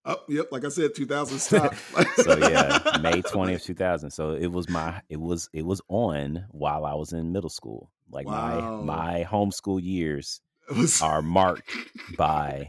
Oh, 0.07 0.17
yep. 0.29 0.49
Like 0.53 0.65
I 0.65 0.69
said, 0.69 0.95
2000 0.95 1.39
stop. 1.41 1.75
so 2.17 2.37
yeah, 2.49 2.99
May 3.03 3.23
twentieth, 3.23 3.65
two 3.65 3.75
thousand. 3.75 4.11
So 4.11 4.33
it 4.33 4.49
was 4.49 4.69
my 4.69 5.01
it 5.09 5.19
was 5.21 5.49
it 5.53 5.65
was 5.65 5.81
on 5.89 6.45
while 6.51 6.85
I 6.85 6.95
was 6.95 7.13
in 7.13 7.33
middle 7.33 7.51
school. 7.51 7.91
Like 8.11 8.27
Wow. 8.27 8.83
my 8.83 8.97
my 8.97 9.25
homeschool 9.25 9.83
years 9.83 10.41
was- 10.77 11.01
are 11.01 11.23
marked 11.23 11.71
by 12.19 12.69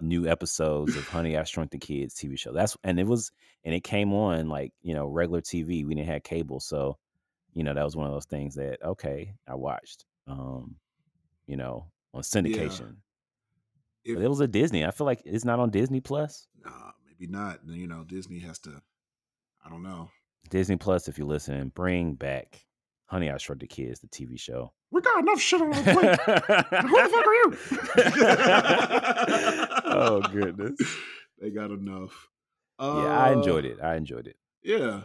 new 0.00 0.26
episodes 0.26 0.96
of 0.96 1.06
Honey 1.06 1.36
I 1.36 1.44
Shrunk 1.44 1.70
the 1.70 1.78
Kids 1.78 2.14
TV 2.14 2.38
show. 2.38 2.52
That's 2.52 2.76
and 2.82 2.98
it 2.98 3.06
was 3.06 3.30
and 3.64 3.74
it 3.74 3.84
came 3.84 4.12
on 4.12 4.48
like 4.48 4.72
you 4.82 4.94
know 4.94 5.06
regular 5.06 5.40
TV. 5.42 5.84
We 5.86 5.94
didn't 5.94 6.08
have 6.08 6.22
cable, 6.24 6.58
so 6.60 6.98
you 7.54 7.62
know 7.62 7.74
that 7.74 7.84
was 7.84 7.94
one 7.96 8.06
of 8.06 8.12
those 8.12 8.26
things 8.26 8.56
that 8.56 8.78
okay 8.84 9.34
I 9.46 9.54
watched. 9.54 10.04
Um, 10.26 10.76
you 11.46 11.56
know 11.56 11.86
on 12.12 12.22
syndication. 12.22 12.96
If- 14.04 14.18
it 14.18 14.28
was 14.28 14.40
a 14.40 14.48
Disney. 14.48 14.84
I 14.84 14.90
feel 14.90 15.06
like 15.06 15.22
it's 15.24 15.44
not 15.44 15.58
on 15.60 15.70
Disney 15.70 16.00
Plus. 16.00 16.46
Nah, 16.64 16.92
maybe 17.06 17.30
not. 17.30 17.60
You 17.66 17.86
know, 17.86 18.04
Disney 18.04 18.38
has 18.40 18.58
to. 18.60 18.80
I 19.64 19.68
don't 19.68 19.82
know. 19.82 20.10
Disney 20.48 20.76
Plus, 20.76 21.06
if 21.08 21.18
you're 21.18 21.26
listening, 21.26 21.68
bring 21.74 22.14
back 22.14 22.64
Honey 23.06 23.30
I 23.30 23.36
Shrunk 23.36 23.60
the 23.60 23.66
Kids, 23.66 24.00
the 24.00 24.08
TV 24.08 24.38
show. 24.40 24.72
We 24.90 25.00
got 25.02 25.20
enough 25.20 25.40
shit 25.40 25.60
on 25.60 25.72
our 25.72 25.82
plate. 25.82 26.20
Who 26.20 27.02
the 27.02 27.10
fuck 27.10 27.26
are 27.26 27.34
you? 27.34 27.56
oh 29.84 30.20
goodness. 30.32 30.80
They 31.40 31.50
got 31.50 31.70
enough. 31.70 32.28
Yeah, 32.80 32.86
I 33.18 33.32
enjoyed 33.32 33.64
Uh, 33.66 33.68
it. 33.68 33.78
I 33.82 33.96
enjoyed 33.96 34.26
it. 34.26 34.36
Yeah. 34.62 35.02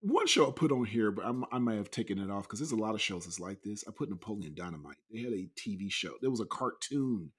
One 0.00 0.26
show 0.26 0.48
I 0.48 0.52
put 0.52 0.72
on 0.72 0.84
here, 0.84 1.10
but 1.10 1.24
I'm, 1.24 1.44
I 1.50 1.58
might 1.58 1.76
have 1.76 1.90
taken 1.90 2.18
it 2.18 2.30
off 2.30 2.42
because 2.44 2.58
there's 2.58 2.72
a 2.72 2.76
lot 2.76 2.94
of 2.94 3.00
shows 3.00 3.24
that's 3.24 3.40
like 3.40 3.62
this. 3.62 3.84
I 3.88 3.92
put 3.92 4.10
Napoleon 4.10 4.54
Dynamite. 4.54 4.96
They 5.10 5.20
had 5.20 5.32
a 5.32 5.48
TV 5.58 5.90
show. 5.90 6.10
There 6.20 6.30
was 6.30 6.40
a 6.40 6.44
cartoon, 6.46 7.30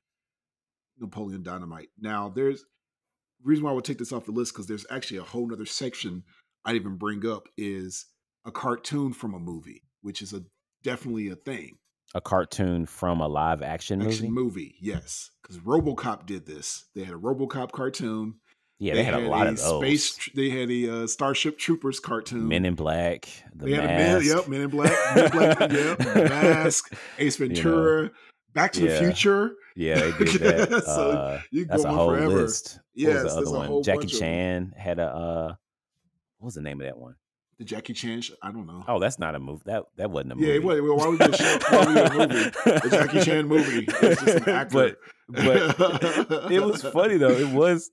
Napoleon 0.99 1.43
Dynamite. 1.43 1.89
Now, 1.99 2.29
there's 2.29 2.65
reason 3.43 3.63
why 3.65 3.71
I 3.71 3.73
would 3.73 3.85
take 3.85 3.99
this 3.99 4.11
off 4.11 4.25
the 4.25 4.31
list 4.31 4.53
because 4.53 4.67
there's 4.67 4.85
actually 4.89 5.17
a 5.17 5.23
whole 5.23 5.47
nother 5.47 5.65
section 5.65 6.23
I'd 6.67 6.75
even 6.75 6.97
bring 6.97 7.25
up 7.25 7.47
is 7.57 8.07
a 8.45 8.51
cartoon 8.51 9.13
from 9.13 9.33
a 9.33 9.39
movie, 9.39 9.83
which 10.01 10.21
is 10.21 10.33
a 10.33 10.43
definitely 10.83 11.29
a 11.29 11.35
thing. 11.35 11.77
A 12.13 12.21
cartoon 12.21 12.85
from 12.85 13.21
a 13.21 13.27
live 13.27 13.61
action 13.61 13.99
movie. 13.99 14.11
Action 14.11 14.33
movie, 14.33 14.75
yes. 14.81 15.31
Because 15.41 15.59
RoboCop 15.59 16.25
did 16.25 16.45
this. 16.45 16.85
They 16.93 17.03
had 17.03 17.13
a 17.13 17.17
RoboCop 17.17 17.71
cartoon. 17.71 18.35
yeah, 18.79 18.95
they, 18.95 19.03
had, 19.03 19.13
a 19.13 19.19
lot 19.29 19.47
of 19.47 19.57
those. 19.57 19.81
Space, 19.81 20.29
they 20.35 20.49
had 20.49 20.69
a 20.69 21.03
uh, 21.03 21.07
Starship 21.07 21.57
Troopers 21.57 22.01
cartoon. 22.01 22.49
Men 22.49 22.65
in 22.65 22.75
Black, 22.75 23.29
The 23.55 23.65
they 23.65 23.71
had 23.73 23.85
a 23.85 23.87
Mask. 23.87 24.25
yep, 24.25 24.47
Men 24.49 24.61
in 24.61 24.69
Black, 24.69 25.15
Men 25.15 25.25
in 25.25 25.31
Black, 25.31 25.59
yep, 25.71 26.29
Mask, 26.29 26.93
Ace 27.17 27.39
You 27.39 27.47
know, 27.47 27.53
Ventura, 27.53 28.11
Back 28.53 28.71
to 28.73 28.83
yeah. 28.85 28.93
the 28.93 29.05
Future. 29.05 29.51
Yeah, 29.75 29.95
they 29.99 30.11
did 30.25 30.41
that. 30.41 30.83
So, 30.85 31.11
uh, 31.11 31.41
You 31.51 31.65
that's 31.65 31.83
go 31.83 31.89
a 31.89 31.93
whole 31.93 32.09
forever. 32.09 32.27
list. 32.41 32.79
Yes, 32.95 33.21
the 33.23 33.35
there's 33.35 33.47
other 33.49 33.69
one? 33.69 33.83
Jackie 33.83 33.99
bunch 33.99 34.13
of 34.13 34.15
'em. 34.15 34.19
Chan 34.19 34.73
had 34.77 34.99
a. 34.99 35.03
uh 35.07 35.55
What 36.39 36.45
was 36.47 36.55
the 36.55 36.61
name 36.61 36.81
of 36.81 36.87
that 36.87 36.97
one? 36.97 37.15
The 37.59 37.63
Jackie 37.65 37.93
Chan, 37.93 38.21
sh- 38.21 38.31
I 38.43 38.51
don't 38.51 38.67
know. 38.67 38.83
Oh, 38.87 38.99
that's 38.99 39.17
not 39.17 39.33
a 39.33 39.39
movie. 39.39 39.63
That 39.65 39.83
that 39.97 40.11
wasn't 40.11 40.33
a 40.33 40.35
movie. 40.35 40.47
yeah, 40.47 40.53
it 40.55 40.63
was, 40.63 40.79
why 40.79 41.07
would 41.07 41.19
we 41.19 41.25
a 41.25 41.37
show? 41.37 41.57
Why 41.69 41.85
would 41.85 41.87
we 41.87 41.95
get 41.95 42.13
a 42.13 42.17
movie? 42.19 42.49
The 42.81 42.89
Jackie 42.91 43.21
Chan 43.21 43.47
movie. 43.47 43.85
It's 43.87 44.23
just 44.23 44.47
an 44.47 44.49
actor. 44.49 44.97
But 45.29 45.77
but 45.77 46.51
it 46.51 46.61
was 46.63 46.81
funny 46.83 47.17
though. 47.17 47.31
It 47.31 47.49
was. 47.49 47.89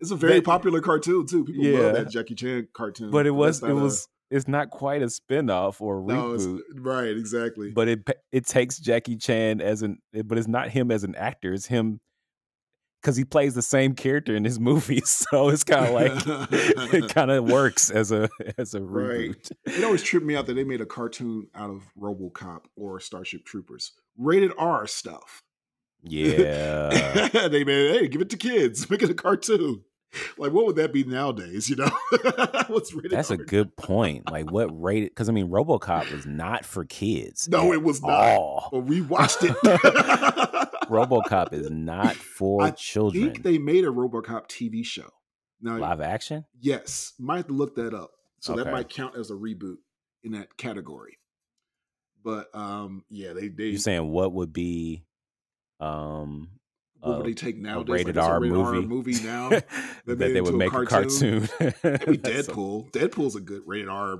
It's 0.00 0.10
a 0.10 0.16
very 0.16 0.34
that- 0.36 0.44
popular 0.44 0.80
cartoon 0.80 1.26
too. 1.26 1.44
People 1.44 1.64
Yeah. 1.64 1.78
love 1.80 1.92
that 1.94 2.10
Jackie 2.10 2.34
Chan 2.34 2.68
cartoon. 2.72 3.10
But 3.10 3.26
it 3.26 3.30
was 3.32 3.62
it 3.62 3.72
was. 3.72 4.08
It's 4.32 4.48
not 4.48 4.70
quite 4.70 5.02
a 5.02 5.06
spinoff 5.06 5.80
or 5.80 6.00
a 6.00 6.04
no, 6.06 6.32
reboot. 6.32 6.58
Uh, 6.58 6.80
right, 6.80 7.16
exactly. 7.16 7.70
but 7.70 7.86
it 7.88 8.00
it 8.32 8.46
takes 8.46 8.78
Jackie 8.78 9.16
Chan 9.16 9.60
as 9.60 9.82
an 9.82 9.98
eh, 10.14 10.22
but 10.24 10.38
it's 10.38 10.48
not 10.48 10.70
him 10.70 10.90
as 10.90 11.04
an 11.04 11.14
actor. 11.14 11.52
It's 11.52 11.66
him 11.66 12.00
because 13.00 13.16
he 13.16 13.24
plays 13.24 13.54
the 13.54 13.62
same 13.62 13.94
character 13.94 14.34
in 14.34 14.44
his 14.44 14.58
movies. 14.70 15.08
So 15.30 15.48
it's 15.50 15.64
kind 15.64 15.86
of 15.86 15.92
like 15.92 16.50
it 16.52 17.08
kind 17.14 17.30
of 17.30 17.44
works 17.50 17.90
as 17.90 18.10
a 18.12 18.28
as 18.58 18.74
a 18.74 18.80
Right. 18.82 19.30
reboot. 19.30 19.50
It 19.66 19.84
always 19.84 20.02
tripped 20.02 20.24
me 20.26 20.34
out 20.36 20.46
that 20.46 20.54
they 20.54 20.64
made 20.64 20.80
a 20.80 20.86
cartoon 20.86 21.48
out 21.54 21.70
of 21.70 21.82
RoboCop 22.00 22.62
or 22.76 22.98
Starship 23.00 23.44
Troopers, 23.44 23.92
rated 24.16 24.52
R 24.58 24.86
stuff. 24.86 25.42
Yeah, 26.04 26.88
they 27.48 27.62
made, 27.62 27.92
hey, 28.00 28.08
give 28.08 28.20
it 28.22 28.30
to 28.30 28.36
kids, 28.36 28.90
make 28.90 29.02
it 29.04 29.10
a 29.10 29.14
cartoon. 29.14 29.84
Like, 30.38 30.52
what 30.52 30.66
would 30.66 30.76
that 30.76 30.92
be 30.92 31.04
nowadays? 31.04 31.70
You 31.70 31.76
know, 31.76 31.90
what's 32.68 32.92
rated? 32.92 33.12
that's 33.12 33.30
a 33.30 33.36
good 33.36 33.76
point. 33.76 34.30
Like 34.30 34.50
what 34.50 34.66
rated? 34.66 35.10
Because 35.10 35.28
I 35.28 35.32
mean, 35.32 35.48
RoboCop 35.48 36.12
was 36.12 36.26
not 36.26 36.64
for 36.64 36.84
kids. 36.84 37.48
No, 37.48 37.72
it 37.72 37.82
was 37.82 38.02
not. 38.02 38.10
all. 38.10 38.68
But 38.72 38.80
we 38.80 39.00
watched 39.00 39.42
it. 39.42 39.50
RoboCop 40.88 41.52
is 41.52 41.70
not 41.70 42.14
for 42.16 42.62
I 42.62 42.70
children. 42.72 43.24
think 43.24 43.42
they 43.42 43.58
made 43.58 43.84
a 43.84 43.88
RoboCop 43.88 44.48
TV 44.48 44.84
show. 44.84 45.08
Now, 45.60 45.78
Live 45.78 46.00
action. 46.00 46.44
yes, 46.60 47.12
might 47.18 47.36
have 47.38 47.46
to 47.46 47.52
look 47.52 47.76
that 47.76 47.94
up. 47.94 48.10
So 48.40 48.56
that 48.56 48.70
might 48.72 48.88
count 48.88 49.16
as 49.16 49.30
a 49.30 49.34
reboot 49.34 49.76
in 50.24 50.32
that 50.32 50.56
category. 50.56 51.18
But 52.24 52.48
um, 52.54 53.04
yeah, 53.08 53.32
they 53.32 53.48
they 53.48 53.64
You're 53.66 53.78
saying 53.78 54.10
what 54.10 54.32
would 54.32 54.52
be 54.52 55.04
um 55.80 56.48
what 57.02 57.18
would 57.18 57.26
they 57.26 57.34
take 57.34 57.58
nowadays? 57.58 57.92
rated 57.94 58.16
Like, 58.16 58.24
R 58.28 58.40
rated 58.40 58.56
R 58.58 58.72
movie 58.74 58.86
movie 58.86 59.22
now. 59.26 59.48
that 59.50 59.64
made 60.06 60.18
they 60.34 60.40
would 60.40 60.54
into 60.54 60.54
a 60.54 60.56
make 60.58 60.72
a 60.72 60.86
cartoon. 60.86 61.46
cartoon. 61.46 61.74
Maybe 61.82 62.18
Deadpool. 62.18 62.90
Deadpool's 62.92 63.36
a 63.36 63.40
good 63.40 63.62
rated 63.66 63.88
R 63.88 64.18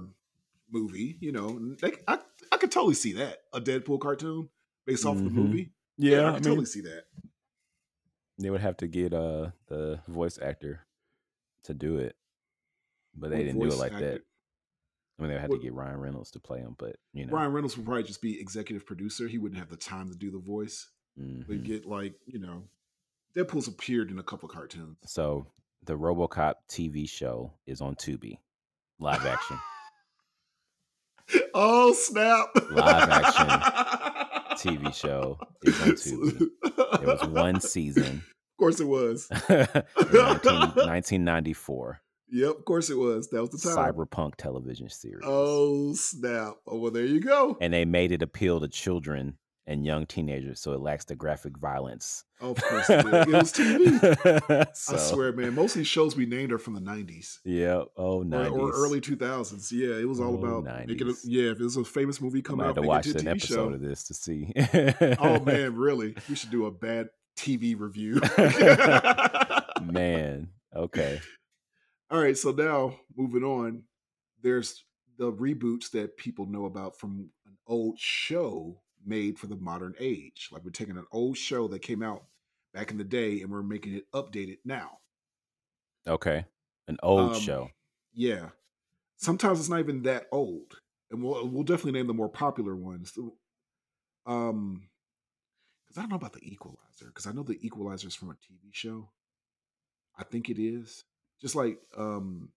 movie. 0.71 1.17
You 1.21 1.33
know, 1.33 1.59
they, 1.81 1.93
I 2.09 2.19
I 2.51 2.57
could 2.57 2.71
totally 2.73 2.95
see 2.95 3.13
that 3.15 3.39
a 3.53 3.61
Deadpool 3.61 4.01
cartoon 4.01 4.49
based 4.87 5.05
off 5.07 5.17
the 5.17 5.23
Mhm. 5.25 5.33
movie. 5.33 5.73
yeah, 5.97 6.23
I 6.23 6.23
I, 6.23 6.25
could 6.25 6.35
mean, 6.35 6.43
totally 6.43 6.67
see 6.67 6.81
that. 6.83 7.05
they 8.39 8.51
would 8.51 8.61
have 8.61 8.77
to 8.79 8.87
get 8.89 9.13
uh 9.15 9.51
the 9.69 10.01
voice 10.09 10.39
actor 10.41 10.87
to 11.65 11.75
do 11.75 11.99
it, 11.99 12.17
but 13.15 13.31
they 13.31 13.37
What 13.37 13.45
didn't 13.45 13.61
do 13.61 13.67
it 13.69 13.75
like 13.79 13.93
actor? 13.93 14.05
that. 14.13 14.23
I 15.19 15.23
mean, 15.23 15.29
they 15.29 15.35
would 15.35 15.41
have 15.43 15.51
What- 15.51 15.57
to 15.59 15.63
get 15.63 15.75
Ryan 15.75 16.01
Reynolds 16.01 16.31
to 16.33 16.41
play 16.41 16.59
him, 16.61 16.75
but 16.79 16.97
you 17.13 17.27
know, 17.27 17.33
Ryan 17.33 17.53
Reynolds 17.53 17.77
would 17.77 17.87
probably 17.87 18.03
just 18.03 18.23
be 18.23 18.41
executive 18.41 18.85
producer. 18.87 19.29
He 19.29 19.39
wouldn't 19.39 19.59
have 19.59 19.69
the 19.71 19.77
time 19.77 20.11
to 20.11 20.17
do 20.17 20.31
the 20.31 20.39
voice. 20.39 20.91
Mhm. 21.21 21.45
But 21.47 21.65
get 21.65 21.87
like 21.87 22.15
you 22.27 22.39
know, 22.39 22.63
Deadpool's 23.37 23.69
appeared 23.69 24.11
in 24.11 24.19
a 24.19 24.23
couple 24.23 24.49
cartoons. 24.49 24.97
so 25.07 25.47
the 25.85 25.99
RoboCop 25.99 26.55
TV 26.69 27.09
show 27.09 27.53
is 27.67 27.81
on 27.81 27.97
Tubi, 27.97 28.39
live 29.01 29.27
action. 29.27 29.59
oh 31.55 31.93
snap! 31.93 32.47
Live 32.71 33.09
action 33.09 33.47
TV 34.73 34.95
show 34.95 35.39
is 35.63 35.81
on 35.83 35.89
Tubi. 35.91 36.49
There 37.01 37.07
was 37.09 37.25
one 37.27 37.61
season 37.61 38.19
Of 38.19 38.57
course 38.59 38.81
it 38.81 38.87
was. 38.87 39.29
19, 39.49 39.71
1994 40.17 42.01
Yep, 42.35 42.51
of 42.61 42.65
course 42.65 42.89
it 42.89 42.97
was. 42.97 43.29
That 43.29 43.43
was 43.43 43.51
the 43.51 43.59
time. 43.59 43.77
cyberpunk 43.93 44.37
television 44.37 44.89
series. 44.89 45.23
Oh 45.25 45.93
snap! 45.95 46.55
Oh 46.67 46.79
well, 46.79 46.91
there 46.91 47.05
you 47.05 47.21
go. 47.21 47.59
and 47.61 47.73
they 47.75 47.85
made 47.85 48.11
it 48.13 48.23
appeal 48.23 48.61
to 48.61 48.69
children 48.69 49.37
and 49.67 49.85
young 49.87 50.07
teenagers, 50.07 50.61
so 50.61 50.73
it 50.73 50.81
lacks 50.81 51.05
the 51.05 51.15
graphic 51.15 51.57
violence. 51.57 52.25
Of 52.41 52.57
course 52.63 52.91
it. 52.91 53.07
It 53.07 53.29
was 53.29 53.53
TV. 53.53 54.77
So, 54.77 54.95
I 54.95 54.99
swear, 54.99 55.33
man. 55.33 55.55
Most 55.55 55.73
of 55.77 55.79
these 55.79 55.87
shows 55.87 56.17
we 56.17 56.27
named 56.27 56.51
are 56.53 56.59
from 56.59 56.75
the 56.75 56.81
'90s 56.81 57.39
Yeah. 57.45 57.85
Oh, 57.97 58.19
or, 58.21 58.25
90s. 58.25 58.53
or 58.53 58.73
early 58.73 59.01
2000s. 59.01 59.71
Yeah, 59.71 59.95
it 59.97 60.09
was 60.09 60.19
all 60.21 60.35
Oh, 60.35 60.39
about 60.61 60.65
making 60.89 61.07
it. 61.09 61.13
90s. 61.13 61.21
Yeah, 61.25 61.51
if 61.53 61.59
there's 61.59 61.77
a 61.77 61.85
famous 61.85 62.21
movie 62.21 62.41
I 62.41 62.43
come 62.43 62.59
might 62.59 62.67
have 62.67 62.79
out, 62.79 62.83
to 62.83 62.89
watch 62.89 63.07
an 63.07 63.13
TV 63.15 63.29
episode 63.31 63.55
show. 63.55 63.75
of 63.75 63.81
this 63.81 64.05
to 64.09 64.15
see. 64.15 64.53
Oh 65.21 65.39
man, 65.45 65.77
really? 65.77 66.17
We 66.29 66.35
should 66.35 66.51
do 66.51 66.67
a 66.67 66.71
bad 66.73 67.11
TV 67.37 67.79
review. 67.79 68.21
man. 69.83 70.49
Okay. 70.75 71.21
All 72.11 72.21
right, 72.21 72.37
so 72.37 72.51
now 72.51 72.97
moving 73.17 73.43
on, 73.45 73.85
there's 74.43 74.85
the 75.19 75.33
reboots 75.33 75.91
that 75.93 76.17
people 76.17 76.47
know 76.47 76.65
about 76.67 76.99
from 76.99 77.31
an 77.47 77.57
old 77.67 77.99
show 77.99 78.81
made 79.05 79.39
for 79.39 79.47
the 79.47 79.57
modern 79.57 79.95
age. 79.99 80.49
Like 80.53 80.65
we're 80.65 80.71
taking 80.71 80.97
an 80.97 81.07
old 81.13 81.37
show 81.37 81.69
that 81.69 81.81
came 81.83 82.03
out 82.03 82.25
back 82.75 82.91
in 82.91 82.99
the 82.99 83.05
day 83.05 83.41
and 83.41 83.51
we're 83.51 83.63
making 83.63 83.95
it 83.95 84.11
updated 84.13 84.59
now. 84.65 84.99
Okay. 86.07 86.45
An 86.89 86.97
old 87.03 87.35
Um, 87.35 87.41
show. 87.41 87.71
Yeah. 88.13 88.51
Sometimes 89.17 89.61
it's 89.61 89.69
not 89.69 89.81
even 89.81 90.03
that 90.03 90.27
old. 90.33 90.81
And 91.11 91.23
we'll 91.23 91.47
we'll 91.49 91.63
definitely 91.65 91.93
name 91.93 92.07
the 92.07 92.15
more 92.15 92.29
popular 92.29 92.75
ones. 92.75 93.17
Um 94.27 94.89
because 95.85 95.99
I 95.99 96.01
don't 96.03 96.11
know 96.11 96.17
about 96.17 96.33
the 96.33 96.43
equalizer, 96.43 97.07
because 97.07 97.27
I 97.27 97.33
know 97.33 97.43
the 97.43 97.59
equalizer 97.65 98.09
is 98.09 98.15
from 98.15 98.31
a 98.31 98.35
TV 98.35 98.71
show. 98.73 99.11
I 100.17 100.25
think 100.25 100.49
it 100.49 100.59
is. 100.59 101.05
Just 101.41 101.55
like 101.55 101.79
um 101.97 102.51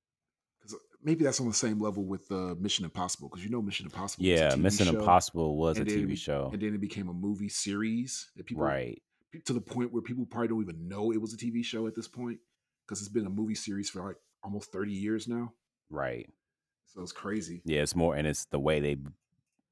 maybe 1.05 1.23
that's 1.23 1.39
on 1.39 1.47
the 1.47 1.53
same 1.53 1.79
level 1.79 2.03
with 2.03 2.29
uh, 2.31 2.55
Mission 2.59 2.83
Impossible, 2.83 3.29
because 3.29 3.43
you 3.45 3.49
know 3.51 3.61
Mission 3.61 3.85
Impossible. 3.85 4.25
Yeah. 4.25 4.55
Mission 4.55 4.87
show, 4.87 4.99
Impossible 4.99 5.55
was 5.55 5.77
a 5.79 5.85
TV 5.85 6.17
show. 6.17 6.49
and 6.51 6.61
then 6.61 6.73
it 6.73 6.81
became 6.81 7.07
a 7.07 7.13
movie 7.13 7.47
series 7.49 8.29
that 8.35 8.45
people 8.45 8.63
Right. 8.63 9.01
to 9.45 9.53
the 9.53 9.61
point 9.61 9.93
where 9.93 10.01
people 10.01 10.25
probably 10.25 10.47
don't 10.49 10.61
even 10.61 10.87
know 10.89 11.11
it 11.13 11.21
was 11.21 11.33
a 11.33 11.37
TV 11.37 11.63
show 11.63 11.87
at 11.87 11.95
this 11.95 12.07
point 12.07 12.39
because 12.85 12.99
it's 12.99 13.09
been 13.09 13.25
a 13.25 13.29
movie 13.29 13.55
series 13.55 13.89
for 13.89 14.03
like 14.05 14.17
almost 14.43 14.71
30 14.71 14.91
years 14.91 15.27
now. 15.27 15.53
Right. 15.89 16.27
So 16.93 17.01
it's 17.01 17.11
crazy. 17.11 17.61
Yeah, 17.65 17.81
it's 17.81 17.95
more, 17.95 18.15
and 18.15 18.25
it's 18.27 18.45
the 18.45 18.59
way 18.59 18.79
they, 18.79 18.97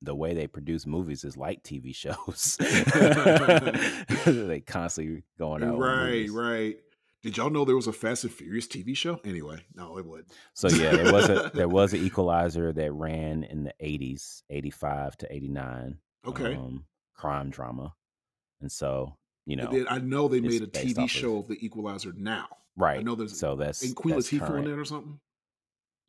the 0.01 0.13
way 0.15 0.33
they 0.33 0.47
produce 0.47 0.85
movies 0.85 1.23
is 1.23 1.37
like 1.37 1.63
TV 1.63 1.95
shows. 2.03 2.57
they 4.25 4.59
constantly 4.61 5.23
going 5.39 5.63
out. 5.63 5.77
right, 5.79 6.29
right. 6.29 6.77
Did 7.23 7.37
y'all 7.37 7.49
know 7.49 7.63
there 7.65 7.75
was 7.75 7.87
a 7.87 7.93
Fast 7.93 8.25
and 8.25 8.33
Furious 8.33 8.67
TV 8.67 8.95
show? 8.95 9.19
Anyway, 9.23 9.63
no, 9.73 9.97
it 9.97 10.05
would. 10.05 10.25
So 10.53 10.67
yeah, 10.67 10.91
there 10.95 11.13
was 11.13 11.29
a 11.29 11.51
there 11.53 11.69
was 11.69 11.93
an 11.93 11.99
Equalizer 12.05 12.73
that 12.73 12.91
ran 12.91 13.43
in 13.43 13.63
the 13.63 13.73
eighties, 13.79 14.43
eighty 14.49 14.69
five 14.69 15.17
to 15.19 15.33
eighty 15.33 15.47
nine. 15.47 15.99
Okay. 16.27 16.53
Um, 16.55 16.85
crime 17.15 17.49
drama, 17.49 17.93
and 18.61 18.71
so 18.71 19.17
you 19.45 19.55
know, 19.55 19.85
I 19.89 19.99
know 19.99 20.27
they 20.27 20.41
made 20.41 20.61
a 20.61 20.67
TV 20.67 21.03
of- 21.05 21.09
show 21.11 21.37
of 21.39 21.47
the 21.47 21.57
Equalizer 21.65 22.13
now. 22.15 22.47
right? 22.77 22.99
I 22.99 23.03
know 23.03 23.15
there's- 23.15 23.37
so 23.37 23.55
that's 23.55 23.83
Ain't 23.85 23.95
Queen 23.95 24.15
that's 24.15 24.29
Latifah 24.29 24.47
current. 24.47 24.65
that 24.67 24.79
or 24.79 24.85
something? 24.85 25.19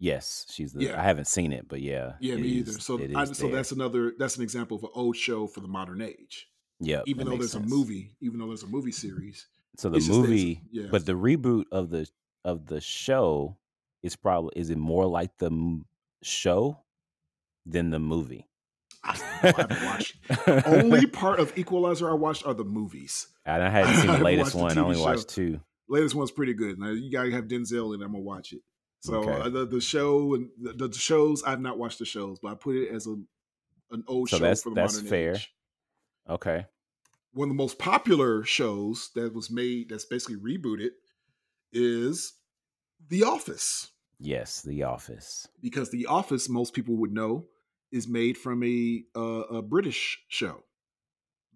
Yes, 0.00 0.46
she's 0.50 0.72
the. 0.72 0.84
Yeah. 0.84 1.00
I 1.00 1.04
haven't 1.04 1.26
seen 1.26 1.52
it, 1.52 1.66
but 1.68 1.80
yeah, 1.80 2.14
Yeah, 2.20 2.34
it 2.34 2.40
me 2.40 2.48
either. 2.48 2.72
So, 2.72 3.00
I, 3.16 3.24
so 3.24 3.44
there. 3.46 3.56
that's 3.56 3.72
another 3.72 4.14
that's 4.18 4.36
an 4.36 4.42
example 4.42 4.76
of 4.76 4.82
an 4.84 4.90
old 4.94 5.16
show 5.16 5.46
for 5.46 5.60
the 5.60 5.68
modern 5.68 6.00
age. 6.02 6.48
yeah. 6.80 7.02
Even 7.06 7.26
though 7.28 7.36
there's 7.36 7.54
a 7.54 7.60
movie, 7.60 8.16
even 8.20 8.38
though 8.40 8.48
there's 8.48 8.64
a 8.64 8.68
movie 8.68 8.92
series, 8.92 9.46
So 9.76 9.88
the 9.90 9.96
it's 9.96 10.06
just 10.06 10.20
that 10.20 10.24
it's- 10.24 10.30
movie, 10.30 10.62
yeah. 10.70 10.86
but 10.90 11.04
the 11.06 11.12
reboot 11.12 11.64
of 11.72 11.90
the 11.90 12.08
of 12.44 12.66
the 12.66 12.80
show 12.80 13.56
is 14.02 14.16
probably 14.16 14.52
is 14.56 14.70
it 14.70 14.78
more 14.78 15.06
like 15.06 15.36
the 15.38 15.80
show 16.22 16.78
than 17.66 17.90
the 17.90 17.98
movie? 17.98 18.48
I, 19.02 19.20
I 19.42 19.46
haven't 19.52 19.82
watched. 19.84 20.16
Only 20.66 21.06
part 21.06 21.40
of 21.40 21.56
Equalizer 21.58 22.08
I 22.10 22.14
watched 22.14 22.46
are 22.46 22.54
the 22.54 22.64
movies. 22.64 23.28
and 23.44 23.62
I 23.62 23.68
hadn't 23.76 23.96
seen 23.96 24.06
the 24.12 24.18
latest 24.24 24.52
the 24.52 24.58
one. 24.58 24.78
I 24.78 24.80
only 24.80 24.96
show. 24.96 25.02
watched 25.04 25.28
two. 25.28 25.60
Latest 25.88 26.14
one's 26.14 26.30
pretty 26.30 26.54
good. 26.54 26.78
Now 26.78 26.90
you 26.90 27.10
gotta 27.10 27.30
have 27.32 27.44
Denzel 27.46 27.94
in. 27.94 28.00
it, 28.00 28.04
I'm 28.04 28.12
gonna 28.12 28.20
watch 28.24 28.52
it. 28.52 28.60
So 29.00 29.16
Okay. 29.16 29.32
uh, 29.32 29.48
the 29.50 29.66
the 29.66 29.80
show 29.80 30.34
and 30.34 30.48
the, 30.58 30.88
the 30.88 30.98
shows 30.98 31.42
I've 31.42 31.60
not 31.60 31.78
watched 31.78 31.98
the 31.98 32.06
shows, 32.06 32.38
but 32.40 32.52
I 32.52 32.54
put 32.54 32.76
it 32.76 32.90
as 32.90 33.06
a 33.06 33.16
an 33.90 34.02
old 34.08 34.28
So 34.30 34.36
show 34.38 34.42
that's- 34.42 34.62
for 34.62 34.70
the 34.70 34.76
that's 34.76 35.00
fair. 35.00 35.34
age. 35.34 35.52
Okay, 36.28 36.64
One 37.34 37.48
of 37.48 37.56
the 37.56 37.62
most 37.62 37.78
popular 37.78 38.44
shows 38.44 39.10
that 39.14 39.34
was 39.34 39.50
made 39.50 39.90
that's 39.90 40.04
basically 40.04 40.36
rebooted 40.36 40.90
is 41.72 42.34
The 43.08 43.24
Office. 43.24 43.90
yes, 44.20 44.62
The 44.62 44.84
Office. 44.84 45.46
because 45.60 45.90
The 45.90 46.06
Office, 46.06 46.48
most 46.48 46.72
people 46.74 46.96
would 46.96 47.12
know, 47.12 47.46
is 47.92 48.08
made 48.08 48.38
from 48.38 48.62
a 48.64 49.04
uh, 49.16 49.44
a 49.58 49.62
British 49.62 50.20
show. 50.28 50.62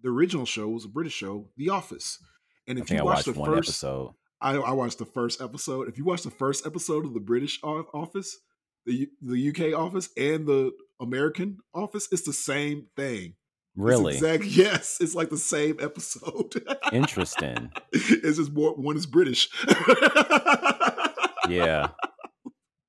The 0.01 0.09
original 0.09 0.45
show 0.45 0.69
was 0.69 0.85
a 0.85 0.89
British 0.89 1.13
show, 1.13 1.49
The 1.57 1.69
Office. 1.69 2.19
And 2.67 2.77
if 2.77 2.89
you 2.89 2.97
watch 2.97 3.05
watched 3.05 3.25
the 3.25 3.33
one 3.33 3.49
first, 3.51 3.69
episode. 3.69 4.13
I, 4.41 4.55
I 4.55 4.71
watched 4.71 4.99
the 4.99 5.05
first 5.05 5.41
episode. 5.41 5.89
If 5.89 5.97
you 5.97 6.05
watch 6.05 6.23
the 6.23 6.29
first 6.29 6.65
episode 6.65 7.05
of 7.05 7.13
the 7.13 7.19
British 7.19 7.59
Office, 7.63 8.37
the 8.85 9.09
the 9.21 9.49
UK 9.49 9.77
Office, 9.77 10.09
and 10.15 10.45
the 10.45 10.71
American 11.01 11.57
Office, 11.73 12.07
it's 12.11 12.23
the 12.23 12.33
same 12.33 12.87
thing. 12.95 13.35
It's 13.79 13.83
Really 13.87 14.15
exact. 14.15 14.43
Yes, 14.45 14.97
it's 14.99 15.15
like 15.15 15.29
the 15.29 15.37
same 15.37 15.77
episode. 15.79 16.61
interesting. 16.91 17.71
it's 17.91 18.37
just 18.37 18.51
more. 18.51 18.73
One 18.75 18.97
is 18.97 19.05
British. 19.05 19.49
Yeah. 21.47 21.89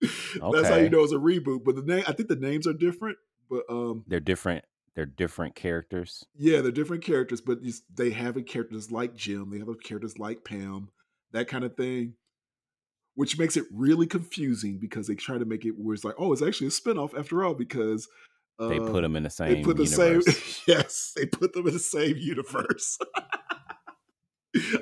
That's 0.03 0.69
how 0.69 0.77
you 0.77 0.91
know 0.91 1.03
it's 1.03 1.13
a 1.13 1.17
reboot. 1.17 1.65
But 1.65 1.77
the 1.77 1.83
name, 1.83 2.05
I 2.07 2.13
think 2.13 2.29
the 2.29 2.37
names 2.37 2.67
are 2.67 2.75
different. 2.75 3.17
But 3.49 3.63
um, 3.71 4.05
They're 4.07 4.21
different. 4.21 4.65
They're 4.95 5.07
different 5.07 5.55
characters. 5.55 6.27
yeah, 6.37 6.61
they're 6.61 6.73
different 6.73 7.03
characters. 7.03 7.41
But 7.41 7.59
they 7.95 8.11
have 8.11 8.37
a 8.37 8.43
characters 8.43 8.91
like 8.91 9.15
Jim. 9.15 9.51
They 9.51 9.59
have 9.59 9.69
a 9.69 9.75
characters 9.75 10.19
like 10.19 10.45
Pam, 10.45 10.91
that 11.33 11.49
kind 11.49 11.65
of 11.65 11.77
thing. 11.77 12.15
Which 13.15 13.39
makes 13.39 13.57
it 13.57 13.65
really 13.73 14.07
confusing 14.07 14.79
because 14.79 15.07
they 15.07 15.15
try 15.15 15.39
to 15.39 15.45
make 15.45 15.65
it 15.65 15.75
where 15.79 15.95
it's 15.95 16.05
like, 16.05 16.15
oh, 16.19 16.33
it's 16.33 16.43
actually 16.43 16.69
a 16.69 16.71
spinoff 16.71 17.19
after 17.19 17.43
all 17.45 17.55
because 17.55 18.09
They 18.69 18.79
put 18.79 19.03
them 19.03 19.17
in 19.17 19.23
the 19.23 19.31
same 19.31 19.49
they 19.55 19.63
put 19.63 19.77
the 19.79 19.85
universe. 19.85 20.27
same. 20.27 20.63
yes, 20.77 21.13
they 21.17 21.27
put 21.27 21.53
them 21.55 21.67
in 21.67 21.73
the 21.73 21.79
same 21.79 22.17
universe. 22.19 22.99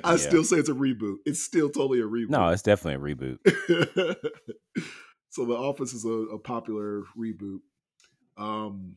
I 0.03 0.11
Yeah. 0.11 0.17
still 0.17 0.43
say 0.43 0.57
it's 0.57 0.69
a 0.69 0.73
reboot. 0.73 1.17
It's 1.25 1.43
still 1.43 1.69
totally 1.69 1.99
a 1.99 2.03
reboot. 2.03 2.29
no, 2.29 2.49
it's 2.49 2.61
definitely 2.63 3.11
a 3.11 3.15
reboot. 3.15 3.37
so 5.29 5.45
the 5.45 5.53
office 5.55 5.93
is 5.93 6.05
a, 6.05 6.09
a 6.09 6.39
popular 6.39 7.03
reboot 7.17 7.59
um 8.37 8.95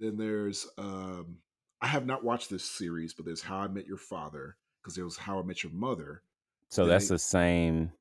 then 0.00 0.16
there's 0.16 0.66
um 0.78 1.36
i 1.82 1.86
have 1.86 2.06
not 2.06 2.24
watched 2.24 2.48
this 2.48 2.64
series 2.64 3.12
but 3.12 3.24
there's 3.26 3.42
how 3.42 3.58
i 3.58 3.66
met 3.68 3.86
your 3.86 3.98
father 3.98 4.56
because 4.80 4.94
there 4.94 5.04
was 5.04 5.16
how 5.16 5.38
i 5.38 5.42
met 5.42 5.62
your 5.62 5.72
mother 5.72 6.22
So 6.70 6.82
Then 6.82 6.90
that's 6.90 7.08
they- 7.08 7.14
the 7.14 7.18
same. 7.18 7.92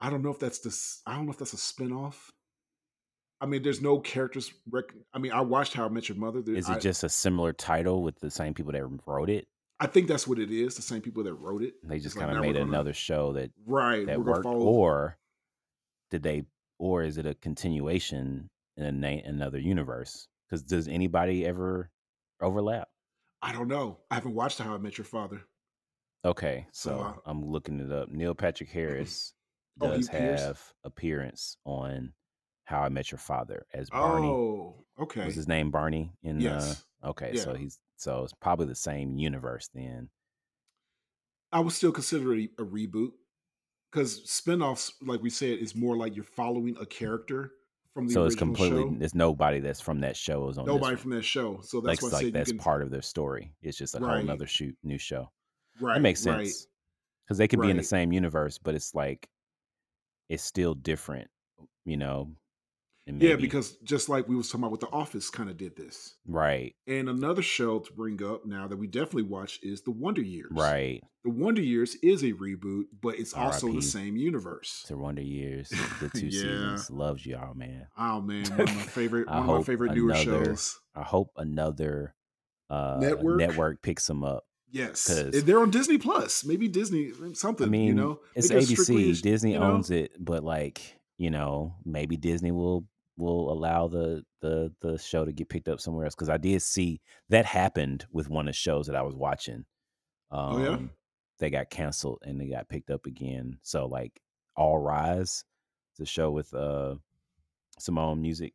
i 0.00 0.10
don't 0.10 0.22
know 0.22 0.30
if 0.30 0.38
that's 0.38 0.58
this 0.58 1.00
i 1.06 1.14
don't 1.16 1.26
know 1.26 1.32
if 1.32 1.38
that's 1.38 1.52
a 1.54 1.58
spin-off 1.58 2.32
i 3.40 3.46
mean 3.46 3.62
there's 3.62 3.80
no 3.82 3.98
characters 3.98 4.52
rec- 4.70 4.94
i 5.12 5.18
mean 5.18 5.32
i 5.32 5.40
watched 5.40 5.74
how 5.74 5.84
i 5.84 5.88
met 5.88 6.08
your 6.08 6.18
mother 6.18 6.40
There- 6.42 6.54
Is 6.56 6.68
it 6.68 6.76
I, 6.76 6.78
just 6.78 7.04
a 7.04 7.08
similar 7.08 7.52
title 7.52 8.02
with 8.02 8.18
the 8.20 8.30
same 8.30 8.54
people 8.54 8.72
that 8.72 8.86
wrote 9.06 9.30
it? 9.30 9.46
I 9.80 9.86
think 9.88 10.06
that's 10.08 10.26
what 10.28 10.38
it 10.38 10.50
is 10.52 10.76
the 10.76 10.82
same 10.82 11.00
people 11.00 11.24
that 11.24 11.34
wrote 11.34 11.62
it 11.62 11.74
They 11.82 11.98
just 11.98 12.16
kind 12.16 12.30
of 12.30 12.36
we're 12.36 12.42
made 12.42 12.52
gonna- 12.54 12.66
another 12.66 12.92
show 12.92 13.32
that 13.34 13.50
right 13.66 14.06
that 14.06 14.22
worked, 14.22 14.46
or 14.46 15.18
did 16.10 16.22
they, 16.22 16.44
or 16.78 17.02
is 17.02 17.18
it 17.18 17.26
a 17.26 17.34
continuation 17.34 18.48
in 18.76 18.84
a 18.84 18.92
na- 18.92 19.22
another 19.24 19.58
universe? 19.58 20.28
Because 20.48 20.62
does 20.62 20.86
anybody 20.88 21.44
ever 21.46 21.90
overlap? 22.40 22.88
i 23.42 23.52
don't 23.52 23.68
know 23.68 23.98
i 24.10 24.14
haven't 24.14 24.34
watched 24.34 24.58
how 24.58 24.74
i 24.74 24.78
met 24.78 24.96
your 24.96 25.04
father 25.04 25.40
Okay, 26.24 26.66
So, 26.72 26.90
so 26.90 27.00
uh, 27.00 27.12
I'm 27.26 27.44
looking 27.44 27.78
it 27.80 27.92
up. 27.92 28.08
Neil 28.10 28.34
Patrick 28.34 28.70
Harris 28.78 29.34
Oh, 29.80 29.88
does 29.90 30.08
appears? 30.08 30.40
have 30.40 30.72
appearance 30.84 31.58
on 31.66 32.14
How 32.64 32.80
I 32.80 32.88
Met 32.88 33.10
Your 33.10 33.18
Father 33.18 33.66
as 33.74 33.90
Barney. 33.90 34.26
oh 34.28 34.74
okay 34.98 35.24
Was 35.24 35.34
his 35.34 35.48
name 35.48 35.70
Barney? 35.70 36.10
In 36.22 36.40
Yes. 36.40 36.84
uh, 37.02 37.08
okay, 37.10 37.36
so 37.36 37.54
he's 37.54 37.78
so 37.96 38.24
it's 38.24 38.32
probably 38.34 38.66
the 38.66 38.74
same 38.74 39.18
universe 39.18 39.68
then. 39.74 40.08
I 41.52 41.60
would 41.60 41.72
still 41.72 41.92
consider 41.92 42.34
it 42.34 42.50
a, 42.58 42.62
reboot 42.64 43.12
because 43.90 44.24
spinoffs, 44.24 44.92
like 45.02 45.22
we 45.22 45.30
said, 45.30 45.58
is 45.58 45.76
more 45.76 45.96
like 45.96 46.16
you're 46.16 46.24
following 46.24 46.76
a 46.80 46.86
character 46.86 47.52
from 47.92 48.08
the 48.08 48.12
So 48.14 48.24
it's 48.24 48.34
completely 48.34 48.82
show. 48.82 48.96
there's 48.98 49.14
nobody 49.14 49.60
that's 49.60 49.80
from 49.80 50.00
that 50.00 50.16
show 50.16 50.48
is 50.48 50.58
on 50.58 50.66
Nobody 50.66 50.96
from 50.96 51.12
that 51.12 51.22
show, 51.22 51.60
so 51.62 51.78
like 51.78 52.00
that's 52.00 52.12
like 52.12 52.24
said 52.24 52.32
that's 52.32 52.50
can, 52.50 52.58
part 52.58 52.82
of 52.82 52.90
their 52.90 53.02
story. 53.02 53.52
It's 53.62 53.78
just 53.78 53.94
a 53.94 53.98
whole 54.00 54.08
Right. 54.08 54.24
nother 54.24 54.46
shoot 54.48 54.76
new 54.82 54.98
show. 54.98 55.30
right, 55.80 55.94
That 55.94 56.00
makes 56.00 56.26
right. 56.26 56.46
sense 56.46 56.66
because 57.24 57.38
they 57.38 57.46
could 57.46 57.60
be 57.60 57.70
in 57.70 57.76
the 57.76 57.84
same 57.84 58.12
universe, 58.12 58.58
but 58.58 58.74
it's 58.74 58.94
like 58.94 59.28
it's 60.28 60.42
still 60.42 60.74
different, 60.74 61.30
you 61.84 61.96
know. 61.96 62.34
And 63.06 63.20
Yeah, 63.22 63.36
because 63.36 63.76
just 63.84 64.08
like 64.08 64.28
we 64.28 64.34
was 64.36 64.48
talking 64.48 64.60
about 64.62 64.72
with 64.72 64.80
The 64.80 64.88
Office, 64.88 65.30
kind 65.30 65.50
of 65.50 65.56
did 65.56 65.76
this. 65.76 66.14
right, 66.26 66.74
And 66.86 67.08
another 67.08 67.42
show 67.42 67.78
to 67.80 67.92
bring 67.92 68.22
up 68.22 68.46
now 68.46 68.66
that 68.68 68.76
we 68.76 68.86
definitely 68.86 69.24
watch 69.24 69.58
is 69.62 69.82
The 69.82 69.90
Wonder 69.90 70.22
Years. 70.22 70.50
right. 70.52 71.02
The 71.24 71.30
Wonder 71.30 71.62
Years 71.62 71.96
is 72.02 72.22
a 72.22 72.32
reboot, 72.32 72.84
but 73.00 73.18
it's 73.18 73.32
also 73.32 73.68
R.I.P. 73.68 73.78
the 73.78 73.82
same 73.86 74.16
universe. 74.18 74.84
The 74.88 74.96
Wonder 74.98 75.22
Years, 75.22 75.70
the 76.00 76.08
two 76.14 76.26
Yeah. 76.26 76.30
seasons, 76.76 76.90
loves 76.90 77.24
y'all, 77.24 77.54
man. 77.54 77.86
Oh 77.96 78.20
man, 78.20 78.44
one 78.50 78.60
of 78.60 78.74
my 78.76 78.82
favorite, 78.82 79.26
one 79.28 79.38
of 79.38 79.46
my 79.46 79.62
favorite 79.62 79.94
newer 79.94 80.10
another- 80.12 80.44
shows. 80.44 80.80
I 80.94 81.02
hope 81.02 81.30
another 81.36 82.14
uh 82.70 82.98
Network? 83.00 83.38
network 83.38 83.82
picks 83.82 84.06
them 84.06 84.22
up. 84.24 84.44
Yes, 84.70 85.04
they're 85.06 85.60
on 85.60 85.70
Disney 85.70 85.98
Plus. 85.98 86.44
Maybe 86.44 86.66
Disney 86.68 87.12
something. 87.34 87.66
I 87.66 87.70
mean, 87.70 87.86
you 87.86 87.94
know, 87.94 88.20
it's 88.34 88.50
Maybe 88.50 88.64
ABC. 88.64 88.72
strictly, 88.72 89.12
Disney 89.12 89.52
you 89.52 89.60
know? 89.60 89.72
owns 89.72 89.90
it, 89.90 90.12
but 90.18 90.42
like 90.44 90.98
you 91.16 91.30
know, 91.30 91.76
maybe 91.84 92.16
Disney 92.16 92.50
will 92.50 92.84
will 93.16 93.52
allow 93.52 93.88
the 93.88 94.24
the 94.40 94.72
the 94.80 94.98
show 94.98 95.24
to 95.24 95.32
get 95.32 95.48
picked 95.48 95.68
up 95.68 95.80
somewhere 95.80 96.04
else. 96.04 96.14
Because 96.14 96.28
I 96.28 96.36
did 96.36 96.62
see 96.62 97.00
that 97.28 97.46
happened 97.46 98.06
with 98.12 98.28
one 98.28 98.48
of 98.48 98.54
the 98.54 98.58
shows 98.58 98.86
that 98.86 98.96
I 98.96 99.02
was 99.02 99.14
watching. 99.14 99.64
Um, 100.30 100.54
Oh, 100.54 100.58
yeah? 100.58 100.78
they 101.38 101.50
got 101.50 101.70
canceled 101.70 102.20
and 102.24 102.40
they 102.40 102.48
got 102.48 102.68
picked 102.68 102.90
up 102.90 103.06
again. 103.06 103.58
So 103.62 103.86
like, 103.86 104.20
All 104.56 104.78
Rise, 104.78 105.44
the 105.98 106.06
show 106.06 106.30
with 106.30 106.52
uh 106.54 106.96
Simone 107.78 108.20
Music. 108.20 108.52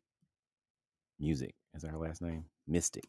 Music 1.18 1.54
is 1.74 1.82
that 1.82 1.90
her 1.90 1.98
last 1.98 2.22
name? 2.22 2.44
Mystic. 2.66 3.04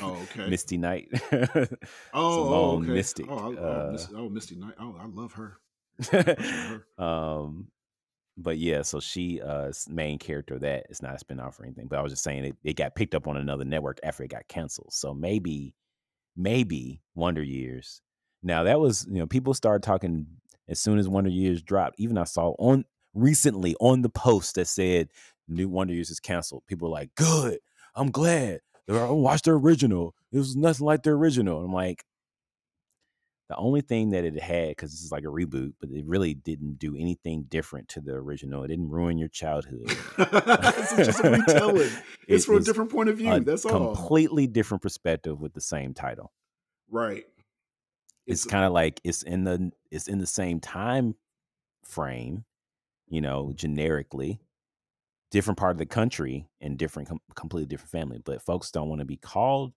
Oh, 0.00 0.18
okay. 0.34 0.48
Misty 0.48 0.76
Knight. 0.78 1.08
Oh, 1.32 1.68
oh, 2.14 2.44
Simone 2.44 2.82
okay. 2.84 2.92
Mystic. 2.92 3.26
Oh, 3.28 3.38
I, 3.38 3.56
oh, 3.58 3.64
uh, 3.88 3.92
Miss, 3.92 4.08
oh, 4.14 4.28
Misty 4.28 4.56
Knight. 4.56 4.74
Oh, 4.78 4.96
I 5.00 5.06
love 5.06 5.32
her. 5.34 5.58
her. 6.10 6.84
um 7.02 7.68
but 8.42 8.58
yeah 8.58 8.82
so 8.82 9.00
she 9.00 9.40
uh 9.40 9.70
main 9.88 10.18
character 10.18 10.58
that 10.58 10.84
it's 10.90 11.02
not 11.02 11.14
a 11.14 11.18
spin-off 11.18 11.58
or 11.58 11.64
anything 11.64 11.86
but 11.86 11.98
i 11.98 12.02
was 12.02 12.12
just 12.12 12.22
saying 12.24 12.44
it, 12.44 12.56
it 12.64 12.76
got 12.76 12.94
picked 12.94 13.14
up 13.14 13.26
on 13.28 13.36
another 13.36 13.64
network 13.64 13.98
after 14.02 14.24
it 14.24 14.28
got 14.28 14.46
canceled 14.48 14.92
so 14.92 15.14
maybe 15.14 15.74
maybe 16.36 17.00
wonder 17.14 17.42
years. 17.42 18.00
Now 18.42 18.64
that 18.64 18.80
was 18.80 19.06
you 19.08 19.18
know 19.18 19.26
people 19.26 19.54
started 19.54 19.82
talking 19.82 20.26
as 20.68 20.80
soon 20.80 20.98
as 20.98 21.08
wonder 21.08 21.30
years 21.30 21.62
dropped 21.62 21.96
even 21.98 22.18
i 22.18 22.24
saw 22.24 22.54
on 22.58 22.84
recently 23.14 23.76
on 23.80 24.02
the 24.02 24.08
post 24.08 24.54
that 24.54 24.66
said 24.66 25.08
new 25.48 25.68
wonder 25.68 25.92
years 25.92 26.10
is 26.10 26.20
canceled 26.20 26.62
people 26.66 26.88
were 26.88 26.94
like 26.94 27.14
good 27.16 27.58
i'm 27.94 28.10
glad 28.10 28.60
i 28.88 29.10
watched 29.10 29.44
the 29.44 29.50
original 29.50 30.14
it 30.32 30.38
was 30.38 30.56
nothing 30.56 30.86
like 30.86 31.02
the 31.02 31.10
original 31.10 31.64
i'm 31.64 31.72
like 31.72 32.04
the 33.52 33.58
only 33.58 33.82
thing 33.82 34.10
that 34.10 34.24
it 34.24 34.40
had, 34.40 34.70
because 34.70 34.92
this 34.92 35.02
is 35.02 35.12
like 35.12 35.24
a 35.24 35.26
reboot, 35.26 35.74
but 35.78 35.90
it 35.90 36.06
really 36.06 36.32
didn't 36.32 36.78
do 36.78 36.96
anything 36.96 37.44
different 37.50 37.86
to 37.88 38.00
the 38.00 38.12
original. 38.12 38.64
It 38.64 38.68
didn't 38.68 38.88
ruin 38.88 39.18
your 39.18 39.28
childhood. 39.28 39.90
is 39.90 41.06
just 41.06 41.22
a 41.22 41.30
retelling. 41.30 41.90
It's 42.28 42.44
It 42.44 42.46
from 42.46 42.56
a 42.56 42.60
different 42.60 42.90
point 42.90 43.10
of 43.10 43.18
view. 43.18 43.40
That's 43.40 43.66
all. 43.66 43.94
completely 43.94 44.46
different 44.46 44.80
perspective 44.80 45.38
with 45.38 45.52
the 45.52 45.60
same 45.60 45.92
title. 45.92 46.32
Right. 46.90 47.24
it's, 48.26 48.46
kind 48.46 48.64
of 48.64 48.72
like 48.72 49.02
it's 49.04 49.22
in 49.22 49.44
the 49.44 49.70
it's 49.90 50.08
in 50.08 50.18
the 50.18 50.26
same 50.26 50.58
time 50.58 51.14
frame, 51.84 52.46
you 53.08 53.20
know, 53.20 53.52
generically, 53.54 54.40
different 55.30 55.58
part 55.58 55.72
of 55.72 55.78
the 55.78 55.84
country 55.84 56.48
and 56.62 56.78
different 56.78 57.10
com- 57.10 57.20
completely 57.34 57.66
different 57.66 57.90
family, 57.90 58.18
but 58.24 58.40
folks 58.40 58.70
don't 58.70 58.88
want 58.88 59.00
to 59.00 59.04
be 59.04 59.18
called 59.18 59.74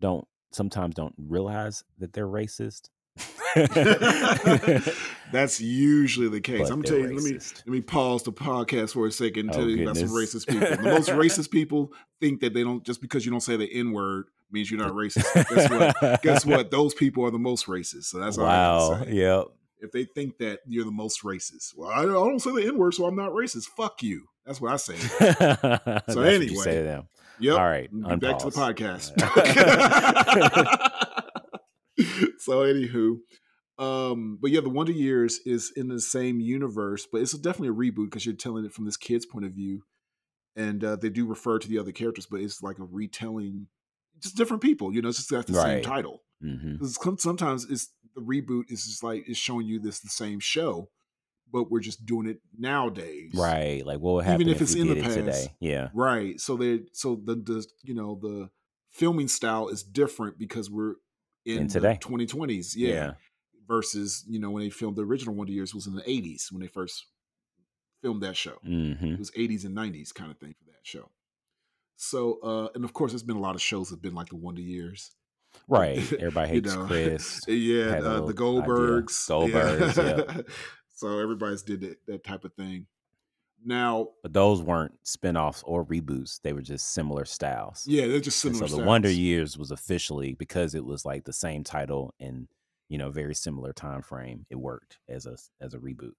don't 0.00 0.28
sometimes 0.54 0.94
don't 0.94 1.14
realize 1.18 1.84
that 1.98 2.12
they're 2.12 2.28
racist. 2.28 2.90
That's 5.32 5.60
usually 5.60 6.28
the 6.28 6.40
case. 6.40 6.68
But 6.68 6.72
I'm 6.72 6.82
telling 6.82 7.10
you, 7.10 7.14
let 7.14 7.24
me 7.24 7.32
let 7.32 7.66
me 7.66 7.80
pause 7.80 8.24
the 8.24 8.32
podcast 8.32 8.94
for 8.94 9.06
a 9.06 9.12
second 9.12 9.46
and 9.46 9.50
Oh, 9.50 9.58
tell 9.58 9.68
you 9.68 9.82
about 9.82 9.96
some 9.96 10.08
racist 10.08 10.48
people. 10.48 10.68
The 10.68 10.82
most 10.82 11.08
racist 11.10 11.50
people 11.50 11.92
think 12.20 12.40
that 12.40 12.54
they 12.54 12.64
don't 12.64 12.84
just 12.84 13.00
because 13.00 13.24
you 13.24 13.30
don't 13.30 13.40
say 13.40 13.56
the 13.56 13.72
N 13.72 13.92
word 13.92 14.26
means 14.50 14.70
you're 14.70 14.80
not 14.80 14.92
racist. 14.94 15.32
Guess 15.54 15.70
what? 15.70 16.22
Guess 16.22 16.46
what? 16.46 16.70
Those 16.70 16.94
people 16.94 17.24
are 17.24 17.30
the 17.30 17.38
most 17.38 17.66
racist. 17.66 18.04
So 18.04 18.18
that's 18.18 18.38
all 18.38 18.46
I 18.46 18.48
wow. 18.48 18.90
gotta 18.90 19.04
say. 19.04 19.16
Yep. 19.16 19.44
If 19.80 19.92
they 19.92 20.04
think 20.04 20.38
that 20.38 20.60
you're 20.66 20.84
the 20.84 20.90
most 20.90 21.22
racist, 21.22 21.76
well, 21.76 21.90
I 21.90 22.02
don't, 22.02 22.10
I 22.10 22.14
don't 22.14 22.40
say 22.40 22.52
the 22.52 22.66
N 22.66 22.78
word, 22.78 22.94
so 22.94 23.06
I'm 23.06 23.16
not 23.16 23.32
racist. 23.32 23.66
Fuck 23.76 24.02
you. 24.02 24.26
That's 24.46 24.60
what 24.60 24.72
I 24.72 24.76
say. 24.76 24.94
You 26.12 26.22
anyway, 26.22 26.54
say 26.54 26.78
to 26.78 26.82
them. 26.82 27.08
Yep. 27.40 27.58
All 27.58 27.64
right, 27.64 27.90
Get 28.08 28.20
back 28.20 28.38
to 28.38 28.46
the 28.46 28.52
podcast. 28.52 29.10
so, 32.38 32.62
anywho, 32.62 33.16
um, 33.78 34.38
but 34.40 34.50
yeah, 34.50 34.60
the 34.60 34.68
Wonder 34.70 34.92
Years 34.92 35.40
is 35.44 35.72
in 35.76 35.88
the 35.88 36.00
same 36.00 36.40
universe, 36.40 37.06
but 37.10 37.20
it's 37.20 37.32
definitely 37.38 37.68
a 37.68 37.92
reboot 37.92 38.06
because 38.06 38.26
you're 38.26 38.34
telling 38.34 38.64
it 38.64 38.72
from 38.72 38.84
this 38.84 38.96
kid's 38.96 39.26
point 39.26 39.44
of 39.44 39.52
view, 39.52 39.82
and 40.56 40.82
uh, 40.84 40.96
they 40.96 41.10
do 41.10 41.26
refer 41.26 41.58
to 41.58 41.68
the 41.68 41.78
other 41.78 41.92
characters, 41.92 42.26
but 42.26 42.40
it's 42.40 42.62
like 42.62 42.78
a 42.78 42.84
retelling, 42.84 43.66
just 44.20 44.36
different 44.36 44.62
people. 44.62 44.92
You 44.94 45.02
know, 45.02 45.08
it's 45.08 45.18
just 45.18 45.30
got 45.30 45.46
the 45.46 45.54
same 45.54 45.82
title. 45.82 46.22
hmm 46.40 46.84
some- 46.84 47.18
sometimes 47.18 47.68
it's 47.70 47.90
the 48.14 48.20
reboot 48.20 48.64
is 48.68 48.86
just 48.86 49.02
like 49.02 49.24
it's 49.26 49.38
showing 49.38 49.66
you 49.66 49.80
this 49.80 50.00
the 50.00 50.08
same 50.08 50.40
show, 50.40 50.88
but 51.54 51.70
we're 51.70 51.78
just 51.80 52.04
doing 52.04 52.26
it 52.26 52.40
nowadays, 52.58 53.30
Right. 53.32 53.86
Like 53.86 54.00
what 54.00 54.14
would 54.16 54.24
happen 54.24 54.40
Even 54.42 54.50
if 54.52 54.56
if, 54.56 54.62
it's 54.62 54.74
we 54.74 54.80
in 54.80 54.88
the 54.88 55.00
past. 55.00 55.14
today? 55.14 55.54
Yeah. 55.60 55.88
Right. 55.94 56.38
So 56.40 56.56
they 56.56 56.80
so 56.92 57.14
the 57.24 57.36
the 57.36 57.64
you 57.84 57.94
know 57.94 58.18
the 58.20 58.50
filming 58.90 59.28
style 59.28 59.68
is 59.68 59.82
different 59.84 60.36
because 60.36 60.68
we're 60.68 60.94
in, 61.46 61.58
In 61.58 61.66
the 61.68 61.72
today. 61.74 61.98
2020s. 62.02 62.74
Yeah. 62.76 63.12
Versus 63.68 64.24
you 64.28 64.40
know 64.40 64.50
when 64.50 64.64
they 64.64 64.68
filmed 64.70 64.96
the 64.96 65.04
original 65.04 65.34
Wonder 65.36 65.52
Years 65.52 65.74
was 65.74 65.86
in 65.86 65.94
the 65.94 66.02
80s 66.02 66.50
when 66.52 66.60
they 66.60 66.66
first 66.66 67.06
filmed 68.02 68.22
that 68.24 68.36
show. 68.36 68.58
hmm 68.64 68.92
It 69.14 69.18
was 69.18 69.30
80s 69.30 69.64
and 69.64 69.76
90s 69.76 70.12
kind 70.12 70.30
of 70.32 70.38
thing 70.38 70.54
for 70.58 70.64
that 70.66 70.80
show. 70.82 71.08
So 71.96 72.40
uh 72.42 72.68
and 72.74 72.84
of 72.84 72.92
course 72.92 73.12
there's 73.12 73.22
been 73.22 73.36
a 73.36 73.40
lot 73.48 73.54
of 73.54 73.62
shows 73.62 73.88
that 73.88 73.96
have 73.96 74.02
been 74.02 74.14
like 74.16 74.28
the 74.30 74.36
Wonder 74.36 74.60
Years. 74.60 75.12
Right. 75.68 75.98
Everybody 76.14 76.48
You 76.48 76.54
hates 76.54 76.74
know, 76.74 76.86
Chris. 76.86 77.40
Yeah, 77.48 77.84
uh, 77.84 78.00
the 78.00 78.22
idea. 78.24 78.34
Goldbergs. 78.34 79.16
Goldbergs, 79.30 79.96
Yeah. 80.36 80.42
so 80.94 81.18
everybody's 81.18 81.62
did 81.62 81.80
that, 81.82 81.98
that 82.06 82.24
type 82.24 82.44
of 82.44 82.54
thing. 82.54 82.86
Now, 83.66 84.08
But 84.22 84.34
those 84.34 84.60
weren't 84.60 84.92
spin-offs 85.04 85.62
or 85.66 85.86
reboots. 85.86 86.40
They 86.42 86.52
were 86.52 86.60
just 86.60 86.92
similar 86.92 87.24
styles. 87.24 87.86
yeah, 87.86 88.06
they're 88.06 88.20
just 88.20 88.44
And 88.44 88.54
similar. 88.56 88.68
so 88.68 88.76
the 88.76 88.84
Wonder. 88.84 89.10
Years 89.10 89.56
was 89.56 89.70
officially 89.70 90.34
because 90.34 90.74
it 90.74 90.84
was 90.84 91.04
like 91.06 91.24
the 91.24 91.32
same 91.32 91.64
title 91.64 92.14
and 92.20 92.48
you 92.88 92.98
know 92.98 93.10
very 93.10 93.34
similar 93.34 93.72
time 93.72 94.02
frame. 94.02 94.44
It 94.50 94.56
worked 94.56 94.98
as 95.08 95.24
a 95.26 95.36
as 95.62 95.72
a 95.72 95.78
reboot. 95.78 96.12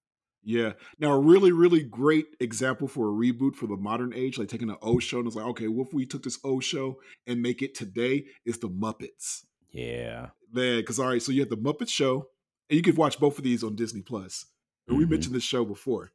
Yeah. 0.48 0.74
Now, 1.00 1.12
a 1.14 1.20
really, 1.20 1.52
really 1.52 1.82
great 1.84 2.28
example 2.40 2.88
for 2.88 3.10
a 3.10 3.12
reboot 3.12 3.56
for 3.56 3.66
the 3.68 3.78
modern 3.78 4.14
age, 4.14 4.38
like 4.38 4.48
taking 4.48 4.70
an 4.70 4.78
old 4.82 5.02
show 5.02 5.18
and 5.18 5.26
it's 5.28 5.36
like, 5.36 5.46
okay, 5.48 5.68
what 5.68 5.88
if 5.88 5.94
we 5.94 6.06
took 6.06 6.22
this 6.24 6.38
old 6.44 6.64
show 6.64 7.00
and 7.26 7.42
make 7.42 7.62
it 7.64 7.74
today? 7.76 8.26
Is 8.46 8.60
the 8.60 8.70
Muppets. 8.70 9.46
Yeah. 9.72 10.30
Man, 10.52 10.78
because 10.80 11.00
all 11.00 11.08
right, 11.10 11.22
so 11.22 11.32
you 11.32 11.42
have 11.42 11.50
the 11.50 11.58
Muppet 11.58 11.90
Show, 11.90 12.30
and 12.70 12.78
you 12.78 12.82
could 12.84 12.96
watch 12.98 13.20
both 13.20 13.38
of 13.38 13.44
these 13.44 13.64
on 13.64 13.76
Disney 13.76 14.02
Plus. 14.02 14.46
And 14.88 14.98
we 14.98 15.04
mm-hmm. 15.04 15.12
mentioned 15.12 15.36
this 15.36 15.44
show 15.44 15.66
before. 15.66 16.12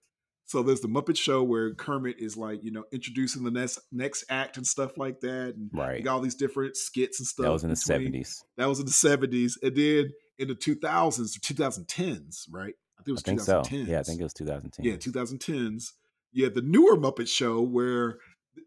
So 0.46 0.64
there's 0.64 0.80
the 0.80 0.88
Muppet 0.88 1.16
Show 1.16 1.44
where 1.44 1.74
Kermit 1.74 2.16
is 2.18 2.36
like, 2.36 2.64
you 2.64 2.72
know, 2.72 2.82
introducing 2.90 3.44
the 3.44 3.52
next 3.52 3.78
next 3.92 4.24
act 4.28 4.56
and 4.56 4.66
stuff 4.66 4.98
like 4.98 5.20
that, 5.20 5.54
and 5.54 5.70
Right. 5.72 6.02
got 6.02 6.14
all 6.14 6.20
these 6.20 6.34
different 6.34 6.76
skits 6.76 7.20
and 7.20 7.26
stuff. 7.26 7.44
That 7.44 7.52
was 7.52 7.62
in 7.62 7.70
the 7.70 7.76
seventies. 7.76 8.42
That 8.56 8.68
was 8.68 8.80
in 8.80 8.86
the 8.86 8.92
seventies, 8.92 9.56
and 9.62 9.76
then 9.76 10.10
in 10.38 10.48
the 10.48 10.56
two 10.56 10.74
thousands 10.74 11.36
or 11.36 11.40
two 11.40 11.54
thousand 11.54 11.86
tens, 11.86 12.46
right? 12.50 12.74
I 12.98 13.02
think 13.02 13.08
it 13.08 13.12
was 13.12 13.22
think 13.22 13.40
so. 13.40 13.62
2010s. 13.62 13.86
Yeah, 13.86 14.00
I 14.00 14.02
think 14.02 14.20
it 14.20 14.24
was 14.24 14.34
2010. 14.34 14.84
Yeah, 14.84 14.96
2010s. 14.96 15.92
Yeah, 16.32 16.48
the 16.48 16.62
newer 16.62 16.96
Muppet 16.96 17.28
Show, 17.28 17.62
where 17.62 18.18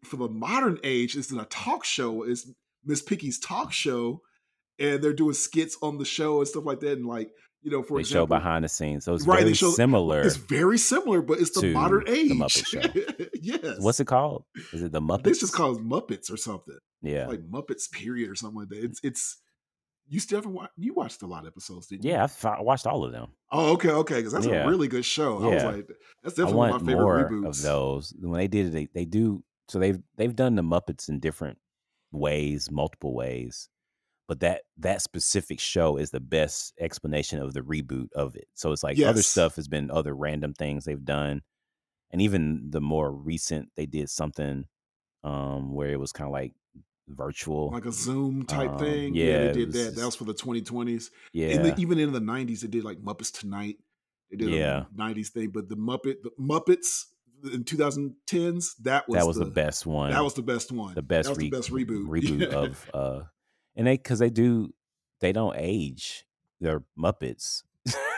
for 0.06 0.18
the 0.18 0.28
modern 0.28 0.80
age, 0.84 1.16
it's 1.16 1.32
in 1.32 1.40
a 1.40 1.46
talk 1.46 1.86
show. 1.86 2.24
It's 2.24 2.50
Miss 2.84 3.02
Piggy's 3.02 3.40
talk 3.40 3.72
show, 3.72 4.22
and 4.80 5.04
they're 5.04 5.14
doing 5.14 5.34
skits 5.34 5.78
on 5.82 5.98
the 5.98 6.06
show 6.06 6.40
and 6.40 6.48
stuff 6.48 6.66
like 6.66 6.80
that. 6.80 6.94
And 6.94 7.06
like, 7.06 7.30
you 7.64 7.72
know, 7.72 7.82
for 7.82 7.98
they 7.98 8.04
show 8.04 8.26
behind 8.26 8.64
the 8.66 8.70
scenes. 8.70 9.06
So 9.06 9.14
it's 9.14 9.26
Right, 9.26 9.42
very 9.42 9.54
show- 9.54 9.72
similar. 9.72 10.22
it's 10.22 10.36
very 10.36 10.78
similar, 10.78 11.22
but 11.22 11.40
it's 11.40 11.60
the 11.60 11.72
modern 11.74 12.04
age. 12.08 12.30
the. 12.30 12.36
Muppet 12.36 12.68
Show. 12.68 13.26
yes. 13.42 13.80
What's 13.80 14.00
it 14.00 14.06
called? 14.06 14.44
Is 14.74 14.84
it 14.84 14.92
the 14.92 15.02
Muppets? 15.02 15.28
It's 15.28 15.40
just 15.40 15.54
called 15.54 15.82
Muppets 15.82 16.32
or 16.32 16.38
something. 16.38 16.78
Yeah. 17.02 17.28
Like 17.28 17.42
Muppets 17.50 17.90
period 17.92 18.30
or 18.30 18.36
something 18.36 18.60
like 18.60 18.70
that. 18.70 18.84
It's 18.84 19.00
it's. 19.04 19.38
You 20.10 20.20
still 20.20 20.40
haven't 20.40 20.54
watched? 20.54 20.74
You 20.76 20.94
watched 20.94 21.22
a 21.22 21.28
lot 21.28 21.44
of 21.44 21.48
episodes, 21.48 21.88
didn't 21.88 22.04
you? 22.04 22.12
yeah, 22.12 22.28
I 22.44 22.62
watched 22.62 22.86
all 22.86 23.06
of 23.06 23.14
them. 23.14 23.30
Oh, 23.54 23.72
okay, 23.74 23.90
okay. 23.92 24.16
Because 24.16 24.34
that's 24.34 24.46
Yeah. 24.46 24.66
a 24.66 24.68
really 24.68 24.90
good 24.90 25.06
show. 25.06 25.38
I 25.42 25.48
was 25.48 25.64
Yeah. 25.64 25.70
like, 25.70 25.88
that's 26.22 26.36
definitely 26.36 26.58
one 26.58 26.70
of 26.72 26.82
my 26.84 26.92
favorite 26.92 27.32
reboots. 27.32 27.48
of 27.48 27.62
those. 27.62 28.14
When 28.20 28.38
they 28.38 28.50
did 28.50 28.68
it, 28.68 28.70
they, 28.72 28.88
they 28.94 29.06
do 29.06 29.44
so 29.70 29.80
they've 29.80 29.98
they've 30.18 30.36
done 30.36 30.56
the 30.56 30.62
Muppets 30.62 31.08
in 31.08 31.20
different 31.22 31.58
ways, 32.12 32.70
multiple 32.70 33.14
ways. 33.16 33.70
But 34.34 34.40
that 34.40 34.62
that 34.78 35.04
specific 35.04 35.60
show 35.60 35.98
is 35.98 36.10
the 36.10 36.20
best 36.20 36.74
explanation 36.80 37.40
of 37.40 37.54
the 37.54 37.60
reboot 37.62 38.08
of 38.16 38.36
it. 38.36 38.48
So 38.56 38.72
it's 38.72 38.82
like 38.82 39.00
other 39.00 39.22
stuff 39.22 39.58
has 39.58 39.68
been 39.68 39.92
other 39.92 40.16
random 40.16 40.56
things 40.56 40.86
they've 40.86 41.06
done. 41.06 41.44
And 42.10 42.20
even 42.20 42.72
the 42.72 42.82
more 42.82 43.12
recent, 43.12 43.70
they 43.78 43.86
did 43.86 44.10
something 44.10 44.66
um 45.24 45.72
where 45.72 45.90
it 45.90 46.00
was 46.00 46.12
kind 46.12 46.28
of 46.28 46.32
like 46.32 46.54
virtual. 47.08 47.70
like 47.70 47.86
a 47.86 47.92
Zoom 47.92 48.44
type 48.48 48.72
Um, 48.72 48.80
thing. 48.80 49.14
yeah, 49.14 49.26
Yeah, 49.26 49.38
they 49.48 49.54
did 49.54 49.72
that. 49.74 49.84
just- 49.84 49.96
That 49.98 50.06
was 50.06 50.16
for 50.16 50.24
the 50.24 50.34
2020s. 50.34 51.12
yeah. 51.32 51.50
In 51.50 51.62
the, 51.62 51.76
even 51.78 52.00
in 52.00 52.12
the 52.12 52.20
90s, 52.22 52.62
they 52.62 52.68
did 52.70 52.84
like 52.84 52.98
Muppets 53.04 53.32
Tonight. 53.32 53.78
They 54.32 54.38
did 54.38 54.50
Yeah. 54.50 54.86
a 54.92 54.98
90s 54.98 55.30
thing, 55.30 55.50
but 55.52 55.70
the 55.70 55.76
Muppet, 55.78 56.24
the 56.24 56.32
Muppets 56.40 57.06
in 57.44 57.66
2010s, 57.66 58.76
that 58.84 59.08
was 59.08 59.20
that 59.20 59.28
was 59.28 59.38
the, 59.38 59.46
best 59.46 59.86
one. 59.86 60.10
That 60.12 60.24
was 60.24 60.34
the 60.34 60.42
best 60.42 60.72
one. 60.72 60.96
the 60.96 61.02
best, 61.04 61.28
That 61.28 61.32
was 61.32 61.38
re- 61.38 61.50
the 61.50 61.58
best 61.58 61.70
reboot. 61.70 62.08
reboot 62.08 62.48
of 62.52 62.90
uh 62.96 63.24
and 63.76 63.88
they 63.88 63.98
because 63.98 64.20
they 64.20 64.30
do 64.30 64.74
they 65.20 65.32
don't 65.32 65.56
age 65.58 66.26
they're 66.62 66.84
muppets 66.98 67.64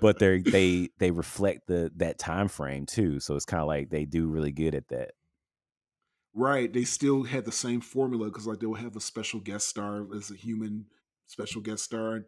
but 0.00 0.18
they're 0.18 0.38
they 0.42 0.88
they 0.98 1.10
reflect 1.10 1.66
the 1.66 1.90
that 1.96 2.18
time 2.18 2.48
frame 2.48 2.84
too 2.86 3.18
so 3.20 3.34
it's 3.34 3.44
kind 3.46 3.60
of 3.62 3.66
like 3.68 3.90
they 3.90 4.04
do 4.04 4.26
really 4.28 4.52
good 4.52 4.74
at 4.74 4.88
that 4.88 5.12
right. 6.34 6.72
They 6.72 6.84
still 6.84 7.22
had 7.22 7.44
the 7.44 7.52
same 7.52 7.80
formula 7.80 8.26
because 8.26 8.46
like 8.46 8.60
they 8.60 8.66
would 8.66 8.80
have 8.80 8.96
a 8.96 9.00
special 9.00 9.40
guest 9.40 9.68
star 9.68 10.06
as 10.14 10.30
a 10.30 10.34
human 10.36 10.86
special 11.26 11.60
guest 11.60 11.84
star 11.84 12.20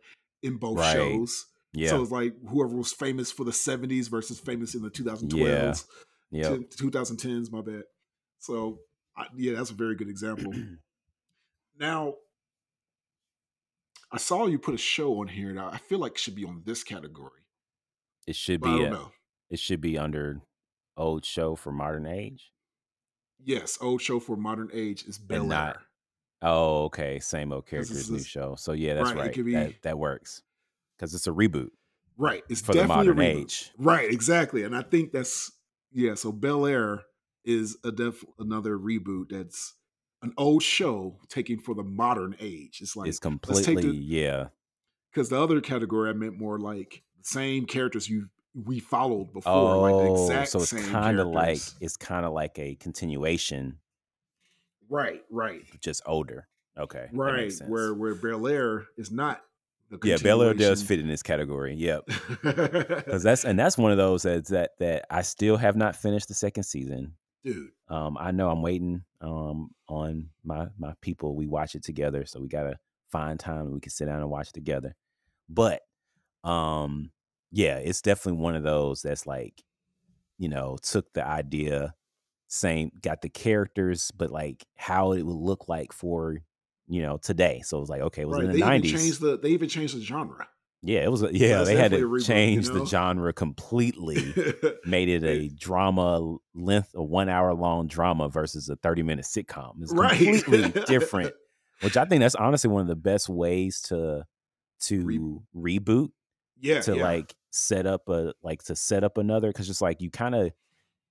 in 0.43 0.57
both 0.57 0.79
Right. 0.79 0.95
shows. 0.95 1.47
yeah 1.73 1.91
So 1.91 2.03
it's 2.03 2.11
like 2.11 2.35
whoever 2.49 2.75
was 2.77 2.93
famous 2.93 3.31
for 3.31 3.45
the 3.45 3.53
70s 3.53 4.09
versus 4.09 4.41
famous 4.41 4.75
in 4.75 4.83
the 4.83 4.91
2012s. 4.91 5.85
yeah 6.31 6.49
10 6.49 6.65
2010s, 6.65 7.53
my 7.53 7.61
bad. 7.61 7.83
So, 8.39 8.79
I, 9.17 9.27
yeah, 9.37 9.55
that's 9.57 9.71
a 9.71 9.75
very 9.75 9.95
good 9.97 10.09
example. 10.09 10.53
now, 11.79 12.15
I 14.11 14.17
saw 14.19 14.47
you 14.47 14.59
put 14.59 14.75
a 14.75 14.79
show 14.79 15.21
on 15.21 15.29
here 15.29 15.53
that 15.55 15.73
I 15.75 15.79
feel 15.79 15.99
like 15.99 16.13
it 16.13 16.19
should 16.19 16.35
be 16.35 16.45
on 16.45 16.63
this 16.65 16.83
category. 16.83 17.43
it 18.27 18.37
should 18.37 18.61
But 18.61 18.71
I 18.71 18.73
be 18.77 18.79
don't 18.85 18.89
a, 18.89 18.91
know. 18.95 19.13
it 19.51 19.59
should 19.59 19.81
be 19.81 19.99
under 19.99 20.41
old 20.97 21.25
show 21.25 21.55
for 21.57 21.71
modern 21.73 22.07
age 22.07 22.53
Yes, 23.41 23.79
old 23.81 24.03
show 24.03 24.19
for 24.19 24.37
modern 24.37 24.69
age 24.73 25.05
is 25.05 25.17
Bel 25.19 25.43
Air. 25.43 25.49
not- 25.49 25.77
oh 26.41 26.85
okay 26.85 27.19
same 27.19 27.53
old 27.53 27.67
characters 27.67 28.09
new 28.09 28.23
show 28.23 28.55
so 28.57 28.71
yeah 28.71 28.95
that's 28.95 29.11
right, 29.11 29.17
right, 29.37 29.45
be- 29.45 29.53
that, 29.55 29.73
that 29.83 29.99
works 29.99 30.43
because 30.97 31.13
it's 31.13 31.27
a 31.27 31.33
reboot 31.33 31.71
Right, 32.17 32.43
it's 32.49 32.61
for 32.61 32.75
the 32.75 32.81
definitely 32.81 33.09
modern 33.09 33.19
a 33.19 33.23
reboot. 33.37 33.43
age 33.43 33.73
Right, 33.79 34.11
exactly, 34.11 34.63
and 34.65 34.75
I 34.77 34.83
think 34.83 35.13
that's 35.13 35.53
yeah. 35.93 36.15
So 36.15 36.31
Bel 36.33 36.67
Air 36.67 37.03
is 37.45 37.77
a 37.85 37.91
def 37.93 38.25
another 38.41 38.77
reboot 38.79 39.31
that's 39.31 39.75
an 40.23 40.33
old 40.37 40.63
show 40.63 41.17
taking 41.29 41.59
for 41.59 41.75
the 41.75 41.83
modern 41.83 42.37
age. 42.41 42.81
It's 42.81 42.97
like 42.97 43.09
it's 43.09 43.19
completely 43.19 43.83
the- 43.83 43.97
yeah 43.97 44.49
because 45.13 45.29
the 45.29 45.41
other 45.41 45.61
category 45.61 46.11
I 46.11 46.13
meant 46.13 46.39
more 46.39 46.59
like 46.59 47.03
the 47.17 47.25
same 47.25 47.67
characters 47.67 48.09
you 48.09 48.29
we 48.55 48.81
followed 48.81 49.33
before, 49.33 49.77
like 49.77 50.05
the 50.05 50.11
Oh, 50.11 50.25
exact 50.25 50.51
so 50.51 50.61
it's 50.61 50.73
kind 50.89 51.21
of 51.21 51.29
like 51.29 51.61
it's 51.81 51.97
kind 51.97 52.25
of 52.27 52.33
like 52.33 52.59
a 52.59 52.75
continuation, 52.77 53.79
right, 54.89 55.23
right, 55.31 55.63
just 55.81 56.03
older. 56.07 56.49
Okay, 56.77 57.09
that 57.13 57.17
right. 57.17 57.37
makes 57.37 57.59
sense. 57.59 57.71
Where 57.71 57.95
where 57.95 58.15
Bel 58.15 58.47
Air 58.47 58.87
is 58.97 59.11
not. 59.11 59.43
The 59.91 59.99
yeah, 60.05 60.17
Bel 60.23 60.43
Air 60.43 60.55
does 60.55 60.83
fit 60.83 61.01
in 61.01 61.09
this 61.09 61.23
category. 61.23 61.75
Yep, 61.75 62.09
because 62.43 63.23
that's 63.23 63.45
and 63.45 63.59
that's 63.59 63.79
one 63.79 63.91
of 63.91 63.99
those 63.99 64.23
that's 64.23 64.51
that 64.51 64.73
that 64.79 65.07
I 65.11 65.23
still 65.23 65.57
have 65.57 65.77
not 65.77 65.97
finished 65.97 66.29
the 66.29 66.35
second 66.35 66.65
season. 66.65 67.15
Dude. 67.45 67.71
Um, 67.89 68.17
I 68.19 68.31
know 68.31 68.51
I'm 68.51 68.63
waiting 68.63 69.05
um 69.21 69.71
on 69.89 70.31
my 70.45 70.69
my 70.79 70.95
people. 71.01 71.35
We 71.35 71.47
watch 71.47 71.75
it 71.75 71.83
together, 71.83 72.25
so 72.27 72.41
we 72.41 72.49
gotta 72.49 72.79
find 73.11 73.39
time 73.39 73.73
we 73.73 73.81
can 73.81 73.91
sit 73.91 74.07
down 74.07 74.21
and 74.21 74.31
watch 74.31 74.49
it 74.49 74.55
together. 74.55 74.95
But 75.49 75.83
um 76.45 77.11
yeah, 77.51 77.77
it's 77.77 78.03
definitely 78.03 78.43
one 78.43 78.55
of 78.55 78.63
those 78.63 79.03
that's 79.03 79.27
like, 79.27 79.63
you 80.37 80.49
know, 80.49 80.77
took 80.83 81.13
the 81.15 81.27
idea, 81.27 81.95
same 82.49 82.91
got 83.01 83.23
the 83.23 83.31
characters, 83.31 84.11
but 84.17 84.31
like 84.31 84.67
how 84.77 85.13
it 85.13 85.23
would 85.23 85.37
look 85.37 85.69
like 85.69 85.93
for 85.93 86.39
you 86.89 87.03
know 87.03 87.19
today. 87.19 87.63
So 87.65 87.79
it 87.79 87.81
was 87.81 87.91
like, 87.91 88.03
okay, 88.03 88.23
it 88.23 88.29
was 88.29 88.39
right. 88.39 88.47
in 88.47 88.53
the 88.53 88.59
nineties. 88.59 88.93
changed 88.93 89.21
the. 89.21 89.39
They 89.39 89.51
even 89.51 89.69
changed 89.69 89.97
the 89.97 90.03
genre. 90.03 90.49
Yeah, 90.83 91.01
it 91.01 91.11
was. 91.11 91.23
a- 91.23 91.35
Yeah, 91.37 91.65
they 91.65 91.77
had 91.77 91.91
to 91.91 91.99
reboot, 91.99 92.21
you 92.21 92.25
change 92.25 92.69
know? 92.69 92.79
the 92.79 92.87
genre 92.87 93.33
completely. 93.33 94.35
Made 94.85 95.09
it 95.09 95.25
a 95.25 95.49
drama 95.49 96.37
length, 96.55 96.91
a 96.95 97.03
one 97.03 97.29
hour 97.29 97.53
long 97.55 97.89
drama 97.89 98.29
versus 98.29 98.69
a 98.69 98.77
thirty 98.77 99.03
minute 99.03 99.25
sitcom. 99.25 99.83
It's 99.83 99.93
right. 99.93 100.17
completely 100.17 100.83
different. 100.87 101.33
Which 101.81 101.97
I 101.97 102.05
think 102.05 102.21
that's 102.21 102.35
honestly 102.35 102.71
one 102.71 102.83
of 102.83 102.89
the 102.89 102.97
best 102.97 103.29
ways 103.29 103.81
to 103.83 104.25
to 104.83 105.43
reboot 105.57 106.11
yeah. 106.61 106.81
to 106.83 106.97
yeah. 106.97 107.03
like 107.03 107.35
set 107.51 107.87
up 107.87 108.09
a 108.09 108.33
like 108.43 108.63
to 108.65 108.77
set 108.77 109.05
up 109.05 109.19
another 109.19 109.49
because 109.49 109.67
just 109.67 109.83
like 109.83 110.01
you 110.01 110.11
kind 110.11 110.35
of 110.35 110.53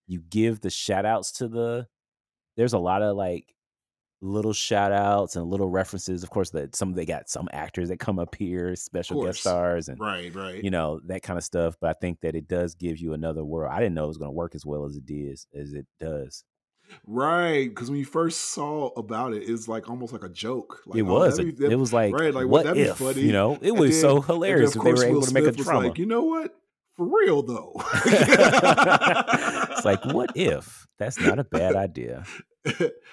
you 0.07 0.22
give 0.22 0.61
the 0.61 0.70
shout 0.70 1.05
outs 1.05 1.32
to 1.34 1.47
the 1.47 1.88
there's 2.55 2.74
a 2.74 2.80
lot 2.80 3.01
of 3.01 3.15
like 3.15 3.53
little 4.22 4.53
shout 4.53 4.91
outs 4.91 5.36
and 5.36 5.45
little 5.45 5.70
references 5.70 6.24
of 6.24 6.30
course 6.32 6.49
that 6.49 6.76
some 6.76 6.93
they 6.93 7.05
got 7.05 7.30
some 7.30 7.47
actors 7.53 7.89
that 7.89 7.99
come 7.99 8.18
up 8.18 8.34
here 8.34 8.76
special 8.76 9.24
guest 9.24 9.41
stars 9.41 9.89
and 9.89 9.99
Right. 9.99 10.34
Right. 10.34 10.63
you 10.63 10.72
know 10.72 10.99
that 11.05 11.22
kind 11.22 11.38
of 11.38 11.43
stuff 11.43 11.76
but 11.80 11.91
i 11.91 11.93
think 11.93 12.22
that 12.22 12.34
it 12.36 12.47
does 12.47 12.74
give 12.74 12.97
you 12.97 13.13
another 13.13 13.45
world 13.45 13.72
i 13.72 13.78
didn't 13.80 13.93
know 13.93 14.05
it 14.05 14.07
was 14.07 14.18
going 14.18 14.30
to 14.30 14.34
work 14.36 14.55
as 14.55 14.65
well 14.65 14.86
as 14.86 14.95
it 14.95 15.05
did 15.05 15.38
as 15.53 15.74
it 15.74 15.86
does 15.99 16.43
Right, 17.05 17.68
because 17.68 17.89
when 17.89 17.99
you 17.99 18.05
first 18.05 18.53
saw 18.53 18.88
about 18.95 19.34
it, 19.34 19.43
it's 19.49 19.68
like 19.68 19.89
almost 19.89 20.13
like 20.13 20.24
a 20.24 20.30
joke. 20.30 20.84
Like, 20.86 20.97
it 20.99 21.01
oh, 21.01 21.05
was 21.20 21.36
that'd 21.36 21.57
be- 21.57 21.65
that- 21.65 21.74
it 21.74 21.76
was 21.76 21.91
like, 21.91 22.13
right, 22.13 22.34
like, 22.34 22.47
what 22.47 22.74
be 22.74 22.84
if 22.84 22.95
funny. 22.95 23.24
you 23.24 23.34
know 23.34 23.57
it 23.61 23.76
was 23.76 23.91
then- 23.91 23.99
so 23.99 24.22
hilarious 24.22 24.72
of 24.74 24.78
if 24.78 24.84
they 24.84 24.89
course, 24.91 24.99
were 25.01 25.05
able 25.05 25.20
Will 25.20 25.28
to 25.28 25.34
make 25.34 25.45
a 25.47 25.51
drama 25.51 25.88
Like, 25.89 25.97
you 25.97 26.05
know 26.05 26.24
what? 26.24 26.55
For 26.95 27.05
real 27.05 27.41
though. 27.43 27.74
it's 28.05 29.86
like 29.86 30.03
what 30.05 30.32
if 30.36 30.88
that's 30.97 31.20
not 31.20 31.39
a 31.39 31.43
bad 31.43 31.76
idea 31.76 32.24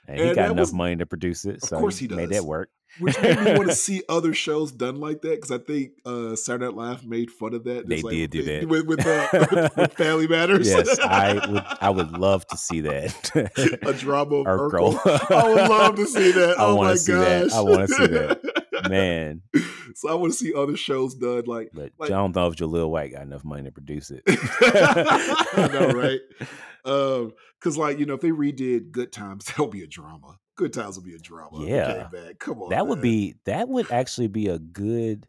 and 0.09 0.19
he 0.21 0.27
And 0.29 0.35
got 0.37 0.45
enough 0.51 0.57
was- 0.59 0.73
money 0.73 0.97
to 0.97 1.07
produce 1.07 1.45
it 1.45 1.63
so 1.65 1.77
Of 1.77 1.81
course 1.81 1.99
he 1.99 2.09
made 2.09 2.31
does. 2.31 2.41
that 2.41 2.45
work 2.45 2.71
Which 3.01 3.21
made 3.21 3.41
me 3.41 3.55
want 3.57 3.71
to 3.71 3.75
see 3.89 4.03
other 4.09 4.35
shows 4.35 4.71
done 4.71 5.01
like 5.01 5.21
that 5.23 5.31
because 5.41 5.51
I 5.51 5.59
think 5.59 5.93
uh, 6.07 6.37
Saturday 6.37 6.67
Night 6.67 6.75
Live 6.77 7.05
made 7.07 7.31
fun 7.31 7.53
of 7.55 7.65
that. 7.65 7.89
They 7.89 8.03
like, 8.03 8.13
did 8.15 8.31
do 8.31 8.43
that. 8.45 8.69
with 8.69 8.87
with, 8.87 9.05
uh, 9.07 9.29
with, 9.51 9.77
with 9.77 9.93
Family 9.95 10.29
Matters. 10.29 10.69
yes 10.69 10.99
i 11.01 11.35
would 11.35 11.65
i 11.81 11.91
would 11.91 12.13
love 12.13 12.47
to 12.49 12.57
see 12.57 12.81
that 12.83 13.79
a 13.83 13.93
drama 13.95 14.37
of 14.37 14.47
Urkel. 14.47 14.95
Urkel. 14.95 15.31
I 15.35 15.49
would 15.49 15.69
love 15.69 15.97
to 15.97 16.07
see 16.07 16.31
that. 16.33 16.59
I 16.59 16.65
oh 16.65 16.77
wanna 16.77 16.91
my 16.91 16.95
see 16.97 17.13
gosh! 17.13 17.25
that. 17.51 17.53
I 17.53 17.61
wanna 17.63 17.89
see 17.89 18.07
that. 18.07 18.64
Man 18.89 19.43
so 19.95 20.09
I 20.09 20.15
want 20.15 20.33
to 20.33 20.39
see 20.39 20.55
other 20.55 20.77
shows 20.77 21.15
done 21.15 21.45
like 21.47 21.71
but 21.73 21.93
Like- 21.99 22.11
i 22.11 22.15
don't 22.15 22.35
know 22.35 22.47
if 22.49 22.57
jaleel 22.57 22.91
white 22.91 23.13
got 23.13 23.23
enough 23.23 23.45
money 23.45 23.65
to 23.65 23.73
produce 23.73 24.11
it 24.11 24.23
I 24.29 25.69
know, 25.73 25.89
right? 25.91 26.21
Um, 26.87 27.33
because 27.59 27.79
like 27.79 27.99
you 27.99 28.05
know, 28.05 28.13
if 28.13 28.21
they 28.21 28.29
redid 28.29 28.91
Good 28.91 29.11
Times, 29.11 29.47
that'll 29.47 29.69
be 29.69 29.83
a 29.83 29.87
drama. 29.87 30.39
Good 30.55 30.75
Times 30.75 30.97
would 30.97 31.07
be 31.07 31.15
a 31.15 31.19
drama. 31.19 31.65
Yeah. 31.65 32.09
come 32.39 32.61
on, 32.61 32.69
that 32.69 32.87
would 32.87 33.01
be 33.01 33.37
that 33.47 33.71
would 33.71 33.91
actually 33.91 34.27
be 34.27 34.49
a 34.49 34.59
good 34.59 35.27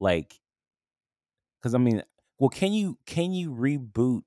like 0.00 0.34
because 1.60 1.74
i 1.74 1.78
mean 1.78 2.02
well 2.38 2.50
can 2.50 2.72
you 2.72 2.98
can 3.06 3.32
you 3.32 3.52
reboot 3.54 4.22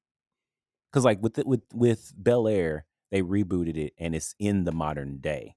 because 0.89 1.03
like 1.03 1.21
with 1.21 1.33
the, 1.33 1.43
with 1.45 1.61
with 1.73 2.13
bel 2.15 2.47
air 2.47 2.85
they 3.11 3.21
rebooted 3.21 3.75
it 3.75 3.93
and 3.97 4.15
it's 4.15 4.33
in 4.39 4.63
the 4.63 4.71
modern 4.71 5.17
day 5.17 5.55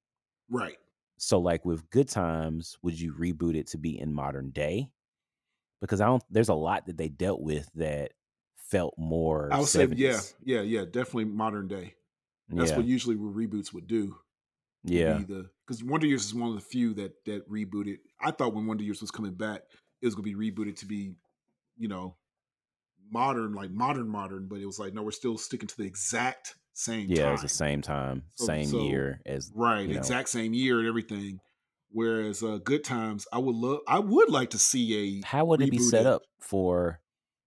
right. 0.51 0.77
So 1.19 1.39
like 1.39 1.65
with 1.65 1.89
good 1.91 2.09
times 2.09 2.79
would 2.83 2.99
you 2.99 3.13
reboot 3.13 3.57
it 3.57 3.67
to 3.67 3.79
be 3.79 3.99
in 3.99 4.13
modern 4.13 4.51
day 4.51 4.89
because 5.81 6.01
i 6.01 6.07
don't 6.07 6.23
there's 6.31 6.49
a 6.49 6.55
lot 6.55 6.87
that 6.87 6.97
they 6.97 7.09
dealt 7.09 7.41
with 7.41 7.71
that 7.75 8.13
felt 8.69 8.95
more 8.99 9.49
I 9.53 9.59
would 9.59 9.69
say, 9.69 9.89
yeah, 9.97 10.21
yeah, 10.45 10.61
yeah, 10.61 10.85
definitely 10.85 11.25
modern 11.25 11.69
day. 11.69 11.95
That's 12.51 12.71
yeah 12.71 12.77
what 12.77 12.87
usually 12.87 13.17
reboots 13.17 13.73
would 13.73 13.87
do. 13.87 14.17
yeah 14.85 15.19
because 15.67 15.83
Wonder 15.83 16.07
Years 16.07 16.25
is 16.25 16.35
one 16.35 16.51
of 16.51 16.55
the 16.55 16.61
few 16.61 16.95
that 16.95 17.25
that 17.27 17.49
rebooted. 17.51 17.99
I 18.21 18.31
thought 18.31 18.55
when 18.55 18.67
Wonder 18.67 18.85
Years 18.85 19.01
was 19.01 19.11
coming 19.11 19.35
back, 19.35 19.63
it 20.01 20.07
was 20.07 20.15
gonna 20.15 20.23
be 20.23 20.35
rebooted 20.35 20.77
to 20.79 20.87
be, 20.87 21.15
you 21.77 21.89
know, 21.89 22.17
modern, 23.11 23.53
like 23.53 23.71
modern, 23.71 24.09
modern. 24.09 24.47
But 24.49 24.61
it 24.61 24.67
was 24.67 24.79
like, 24.79 24.95
no, 24.95 25.03
we're 25.03 25.11
still 25.11 25.37
sticking 25.37 25.69
to 25.69 25.77
the 25.77 25.85
exact 25.85 26.55
same. 26.79 27.07
yeah 27.09 27.25
time. 27.25 27.33
it's 27.35 27.43
the 27.43 27.49
same 27.49 27.83
time 27.83 28.23
So- 28.37 28.47
same 28.47 28.67
so- 28.67 28.83
year 28.83 29.21
as 29.27 29.51
right 29.55 29.81
you 29.87 29.95
know. 29.95 29.99
exact 29.99 30.29
same 30.29 30.55
year 30.55 30.79
and 30.79 30.89
everything 30.89 31.41
whereas 31.91 32.43
uh 32.43 32.59
good 32.63 32.85
times 32.85 33.27
i 33.33 33.39
would 33.39 33.55
love 33.57 33.81
i 33.89 33.99
would 33.99 34.29
like 34.31 34.51
to 34.51 34.59
see 34.59 35.21
a 35.23 35.27
how 35.27 35.45
would 35.47 35.61
it 35.63 35.71
be 35.71 35.79
set 35.79 36.07
up 36.07 36.23
for 36.39 37.01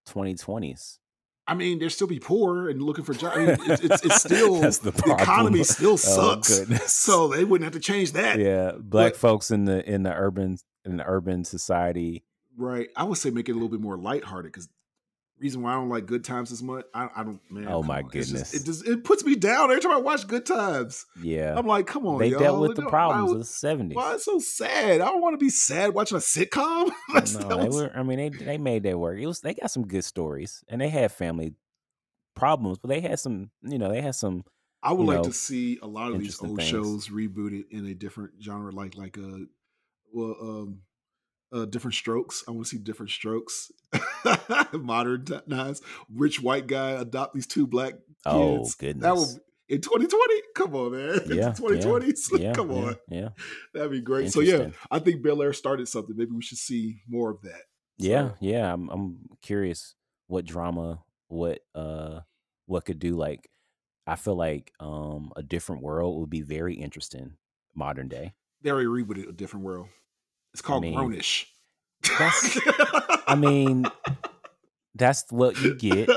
2020s 0.08 0.98
i 1.48 1.54
mean 1.54 1.80
they'll 1.80 1.90
still 1.90 2.08
be 2.08 2.20
poor 2.20 2.70
and 2.70 2.82
looking 2.82 3.04
for 3.06 3.14
jobs 3.14 3.38
I 3.38 3.46
mean, 3.46 3.58
it's, 3.72 3.82
it's, 3.84 4.06
it's 4.06 4.22
still 4.24 4.56
the 4.62 4.92
the, 4.92 5.16
economy 5.20 5.64
still 5.64 5.92
Oh, 5.94 5.96
sucks 5.96 6.60
goodness. 6.60 6.92
so 6.94 7.28
they 7.28 7.44
wouldn't 7.44 7.66
have 7.66 7.80
to 7.82 7.86
change 7.86 8.14
that 8.14 8.40
yeah 8.40 8.72
black 8.80 9.14
But- 9.14 9.18
folks 9.18 9.52
in 9.52 9.66
the 9.66 9.88
in 9.90 10.04
the 10.04 10.14
urban 10.14 10.58
in 10.86 10.98
the 10.98 11.06
urban 11.06 11.44
society 11.46 12.24
right 12.58 12.90
i 12.96 13.04
would 13.04 13.18
say 13.18 13.30
make 13.30 13.48
it 13.48 13.52
a 13.54 13.56
little 13.56 13.70
bit 13.70 13.80
more 13.82 13.98
lighthearted 13.98 14.52
because 14.52 14.68
reason 15.42 15.62
why 15.64 15.72
i 15.72 15.76
don't 15.76 15.90
like 15.90 16.06
good 16.06 16.24
times 16.24 16.52
as 16.52 16.62
much 16.64 16.86
i, 16.94 17.10
I 17.16 17.24
don't 17.24 17.40
man 17.50 17.68
Oh, 17.68 17.82
my 17.84 18.02
on. 18.02 18.06
It's 18.14 18.30
just- 18.30 18.32
goodness. 18.32 18.54
it 18.54 18.66
just 18.66 18.88
it 18.88 19.04
puts 19.04 19.26
me 19.26 19.36
down 19.36 19.72
every 19.72 19.82
time 19.82 19.92
i 19.92 19.98
watch 19.98 20.28
good 20.28 20.46
times 20.46 21.06
yeah 21.22 21.56
i'm 21.58 21.66
like 21.66 21.88
come 21.88 22.06
on 22.06 22.20
they 22.20 22.28
y'all. 22.30 22.40
dealt 22.40 22.62
with 22.62 22.76
the 22.78 22.86
problems 22.86 23.32
of 23.32 23.38
the 23.40 23.44
70s 23.44 23.96
why 23.96 24.14
it's 24.14 24.26
so 24.26 24.38
sad 24.40 25.02
i 25.02 25.06
don't 25.06 25.20
want 25.22 25.34
to 25.34 25.44
be 25.44 25.50
sad 25.50 25.94
watching 25.96 26.18
a 26.18 26.22
sitcom 26.22 26.92
That's- 27.14 27.34
no, 27.36 27.48
that 27.50 27.58
they 27.60 27.68
was- 27.68 27.76
were. 27.76 27.92
I 27.96 28.04
mean, 28.04 28.18
they 28.20 28.30
they 28.30 28.58
made 28.58 28.84
that 28.84 28.98
work. 29.00 29.20
It 29.20 29.26
was 29.28 29.42
they 29.42 29.54
got 29.56 29.72
some 29.72 29.88
good 29.88 30.04
stories, 30.06 30.64
and 30.70 30.80
they 30.80 30.90
had 30.90 31.12
family 31.12 31.56
problems, 32.36 32.78
but 32.78 32.90
they 32.90 33.02
had 33.02 33.20
some. 33.20 33.50
You 33.64 33.78
know, 33.78 33.90
they 33.90 34.02
had 34.02 34.16
some. 34.16 34.44
I 34.84 34.94
would 34.94 35.06
like 35.08 35.18
know, 35.18 35.24
to 35.26 35.34
see 35.34 35.78
a 35.82 35.88
lot 35.88 36.12
of 36.12 36.20
these 36.20 36.42
old 36.42 36.58
things. 36.58 36.70
shows 36.70 37.10
rebooted 37.10 37.66
in 37.70 37.86
a 37.86 37.94
different 37.94 38.32
genre, 38.42 38.72
like 38.72 38.96
like 38.96 39.18
a 39.18 39.46
well, 40.14 40.36
um, 40.42 40.82
uh, 41.52 41.66
different 41.66 41.96
strokes. 41.96 42.44
I 42.48 42.52
want 42.52 42.66
to 42.66 42.70
see 42.70 42.78
different 42.78 43.12
strokes, 43.12 43.72
modern 44.74 45.26
times. 45.26 45.82
Rich 46.14 46.42
white 46.42 46.68
guy 46.68 46.92
adopt 46.92 47.34
these 47.34 47.48
two 47.48 47.68
black 47.68 47.94
kids. 47.94 48.04
Oh 48.26 48.66
goodness. 48.80 49.04
that 49.04 49.16
would 49.16 49.42
in 49.72 49.80
2020. 49.80 50.42
Come 50.54 50.76
on, 50.76 50.92
man. 50.92 51.20
Yeah, 51.28 51.54
2020s. 51.54 52.28
yeah, 52.40 52.54
Come 52.54 52.72
yeah, 52.72 52.78
on, 52.78 52.96
Yeah, 53.10 53.30
that'd 53.74 53.92
be 53.92 54.02
great. 54.02 54.32
So 54.32 54.42
yeah, 54.42 54.70
I 54.92 55.00
think 55.00 55.24
Bel 55.24 55.42
Air 55.42 55.54
started 55.54 55.88
something. 55.88 56.16
Maybe 56.16 56.32
we 56.32 56.42
should 56.42 56.58
see 56.58 57.02
more 57.08 57.32
of 57.32 57.42
that. 57.44 57.62
yeah, 57.98 58.32
yeah. 58.40 58.74
I'm 58.74 58.90
I'm 58.90 59.20
curious 59.42 59.96
what 60.28 60.46
drama, 60.46 61.04
what 61.28 61.60
uh, 61.74 62.20
what 62.66 62.86
could 62.86 63.00
do 63.00 63.16
like. 63.16 63.50
I 64.08 64.16
feel 64.16 64.36
like 64.36 64.74
um 64.80 65.32
a 65.36 65.44
different 65.44 65.84
world 65.84 66.20
would 66.20 66.30
be 66.30 66.42
very 66.42 66.76
interesting 66.76 67.38
modern 67.74 68.10
day. 68.10 68.34
They 68.62 68.72
already 68.72 68.88
rebooted 68.88 69.30
a 69.30 69.32
different 69.34 69.66
world. 69.66 69.88
It's 70.54 70.62
called 70.62 70.84
mean, 70.84 70.96
Grownish. 70.96 71.46
that's- 72.18 72.60
I 73.28 73.36
mean, 73.36 73.86
that's 74.96 75.26
what 75.30 75.60
you 75.62 75.76
get 75.76 76.10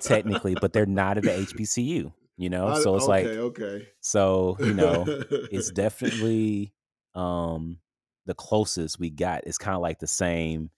technically, 0.00 0.54
but 0.54 0.72
they're 0.72 0.86
not 0.86 1.18
at 1.18 1.24
the 1.24 1.30
HBCU. 1.30 2.12
You 2.38 2.50
know, 2.50 2.68
I- 2.68 2.80
so 2.80 2.96
it's 2.96 3.04
okay, 3.04 3.10
like 3.10 3.26
okay. 3.26 3.88
so 4.00 4.56
you 4.60 4.72
know 4.74 5.04
it's 5.06 5.70
definitely 5.72 6.72
um 7.14 7.78
the 8.26 8.34
closest 8.34 8.98
we 8.98 9.10
got 9.10 9.42
it's 9.46 9.58
kind 9.58 9.74
of 9.76 9.82
like 9.82 9.98
the 9.98 10.06
same 10.06 10.70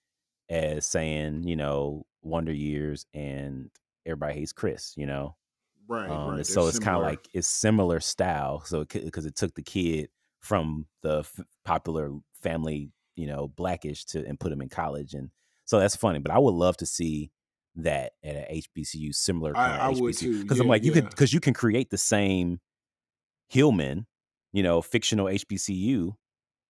as 0.49 0.87
saying 0.87 1.45
you 1.45 1.57
know 1.57 2.05
wonder 2.23 2.53
years 2.53 3.07
and 3.15 3.71
everybody 4.05 4.35
hates 4.35 4.53
chris 4.53 4.95
you 4.97 5.07
know 5.07 5.37
right. 5.89 6.11
um 6.11 6.37
right. 6.37 6.47
so 6.47 6.67
it's 6.67 6.79
kind 6.79 6.97
of 6.97 7.03
like 7.03 7.29
it's 7.33 7.47
similar 7.47 8.01
style 8.01 8.63
so 8.65 8.85
because 8.85 9.27
it 9.27 9.37
took 9.37 9.55
the 9.55 9.63
kid 9.63 10.09
from 10.45 10.87
the 11.03 11.21
f- 11.21 11.41
popular 11.65 12.13
family 12.43 12.91
you 13.17 13.27
know 13.27 13.49
blackish 13.49 14.05
to 14.05 14.25
and 14.27 14.39
put 14.39 14.53
him 14.53 14.61
in 14.61 14.69
college 14.69 15.15
and 15.15 15.31
so 15.65 15.79
that's 15.79 15.97
funny 15.97 16.19
but 16.19 16.31
i 16.31 16.39
would 16.39 16.55
love 16.55 16.77
to 16.77 16.87
see 16.87 17.31
that 17.77 18.13
at 18.23 18.37
a 18.37 18.63
hbcu 18.77 19.15
similar 19.15 19.55
kind 19.55 19.81
I 19.81 19.91
of 19.91 19.97
HBCU. 19.97 20.43
because 20.43 20.61
i'm 20.61 20.69
like 20.69 20.85
you 20.85 20.93
could 20.93 21.05
yeah. 21.05 21.09
because 21.11 21.33
you 21.33 21.41
can 21.41 21.55
create 21.55 21.91
the 21.91 21.99
same 21.99 22.61
hillman 23.49 24.07
you 24.53 24.63
know 24.63 24.83
fictional 24.83 25.27
hbcu 25.27 26.15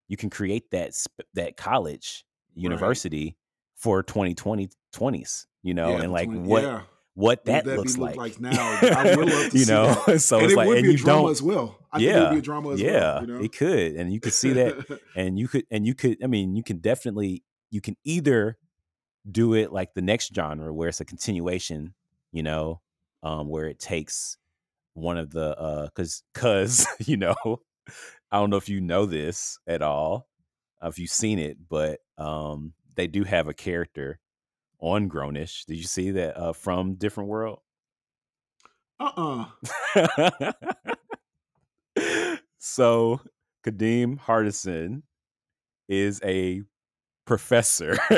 you 0.08 0.16
can 0.16 0.30
create 0.30 0.70
that 0.70 0.94
sp- 0.94 1.28
that 1.34 1.56
college 1.56 2.24
university 2.54 3.36
for 3.74 4.02
2020 4.02 4.68
20s 4.94 5.46
you 5.62 5.74
know 5.74 5.90
Yeah, 5.90 6.02
and 6.02 6.12
like 6.12 6.26
20 6.28 6.48
what 6.48 6.62
yeah. 6.62 6.82
What 7.14 7.44
that 7.44 7.64
that 7.64 7.76
looks 7.76 7.94
be 7.94 8.00
like, 8.00 8.16
like 8.16 8.40
now? 8.40 8.52
I 8.60 9.16
would 9.16 9.28
love 9.28 9.50
to 9.50 9.58
you 9.58 9.66
know 9.66 9.94
so 10.18 10.36
and 10.36 10.44
it's 10.44 10.52
it 10.54 10.56
like 10.56 10.66
would 10.68 10.78
and 10.78 10.84
be 10.84 10.90
a 10.90 10.92
you 10.92 10.98
drama 10.98 11.22
don't 11.22 11.30
as 11.30 11.42
well. 11.42 11.78
I 11.92 11.98
think 11.98 12.08
it 12.10 12.18
would 12.18 12.24
Yeah, 12.24 12.30
be 12.30 12.38
a 12.38 12.42
drama 12.42 12.72
as 12.72 12.82
yeah 12.82 13.00
well. 13.00 13.20
You 13.20 13.26
know? 13.28 13.40
it 13.40 13.52
could 13.56 13.94
and 13.94 14.12
you 14.12 14.20
could 14.20 14.32
see 14.32 14.52
that 14.52 15.00
and 15.16 15.38
you 15.38 15.48
could 15.48 15.64
and 15.70 15.86
you 15.86 15.94
could 15.94 16.22
i 16.22 16.26
mean 16.26 16.56
you 16.56 16.62
can 16.62 16.78
definitely 16.78 17.44
you 17.70 17.80
can 17.80 17.96
either 18.04 18.58
do 19.30 19.54
it 19.54 19.72
like 19.72 19.94
the 19.94 20.02
next 20.02 20.34
genre 20.34 20.72
where 20.72 20.88
it's 20.88 21.00
a 21.00 21.04
continuation 21.04 21.94
you 22.32 22.42
know 22.42 22.80
um 23.22 23.48
where 23.48 23.66
it 23.66 23.78
takes 23.78 24.36
one 24.94 25.16
of 25.16 25.30
the 25.30 25.56
uh 25.58 25.88
cuz 25.94 26.22
cuz 26.34 26.86
you 27.06 27.16
know 27.16 27.34
i 28.30 28.38
don't 28.38 28.50
know 28.50 28.56
if 28.56 28.68
you 28.68 28.80
know 28.80 29.06
this 29.06 29.58
at 29.66 29.82
all 29.82 30.28
if 30.82 30.98
you've 30.98 31.10
seen 31.10 31.38
it, 31.38 31.56
but 31.68 32.00
um, 32.18 32.74
they 32.94 33.06
do 33.06 33.24
have 33.24 33.48
a 33.48 33.54
character 33.54 34.18
on 34.84 35.08
Grownish. 35.08 35.64
Did 35.64 35.78
you 35.78 35.84
see 35.84 36.10
that 36.12 36.36
uh, 36.36 36.52
from 36.52 36.94
Different 36.94 37.30
World? 37.30 37.60
Uh 39.00 39.46
uh 39.96 40.52
so 42.58 43.20
Kadeem 43.66 44.20
Hardison 44.20 45.02
is 45.88 46.20
a 46.24 46.62
professor 47.26 47.98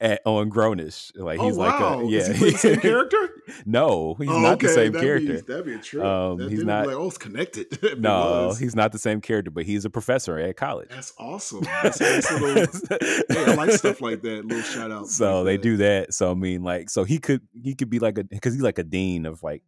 at, 0.00 0.20
on 0.24 0.50
Grownish. 0.50 1.10
Like 1.16 1.40
he's 1.40 1.56
oh, 1.56 1.60
like 1.60 1.80
a 1.80 2.04
yeah. 2.06 2.32
He 2.32 2.52
the 2.52 2.58
same 2.58 2.80
character? 2.80 3.35
No, 3.64 4.14
he's 4.18 4.28
Oh, 4.28 4.40
not 4.40 4.58
the 4.60 4.68
same 4.68 4.92
that'd 4.92 5.06
character. 5.06 5.34
Be, 5.34 5.40
that'd 5.40 5.64
be 5.66 5.74
a 5.74 5.78
trip. 5.78 6.04
Um, 6.04 6.38
That- 6.38 6.50
he's 6.50 6.64
not- 6.64 6.86
Like, 6.86 6.96
oh, 6.96 7.06
it's 7.08 7.18
connected. 7.18 7.78
no, 8.00 8.54
he's 8.58 8.74
not 8.76 8.92
the 8.92 8.98
same 8.98 9.20
character, 9.20 9.50
but 9.50 9.64
he's 9.64 9.84
a 9.84 9.90
professor 9.90 10.38
at 10.38 10.56
college. 10.56 10.88
That's 10.90 11.12
awesome. 11.18 11.60
That's 11.62 12.00
a 12.00 12.04
nice 12.04 12.32
little. 12.32 12.66
Hey, 13.28 13.44
I 13.44 13.54
like 13.54 13.70
stuff 13.72 14.00
like 14.00 14.22
that. 14.22 14.44
Little 14.46 14.62
shout 14.62 14.90
out. 14.90 15.08
so 15.08 15.38
like 15.42 15.46
they 15.46 15.56
that. 15.56 15.62
do 15.62 15.76
that. 15.78 16.14
So 16.14 16.30
I 16.30 16.34
mean, 16.34 16.62
like, 16.62 16.90
so 16.90 17.04
he 17.04 17.18
could 17.18 17.42
he 17.52 17.74
could 17.74 17.90
be 17.90 17.98
like 17.98 18.18
a 18.18 18.24
because 18.24 18.52
he's 18.54 18.62
like 18.62 18.78
a 18.78 18.84
dean 18.84 19.26
of 19.26 19.42
like 19.42 19.62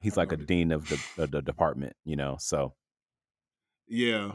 he's 0.00 0.16
like 0.16 0.32
a 0.32 0.36
dean 0.36 0.72
of 0.72 0.88
the 0.88 1.22
of 1.22 1.30
the 1.30 1.42
department, 1.42 1.94
you 2.04 2.16
know. 2.16 2.36
So, 2.40 2.74
Yeah, 3.88 4.32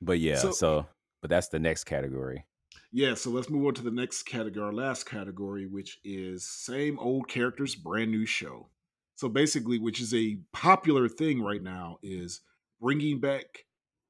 but 0.00 0.18
yeah, 0.18 0.36
So- 0.36 0.52
so 0.52 0.86
but 1.20 1.30
that's 1.30 1.48
the 1.48 1.58
next 1.58 1.84
category. 1.84 2.44
Yeah. 2.92 3.14
So 3.14 3.30
let's 3.30 3.50
move 3.50 3.66
on 3.66 3.74
to 3.74 3.82
the 3.82 3.90
next 3.90 4.22
category, 4.24 4.66
our 4.66 4.72
last 4.72 5.04
category, 5.06 5.66
which 5.66 5.98
is 6.04 6.44
same 6.44 6.98
old 6.98 7.28
characters, 7.28 7.74
brand 7.74 8.10
new 8.10 8.26
show. 8.26 8.68
So 9.16 9.28
basically, 9.28 9.78
which 9.78 10.00
is 10.00 10.14
a 10.14 10.38
popular 10.52 11.08
thing 11.08 11.42
right 11.42 11.62
now, 11.62 11.98
is 12.02 12.40
bringing 12.80 13.18
back 13.20 13.64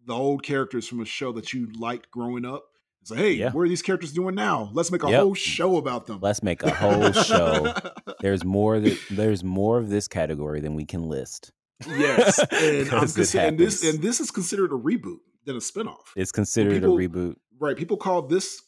the 0.07 0.15
old 0.15 0.43
characters 0.43 0.87
from 0.87 1.01
a 1.01 1.05
show 1.05 1.33
that 1.33 1.53
you 1.53 1.69
liked 1.79 2.11
growing 2.11 2.45
up. 2.45 2.65
It's 3.01 3.11
like, 3.11 3.21
hey, 3.21 3.33
Yeah. 3.33 3.53
what 3.53 3.63
are 3.63 3.69
these 3.69 3.81
characters 3.83 4.13
doing 4.13 4.35
now? 4.35 4.71
Let's 4.75 4.91
make 4.91 5.03
a 5.03 5.09
Yep. 5.11 5.21
whole 5.21 5.35
show 5.35 5.77
about 5.77 6.07
them. 6.07 6.19
Let's 6.21 6.43
make 6.43 6.63
a 6.63 6.71
whole 6.75 7.13
show. 7.13 7.73
There's 8.21 8.45
more 8.45 8.81
that 8.81 8.99
there's 9.11 9.43
more 9.45 9.79
of 9.79 9.89
this 9.89 10.09
category 10.09 10.61
than 10.61 10.75
we 10.75 10.85
can 10.85 11.03
list. 11.05 11.53
yes, 11.87 12.39
and, 12.51 12.89
I'm 12.89 13.01
'Cause 13.01 13.17
it 13.17 13.23
consi- 13.23 13.49
and 13.49 13.57
this 13.59 13.85
and 13.85 14.03
this 14.03 14.21
is 14.21 14.31
considered 14.31 14.73
a 14.73 14.77
reboot 14.77 15.19
than 15.45 15.57
a 15.57 15.61
spinoff. 15.61 16.01
It's 16.17 16.33
considered 16.33 16.75
people- 16.83 16.99
a 16.99 17.09
reboot. 17.09 17.37
right 17.61 17.77
people 17.77 17.97
call 17.97 18.23
this 18.23 18.61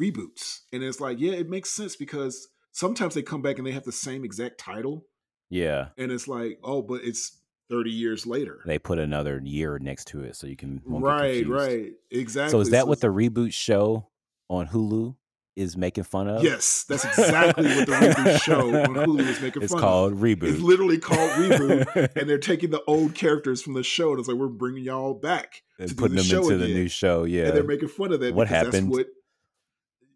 reboots 0.00 0.60
and 0.72 0.82
it's 0.82 1.00
like 1.00 1.18
yeah 1.20 1.32
it 1.32 1.48
makes 1.48 1.70
sense 1.70 1.96
because 1.96 2.48
sometimes 2.72 3.14
they 3.14 3.22
come 3.22 3.42
back 3.42 3.58
and 3.58 3.66
they 3.66 3.72
have 3.72 3.84
the 3.84 3.92
same 3.92 4.24
exact 4.24 4.58
title 4.58 5.06
Yeah. 5.50 5.88
and 5.98 6.12
it's 6.12 6.28
like 6.28 6.58
oh 6.62 6.82
but 6.82 7.00
it's 7.04 7.40
30 7.70 7.90
years 7.90 8.26
later 8.26 8.60
They 8.66 8.78
put 8.78 8.98
another 8.98 9.40
year 9.44 9.78
next 9.78 10.06
to 10.08 10.22
it 10.22 10.36
so 10.36 10.46
you 10.46 10.56
can 10.56 10.80
right 10.86 11.46
right 11.46 11.92
exactly 12.10 12.50
So 12.52 12.60
is 12.60 12.70
that 12.70 12.88
what 12.88 13.00
the 13.00 13.08
reboot 13.08 13.52
show 13.52 14.08
on 14.48 14.66
Hulu 14.68 15.16
is 15.56 15.76
making 15.76 16.04
fun 16.04 16.28
of? 16.28 16.42
yes 16.44 16.84
that's 16.88 17.04
exactly 17.04 17.66
what 17.66 17.86
the 17.86 17.92
reboot 17.92 18.40
show 18.40 18.60
on 18.82 18.94
hulu 18.94 19.20
is 19.20 19.40
making 19.42 19.62
It's 19.62 19.72
fun 19.72 19.80
of. 19.82 19.84
It's 19.84 19.84
called 19.84 20.14
reboot. 20.14 20.44
it's 20.44 20.60
literally 20.60 20.98
called 20.98 21.30
reboot 21.32 22.16
and 22.16 22.30
they're 22.30 22.38
taking 22.38 22.70
the 22.70 22.82
old 22.86 23.14
characters 23.16 23.60
from 23.60 23.74
the 23.74 23.82
show 23.82 24.10
and 24.12 24.20
it's 24.20 24.28
like 24.28 24.36
we're 24.38 24.46
bringing 24.46 24.84
y'all 24.84 25.14
back 25.14 25.62
and 25.80 25.94
putting 25.96 26.16
the 26.16 26.22
them 26.22 26.30
show 26.30 26.42
into 26.44 26.58
the 26.58 26.68
new 26.72 26.88
show. 26.88 27.24
Yeah. 27.24 27.46
and 27.46 27.56
they're 27.56 27.64
making 27.64 27.88
fun 27.88 28.12
of 28.12 28.20
that 28.20 28.34
What 28.34 28.44
because 28.48 28.62
that's 28.64 28.76
happened- 28.76 28.90
what 28.92 29.06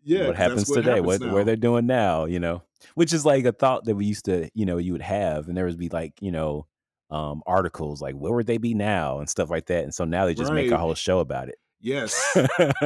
yeah 0.04 0.26
what 0.26 0.36
happens 0.36 0.68
what 0.68 0.76
today? 0.76 0.90
happens 0.96 1.06
What 1.06 1.20
now. 1.20 1.32
where 1.34 1.44
they're 1.44 1.56
doing 1.56 1.86
now? 1.86 2.24
You 2.26 2.40
know, 2.40 2.62
which 2.94 3.12
is 3.12 3.24
like 3.24 3.44
a 3.44 3.52
thought 3.52 3.84
that 3.84 3.94
we 3.94 4.06
used 4.06 4.24
to, 4.26 4.50
you 4.54 4.66
know, 4.66 4.78
you 4.78 4.92
would 4.92 5.02
have, 5.02 5.48
and 5.48 5.56
there 5.56 5.64
would 5.66 5.78
be 5.78 5.88
like, 5.88 6.20
you 6.20 6.30
know, 6.32 6.66
um, 7.10 7.42
articles 7.46 8.00
like 8.00 8.14
where 8.14 8.32
would 8.32 8.46
they 8.46 8.58
be 8.58 8.74
now 8.74 9.18
and 9.18 9.28
stuff 9.28 9.50
like 9.50 9.66
that. 9.66 9.84
And 9.84 9.94
so 9.94 10.04
now 10.04 10.26
they 10.26 10.34
just 10.34 10.52
make 10.52 10.70
a 10.70 10.78
whole 10.78 10.94
show 10.94 11.18
about 11.20 11.48
it. 11.48 11.56
yes 11.80 12.14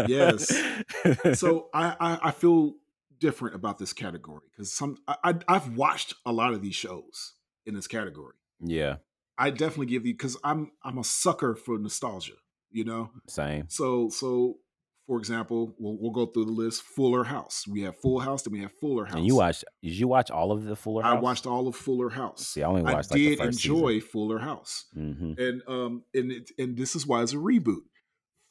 Yes. 0.08 0.48
so 1.34 1.68
I, 1.72 1.96
I 2.00 2.18
I 2.24 2.30
feel 2.32 2.74
different 3.18 3.54
about 3.54 3.78
this 3.78 3.92
category 3.92 4.46
because 4.50 4.72
some 4.72 4.96
I, 5.08 5.16
I 5.24 5.34
I've 5.48 5.76
watched 5.76 6.14
a 6.24 6.32
lot 6.32 6.52
of 6.54 6.60
these 6.62 6.74
shows 6.74 7.34
in 7.64 7.74
this 7.74 7.86
category. 7.86 8.34
yeah, 8.60 8.96
I 9.38 9.50
definitely 9.50 9.86
give 9.86 10.06
you 10.06 10.12
because 10.14 10.36
I'm 10.44 10.72
I'm 10.82 10.98
a 10.98 11.04
sucker 11.04 11.54
for 11.54 11.78
nostalgia. 11.78 12.34
You 12.70 12.84
know, 12.84 13.10
same. 13.28 13.66
so 13.68 14.10
so 14.10 14.58
for 15.06 15.18
example, 15.18 15.74
we'll 15.78 15.96
we'll 16.00 16.10
go 16.12 16.26
through 16.26 16.46
the 16.46 16.52
list. 16.52 16.82
Fuller 16.82 17.24
House. 17.24 17.64
We 17.68 17.82
have 17.82 17.96
Full 18.00 18.18
House, 18.20 18.42
then 18.42 18.52
we 18.52 18.60
have 18.60 18.72
Fuller 18.80 19.04
House. 19.04 19.14
And 19.16 19.26
you 19.26 19.36
watched? 19.36 19.64
Did 19.82 19.92
you 19.92 20.08
watch 20.08 20.30
all 20.30 20.52
of 20.52 20.64
the 20.64 20.76
Fuller 20.76 21.02
House? 21.02 21.16
I 21.16 21.20
watched 21.20 21.46
all 21.46 21.68
of 21.68 21.76
Fuller 21.76 22.10
House. 22.10 22.46
See, 22.48 22.62
I 22.62 22.66
only 22.68 22.82
I 22.82 22.92
watched 22.94 23.10
like 23.10 23.18
the 23.18 23.36
did 23.36 23.40
enjoy 23.40 24.00
Fuller 24.00 24.38
House, 24.38 24.86
hmm 24.94 25.32
and 25.38 25.62
um 25.68 26.02
and 26.14 26.32
it, 26.32 26.50
and 26.58 26.76
this 26.76 26.96
is 26.96 27.06
why 27.06 27.22
it's 27.22 27.32
a 27.32 27.36
reboot. 27.36 27.82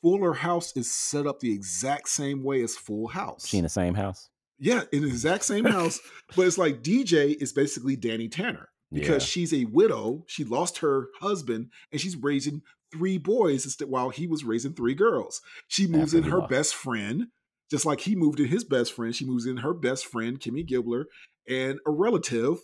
Fuller 0.01 0.33
House 0.33 0.75
is 0.77 0.93
set 0.93 1.25
up 1.25 1.39
the 1.39 1.51
exact 1.53 2.09
same 2.09 2.43
way 2.43 2.61
as 2.61 2.75
Full 2.75 3.07
House. 3.07 3.47
She 3.47 3.57
in 3.57 3.63
the 3.63 3.69
same 3.69 3.95
house. 3.95 4.29
Yeah, 4.59 4.83
in 4.93 5.01
the 5.01 5.07
exact 5.09 5.43
same 5.43 5.65
house, 5.65 5.99
but 6.35 6.47
it's 6.47 6.57
like 6.57 6.81
DJ 6.81 7.35
is 7.41 7.51
basically 7.51 7.95
Danny 7.97 8.29
Tanner 8.29 8.69
because 8.91 9.23
Yeah. 9.23 9.27
she's 9.27 9.53
a 9.53 9.65
widow. 9.65 10.23
She 10.27 10.43
lost 10.45 10.77
her 10.77 11.09
husband 11.19 11.71
and 11.91 11.99
she's 11.99 12.15
raising 12.15 12.61
three 12.95 13.17
boys 13.17 13.77
while 13.87 14.09
he 14.09 14.27
was 14.27 14.43
raising 14.43 14.73
three 14.73 14.95
girls. 14.95 15.41
She 15.67 15.87
moves 15.87 16.13
After 16.15 16.25
in 16.25 16.31
her 16.31 16.47
best 16.47 16.75
friend, 16.75 17.27
just 17.69 17.85
like 17.85 18.01
he 18.01 18.15
moved 18.15 18.39
in 18.39 18.47
his 18.47 18.63
best 18.63 18.93
friend. 18.93 19.15
She 19.15 19.25
moves 19.25 19.45
in 19.45 19.57
her 19.57 19.73
best 19.73 20.05
friend, 20.05 20.39
Kimmy 20.39 20.67
Gibbler, 20.67 21.05
and 21.47 21.79
a 21.85 21.91
relative, 21.91 22.57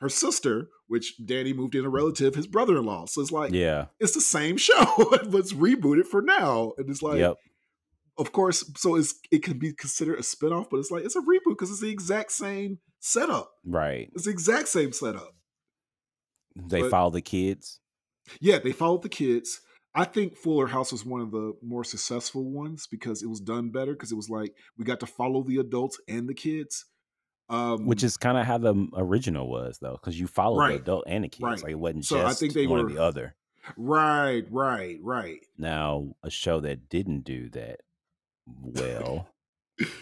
her 0.00 0.08
sister, 0.08 0.68
which 0.88 1.14
Danny 1.24 1.52
moved 1.52 1.74
in 1.74 1.84
a 1.84 1.88
relative, 1.88 2.34
his 2.34 2.46
brother 2.46 2.76
in 2.76 2.84
law. 2.84 3.06
So 3.06 3.20
it's 3.20 3.32
like, 3.32 3.52
yeah. 3.52 3.86
it's 3.98 4.14
the 4.14 4.20
same 4.20 4.56
show, 4.56 4.84
but 5.10 5.34
it's 5.34 5.52
rebooted 5.52 6.06
for 6.06 6.22
now. 6.22 6.72
And 6.76 6.90
it's 6.90 7.02
like, 7.02 7.18
yep. 7.18 7.36
of 8.18 8.32
course, 8.32 8.70
so 8.76 8.96
it's 8.96 9.14
it 9.30 9.42
can 9.42 9.58
be 9.58 9.72
considered 9.72 10.18
a 10.18 10.22
spinoff, 10.22 10.66
but 10.70 10.78
it's 10.78 10.90
like 10.90 11.04
it's 11.04 11.16
a 11.16 11.20
reboot 11.20 11.50
because 11.50 11.70
it's 11.70 11.80
the 11.80 11.90
exact 11.90 12.32
same 12.32 12.78
setup. 13.00 13.52
Right. 13.64 14.10
It's 14.14 14.24
the 14.24 14.30
exact 14.30 14.68
same 14.68 14.92
setup. 14.92 15.34
They 16.54 16.82
But- 16.82 16.90
follow 16.90 17.10
the 17.10 17.22
kids. 17.22 17.80
Yeah, 18.40 18.58
they 18.58 18.72
followed 18.72 19.02
the 19.02 19.08
kids. 19.08 19.60
I 19.94 20.04
think 20.04 20.36
Fuller 20.36 20.68
House 20.68 20.90
was 20.92 21.04
one 21.04 21.20
of 21.20 21.30
the 21.32 21.52
more 21.62 21.84
successful 21.84 22.44
ones 22.50 22.86
because 22.90 23.22
it 23.22 23.28
was 23.28 23.40
done 23.40 23.70
better 23.70 23.92
because 23.92 24.10
it 24.10 24.16
was 24.16 24.30
like 24.30 24.54
we 24.78 24.84
got 24.84 25.00
to 25.00 25.06
follow 25.06 25.42
the 25.42 25.58
adults 25.58 26.00
and 26.08 26.28
the 26.28 26.34
kids. 26.34 26.86
Um, 27.50 27.84
which 27.86 28.02
is 28.02 28.16
kind 28.16 28.38
of 28.38 28.46
how 28.46 28.56
the 28.56 28.74
original 28.96 29.46
was 29.50 29.78
though 29.82 29.92
because 30.00 30.18
you 30.18 30.26
followed 30.26 30.58
Right, 30.60 30.76
the 30.76 30.82
adult 30.82 31.04
and 31.06 31.24
the 31.24 31.28
kids 31.28 31.42
right. 31.42 31.62
like 31.62 31.72
it 31.72 31.78
wasn't 31.78 32.06
So 32.06 32.24
I 32.24 32.32
think 32.32 32.54
they 32.54 32.66
one 32.66 32.80
or 32.80 32.84
were- 32.84 32.92
the 32.92 33.02
other 33.02 33.34
right, 33.76 34.44
right, 34.50 34.98
right. 35.02 35.40
now 35.58 36.14
a 36.22 36.30
show 36.30 36.60
that 36.60 36.88
didn't 36.88 37.22
do 37.24 37.50
that 37.50 37.80
well 38.46 39.28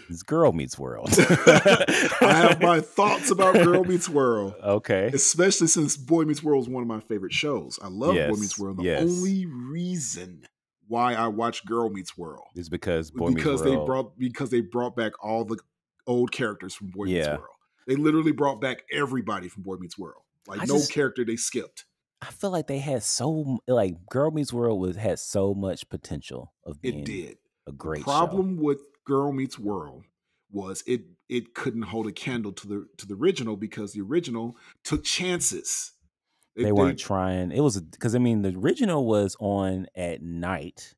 is 0.09 0.23
girl 0.23 0.53
meets 0.53 0.79
world 0.79 1.09
I 1.19 2.47
have 2.49 2.61
my 2.61 2.81
thoughts 2.81 3.31
about 3.31 3.55
Girl 3.55 3.85
Meets 3.85 4.09
World. 4.09 4.55
okay 4.63 5.11
especially 5.13 5.67
since 5.67 5.97
Boy 5.97 6.25
Meets 6.25 6.43
World 6.43 6.65
is 6.65 6.69
one 6.69 6.83
of 6.83 6.89
my 6.89 7.01
favorite 7.01 7.33
shows. 7.33 7.79
I 7.83 7.89
love 7.89 8.15
Boy 8.15 8.37
Meets 8.41 8.59
World. 8.59 8.79
The 8.79 8.85
yes. 8.85 9.03
only 9.03 9.47
reason 9.47 10.47
why 10.89 11.15
I 11.15 11.29
watch 11.29 11.65
Girl 11.67 11.89
Meets 11.91 12.17
World 12.19 12.45
is 12.55 12.69
because 12.69 13.11
boy 13.11 13.31
because 13.33 13.61
meets 13.61 13.71
they 13.71 13.77
world 13.77 13.87
brought 13.87 14.19
because 14.19 14.51
they 14.51 14.61
brought 14.61 14.97
back 14.97 15.13
all 15.23 15.45
the 15.45 15.59
old 16.07 16.33
characters 16.33 16.75
from 16.75 16.89
Boy 16.89 17.05
Meets 17.07 17.29
World. 17.29 17.41
They 17.87 17.97
literally 17.97 18.33
brought 18.33 18.61
back 18.61 18.83
everybody 18.93 19.49
from 19.49 19.63
Boy 19.63 19.77
Meets 19.77 19.99
World. 19.99 20.23
Like 20.47 20.61
I 20.61 20.65
no 20.65 20.75
just- 20.77 20.93
character 20.93 21.25
they 21.25 21.37
skipped. 21.37 21.85
i 22.23 22.27
feel 22.27 22.51
like 22.51 22.67
they 22.67 22.79
had 22.79 23.03
so 23.03 23.59
like 23.69 23.95
girl 24.11 24.31
meets 24.31 24.53
world 24.53 24.81
was 24.81 24.97
had 24.97 25.19
so 25.19 25.55
much 25.55 25.89
potential 25.89 26.53
of 26.65 26.81
being 26.83 27.01
It 27.01 27.05
did. 27.07 27.37
a 27.67 27.73
great 27.73 28.01
the 28.01 28.05
problem 28.05 28.57
with 28.59 28.79
Girl 29.05 29.33
Meets 29.33 29.59
World 29.59 30.05
was 30.53 30.83
it 30.87 31.03
it 31.29 31.55
couldn't 31.55 31.83
hold 31.83 32.07
a 32.07 32.13
candle 32.13 32.53
to 32.53 32.67
the 32.67 32.87
to 32.97 33.07
the 33.07 33.15
original 33.15 33.57
because 33.57 33.93
the 33.93 34.01
original 34.01 34.57
took 34.85 35.05
chances. 35.05 35.93
show 36.57 36.65
they 36.65 36.73
weren't 36.73 36.99
trying 36.99 37.53
it 37.53 37.61
was 37.61 37.81
because 37.81 38.15
i 38.15 38.19
mean 38.19 38.43
the 38.43 38.55
original 38.57 39.07
was 39.07 39.37
on 39.39 39.87
at 39.95 40.21
night 40.23 40.95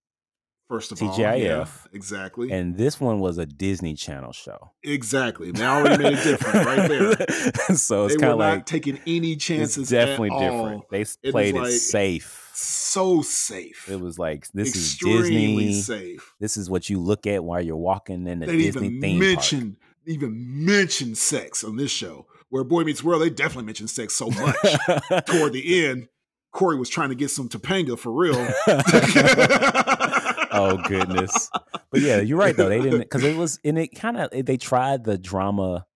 first 0.72 0.90
of 0.92 1.02
all. 1.02 1.18
Yeah, 1.18 1.34
TGIF, 1.34 1.86
exactly. 1.92 2.50
and 2.50 2.76
this 2.78 2.98
one 2.98 3.20
was 3.20 3.36
a 3.36 3.44
disney 3.44 3.92
channel 3.94 4.32
show 4.32 4.72
Exactly. 4.82 5.50
They 5.52 5.64
already 5.66 6.02
made 6.02 6.14
it 6.14 6.24
different 6.24 6.64
right 6.66 6.88
there. 6.88 7.26
so 7.76 8.06
it's 8.06 8.16
kind 8.16 8.32
of 8.32 8.38
not 8.38 8.54
like 8.54 8.66
taking 8.66 8.98
any 9.06 9.36
chances. 9.36 9.76
it's 9.82 9.90
definitely 9.90 10.30
at 10.30 10.38
different. 10.40 10.74
all. 10.76 10.86
They 10.90 11.02
It 11.02 11.16
played 11.30 11.54
like- 11.54 11.68
it 11.72 11.78
safe. 11.78 12.38
So 12.54 13.22
safe. 13.22 13.88
It 13.90 14.00
was 14.00 14.18
like 14.18 14.46
this 14.52 14.68
extremely 14.68 15.68
is 15.70 15.86
Disney. 15.86 15.98
safe. 16.16 16.34
This 16.40 16.56
is 16.56 16.68
what 16.70 16.88
you 16.90 16.98
look 17.00 17.26
at 17.26 17.42
while 17.44 17.60
you're 17.60 17.76
walking 17.76 18.26
in 18.26 18.40
the 18.40 18.46
They 18.46 18.56
Disney 18.58 18.86
even 18.88 19.00
theme 19.00 19.36
park. 19.36 19.52
even 20.06 20.64
mention 20.66 21.14
sex 21.14 21.64
on 21.64 21.76
this 21.76 21.90
show. 21.90 22.26
Where 22.50 22.64
Boy 22.64 22.84
Meets 22.84 23.02
World, 23.02 23.22
they 23.22 23.30
definitely 23.30 23.64
mention 23.64 23.88
sex 23.88 24.14
so 24.14 24.28
much. 24.30 24.56
Toward 25.26 25.54
the 25.54 25.86
end, 25.86 26.08
Corey 26.52 26.76
was 26.76 26.90
trying 26.90 27.08
to 27.08 27.14
get 27.14 27.30
some 27.30 27.48
Topanga 27.48 27.98
for 27.98 28.12
real. 28.12 28.34
oh 30.52 30.76
goodness! 30.78 31.50
But 31.90 32.00
yeah, 32.00 32.20
you're 32.20 32.38
right 32.38 32.56
though. 32.56 32.68
They 32.68 32.80
didn't 32.80 33.00
because 33.00 33.24
it 33.24 33.36
was 33.36 33.58
and 33.64 33.78
it 33.78 33.88
kind 33.88 34.16
of 34.16 34.30
they 34.46 34.56
tried 34.56 35.04
the 35.04 35.18
drama 35.18 35.86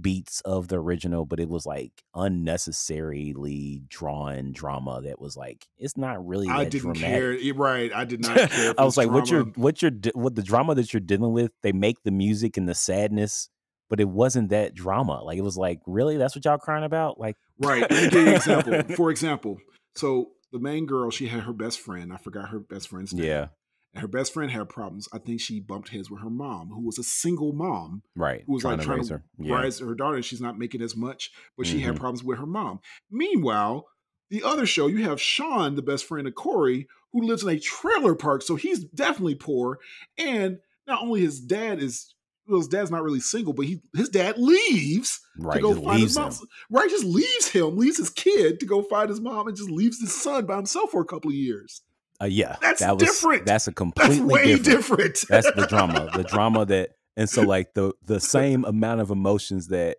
beats 0.00 0.40
of 0.42 0.68
the 0.68 0.76
original, 0.76 1.26
but 1.26 1.40
it 1.40 1.48
was 1.48 1.66
like 1.66 2.02
unnecessarily 2.14 3.82
drawn 3.88 4.52
drama 4.52 5.00
that 5.02 5.20
was 5.20 5.36
like 5.36 5.66
it's 5.78 5.96
not 5.96 6.24
really. 6.26 6.48
I 6.48 6.64
didn't 6.64 6.94
dramatic. 6.94 7.42
care. 7.42 7.54
Right. 7.54 7.92
I 7.94 8.04
did 8.04 8.20
not 8.26 8.50
care. 8.50 8.74
I 8.78 8.84
was 8.84 8.96
like, 8.96 9.10
what 9.10 9.30
you're 9.30 9.44
what 9.44 9.82
you're 9.82 9.92
what 10.14 10.34
the 10.34 10.42
drama 10.42 10.74
that 10.76 10.92
you're 10.92 11.00
dealing 11.00 11.32
with, 11.32 11.52
they 11.62 11.72
make 11.72 12.02
the 12.02 12.10
music 12.10 12.56
and 12.56 12.68
the 12.68 12.74
sadness, 12.74 13.48
but 13.88 14.00
it 14.00 14.08
wasn't 14.08 14.50
that 14.50 14.74
drama. 14.74 15.22
Like 15.22 15.38
it 15.38 15.44
was 15.44 15.56
like, 15.56 15.80
really, 15.86 16.16
that's 16.16 16.34
what 16.34 16.44
y'all 16.44 16.58
crying 16.58 16.84
about? 16.84 17.18
Like, 17.18 17.36
Right. 17.58 17.82
Let 17.82 17.90
me 17.90 18.08
give 18.08 18.12
you 18.14 18.28
an 18.28 18.34
example. 18.34 18.82
For 18.96 19.10
example, 19.10 19.58
so 19.94 20.30
the 20.52 20.58
main 20.58 20.86
girl, 20.86 21.10
she 21.10 21.26
had 21.26 21.42
her 21.42 21.52
best 21.52 21.80
friend. 21.80 22.12
I 22.12 22.16
forgot 22.16 22.48
her 22.50 22.58
best 22.58 22.88
friend's 22.88 23.12
name. 23.12 23.26
yeah, 23.26 23.46
And 23.92 24.02
her 24.02 24.08
best 24.08 24.32
friend 24.32 24.50
had 24.50 24.68
problems. 24.68 25.08
I 25.12 25.18
think 25.18 25.40
she 25.40 25.58
bumped 25.60 25.88
heads 25.88 26.10
with 26.10 26.20
her 26.22 26.30
mom, 26.30 26.68
who 26.68 26.84
was 26.84 26.98
a 26.98 27.02
single 27.02 27.52
mom 27.52 28.02
right. 28.14 28.44
who 28.46 28.52
was 28.54 28.62
trying 28.62 28.72
like 28.74 28.80
to 28.80 28.86
trying 28.86 28.98
raise 28.98 29.08
to 29.08 29.14
her. 29.14 29.24
Yeah, 29.38 29.54
rise 29.54 29.78
her 29.80 29.94
daughter. 29.94 30.22
She's 30.22 30.40
not 30.40 30.58
making 30.58 30.80
as 30.82 30.96
much, 30.96 31.32
but 31.56 31.66
she 31.66 31.80
had 31.80 31.94
Mhm. 31.94 31.98
problems 31.98 32.22
with 32.22 32.38
her 32.38 32.46
mom. 32.46 32.80
Meanwhile, 33.10 33.88
the 34.28 34.44
other 34.44 34.64
show, 34.64 34.86
you 34.86 35.02
have 35.04 35.20
Sean, 35.20 35.74
the 35.74 35.82
best 35.82 36.04
friend 36.04 36.28
of 36.28 36.36
Corey, 36.36 36.86
who 37.12 37.22
lives 37.22 37.42
in 37.42 37.48
a 37.48 37.58
trailer 37.58 38.14
park, 38.14 38.42
so 38.42 38.54
he's 38.54 38.84
definitely 38.84 39.34
poor. 39.34 39.80
And 40.16 40.58
not 40.86 41.02
only 41.02 41.20
his 41.20 41.40
dad 41.40 41.82
is 41.82 42.14
well, 42.46 42.58
his 42.58 42.68
dad's 42.68 42.90
not 42.90 43.02
really 43.04 43.20
single, 43.20 43.52
but 43.52 43.66
he 43.66 43.80
his 43.94 44.08
dad 44.08 44.36
leaves 44.38 45.20
right. 45.38 45.54
to 45.56 45.60
go 45.60 45.74
find 45.74 46.00
his 46.02 46.16
mom. 46.16 46.30
him. 46.32 46.38
Right, 46.68 46.90
just 46.90 47.04
leaves 47.04 47.48
him, 47.48 47.76
leaves 47.76 47.98
his 47.98 48.10
kid 48.10 48.60
to 48.60 48.66
go 48.66 48.82
find 48.82 49.08
his 49.08 49.20
mom, 49.20 49.46
and 49.48 49.56
just 49.56 49.70
leaves 49.70 50.00
his 50.00 50.14
son 50.14 50.46
by 50.46 50.56
himself 50.56 50.90
for 50.90 51.00
a 51.00 51.04
couple 51.06 51.30
of 51.30 51.36
years. 51.36 51.82
Uh, 52.22 52.26
yeah, 52.26 52.56
That's 52.60 52.80
that 52.80 52.94
was 52.98 53.02
different. 53.04 53.46
that's 53.46 53.66
a 53.66 53.70
That's 53.70 53.76
completely 53.76 54.20
way 54.20 54.56
different. 54.56 55.14
different. 55.16 55.24
That's 55.28 55.50
the 55.52 55.66
drama. 55.66 56.10
The 56.16 56.24
drama 56.24 56.66
that 56.66 56.90
and 57.16 57.28
so 57.30 57.42
like 57.42 57.72
the 57.74 57.92
the 58.04 58.20
same 58.20 58.64
amount 58.64 59.00
of 59.00 59.10
emotions 59.10 59.68
that 59.68 59.96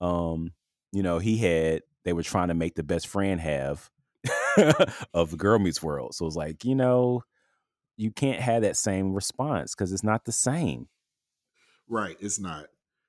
um 0.00 0.52
you 0.92 1.02
know 1.02 1.18
he 1.20 1.36
had 1.38 1.82
they 2.04 2.12
were 2.12 2.24
trying 2.24 2.48
to 2.48 2.54
make 2.54 2.74
the 2.74 2.82
best 2.82 3.06
friend 3.06 3.40
have 3.40 3.90
of 5.14 5.30
the 5.30 5.36
girl 5.36 5.58
meets 5.58 5.82
world. 5.82 6.14
So 6.14 6.26
it's 6.26 6.34
like, 6.36 6.64
you 6.64 6.74
know, 6.74 7.22
you 7.96 8.10
can't 8.10 8.40
have 8.40 8.62
that 8.62 8.76
same 8.76 9.12
response 9.12 9.74
because 9.74 9.92
it's 9.92 10.02
not 10.04 10.24
the 10.24 10.32
same. 10.32 10.88
Right, 11.88 12.16
it's 12.20 12.40
not. 12.40 12.66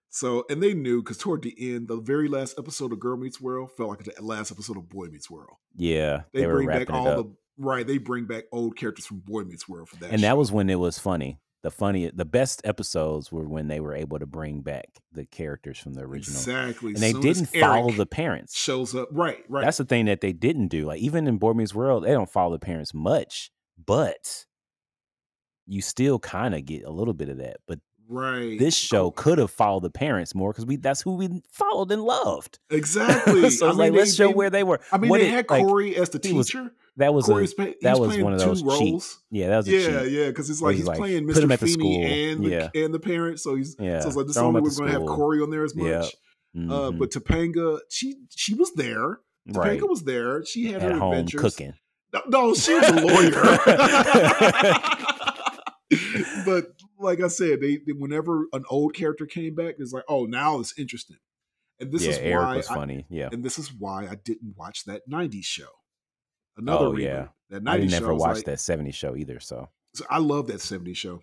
So, 0.09 0.45
and 0.49 0.61
they 0.61 0.73
knew 0.75 1.01
because 1.01 1.17
toward 1.17 1.41
the 1.41 1.55
end, 1.57 1.87
the 1.87 1.97
very 1.97 2.27
last 2.27 2.59
episode 2.59 2.91
of 2.91 2.99
Girl 2.99 3.17
Meets 3.17 3.41
World 3.41 3.71
felt 3.71 3.89
like 3.89 4.03
the 4.03 4.13
last 4.21 4.51
episode 4.51 4.77
of 4.77 4.87
Boy 4.89 5.07
Meets 5.07 5.29
World. 5.29 5.57
Yeah. 5.75 6.23
They, 6.33 6.41
They, 6.41 6.47
were 6.47 6.53
bring 6.55 6.67
back 6.67 6.91
all 6.91 7.07
it 7.07 7.17
up. 7.17 7.25
the 7.25 7.35
right. 7.57 7.85
They 7.85 7.97
bring 7.97 8.25
back 8.25 8.45
old 8.51 8.75
characters 8.77 9.05
from 9.05 9.19
Boy 9.19 9.43
Meets 9.43 9.67
World 9.69 9.89
for 9.89 9.95
that, 9.97 10.11
and 10.11 10.23
that 10.23 10.37
was 10.37 10.51
when 10.51 10.69
it 10.69 10.79
was 10.79 10.99
funny. 10.99 11.39
The 11.61 11.71
funny 11.71 12.11
the 12.13 12.25
best 12.25 12.61
episodes 12.65 13.31
were 13.31 13.47
when 13.47 13.69
they 13.69 13.79
were 13.79 13.95
able 13.95 14.19
to 14.19 14.25
bring 14.25 14.59
back 14.61 14.87
the 15.13 15.23
characters 15.25 15.77
from 15.79 15.93
the 15.93 16.01
original. 16.01 16.37
exactly. 16.37 16.89
And 16.91 17.01
they 17.01 17.13
Soon 17.13 17.21
didn't 17.21 17.45
follow 17.45 17.89
the 17.91 18.05
parents. 18.05 18.57
shows 18.57 18.93
up. 18.93 19.07
Right, 19.13 19.45
right. 19.47 19.63
That's 19.63 19.77
the 19.77 19.85
thing 19.85 20.05
that 20.07 20.19
they 20.19 20.33
didn't 20.33 20.67
do. 20.67 20.85
Like 20.85 20.99
even 20.99 21.25
in 21.25 21.37
Boy 21.37 21.53
Meets 21.53 21.73
World, 21.73 22.03
they 22.03 22.11
don't 22.11 22.29
follow 22.29 22.51
the 22.51 22.59
parents 22.59 22.93
much, 22.93 23.49
but 23.77 24.45
you 25.65 25.81
still 25.81 26.19
kind 26.19 26.53
of 26.53 26.65
get 26.65 26.83
a 26.83 26.89
little 26.91 27.13
bit 27.13 27.29
of 27.29 27.37
that. 27.37 27.57
But 27.65 27.79
right. 28.09 28.59
this 28.59 28.75
show 28.75 29.05
Oh, 29.05 29.11
could 29.11 29.37
have 29.37 29.49
followed 29.51 29.83
the 29.83 29.89
parents 29.89 30.35
more 30.35 30.51
because 30.51 30.65
we 30.65 30.75
that's 30.75 31.01
who 31.01 31.15
we 31.15 31.41
followed 31.49 31.91
and 31.93 32.03
loved. 32.03 32.59
exactly. 32.69 33.49
so 33.49 33.67
I 33.67 33.69
mean, 33.69 33.77
like 33.77 33.93
let's 33.93 34.15
show 34.15 34.27
they- 34.27 34.33
where 34.33 34.49
they 34.49 34.63
were. 34.65 34.81
I 34.91 34.97
mean, 34.97 35.09
What 35.09 35.21
they 35.21 35.27
it- 35.29 35.31
had 35.31 35.49
like, 35.49 35.63
Corey 35.65 35.95
as 35.95 36.09
the 36.09 36.19
he 36.21 36.33
was 36.33 36.47
teacher. 36.47 36.73
That 36.97 37.13
was 37.13 37.25
Corey's 37.25 37.53
a 37.57 37.73
that 37.81 37.99
was 37.99 38.09
playing 38.09 38.23
one 38.23 38.33
of 38.33 38.39
two 38.39 38.45
those 38.47 38.61
cheat. 38.61 38.67
roles. 38.69 39.19
Yeah, 39.31 39.47
that 39.49 39.57
was 39.57 39.67
a 39.67 39.71
Yeah, 39.71 40.03
cheat. 40.03 40.11
yeah, 40.11 40.27
because 40.27 40.49
it's 40.49 40.61
like 40.61 40.71
he's 40.73 40.81
he's 40.81 40.87
like, 40.87 40.97
playing 40.97 41.27
put 41.27 41.37
him 41.43 41.49
Mr. 41.49 41.53
at 41.53 41.59
the 41.59 41.65
Feeney 41.67 42.03
school. 42.03 42.05
and 42.05 42.45
the, 42.45 42.49
Yeah. 42.49 42.69
and 42.85 42.93
the 42.93 42.99
parent. 42.99 43.39
So 43.39 43.55
he's 43.55 43.75
Yeah, 43.79 43.99
so 44.01 44.07
it's 44.09 44.15
like 44.17 44.27
this 44.27 44.35
is 44.35 44.41
only 44.41 44.61
we're 44.61 44.69
going 44.69 44.91
to 44.91 44.99
have. 44.99 45.05
Corey 45.07 45.41
on 45.41 45.49
there 45.49 45.63
as 45.63 45.75
much. 45.75 45.85
Yep. 45.87 46.05
Uh, 46.55 46.59
Mhm. 46.91 46.99
but 46.99 47.09
Topanga, 47.09 47.79
she 47.89 48.15
she 48.29 48.53
was 48.53 48.71
there. 48.75 49.19
Topanga 49.49 49.57
right 49.57 49.89
was 49.89 50.03
there. 50.03 50.45
She 50.45 50.65
had 50.65 50.83
at 50.83 50.91
her 50.91 50.99
home 50.99 51.13
adventures. 51.13 51.41
cooking. 51.41 51.73
No, 52.13 52.21
no, 52.27 52.53
she 52.53 52.73
was 52.75 52.87
a 52.89 53.01
lawyer. 53.01 53.57
but 56.45 56.67
like 56.99 57.21
I 57.21 57.27
said, 57.27 57.59
they, 57.61 57.77
they- 57.77 57.93
whenever 57.93 58.45
an 58.53 58.63
old 58.69 58.93
character 58.93 59.25
came 59.25 59.55
back, 59.55 59.75
it's 59.79 59.93
like, 59.93 60.03
oh, 60.07 60.25
now 60.25 60.59
it's 60.59 60.77
interesting. 60.77 61.17
And 61.79 61.91
this 61.91 62.03
yeah, 62.03 62.11
is 62.11 62.17
Eric 62.19 62.45
why 62.45 62.55
was 62.57 62.67
I, 62.69 62.75
funny. 62.75 63.05
yeah, 63.09 63.29
and 63.31 63.43
this 63.43 63.57
is 63.57 63.73
why 63.73 64.07
I 64.07 64.15
didn't 64.23 64.53
watch 64.55 64.85
that 64.85 65.01
'90s 65.09 65.43
show. 65.43 65.65
Another 66.57 66.85
Oh, 66.85 66.97
yeah. 66.97 67.27
That 67.49 67.63
I 67.67 67.77
90s 67.77 67.79
didn't 67.79 67.89
show. 67.91 67.99
never 67.99 68.13
was 68.13 68.21
watch 68.21 68.35
like- 68.37 68.45
that 68.45 68.57
'70s 68.59 68.93
show 68.95 69.15
either. 69.15 69.39
So 69.39 69.69
so 69.93 70.05
I 70.09 70.17
love 70.19 70.47
that 70.47 70.57
'70s 70.57 70.95
show. 70.97 71.21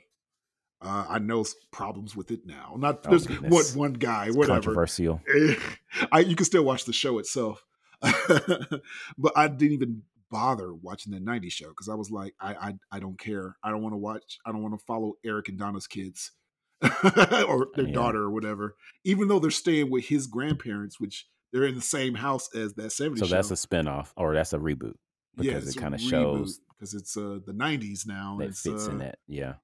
Uh, 0.83 1.05
I 1.09 1.18
know 1.18 1.45
problems 1.72 2.16
with 2.16 2.31
it 2.31 2.47
now. 2.47 2.74
Not 2.78 3.05
Oh, 3.07 3.11
there's 3.11 3.28
one 3.28 3.64
one 3.74 3.93
guy, 3.95 4.26
it's 4.28 4.37
whatever. 4.37 4.55
controversial. 4.55 5.20
I, 6.12 6.20
you 6.20 6.35
can 6.37 6.47
still 6.47 6.64
watch 6.64 6.85
the 6.87 6.93
show 6.93 7.18
itself, 7.18 7.64
but 8.01 9.33
I 9.37 9.49
didn't 9.49 9.72
even 9.74 10.03
bother 10.31 10.72
watching 10.72 11.12
that 11.12 11.24
'90s 11.24 11.53
show 11.53 11.68
because 11.68 11.89
I 11.89 11.95
was 11.95 12.11
like, 12.11 12.35
I, 12.41 12.55
I 12.55 12.74
I 12.93 13.01
don't 13.01 13.18
care. 13.18 13.57
I 13.62 13.70
don't 13.70 13.83
want 13.83 13.93
to 13.93 13.99
watch. 13.99 14.39
I 14.47 14.53
don't 14.53 14.62
want 14.62 14.78
to 14.78 14.85
follow 14.87 15.14
Eric 15.24 15.49
and 15.49 15.59
Donna's 15.59 15.87
kids 15.87 16.33
or 16.83 17.68
their 17.74 17.87
Yeah. 17.87 17.93
daughter 17.93 18.22
or 18.22 18.31
whatever. 18.31 18.76
Even 19.05 19.28
though 19.28 19.39
they're 19.39 19.51
staying 19.51 19.91
with 19.91 20.07
his 20.07 20.26
grandparents, 20.26 20.99
which 21.01 21.26
they're 21.53 21.64
in 21.66 21.74
the 21.74 21.81
same 21.83 22.14
house 22.14 22.49
as 22.55 22.74
that 22.74 22.91
'70s 22.91 23.18
So 23.18 23.26
show. 23.26 23.35
that's 23.37 23.51
a 23.51 23.55
spinoff, 23.55 24.12
or 24.16 24.35
that's 24.35 24.53
a 24.53 24.59
reboot 24.59 24.95
because 25.37 25.66
it's 25.66 25.76
it 25.76 25.81
kind 25.81 25.95
of 25.95 26.01
shows 26.01 26.61
because 26.70 26.95
it's 26.95 27.16
uh, 27.16 27.39
the 27.47 27.53
'90s 27.53 28.07
now. 28.07 28.37
that 28.39 28.49
it's, 28.49 28.62
fits 28.62 28.87
uh, 28.87 28.91
in 28.91 28.99
that. 28.99 29.18
Yeah, 29.26 29.55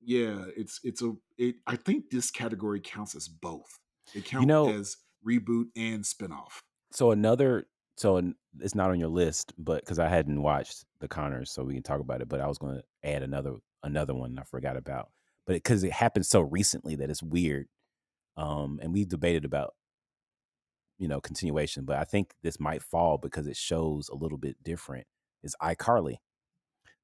Yeah, 0.00 0.44
it's 0.56 0.80
it's 0.84 1.02
a. 1.02 1.12
It, 1.38 1.56
I 1.66 1.76
think 1.76 2.10
this 2.10 2.30
category 2.30 2.80
counts 2.80 3.14
as 3.14 3.28
both. 3.28 3.78
It 4.14 4.24
counts 4.24 4.46
know- 4.46 4.68
as 4.68 4.96
reboot 5.26 5.66
and 5.76 6.02
spinoff. 6.02 6.62
So 6.90 7.10
another, 7.10 7.66
so 7.96 8.20
it's 8.60 8.74
not 8.74 8.90
on 8.90 9.00
your 9.00 9.08
list, 9.08 9.54
but 9.56 9.80
because 9.80 9.98
I 9.98 10.08
hadn't 10.08 10.42
watched 10.42 10.84
the 11.00 11.08
Connors, 11.08 11.50
so 11.50 11.64
we 11.64 11.74
can 11.74 11.82
talk 11.82 12.00
about 12.00 12.20
it. 12.20 12.28
But 12.28 12.40
I 12.40 12.46
was 12.46 12.58
going 12.58 12.76
to 12.76 13.08
add 13.08 13.22
another 13.22 13.56
another 13.82 14.14
one 14.14 14.38
I 14.38 14.44
forgot 14.44 14.76
about, 14.76 15.10
but 15.46 15.54
because 15.54 15.84
it, 15.84 15.92
happened 15.92 16.26
so 16.26 16.40
recently 16.40 16.96
that 16.96 17.10
it's 17.10 17.22
weird. 17.22 17.68
Um, 18.36 18.78
and 18.82 18.92
we've 18.94 19.08
debated 19.08 19.44
about, 19.44 19.74
you 21.02 21.08
know, 21.08 21.20
continuation, 21.20 21.84
but 21.86 21.98
I 21.98 22.04
think 22.04 22.34
this 22.42 22.60
might 22.60 22.82
fall 22.82 23.18
because 23.18 23.48
it 23.48 23.58
shows 23.58 24.08
a 24.10 24.16
little 24.16 24.38
bit 24.38 24.62
different. 24.64 25.06
Is 25.44 25.56
iCarly, 25.62 26.18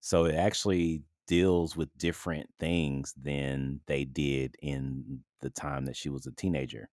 so 0.01 0.24
it 0.24 0.34
actually 0.34 1.03
deals 1.26 1.76
with 1.76 1.96
different 1.99 2.49
things 2.59 3.12
than 3.16 3.80
they 3.86 4.05
did 4.05 4.57
in 4.62 5.22
the 5.40 5.51
time 5.51 5.84
that 5.84 5.96
she 5.96 6.09
was 6.09 6.26
a 6.26 6.32
teenager 6.32 6.88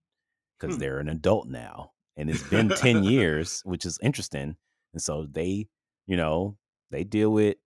because 0.60 0.78
Hmm. 0.78 0.80
they're 0.80 1.00
an 1.00 1.10
adult 1.10 1.48
now 1.48 1.92
and 2.18 2.30
it's 2.30 2.44
been 2.44 2.74
10 2.74 3.04
years 3.04 3.62
which 3.66 3.86
is 3.86 4.00
interesting 4.04 4.58
and 4.94 5.02
so 5.02 5.26
they 5.26 5.68
you 6.08 6.18
know 6.18 6.58
they 6.92 7.04
deal 7.04 7.32
with 7.32 7.58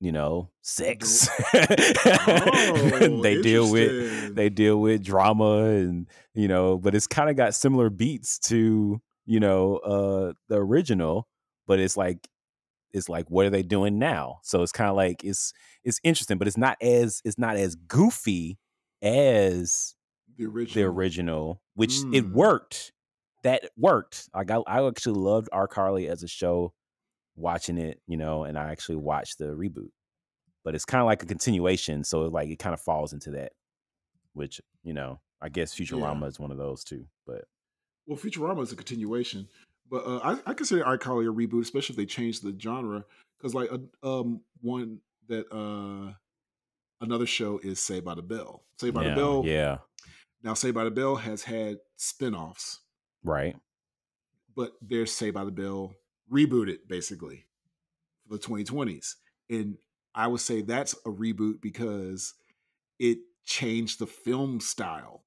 you 0.00 0.12
know 0.12 0.48
sex 0.62 1.28
Oh, 1.54 3.20
they 3.22 3.40
deal 3.42 3.70
with 3.70 4.34
they 4.34 4.48
deal 4.48 4.78
with 4.80 5.04
drama 5.04 5.64
and 5.64 6.06
you 6.34 6.48
know 6.48 6.78
but 6.78 6.94
it's 6.94 7.06
kind 7.06 7.28
of 7.30 7.36
got 7.36 7.54
similar 7.54 7.90
beats 7.90 8.38
to 8.40 9.00
you 9.26 9.40
know 9.40 9.76
uh 9.78 10.32
the 10.48 10.56
original 10.56 11.28
but 11.66 11.78
it's 11.80 11.96
like 11.96 12.26
it's 12.92 13.08
like 13.08 13.30
what 13.30 13.46
are 13.46 13.50
they 13.50 13.62
doing 13.62 13.98
now 13.98 14.38
so 14.42 14.62
it's 14.62 14.72
kind 14.72 14.90
of 14.90 14.96
like 14.96 15.22
it's 15.22 15.52
it's 15.84 16.00
interesting 16.02 16.38
but 16.38 16.48
it's 16.48 16.56
not 16.56 16.76
as 16.82 17.20
it's 17.24 17.38
not 17.38 17.56
as 17.56 17.74
goofy 17.74 18.58
as 19.02 19.94
the 20.36 20.46
original. 20.46 20.74
the 20.82 20.88
original, 20.88 21.62
which 21.74 21.96
it 22.12 22.24
Mm. 22.24 22.32
worked. 22.32 22.92
That 23.42 23.70
worked. 23.76 24.28
I 24.34 24.44
got 24.44 24.64
I 24.66 24.86
actually 24.86 25.18
loved 25.20 25.48
iCarly 25.52 26.08
as 26.08 26.22
a 26.22 26.28
show, 26.28 26.72
watching 27.36 27.78
it, 27.78 28.00
you 28.06 28.16
know, 28.16 28.44
and 28.44 28.58
I 28.58 28.70
actually 28.70 28.96
watched 28.96 29.38
the 29.38 29.46
reboot. 29.46 29.90
But 30.64 30.74
it's 30.74 30.84
kind 30.84 31.00
of 31.00 31.06
like 31.06 31.22
a 31.22 31.26
continuation, 31.26 32.04
so 32.04 32.22
like 32.22 32.48
it 32.50 32.58
kind 32.58 32.74
of 32.74 32.80
falls 32.80 33.12
into 33.12 33.30
that, 33.32 33.52
which 34.34 34.60
you 34.82 34.92
know, 34.92 35.20
I 35.40 35.48
guess 35.48 35.74
Futurama 35.74 36.28
is 36.28 36.38
one 36.38 36.50
of 36.50 36.58
those 36.58 36.84
too. 36.84 37.06
But 37.26 37.44
Well, 38.06 38.18
Futurama 38.18 38.62
is 38.62 38.72
a 38.72 38.76
continuation, 38.76 39.48
but 39.90 40.06
uh, 40.06 40.18
I, 40.22 40.50
I 40.50 40.54
consider 40.54 40.84
iCarly 40.84 41.28
a 41.28 41.32
reboot, 41.32 41.62
especially 41.62 41.94
if 41.94 41.96
they 41.96 42.06
change 42.06 42.40
the 42.40 42.54
genre. 42.58 43.04
Because 43.38 43.54
like 43.54 43.70
uh, 43.72 43.78
um 44.20 44.42
one 44.60 44.98
that 45.28 45.46
uh 45.50 46.12
another 47.00 47.26
show 47.26 47.58
is 47.62 47.80
Saved 47.80 48.04
by 48.04 48.14
the 48.14 48.22
Bell. 48.22 48.62
Saved 48.78 48.94
by 48.94 49.04
yeah, 49.04 49.10
the 49.10 49.16
Bell. 49.16 49.42
yeah, 49.46 49.78
Now 50.42 50.54
Saved 50.54 50.74
by 50.74 50.84
the 50.84 50.90
Bell 50.90 51.16
has 51.16 51.42
had 51.42 51.78
spin-offs, 51.96 52.80
right, 53.24 53.56
but 54.54 54.72
there's 54.82 55.10
Saved 55.12 55.34
by 55.34 55.44
the 55.44 55.50
Bell 55.50 55.94
rebooted 56.30 56.86
basically 56.86 57.46
for 58.28 58.36
the 58.36 58.42
2020s, 58.42 59.14
and 59.48 59.78
I 60.14 60.26
would 60.26 60.40
say 60.40 60.62
that's 60.62 60.94
a 61.06 61.10
reboot 61.10 61.60
because 61.60 62.34
it 62.98 63.18
changed 63.44 63.98
the 63.98 64.06
film 64.06 64.60
style 64.60 65.24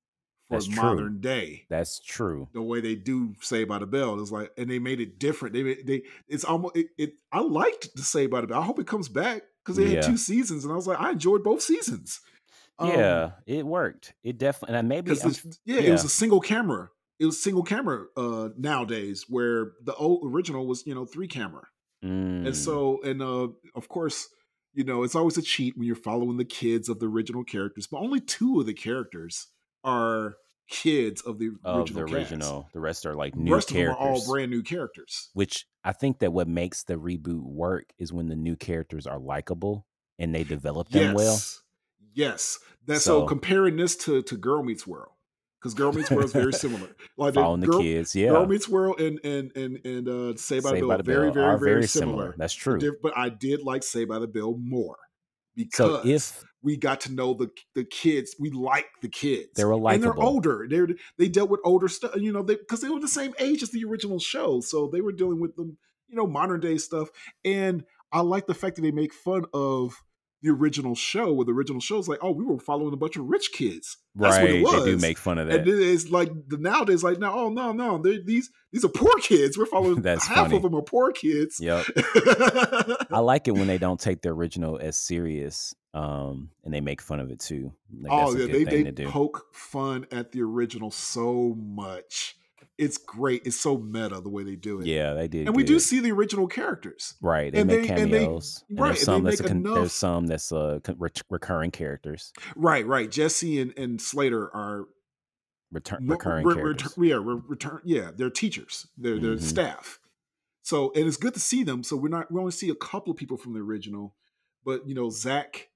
for 0.48 0.56
That's 0.56 0.68
true. 0.68 0.76
modern 0.84 1.22
day. 1.22 1.64
that's 1.70 2.00
true. 2.00 2.50
the 2.54 2.62
way 2.62 2.82
they 2.82 2.96
do 2.96 3.34
Say 3.42 3.64
by 3.64 3.80
the 3.80 3.86
Bell. 3.86 4.20
is 4.22 4.32
like, 4.32 4.52
and 4.58 4.70
they 4.70 4.80
made 4.80 5.00
it 5.00 5.18
different. 5.20 5.54
They 5.54 5.76
they 5.76 6.04
it's 6.28 6.44
almost 6.44 6.76
it, 6.76 6.88
it. 6.98 7.14
I 7.32 7.40
liked 7.40 7.90
the 7.96 8.02
Say 8.04 8.28
by 8.28 8.42
the 8.42 8.48
Bell. 8.48 8.62
I 8.62 8.66
hope 8.66 8.80
it 8.80 8.88
comes 8.88 9.08
back 9.10 9.44
because 9.64 9.78
they 9.78 9.86
Yeah. 9.88 9.96
had 9.96 10.04
two 10.04 10.18
seasons, 10.18 10.64
and 10.66 10.74
I 10.74 10.76
was 10.76 10.86
like, 10.88 11.00
I 11.00 11.12
enjoyed 11.12 11.44
both 11.44 11.62
seasons. 11.62 12.20
Um, 12.80 12.90
yeah, 12.90 13.32
it 13.46 13.66
worked. 13.66 14.14
It 14.24 14.38
definitely, 14.38 14.78
and 14.78 14.90
maybe 14.90 15.12
I'm- 15.12 15.32
yeah, 15.64 15.80
it 15.80 15.92
was 15.92 16.04
a 16.04 16.10
single 16.10 16.42
camera. 16.42 16.90
it 17.20 17.26
was 17.28 17.42
single 17.42 17.64
camera 17.64 18.06
uh 18.18 18.50
nowadays 18.58 19.26
where 19.30 19.74
the 19.84 19.94
old 19.96 20.22
original 20.26 20.66
was 20.68 20.86
you 20.88 20.94
know 20.96 21.06
three 21.06 21.28
camera 21.28 21.64
and 22.02 22.48
Mm. 22.48 22.56
so 22.56 23.00
and 23.04 23.22
uh 23.22 23.48
of 23.76 23.88
course 23.88 24.28
you 24.74 24.84
know 24.84 25.04
it's 25.04 25.16
always 25.16 25.38
a 25.38 25.42
cheat 25.42 25.78
when 25.78 25.86
you're 25.88 25.96
following 25.96 26.38
the 26.38 26.46
kids 26.46 26.90
of 26.90 27.00
the 27.00 27.08
original 27.08 27.44
characters 27.44 27.88
but 27.88 27.98
only 28.00 28.20
two 28.20 28.60
of 28.60 28.66
the 28.66 28.74
characters 28.74 29.48
are 29.84 30.36
kids 30.70 31.22
of 31.22 31.40
the 31.40 31.50
of 31.64 31.80
original 31.80 32.02
the 32.06 32.06
cast. 32.06 32.14
original. 32.32 32.70
The 32.74 32.80
rest 32.80 33.06
are 33.06 33.16
like 33.16 33.34
the 33.34 33.40
new 33.42 33.54
rest 33.54 33.70
of 33.70 33.76
them 33.78 33.90
are 33.90 33.96
characters. 33.96 34.28
all 34.28 34.34
brand 34.34 34.50
new 34.52 34.64
characters 34.64 35.30
which 35.34 35.66
I 35.84 35.92
think 35.92 36.20
that 36.20 36.32
what 36.34 36.48
makes 36.48 36.84
the 36.84 36.96
reboot 36.96 37.42
work 37.44 37.92
is 38.00 38.14
when 38.14 38.28
the 38.30 38.36
new 38.36 38.56
characters 38.56 39.06
are 39.06 39.20
likable 39.20 39.86
and 40.20 40.34
they 40.34 40.44
develop 40.44 40.90
them 40.90 41.14
well. 41.16 41.34
yes 41.34 41.62
yes 42.14 42.60
that's 42.86 43.04
so, 43.04 43.22
So- 43.22 43.28
comparing 43.28 43.76
this 43.78 43.96
to 43.98 44.22
to 44.24 44.38
girl 44.38 44.64
meets 44.64 44.88
world 44.88 45.13
because 45.64 45.74
girl 45.74 45.94
meets 45.94 46.12
world 46.12 46.26
is 46.26 46.34
very 46.34 46.52
similar 46.52 46.90
like 47.18 47.34
Following 47.36 47.62
the 47.62 47.68
girl, 47.68 47.80
kids, 47.80 48.14
yeah. 48.14 48.30
Girl 48.30 48.46
Meets 48.46 48.68
World 48.68 49.00
and 49.00 49.20
and 49.24 49.56
and 49.56 49.86
and 49.86 50.10
uh, 50.10 50.36
Say 50.36 50.60
by 50.60 50.72
the 50.72 50.76
Saved 50.76 50.80
Bell 50.82 50.90
by 50.90 50.98
the 50.98 51.04
very 51.04 51.32
very 51.32 51.46
are 51.46 51.58
very 51.58 51.88
similar. 51.88 52.36
That's 52.38 52.54
true. 52.54 52.80
But 53.02 53.18
I 53.18 53.30
did 53.30 53.62
like 53.62 53.84
Say 53.84 54.04
by 54.04 54.20
the 54.20 54.28
Bell 54.28 54.58
more 54.60 54.98
So 55.72 56.02
because 56.02 56.06
if 56.06 56.44
we 56.64 56.78
got 56.78 57.02
to 57.02 57.14
know 57.14 57.34
the 57.34 57.50
the 57.76 57.84
kids. 57.84 58.36
We 58.40 58.50
like 58.50 58.88
the 59.02 59.10
kids. 59.10 59.52
They 59.56 59.66
were 59.66 59.76
like 59.76 59.96
and 59.96 60.04
they're 60.04 60.18
older. 60.18 60.66
They 60.70 60.82
they 61.18 61.28
dealt 61.30 61.50
with 61.50 61.60
older 61.64 61.88
stuff. 61.88 62.16
You 62.16 62.32
know, 62.32 62.42
they 62.42 62.56
because 62.56 62.82
they 62.82 62.90
were 62.90 63.00
the 63.00 63.08
same 63.08 63.34
age 63.40 63.62
as 63.62 63.72
the 63.72 63.84
original 63.84 64.20
show, 64.20 64.62
so 64.62 64.88
they 64.88 65.02
were 65.02 65.12
dealing 65.12 65.40
with 65.40 65.56
them. 65.56 65.78
You 66.08 66.16
know, 66.16 66.28
modern 66.28 66.62
day 66.62 66.78
stuff. 66.78 67.10
And 67.44 67.84
I 68.12 68.22
like 68.22 68.48
the 68.48 68.54
fact 68.54 68.78
that 68.78 68.82
they 68.82 68.92
make 68.92 69.14
fun 69.14 69.46
of 69.54 70.02
the 70.44 70.52
original 70.52 70.94
show. 70.94 71.34
Where 71.34 71.46
the 71.46 71.54
original 71.54 71.80
show 71.80 71.98
is 71.98 72.08
like, 72.08 72.20
oh, 72.22 72.32
we 72.32 72.44
were 72.44 72.60
following 72.60 72.94
a 72.94 72.98
bunch 72.98 73.16
of 73.16 73.26
rich 73.26 73.52
kids. 73.54 73.98
That's 74.14 74.38
what 74.38 74.44
right, 74.44 74.56
it 74.56 74.64
was. 74.64 74.86
they 74.86 74.92
do 74.92 74.98
make 74.98 75.18
fun 75.18 75.40
of 75.40 75.48
that. 75.48 75.60
And 75.60 75.68
then 75.68 75.82
it's 75.82 76.10
like 76.10 76.30
the 76.48 76.58
nowadays, 76.58 77.04
like 77.04 77.18
no, 77.18 77.34
oh 77.34 77.50
no, 77.50 77.72
no, 77.72 77.98
they're, 77.98 78.20
these 78.24 78.52
these 78.72 78.86
are 78.86 78.90
poor 78.90 79.14
kids. 79.22 79.58
We're 79.58 79.66
following 79.66 80.02
That's 80.02 80.28
half 80.28 80.48
funny. 80.48 80.58
of 80.58 80.62
them 80.62 80.76
are 80.76 80.84
poor 80.84 81.12
kids. 81.12 81.60
Yep. 81.60 81.86
I 83.12 83.20
like 83.20 83.48
it 83.48 83.52
when 83.52 83.68
they 83.68 83.78
don't 83.78 84.00
take 84.00 84.22
the 84.22 84.30
original 84.30 84.78
as 84.78 84.98
serious, 84.98 85.74
um, 85.94 86.50
and 86.64 86.74
they 86.74 86.82
make 86.82 87.02
fun 87.02 87.20
of 87.20 87.32
it 87.32 87.40
too. 87.40 87.74
Like, 88.02 88.12
oh 88.12 88.36
yeah, 88.36 88.46
they 88.46 88.84
they 88.92 89.06
poke 89.06 89.48
fun 89.54 90.06
at 90.12 90.32
the 90.32 90.42
original 90.42 90.92
so 90.92 91.56
much. 91.58 92.36
It's 92.78 92.98
great. 92.98 93.44
It's 93.46 93.60
so 93.60 93.78
meta 93.78 94.20
the 94.20 94.30
way 94.30 94.44
they 94.44 94.56
do 94.56 94.80
it. 94.82 94.88
yeah, 94.88 95.14
they 95.14 95.28
did. 95.28 95.46
and 95.48 95.56
we 95.56 95.64
do 95.64 95.80
see 95.80 96.00
the 96.00 96.12
original 96.12 96.48
characters. 96.48 97.14
right. 97.22 97.52
They 97.54 97.60
and 97.60 97.68
make 97.68 97.88
they- 97.88 98.02
and 98.02 98.12
they- 98.14 98.20
cameos. 98.26 98.64
And 98.70 98.80
right, 98.80 98.88
there's 98.88 99.00
they 99.00 99.06
some 99.06 99.24
that's 99.24 99.40
a 99.40 99.44
con- 99.44 99.64
there's 99.64 99.94
some 99.94 100.26
that's 100.28 100.52
uh 100.52 100.80
re- 100.98 101.10
recurring 101.30 101.72
characters, 101.72 102.34
Right, 102.56 102.86
right. 102.88 103.10
Jesse 103.12 103.60
and, 103.62 103.78
and 103.78 104.02
Slater 104.02 104.50
are 104.56 104.86
return 105.72 106.08
recurring 106.08 106.46
re- 106.48 106.56
characters. 106.56 106.94
retur- 106.94 107.08
yeah, 107.08 107.16
re- 107.16 107.42
return. 107.48 107.82
Yeah, 107.86 108.12
they're 108.16 108.30
teachers. 108.32 108.88
They're 108.98 109.20
they're 109.20 109.36
Mhm. 109.36 109.42
staff. 109.42 110.00
So 110.64 110.92
and 110.96 111.06
it's 111.06 111.18
good 111.18 111.34
to 111.36 111.40
see 111.40 111.64
them. 111.64 111.84
So 111.84 111.96
we're 111.96 112.10
not 112.10 112.32
we 112.32 112.40
only 112.40 112.52
see 112.52 112.70
a 112.70 112.76
couple 112.76 113.12
of 113.12 113.18
people 113.18 113.38
from 113.38 113.54
the 113.54 113.60
original, 113.60 114.16
but 114.66 114.88
you 114.88 114.96
know 114.96 115.10
Zach 115.12 115.70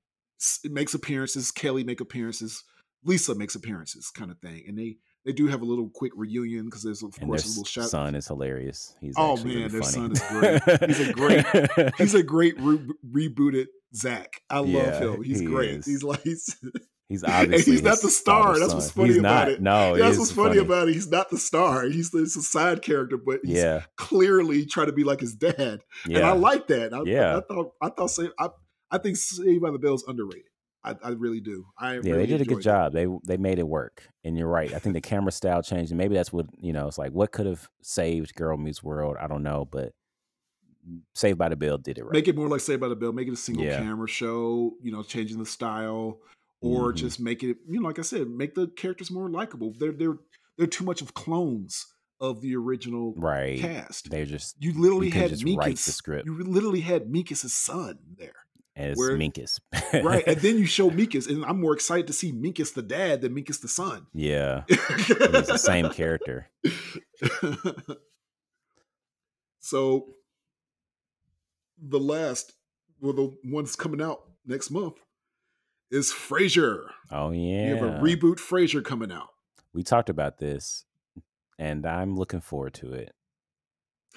makes 0.64 0.94
appearances, 0.96 1.52
Kelly 1.52 1.84
make 1.84 2.00
appearances, 2.02 2.64
Lisa 3.04 3.36
makes 3.36 3.54
appearances, 3.56 4.10
kind 4.10 4.32
of 4.32 4.40
thing, 4.40 4.64
and 4.68 4.78
they 4.78 4.98
they 5.28 5.34
do 5.34 5.46
have 5.48 5.62
a 5.62 5.66
little 5.66 5.90
quick 5.90 6.14
reunion 6.16 6.66
because 6.66 6.82
there's 6.82 7.04
of 7.04 7.14
and 7.20 7.28
course 7.28 7.46
a 7.46 7.50
little 7.50 7.64
s- 7.66 7.70
shout. 7.70 7.90
son 7.90 8.16
is 8.16 8.26
hilarious. 8.28 8.96
He's 9.00 9.14
Oh, 9.18 9.36
man, 9.38 9.46
really 9.46 9.68
their 9.68 9.82
funny. 9.84 9.92
son 9.94 10.12
is 10.14 10.22
great. 10.24 10.90
He's 10.90 11.10
a 11.10 11.14
great- 11.14 11.96
He's 11.98 12.16
a 12.16 12.24
great 12.24 12.60
re- 12.60 12.88
rebooted 13.14 13.68
Zach. 13.94 14.42
I 14.50 14.60
love 14.60 14.70
Yeah, 14.70 15.00
him. 15.02 15.24
He's 15.24 15.40
he 15.42 15.46
great. 15.46 15.70
is. 15.72 15.86
He's 15.86 16.02
like 16.04 16.22
he's, 16.24 16.56
He's 17.10 17.24
and 17.28 17.54
he's 17.54 17.82
not 17.84 18.02
the 18.02 18.10
star. 18.10 18.60
That's 18.60 18.74
what's 18.74 18.92
funny 18.92 19.10
he's 19.10 19.18
about 19.18 19.48
not. 19.48 19.50
it. 19.50 19.62
No, 19.62 19.96
it 19.96 20.00
That's 20.00 20.18
what's 20.18 20.32
funny, 20.32 20.58
about 20.58 20.88
it. 20.90 20.94
He's 20.94 21.10
not 21.10 21.30
the 21.30 21.38
star. 21.38 21.84
He's 21.84 22.10
he's 22.12 22.36
a 22.36 22.42
side 22.42 22.82
character, 22.82 23.18
but 23.18 23.40
he's 23.44 23.56
Yeah, 23.58 23.84
clearly 23.96 24.66
trying 24.66 24.88
to 24.88 24.94
be 24.94 25.04
like 25.06 25.20
his 25.22 25.34
dad. 25.36 25.84
yeah. 26.06 26.18
And 26.18 26.26
I 26.26 26.32
like 26.34 26.68
that. 26.68 26.94
I, 26.94 27.04
Yeah. 27.04 27.38
I, 27.38 27.42
thought 27.42 27.74
I 27.82 27.90
thought 27.90 28.12
Save, 28.12 28.32
I 28.40 28.50
I 28.92 28.98
think 28.98 29.16
Saved 29.18 29.62
by 29.62 29.72
the 29.72 29.80
Bell 29.80 29.94
is 29.96 30.04
underrated. 30.08 30.47
I, 30.84 30.96
I 31.04 31.10
really 31.10 31.40
do. 31.42 31.66
I 31.80 31.94
yeah, 31.96 32.00
really 32.04 32.18
they 32.20 32.26
did 32.28 32.42
a 32.42 32.46
good 32.46 32.60
it. 32.60 32.64
job. 32.64 32.94
They 32.94 33.08
they 33.26 33.38
made 33.38 33.60
it 33.60 33.68
work. 33.68 34.08
And 34.24 34.38
you're 34.38 34.48
right. 34.48 34.74
I 34.74 34.80
think 34.80 34.94
the 34.94 35.02
camera 35.02 35.32
style 35.32 35.62
changed, 35.62 35.92
and 35.92 35.98
maybe 35.98 36.16
that's 36.16 36.32
what 36.32 36.46
you 36.58 36.72
know. 36.74 36.88
It's 36.88 36.98
like 36.98 37.12
what 37.12 37.32
could 37.32 37.46
have 37.46 37.68
saved 37.82 38.36
Girl 38.36 38.58
Meets 38.58 38.84
World. 38.84 39.18
I 39.20 39.28
don't 39.28 39.44
know, 39.44 39.66
but 39.66 39.94
Saved 41.16 41.38
by 41.38 41.50
the 41.50 41.56
Bell 41.58 41.78
did 41.78 41.98
it 41.98 42.04
right. 42.04 42.14
Make 42.14 42.28
it 42.30 42.36
more 42.38 42.48
like 42.48 42.62
Saved 42.62 42.80
by 42.80 42.88
the 42.88 42.96
Bell. 42.96 43.12
Make 43.12 43.28
it 43.28 43.34
a 43.34 43.38
single 43.38 43.66
Yeah. 43.66 43.80
camera 43.80 44.08
show. 44.08 44.74
You 44.82 44.92
know, 44.94 45.04
changing 45.04 45.38
the 45.40 45.46
style, 45.46 46.20
or 46.62 46.94
Mhm. 46.94 46.96
just 46.96 47.20
make 47.20 47.44
it. 47.44 47.58
You 47.68 47.82
know, 47.82 47.88
like 47.88 48.00
I 48.00 48.04
said, 48.04 48.30
make 48.30 48.56
the 48.56 48.68
characters 48.68 49.12
more 49.12 49.30
likable. 49.30 49.74
They're 49.78 49.92
they're 49.92 50.18
they're 50.58 50.68
too 50.68 50.86
much 50.86 51.02
of 51.02 51.14
clones 51.14 51.86
of 52.22 52.42
the 52.42 52.56
original 52.56 53.14
right. 53.18 53.60
cast. 53.60 54.10
They're 54.10 54.26
just 54.26 54.56
You 54.60 54.80
literally 54.80 55.08
you 55.08 55.14
had 55.14 55.30
just 55.30 55.44
write 55.46 55.76
the 55.76 55.92
script. 55.92 56.26
You 56.26 56.38
literally 56.44 56.82
had 56.82 57.08
Minkus' 57.12 57.50
son 57.50 58.00
there, 58.18 58.34
as 58.78 58.98
where- 58.98 59.18
Minkus. 59.18 59.60
right? 60.04 60.24
and 60.28 60.38
then 60.38 60.58
you 60.58 60.66
show 60.78 60.90
Minkus, 60.90 61.28
and 61.30 61.44
I'm 61.44 61.60
more 61.60 61.74
excited 61.74 62.08
to 62.08 62.14
see 62.14 62.32
Minkus 62.32 62.74
the 62.74 62.82
dad 62.84 63.22
than 63.22 63.36
Minkus 63.36 63.60
the 63.62 63.68
son. 63.68 64.08
yeah, 64.14 64.64
he's 64.70 65.08
the 65.48 65.58
same 65.58 65.90
character. 65.90 66.48
so 69.60 70.08
the 71.82 72.00
last, 72.00 72.54
well, 73.02 73.14
the 73.14 73.36
one's 73.46 73.76
coming 73.76 74.02
out 74.02 74.22
next 74.46 74.72
month 74.72 74.96
is 75.92 76.12
Frasier. 76.12 76.84
Oh 77.12 77.32
yeah. 77.32 77.70
You 77.70 77.76
have 77.76 77.84
a 77.84 78.00
reboot 78.00 78.38
Frasier 78.40 78.84
coming 78.84 79.12
out. 79.12 79.30
we 79.74 79.84
talked 79.84 80.10
about 80.10 80.38
this, 80.38 80.86
and 81.60 81.86
I'm 81.86 82.16
looking 82.16 82.42
forward 82.42 82.74
to 82.76 82.94
it. 82.94 83.14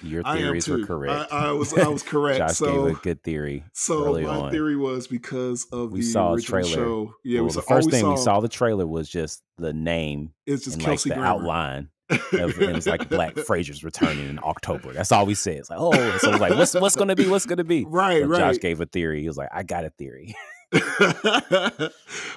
Your 0.03 0.23
theories 0.23 0.67
were 0.67 0.85
correct. 0.85 1.31
I, 1.31 1.49
I 1.49 1.51
was 1.51 1.73
I 1.77 1.87
was 1.87 2.03
correct. 2.03 2.37
Josh 2.39 2.55
so 2.57 2.85
gave 2.87 2.97
a 2.97 2.99
good 3.01 3.23
theory. 3.23 3.63
so 3.73 4.13
my 4.19 4.25
on. 4.25 4.51
theory 4.51 4.75
was 4.75 5.07
because 5.07 5.65
of 5.71 5.91
We 5.91 5.99
the 6.01 6.05
saw 6.07 6.33
original 6.33 6.61
trailer. 6.63 6.75
show. 6.75 7.13
Yeah, 7.23 7.39
well, 7.41 7.43
we 7.49 7.53
the 7.53 7.53
saw, 7.53 7.59
all 7.59 7.65
oh, 7.65 7.75
first 7.75 7.85
we 7.87 7.91
thing 7.91 8.01
saw, 8.01 8.11
we 8.11 8.17
saw 8.17 8.39
the 8.39 8.49
trailer 8.49 8.87
was 8.87 9.07
just 9.09 9.43
the 9.57 9.73
name 9.73 10.33
It's 10.45 10.63
just 10.65 10.77
and 10.77 10.85
Kelsey 10.85 11.09
like 11.09 11.17
the 11.17 11.21
Grammer. 11.21 11.39
outline. 11.39 11.89
Of, 12.33 12.59
and 12.59 12.75
it's 12.75 12.87
like 12.87 13.07
Black 13.07 13.35
Frasier's 13.35 13.85
returning 13.85 14.27
in 14.27 14.39
October. 14.43 14.91
That's 14.91 15.13
all 15.13 15.25
we 15.25 15.33
said. 15.33 15.55
It's 15.59 15.69
like, 15.69 15.79
oh, 15.79 15.93
so 16.17 16.27
it 16.27 16.31
was 16.33 16.41
like, 16.41 16.55
what's 16.57 16.73
what's 16.73 16.97
gonna 16.97 17.15
be? 17.15 17.25
What's 17.29 17.45
gonna 17.45 17.63
be? 17.63 17.85
Right, 17.85 18.27
right. 18.27 18.37
Josh 18.37 18.57
gave 18.59 18.81
a 18.81 18.85
theory. 18.85 19.21
He 19.21 19.27
was 19.27 19.37
like, 19.37 19.47
I 19.53 19.63
got 19.63 19.85
a 19.85 19.91
theory. 19.91 20.35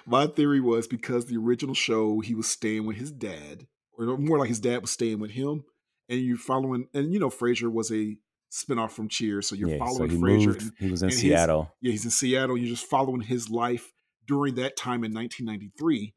My 0.06 0.26
theory 0.28 0.60
was 0.60 0.86
because 0.86 1.26
the 1.26 1.36
original 1.38 1.74
show 1.74 2.20
he 2.20 2.34
was 2.34 2.46
staying 2.48 2.86
with 2.86 2.96
his 2.98 3.10
dad, 3.10 3.66
or 3.98 4.16
more 4.16 4.38
like 4.38 4.48
his 4.48 4.60
dad 4.60 4.80
was 4.82 4.90
staying 4.90 5.18
with 5.18 5.32
him, 5.32 5.64
and 6.08 6.20
you're 6.20 6.36
following. 6.36 6.88
And 6.94 7.12
you 7.12 7.18
know, 7.20 7.30
Frasier 7.30 7.70
was 7.72 7.90
a 7.92 8.16
spinoff 8.52 8.90
from 8.92 9.08
Cheers, 9.08 9.48
so 9.48 9.56
you're 9.56 9.68
yeah, 9.70 9.78
so 9.78 9.84
following 9.84 10.10
Frasier. 10.20 10.46
moved. 10.46 10.62
and- 10.62 10.72
he 10.78 10.90
was 10.90 11.02
in 11.02 11.10
Seattle. 11.10 11.72
yeah, 11.80 11.90
he's 11.92 12.04
in 12.04 12.10
Seattle. 12.10 12.56
You're 12.56 12.68
just 12.68 12.86
following 12.86 13.20
his 13.22 13.50
life 13.50 13.92
during 14.26 14.54
that 14.56 14.76
time 14.76 15.04
in 15.04 15.12
1993. 15.12 16.14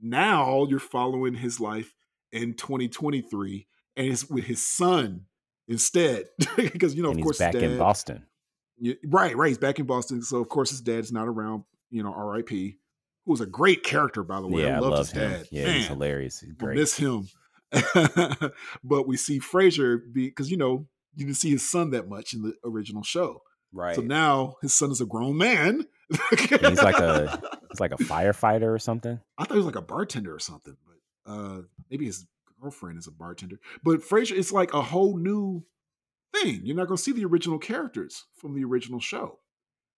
Now 0.00 0.66
you're 0.68 0.78
following 0.78 1.34
his 1.34 1.60
life 1.60 1.94
in 2.30 2.54
2023, 2.54 3.66
and 3.96 4.06
it's 4.06 4.28
with 4.30 4.44
his 4.44 4.64
son 4.64 5.26
instead, 5.66 6.26
because 6.56 6.94
you 6.94 7.02
know, 7.02 7.10
and 7.10 7.16
of 7.16 7.18
he's 7.18 7.24
course, 7.24 7.38
back 7.38 7.54
his 7.54 7.62
in 7.64 7.78
Boston. 7.78 8.26
yeah, 8.78 8.94
right, 9.06 9.36
right. 9.36 9.48
He's 9.48 9.58
back 9.58 9.78
in 9.78 9.86
Boston. 9.86 10.22
So 10.22 10.38
of 10.38 10.48
course 10.48 10.70
his 10.70 10.80
dad's 10.80 11.10
not 11.12 11.26
around, 11.26 11.64
you 11.90 12.02
know, 12.02 12.12
R.I.P. 12.12 12.76
Who 13.24 13.32
was 13.32 13.40
a 13.40 13.46
great 13.46 13.82
character, 13.82 14.22
by 14.22 14.40
the 14.40 14.46
way. 14.46 14.62
Yeah, 14.62 14.74
I 14.74 14.76
I 14.76 14.78
love 14.80 14.98
his 14.98 15.10
him. 15.10 15.30
dad. 15.30 15.48
Yeah, 15.50 15.64
Man, 15.64 15.74
he's 15.76 15.86
hilarious. 15.88 16.40
He's 16.40 16.50
I 16.52 16.64
great. 16.64 16.76
miss 16.78 16.96
him. 16.96 17.28
but 18.84 19.06
we 19.06 19.16
see 19.16 19.40
Frasier 19.40 20.00
be 20.12 20.26
because 20.26 20.50
you 20.50 20.56
know, 20.56 20.86
you 21.14 21.26
didn't 21.26 21.36
see 21.36 21.50
his 21.50 21.68
son 21.68 21.90
that 21.90 22.08
much 22.08 22.32
in 22.32 22.42
the 22.42 22.54
original 22.64 23.02
show. 23.02 23.42
right. 23.72 23.96
So 23.96 24.02
now 24.02 24.56
his 24.62 24.72
son 24.74 24.90
is 24.90 25.00
a 25.00 25.06
grown 25.06 25.36
man. 25.36 25.86
He's 26.30 26.82
like 26.82 26.98
a 26.98 27.40
he's 27.70 27.80
like 27.80 27.92
a 27.92 27.96
firefighter 27.96 28.72
or 28.72 28.78
something. 28.78 29.20
I 29.36 29.44
thought 29.44 29.54
he 29.54 29.58
was 29.58 29.66
like 29.66 29.76
a 29.76 29.82
bartender 29.82 30.34
or 30.34 30.38
something, 30.38 30.76
but 30.86 31.32
uh 31.32 31.62
maybe 31.90 32.06
his 32.06 32.26
girlfriend 32.60 32.98
is 32.98 33.06
a 33.06 33.12
bartender. 33.12 33.60
But 33.82 34.00
Frasier, 34.00 34.36
it's 34.38 34.52
like 34.52 34.72
a 34.72 34.82
whole 34.82 35.16
new 35.16 35.64
thing. 36.34 36.60
You're 36.64 36.76
not 36.76 36.88
going 36.88 36.96
to 36.96 37.02
see 37.02 37.12
the 37.12 37.24
original 37.24 37.58
characters 37.58 38.24
from 38.34 38.54
the 38.54 38.64
original 38.64 39.00
show. 39.00 39.38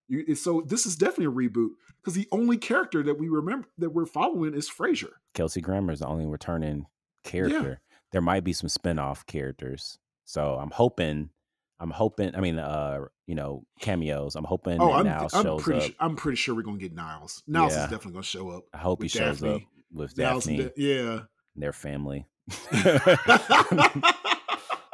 You, 0.09 0.35
so 0.35 0.63
this 0.67 0.87
is 0.87 0.97
definitely 0.97 1.27
a 1.27 1.49
reboot 1.49 1.71
because 1.99 2.15
the 2.15 2.29
only 2.33 2.57
character 2.57 3.03
that 3.05 3.19
we 3.19 3.29
remember 3.29 3.69
that 3.79 3.91
we're 3.91 4.07
following 4.07 4.55
is 4.55 4.69
Frasier. 4.69 5.13
Kelsey 5.35 5.61
Grammer 5.61 5.93
is 5.93 6.01
the 6.01 6.07
only 6.07 6.27
returning 6.27 6.87
character. 7.25 7.81
There 8.13 8.21
might 8.21 8.45
be 8.45 8.53
some 8.53 8.69
spin-off 8.69 9.25
characters. 9.27 9.99
So 10.25 10.55
I'm 10.57 10.71
hoping 10.71 11.31
I'm 11.79 11.91
hoping 11.91 12.35
I 12.37 12.41
mean 12.41 12.59
uh 12.59 13.01
you 13.27 13.35
know 13.35 13.65
cameos. 13.81 14.35
I'm 14.37 14.45
hoping 14.45 14.81
Oh, 14.81 14.93
I'm, 14.93 15.07
Niles 15.07 15.33
I'm 15.35 15.43
shows 15.45 15.63
pretty. 15.63 15.81
up. 15.81 15.87
Su- 15.87 15.95
I'm 16.01 16.17
pretty 16.17 16.37
sure 16.37 16.55
we're 16.55 16.63
going 16.63 16.79
to 16.79 16.83
get 16.83 16.95
Niles. 16.95 17.43
Niles 17.47 17.73
Yeah. 17.73 17.85
is 17.85 17.91
definitely 17.91 18.13
going 18.13 18.23
to 18.23 18.29
show 18.29 18.51
up. 18.51 18.65
I 18.75 18.79
hope 18.79 19.03
he 19.03 19.09
shows 19.09 19.41
Daphne. 19.41 19.55
up 19.57 19.63
with 19.93 20.19
Niles 20.19 20.47
and 20.47 20.59
Daphne 20.59 20.85
Da- 20.85 21.13
and 21.55 21.63
their 21.63 21.73
family. 21.73 22.27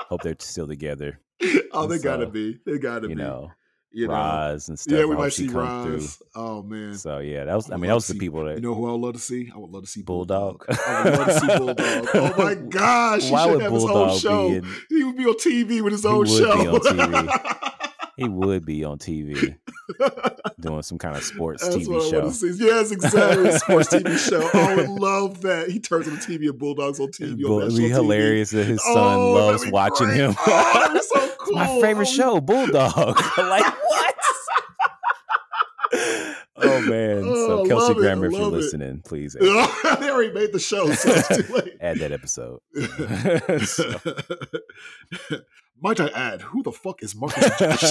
hope 0.08 0.22
they're 0.22 0.36
still 0.38 0.66
together. 0.66 1.20
oh, 1.72 1.86
they 1.86 1.96
And 1.96 2.04
gotta 2.04 2.26
be. 2.26 2.58
They 2.64 2.78
gotta 2.78 3.08
You 3.08 3.16
be. 3.16 3.22
know, 3.22 3.50
You 3.98 4.09
know, 4.09 4.12
Roz 4.14 4.68
and 4.68 4.78
stuff. 4.78 4.98
yeah, 4.98 5.05
we 5.06 5.16
might 5.16 5.32
see 5.32 5.48
come 5.48 5.98
through. 5.98 6.06
Oh 6.35 6.62
man, 6.62 6.94
So 6.97 7.18
yeah, 7.20 7.44
that 7.44 7.55
was. 7.55 7.70
I 7.70 7.74
I 7.74 7.77
mean, 7.78 7.89
that 7.89 7.94
was 7.94 8.06
to 8.09 8.12
the 8.12 8.18
see- 8.18 8.27
people 8.27 8.44
that 8.44 8.56
you 8.56 8.60
know 8.60 8.74
who 8.74 8.89
I 8.89 8.93
would 8.93 9.01
love 9.01 9.14
to 9.14 9.18
see? 9.20 9.51
I 9.55 9.56
would 9.59 9.70
love 9.70 9.85
to 9.85 9.89
see 9.89 10.02
Bulldog. 10.02 10.66
Bulldog. 10.66 10.78
I 10.86 11.05
would 11.05 11.18
love 11.18 11.27
to 11.28 11.40
see 11.40 11.47
Bulldog. 11.47 12.09
Oh 12.14 12.35
my 12.44 12.55
gosh, 12.68 13.23
he 13.24 13.31
Why 13.32 13.44
should 13.44 13.52
would 13.55 13.62
have 13.62 13.73
his 13.73 13.85
own 13.85 13.89
Bulldog 13.90 14.20
show. 14.20 14.48
be 14.51 14.56
in? 14.56 14.66
He 14.90 15.05
would 15.05 15.16
be 15.16 15.24
on 15.24 15.35
TV 15.35 15.82
with 15.82 15.93
his 15.94 16.02
He 16.02 16.09
own 16.09 16.18
would 16.18 16.27
be 16.27 16.36
show. 16.36 16.52
on 16.74 16.81
TV. 16.81 17.73
He 18.18 18.27
would 18.27 18.64
be 18.64 18.82
on 18.82 18.97
TV 18.97 19.59
doing 20.59 20.81
some 20.81 20.97
kind 20.97 21.16
of 21.18 21.23
sports 21.23 21.62
That's 21.62 21.77
TV 21.86 22.10
show. 22.10 22.31
see. 22.31 22.51
Yes, 22.59 22.90
exactly. 22.90 23.52
Sports 23.59 23.89
TV 23.93 24.16
show. 24.31 24.48
I 24.59 24.74
would 24.74 24.89
love 24.89 25.43
that. 25.43 25.68
He 25.68 25.78
turns 25.81 26.09
on 26.09 26.14
the 26.14 26.20
TV 26.20 26.48
and 26.48 26.59
Bulldogs 26.59 26.98
on 26.98 27.09
TV. 27.09 27.43
Bull- 27.43 27.56
on 27.60 27.66
It'd 27.66 27.77
be 27.77 27.82
national 27.89 28.05
TV. 28.05 28.05
hilarious 28.05 28.51
that 28.52 28.64
his 28.64 28.82
son 28.82 28.97
Oh, 28.97 29.32
loves 29.35 29.66
watching 29.70 30.06
great. 30.06 30.16
him. 30.16 30.35
Oh, 30.47 30.90
be 30.94 31.01
so 31.02 31.28
cool. 31.40 31.55
My 31.56 31.66
favorite 31.82 32.09
Oh, 32.09 32.12
show, 32.12 32.40
Bulldog. 32.40 33.20
like? 33.36 33.74
Oh 36.76 36.80
man! 36.90 37.22
Oh, 37.26 37.64
so 37.64 37.68
Kelsey 37.68 37.92
it. 37.92 37.96
Grammer, 37.96 38.24
I 38.24 38.28
if 38.28 38.32
you're 38.32 38.42
it. 38.42 38.52
listening, 38.52 39.02
please 39.04 39.34
they 39.40 39.48
already 40.10 40.32
made 40.32 40.52
the 40.52 40.58
show, 40.60 40.90
so 40.92 41.10
it's 41.12 41.28
too 41.46 41.54
late. 41.54 41.76
add 41.80 41.98
that 41.98 42.12
episode. 42.12 42.60
So- 43.66 45.42
Might 45.80 46.00
I 46.00 46.08
add, 46.08 46.40
who 46.42 46.62
the 46.62 46.72
fuck 46.72 47.02
is 47.02 47.14
Marcus 47.14 47.50
Josh? 47.58 47.90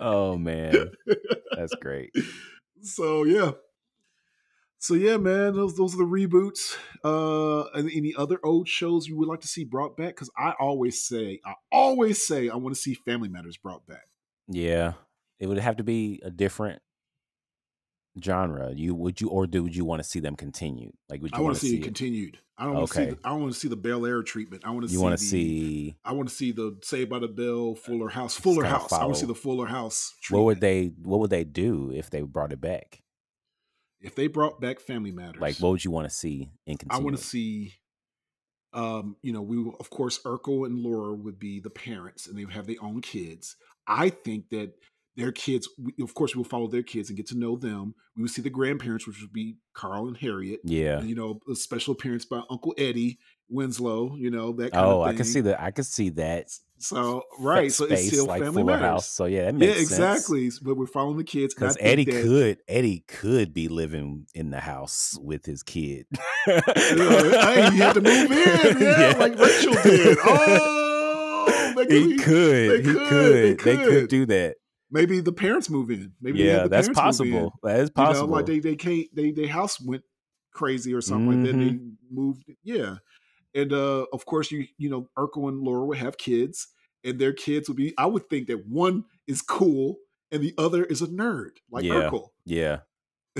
oh 0.00 0.36
man, 0.38 0.90
that's 1.56 1.74
great. 1.76 2.10
so 2.82 3.24
yeah. 3.24 3.52
So 4.80 4.94
yeah, 4.94 5.16
man, 5.16 5.54
those 5.56 5.76
those 5.76 5.94
are 5.94 5.98
the 5.98 6.04
reboots. 6.04 6.76
Uh 7.04 7.64
and 7.76 7.90
any 7.90 8.14
other 8.16 8.38
old 8.44 8.68
shows 8.68 9.06
you 9.08 9.16
would 9.18 9.28
like 9.28 9.40
to 9.40 9.48
see 9.48 9.64
brought 9.64 9.96
back? 9.96 10.10
Because 10.14 10.30
I 10.38 10.54
always 10.60 11.02
say, 11.02 11.40
I 11.44 11.54
always 11.72 12.24
say 12.24 12.48
I 12.48 12.54
want 12.56 12.74
to 12.76 12.80
see 12.80 12.94
Family 12.94 13.28
Matters 13.28 13.56
brought 13.56 13.86
back. 13.86 14.06
Yeah, 14.46 14.92
it 15.38 15.46
would 15.46 15.58
have 15.58 15.76
to 15.76 15.84
be 15.84 16.20
a 16.24 16.30
different 16.30 16.80
genre. 18.22 18.72
You 18.74 18.94
would 18.94 19.20
you 19.20 19.28
or 19.28 19.46
do 19.46 19.62
would 19.62 19.76
you 19.76 19.84
want 19.84 20.02
to 20.02 20.08
see 20.08 20.20
them 20.20 20.36
continue? 20.36 20.92
Like 21.08 21.22
would 21.22 21.32
you 21.32 21.38
I 21.38 21.40
want 21.40 21.56
to 21.56 21.60
see 21.60 21.76
it 21.76 21.80
it? 21.80 21.84
continued. 21.84 22.38
I 22.56 22.64
don't 22.64 22.74
want 22.74 22.88
to 22.88 22.94
see. 22.94 23.00
Okay. 23.02 23.10
The, 23.12 23.18
I 23.22 23.32
want 23.32 23.52
to 23.52 23.58
see 23.58 23.68
the 23.68 23.76
Bel 23.76 24.04
Air 24.04 24.22
treatment. 24.22 24.64
I 24.66 24.70
want 24.70 24.82
to 24.82 24.88
see. 24.88 24.94
You 24.94 25.00
want 25.00 25.16
to 25.16 25.24
the- 25.24 25.28
see 25.30 25.96
I 26.04 26.12
want 26.12 26.28
to 26.28 26.34
see 26.34 26.52
the 26.52 26.76
Saved 26.82 27.08
by 27.10 27.20
the 27.20 27.28
Bell, 27.28 27.74
Fuller 27.76 28.08
House, 28.08 28.36
Fuller 28.36 28.64
House. 28.64 28.92
I 28.92 29.04
want 29.04 29.14
to 29.14 29.20
see 29.20 29.26
the 29.26 29.34
Fuller 29.34 29.66
House. 29.66 30.12
what 30.30 30.42
would 30.44 30.60
they 30.60 30.92
what 31.02 31.20
would 31.20 31.30
they 31.30 31.44
do 31.44 31.92
if 31.94 32.10
they 32.10 32.22
brought 32.22 32.52
it 32.52 32.60
back? 32.60 33.02
if 34.00 34.14
they 34.14 34.28
brought 34.28 34.60
back 34.60 34.80
Family 34.80 35.10
Matters? 35.10 35.40
Like 35.40 35.56
what 35.58 35.70
would 35.70 35.84
you 35.84 35.90
want 35.90 36.08
to 36.08 36.14
see 36.14 36.50
in 36.66 36.76
I 36.90 36.98
want 36.98 37.16
to 37.16 37.22
see. 37.22 37.74
Um, 38.74 39.16
you 39.22 39.32
know, 39.32 39.40
we 39.40 39.58
of 39.80 39.90
course 39.90 40.20
Urkel 40.24 40.66
and 40.66 40.78
Laura 40.78 41.14
would 41.14 41.38
be 41.38 41.58
the 41.58 41.70
parents, 41.70 42.26
and 42.26 42.36
they 42.36 42.44
would 42.44 42.54
have 42.54 42.66
their 42.66 42.82
own 42.82 43.00
kids. 43.00 43.56
I 43.86 44.10
think 44.10 44.50
that 44.50 44.74
their 45.18 45.32
kids, 45.32 45.68
we, 45.78 45.92
of 46.02 46.14
course, 46.14 46.34
we 46.34 46.38
will 46.38 46.44
follow 46.48 46.68
their 46.68 46.82
kids 46.82 47.10
and 47.10 47.16
get 47.16 47.26
to 47.28 47.36
know 47.38 47.56
them. 47.56 47.94
We 48.16 48.22
would 48.22 48.30
see 48.30 48.40
the 48.42 48.50
grandparents, 48.50 49.06
which 49.06 49.20
would 49.20 49.32
be 49.32 49.56
Carl 49.74 50.06
and 50.08 50.16
Harriet. 50.16 50.60
Yeah. 50.64 50.98
And, 51.00 51.08
you 51.10 51.14
know, 51.16 51.40
a 51.50 51.54
special 51.54 51.92
appearance 51.92 52.24
by 52.24 52.40
Uncle 52.48 52.74
Eddie 52.78 53.18
Winslow. 53.50 54.16
You 54.16 54.30
know 54.30 54.52
that. 54.52 54.72
Kind 54.72 54.86
Oh, 54.86 55.02
I 55.02 55.12
can 55.14 55.24
see 55.24 55.40
that. 55.42 55.60
I 55.60 55.70
can 55.72 55.84
see 55.84 56.08
that. 56.10 56.48
So 56.80 57.24
right, 57.40 57.72
so 57.72 57.86
it's 57.86 58.06
still 58.06 58.26
like 58.26 58.40
Family 58.40 58.62
Fuller 58.62 58.74
Matters. 58.74 58.86
House. 58.86 59.10
So 59.10 59.24
yeah, 59.24 59.46
that 59.50 59.54
Yeah, 59.54 59.58
makes 59.58 59.76
sense. 59.88 59.90
exactly. 59.90 60.50
But 60.62 60.76
we're 60.76 60.86
following 60.86 61.16
the 61.16 61.24
kids 61.24 61.52
Because 61.52 61.76
Eddie 61.80 62.04
that- 62.04 62.22
could 62.22 62.58
Eddie 62.68 63.04
could 63.08 63.52
be 63.52 63.66
living 63.66 64.26
in 64.32 64.50
the 64.50 64.60
house 64.60 65.18
with 65.20 65.44
his 65.44 65.64
kid. 65.64 66.06
Yeah, 66.46 66.60
hey, 66.76 67.64
you 67.74 67.82
had 67.82 67.94
to 67.94 68.00
move 68.00 68.30
in, 68.30 68.78
yeah, 68.80 69.14
like 69.18 69.36
Rachel 69.38 69.72
did. 69.82 70.18
Oh, 71.00 71.84
they 71.88 72.00
he 72.00 72.16
could- 72.16 72.24
could. 72.24 72.70
they 72.70 72.76
He 72.76 72.82
could, 72.82 73.08
could. 73.08 73.58
they 73.58 73.64
They 73.64 73.76
could. 73.76 73.88
could 73.88 74.08
do 74.08 74.26
that. 74.26 74.56
Maybe 74.90 75.20
the 75.20 75.32
parents 75.32 75.68
move 75.70 75.90
in. 75.90 76.12
Maybe 76.20 76.40
Yeah, 76.40 76.66
that's 76.68 76.88
parents 76.88 77.20
move 77.20 77.28
in. 77.28 77.34
possible. 77.34 77.58
That 77.62 77.80
is 77.80 77.90
You 77.96 78.02
know, 78.02 78.06
possible. 78.06 78.28
like 78.28 78.46
they 78.46 78.58
they 78.60 78.76
can't 78.76 79.06
they 79.14 79.30
their 79.32 79.48
house 79.48 79.80
went 79.80 80.02
crazy 80.52 80.92
or 80.94 81.00
something 81.00 81.28
like 81.42 81.46
that. 81.46 81.54
Mm-hmm. 81.56 81.68
They 81.76 81.80
moved, 82.10 82.44
yeah. 82.62 82.96
And 83.54 83.72
uh 83.72 84.06
of 84.12 84.24
course, 84.26 84.50
you 84.50 84.66
you 84.76 84.88
know, 84.90 85.08
Urkel 85.16 85.48
and 85.48 85.60
Laura 85.62 85.84
would 85.86 85.98
have 85.98 86.18
kids, 86.18 86.68
and 87.04 87.18
their 87.18 87.32
kids 87.32 87.68
would 87.68 87.76
be. 87.76 87.94
I 87.98 88.06
would 88.06 88.28
think 88.28 88.46
that 88.48 88.66
one 88.66 89.04
is 89.26 89.42
cool 89.42 89.96
and 90.30 90.42
the 90.42 90.54
other 90.58 90.84
is 90.84 91.00
a 91.02 91.06
nerd, 91.06 91.52
like 91.70 91.84
Yeah. 91.84 92.10
Urkel. 92.10 92.28
yeah, 92.44 92.80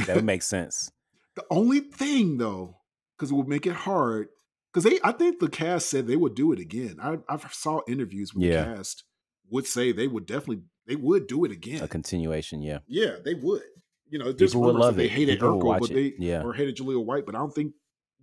that 0.07 0.17
would 0.17 0.25
make 0.25 0.43
sense. 0.43 0.91
The 1.35 1.45
only 1.53 1.79
thing 1.79 2.39
though, 2.39 2.79
because 3.17 3.31
it 3.31 3.35
would 3.35 3.47
make 3.47 3.65
it 3.65 3.73
hard, 3.75 4.27
because 4.73 4.83
they, 4.83 4.99
I 5.05 5.13
think 5.13 5.39
the 5.39 5.49
cast 5.49 5.89
said 5.89 6.09
they 6.09 6.17
would 6.17 6.35
do 6.35 6.51
it 6.53 6.59
again. 6.59 6.97
I 7.01 7.19
I 7.29 7.37
saw 7.53 7.81
interviews 7.87 8.35
with 8.35 8.43
Yeah. 8.43 8.65
the 8.65 8.75
cast 8.77 9.05
would 9.49 9.65
say 9.65 9.93
they 9.93 10.09
would 10.09 10.27
definitely 10.27 10.65
they 10.89 10.97
would 10.97 11.29
do 11.29 11.45
it 11.45 11.53
again. 11.53 11.83
A 11.83 11.87
continuation. 11.89 12.61
Yeah. 12.63 12.79
Yeah, 12.89 13.17
they 13.25 13.35
would. 13.35 13.63
You 14.11 14.19
know, 14.19 14.33
there's 14.33 14.53
People 14.55 14.69
rumors 14.73 14.87
that 14.87 14.97
they 14.97 15.05
it. 15.05 15.11
hated 15.13 15.35
People 15.39 15.61
Urkel, 15.63 15.79
but 15.81 15.91
they 15.91 16.15
Yeah. 16.19 16.43
or 16.43 16.53
hated 16.55 16.77
Jaleel 16.77 17.05
White, 17.05 17.27
but 17.27 17.35
I 17.37 17.39
don't 17.39 17.55
think 17.55 17.75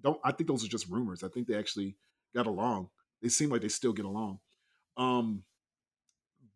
don't 0.01 0.19
I 0.23 0.31
think 0.33 0.49
those 0.49 0.65
are 0.65 0.67
just 0.67 0.89
rumors. 0.89 1.23
I 1.23 1.29
think 1.29 1.47
they 1.47 1.55
actually 1.55 1.95
got 2.35 2.47
along. 2.47 2.89
They 3.21 3.29
seem 3.29 3.49
like 3.51 3.61
they 3.61 3.69
still 3.69 3.93
get 3.93 4.05
along. 4.05 4.39
Um 4.97 5.43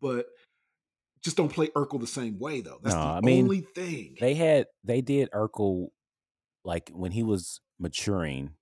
but 0.00 0.26
just 1.22 1.36
don't 1.36 1.52
play 1.52 1.68
Urkel 1.68 2.00
the 2.00 2.06
same 2.06 2.38
way 2.38 2.60
though. 2.60 2.80
That's 2.82 2.94
No, 2.94 3.02
the 3.02 3.06
I 3.08 3.20
mean, 3.20 3.44
only 3.44 3.60
thing. 3.60 4.16
They 4.20 4.34
had 4.34 4.66
they 4.84 5.00
did 5.00 5.30
Urkel 5.30 5.88
like 6.64 6.90
when 6.92 7.12
he 7.12 7.22
was 7.22 7.60
maturing. 7.78 8.54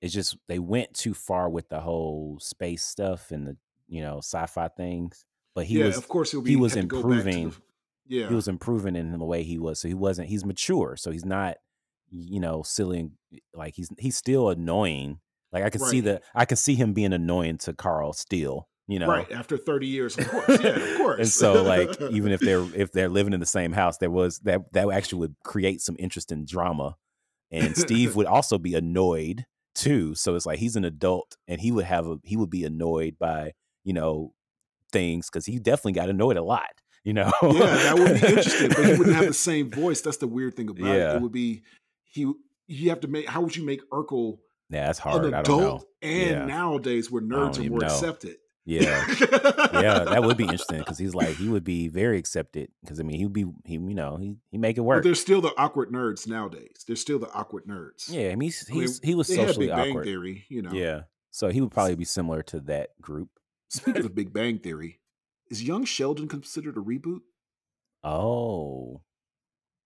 It's 0.00 0.14
just 0.14 0.36
they 0.48 0.58
went 0.58 0.94
too 0.94 1.14
far 1.14 1.48
with 1.48 1.68
the 1.68 1.80
whole 1.80 2.38
space 2.40 2.84
stuff 2.84 3.30
and 3.30 3.46
the 3.46 3.56
you 3.88 4.00
know 4.00 4.18
sci-fi 4.18 4.68
things. 4.68 5.24
But 5.58 5.66
he 5.66 5.78
yeah, 5.80 5.86
was 5.86 5.96
of 5.96 6.08
course 6.08 6.30
he'll 6.30 6.42
be 6.42 6.50
he 6.50 6.56
was 6.56 6.74
had 6.74 6.82
to 6.82 6.86
go 6.86 6.96
back 7.02 7.02
to 7.02 7.08
the- 7.24 7.30
improving. 7.30 7.62
yeah. 8.06 8.28
he 8.28 8.34
was 8.34 8.48
improving 8.48 8.96
in 8.96 9.18
the 9.18 9.24
way 9.24 9.42
he 9.42 9.58
was. 9.58 9.80
So 9.80 9.88
he 9.88 9.94
wasn't. 9.94 10.28
He's 10.28 10.44
mature. 10.44 10.96
So 10.96 11.10
he's 11.10 11.24
not, 11.24 11.56
you 12.10 12.40
know, 12.40 12.62
silly. 12.62 12.98
and- 13.00 13.12
Like 13.54 13.74
he's 13.74 13.88
he's 13.98 14.16
still 14.16 14.48
annoying. 14.50 15.20
Like 15.52 15.64
I 15.64 15.70
can 15.70 15.80
see 15.80 15.96
Right. 16.00 16.04
the 16.04 16.20
I 16.34 16.44
can 16.44 16.56
see 16.56 16.74
him 16.74 16.92
being 16.92 17.12
annoying 17.12 17.58
to 17.58 17.72
Carl 17.72 18.12
still. 18.12 18.68
You 18.90 18.98
know, 18.98 19.08
Right, 19.08 19.30
after 19.32 19.58
30 19.58 19.86
years, 19.86 20.16
of 20.16 20.26
course. 20.28 20.48
Yeah, 20.62 20.70
of 20.70 20.96
course. 20.96 21.18
and 21.18 21.28
so 21.28 21.62
like 21.62 22.00
even 22.10 22.32
if 22.32 22.40
they're 22.40 22.66
if 22.74 22.90
they're 22.92 23.10
living 23.10 23.34
in 23.34 23.40
the 23.40 23.46
same 23.46 23.72
house, 23.72 23.98
there 23.98 24.10
was 24.10 24.38
that 24.44 24.72
that 24.72 24.90
actually 24.90 25.18
would 25.20 25.34
create 25.44 25.80
some 25.82 25.96
interesting 25.98 26.44
drama. 26.46 26.96
And 27.50 27.76
Steve 27.76 28.14
would 28.16 28.26
also 28.26 28.56
be 28.58 28.74
annoyed 28.74 29.44
too. 29.74 30.14
So 30.14 30.34
it's 30.36 30.46
like 30.46 30.58
he's 30.58 30.76
an 30.76 30.84
adult 30.84 31.36
and 31.46 31.60
he 31.60 31.70
would 31.72 31.84
have 31.84 32.06
a 32.06 32.16
he 32.24 32.36
would 32.36 32.50
be 32.50 32.64
annoyed 32.64 33.16
by 33.18 33.52
you 33.84 33.92
know 33.92 34.32
things 34.92 35.28
because 35.30 35.46
he 35.46 35.58
definitely 35.58 35.92
got 35.92 36.08
annoyed 36.08 36.36
a 36.36 36.42
lot. 36.42 36.70
You 37.04 37.14
know, 37.14 37.30
yeah, 37.42 37.50
that 37.58 37.94
would 37.98 38.20
be 38.20 38.26
interesting, 38.26 38.68
but 38.68 38.84
he 38.84 38.90
wouldn't 38.98 39.16
have 39.16 39.26
the 39.28 39.32
same 39.52 39.70
voice. 39.70 40.00
That's 40.02 40.18
the 40.18 40.26
weird 40.26 40.54
thing 40.56 40.68
about 40.68 40.88
it. 40.90 40.98
Yeah. 40.98 41.16
It 41.16 41.22
would 41.22 41.32
be 41.32 41.62
he 42.04 42.30
you 42.66 42.90
have 42.90 43.00
to 43.00 43.08
make 43.08 43.26
how 43.28 43.40
would 43.40 43.56
you 43.56 43.64
make 43.64 43.80
Urkel 43.90 44.38
Yeah, 44.68 44.86
that's 44.86 44.98
hard. 44.98 45.24
an 45.24 45.32
I 45.32 45.42
don't 45.42 45.60
know. 45.60 45.66
adult 45.66 45.86
and 46.02 46.30
Yeah. 46.30 46.44
nowadays 46.44 47.10
where 47.10 47.22
nerds 47.22 47.58
are 47.64 47.70
more 47.70 47.80
know. 47.80 47.86
accepted. 47.86 48.36
Yeah, 48.66 49.06
yeah, 49.72 50.04
that 50.04 50.22
would 50.24 50.36
be 50.36 50.44
interesting 50.44 50.80
because 50.80 50.98
he's 50.98 51.14
like 51.14 51.36
he 51.36 51.48
would 51.48 51.64
be 51.64 51.88
very 51.88 52.18
accepted 52.18 52.68
because 52.82 53.00
I 53.00 53.02
mean 53.02 53.16
he 53.16 53.24
would 53.24 53.32
be 53.32 53.46
he 53.64 53.74
you 53.74 53.94
know 53.94 54.16
he 54.18 54.34
he 54.50 54.58
make 54.58 54.76
it 54.76 54.82
work. 54.82 54.98
But 54.98 55.04
there's 55.04 55.20
still 55.20 55.40
the 55.40 55.54
awkward 55.56 55.90
nerds 55.90 56.26
nowadays. 56.28 56.84
There's 56.86 57.00
still 57.00 57.18
the 57.18 57.32
awkward 57.32 57.64
nerds. 57.64 58.10
Yeah, 58.12 58.28
I 58.28 58.34
mean 58.36 58.48
he's, 58.48 58.68
I 58.70 58.74
mean, 58.74 58.88
he 59.02 59.14
was 59.14 59.28
socially 59.28 59.70
awkward. 59.70 60.04
Theory, 60.04 60.44
you 60.50 60.60
know. 60.60 60.72
Yeah, 60.72 61.02
so 61.30 61.48
he 61.48 61.62
would 61.62 61.70
probably 61.70 61.94
be 61.94 62.04
similar 62.04 62.42
to 62.42 62.60
that 62.60 62.90
group. 63.00 63.30
Speaking 63.68 64.04
of 64.04 64.14
Big 64.14 64.32
Bang 64.32 64.58
Theory, 64.58 65.00
is 65.50 65.62
Young 65.62 65.84
Sheldon 65.84 66.28
considered 66.28 66.76
a 66.76 66.80
reboot? 66.80 67.20
Oh, 68.04 69.02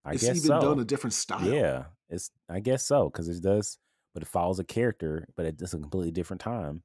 I 0.05 0.13
it's 0.13 0.23
guess 0.23 0.37
even 0.37 0.49
so. 0.49 0.61
done 0.61 0.81
a 0.81 0.85
different 0.85 1.15
style. 1.15 1.45
Yeah, 1.45 1.85
it's 2.09 2.31
I 2.49 2.61
guess 2.61 2.85
so 2.87 3.09
because 3.09 3.29
it 3.29 3.43
does, 3.43 3.79
but 4.15 4.23
it 4.23 4.29
follows 4.29 4.59
a 4.59 4.65
character, 4.65 5.29
but 5.37 5.47
it's 5.47 5.75
a 5.75 5.79
completely 5.79 6.11
different 6.13 6.41
time. 6.41 6.83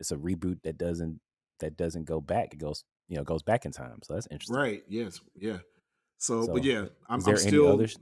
It's 0.00 0.10
a 0.12 0.16
reboot 0.16 0.62
that 0.62 0.78
doesn't 0.78 1.20
that 1.60 1.76
doesn't 1.76 2.04
go 2.04 2.20
back. 2.20 2.54
It 2.54 2.58
goes 2.58 2.84
you 3.08 3.16
know 3.16 3.24
goes 3.24 3.42
back 3.42 3.64
in 3.64 3.72
time. 3.72 3.98
So 4.02 4.14
that's 4.14 4.28
interesting. 4.30 4.56
Right. 4.56 4.82
Yes. 4.88 5.20
Yeah. 5.36 5.58
So, 6.18 6.46
So, 6.46 6.52
but 6.54 6.64
yeah, 6.64 6.86
I'm, 7.08 7.18
Is 7.18 7.24
there 7.24 7.34
I'm 7.34 7.40
any 7.40 7.48
still. 7.48 7.68
others? 7.72 7.98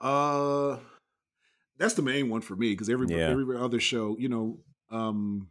Uh, 0.00 0.78
that's 1.78 1.94
the 1.94 2.02
main 2.02 2.28
one 2.28 2.40
for 2.40 2.54
me 2.56 2.70
because 2.70 2.90
every 2.90 3.06
Yeah. 3.08 3.30
every 3.30 3.56
other 3.56 3.80
show, 3.80 4.16
you 4.18 4.28
know, 4.28 4.58
um, 4.90 5.48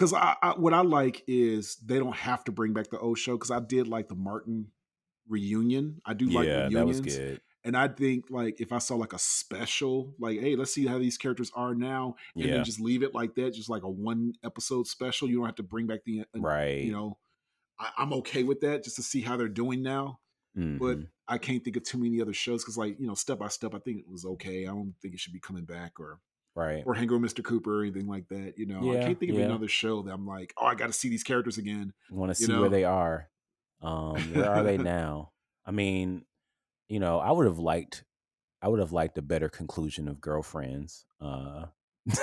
because 0.00 0.14
I, 0.14 0.36
I 0.42 0.50
what 0.58 0.72
I 0.74 0.80
like 0.80 1.22
is 1.28 1.76
they 1.76 1.98
don't 1.98 2.16
have 2.16 2.44
to 2.44 2.52
bring 2.52 2.72
back 2.72 2.88
the 2.90 2.98
old 2.98 3.18
show 3.18 3.36
because 3.36 3.50
I 3.50 3.60
did 3.60 3.86
like 3.86 4.08
the 4.08 4.14
Martin 4.14 4.72
reunion. 5.28 6.00
I 6.06 6.14
do 6.14 6.30
like 6.30 6.48
Yeah, 6.48 6.54
reunions, 6.54 6.70
that 6.70 6.86
was 6.86 7.00
good. 7.00 7.40
and 7.64 7.76
I 7.76 7.88
think 7.88 8.30
like 8.30 8.60
if 8.60 8.72
I 8.72 8.78
saw 8.78 8.96
like 8.96 9.12
a 9.12 9.18
special, 9.18 10.14
like 10.18 10.40
hey, 10.40 10.56
let's 10.56 10.74
see 10.74 10.86
how 10.86 10.98
these 10.98 11.18
characters 11.18 11.52
are 11.54 11.74
now, 11.74 12.16
and 12.40 12.52
Yeah, 12.52 12.54
then 12.54 12.64
just 12.64 12.80
leave 12.80 13.02
it 13.02 13.14
like 13.14 13.34
that, 13.36 13.54
just 13.54 13.68
like 13.68 13.82
a 13.82 13.90
one 13.90 14.34
episode 14.44 14.86
special. 14.86 15.28
You 15.28 15.38
don't 15.38 15.46
have 15.46 15.56
to 15.56 15.62
bring 15.62 15.86
back 15.86 16.04
the, 16.04 16.24
uh, 16.34 16.40
right. 16.40 16.80
you 16.80 16.92
know, 16.92 17.18
I, 17.78 17.92
I'm 17.98 18.12
okay 18.14 18.44
with 18.44 18.60
that 18.62 18.84
just 18.84 18.96
to 18.96 19.02
see 19.02 19.22
how 19.22 19.36
they're 19.38 19.48
doing 19.48 19.82
now 19.82 20.20
but 20.78 20.98
Mhm. 20.98 21.10
I 21.28 21.38
can't 21.38 21.64
think 21.64 21.76
of 21.76 21.84
too 21.84 21.98
many 21.98 22.20
other 22.20 22.32
shows 22.34 22.64
because, 22.64 22.78
like, 22.78 23.00
you 23.00 23.06
know, 23.06 23.14
Step 23.14 23.38
by 23.38 23.48
Step, 23.48 23.74
I 23.74 23.78
think 23.80 24.00
it 24.00 24.08
was 24.08 24.24
okay. 24.24 24.64
I 24.66 24.70
don't 24.70 24.94
think 25.02 25.14
it 25.14 25.20
should 25.20 25.32
be 25.32 25.40
coming 25.40 25.64
back 25.64 26.00
or 26.00 26.20
right. 26.54 26.82
or 26.86 26.94
Hang 26.94 27.10
on 27.12 27.20
Mr. 27.20 27.44
Cooper 27.44 27.80
or 27.80 27.82
anything 27.82 28.06
like 28.06 28.28
that. 28.28 28.54
You 28.56 28.66
know, 28.66 28.92
I 28.92 29.04
can't 29.04 29.18
think 29.18 29.32
of 29.32 29.38
yeah. 29.38 29.46
another 29.46 29.68
show 29.68 30.02
that 30.02 30.12
I'm 30.12 30.26
like, 30.26 30.52
oh, 30.56 30.66
I 30.66 30.74
got 30.74 30.88
to 30.88 30.92
see 30.92 31.08
these 31.08 31.22
characters 31.22 31.58
again. 31.58 31.92
Want 32.10 32.30
to 32.30 32.34
see 32.34 32.52
know? 32.52 32.60
where 32.60 32.70
they 32.70 32.84
are. 32.84 33.28
Um, 33.82 34.16
where 34.34 34.50
are 34.50 34.62
they 34.62 34.78
now? 34.78 35.32
I 35.64 35.70
mean, 35.70 36.24
you 36.88 37.00
know, 37.00 37.18
I 37.18 37.30
would 37.30 37.46
have 37.46 37.58
liked, 37.58 38.04
I 38.62 38.68
would 38.68 38.80
have 38.80 38.92
liked 38.92 39.18
a 39.18 39.22
better 39.22 39.48
conclusion 39.48 40.08
of 40.08 40.20
Girlfriends. 40.20 41.04
Uh, 41.20 41.66
you 42.06 42.14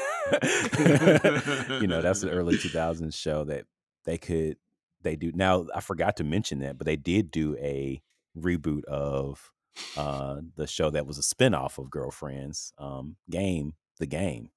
know, 1.88 2.02
that's 2.02 2.24
an 2.24 2.30
early 2.30 2.58
2000s 2.58 3.16
show 3.16 3.44
that 3.46 3.66
they 4.06 4.18
could, 4.18 4.58
they 5.02 5.16
do. 5.16 5.32
Now, 5.34 5.68
I 5.74 5.82
forgot 5.82 6.18
to 6.18 6.24
mention 6.24 6.60
that, 6.60 6.78
but 6.78 6.86
they 6.86 6.96
did 6.96 7.32
do 7.32 7.56
a 7.60 8.02
reboot 8.38 8.84
of 8.86 9.52
uh 9.96 10.42
the 10.56 10.68
show 10.68 10.90
that 10.90 11.06
was 11.06 11.18
a 11.18 11.22
spinoff 11.22 11.78
of 11.78 11.90
Girlfriends, 11.90 12.74
um, 12.78 13.16
Game, 13.30 13.74
the 13.98 14.06
game. 14.06 14.50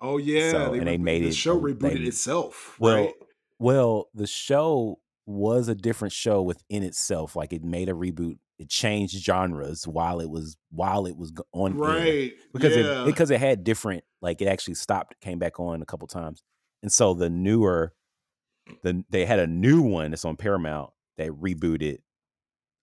Oh 0.00 0.18
yeah, 0.18 0.50
So, 0.50 0.74
and 0.74 0.86
they 0.86 0.98
made 0.98 1.22
the 1.22 1.28
it- 1.28 1.30
The 1.30 1.36
show 1.36 1.58
they- 1.60 1.94
itself. 1.94 2.76
Well, 2.78 2.96
right? 2.96 3.14
Well, 3.58 4.08
the 4.14 4.26
show 4.26 5.00
was 5.24 5.68
a 5.68 5.74
different 5.74 6.12
show 6.12 6.42
within 6.42 6.82
itself. 6.82 7.34
Like 7.34 7.52
it 7.52 7.64
made 7.64 7.88
a 7.88 7.92
reboot. 7.92 8.38
It 8.58 8.68
changed 8.70 9.22
genres 9.22 9.86
while 9.86 10.20
it 10.20 10.30
was 10.30 10.56
while 10.70 11.06
it 11.06 11.16
was 11.16 11.32
on 11.52 11.76
right 11.76 12.32
because 12.54 12.74
yeah. 12.74 13.02
it 13.02 13.06
because 13.06 13.30
it 13.30 13.38
had 13.38 13.64
different 13.64 14.02
like 14.22 14.40
it 14.40 14.48
actually 14.48 14.74
stopped 14.74 15.14
came 15.20 15.38
back 15.38 15.60
on 15.60 15.82
a 15.82 15.84
couple 15.84 16.08
times 16.08 16.42
and 16.82 16.90
so 16.90 17.12
the 17.12 17.28
newer 17.28 17.92
the 18.82 19.04
they 19.10 19.26
had 19.26 19.38
a 19.38 19.46
new 19.46 19.82
one 19.82 20.10
that's 20.10 20.24
on 20.24 20.36
paramount 20.36 20.88
that 21.18 21.28
rebooted 21.32 21.98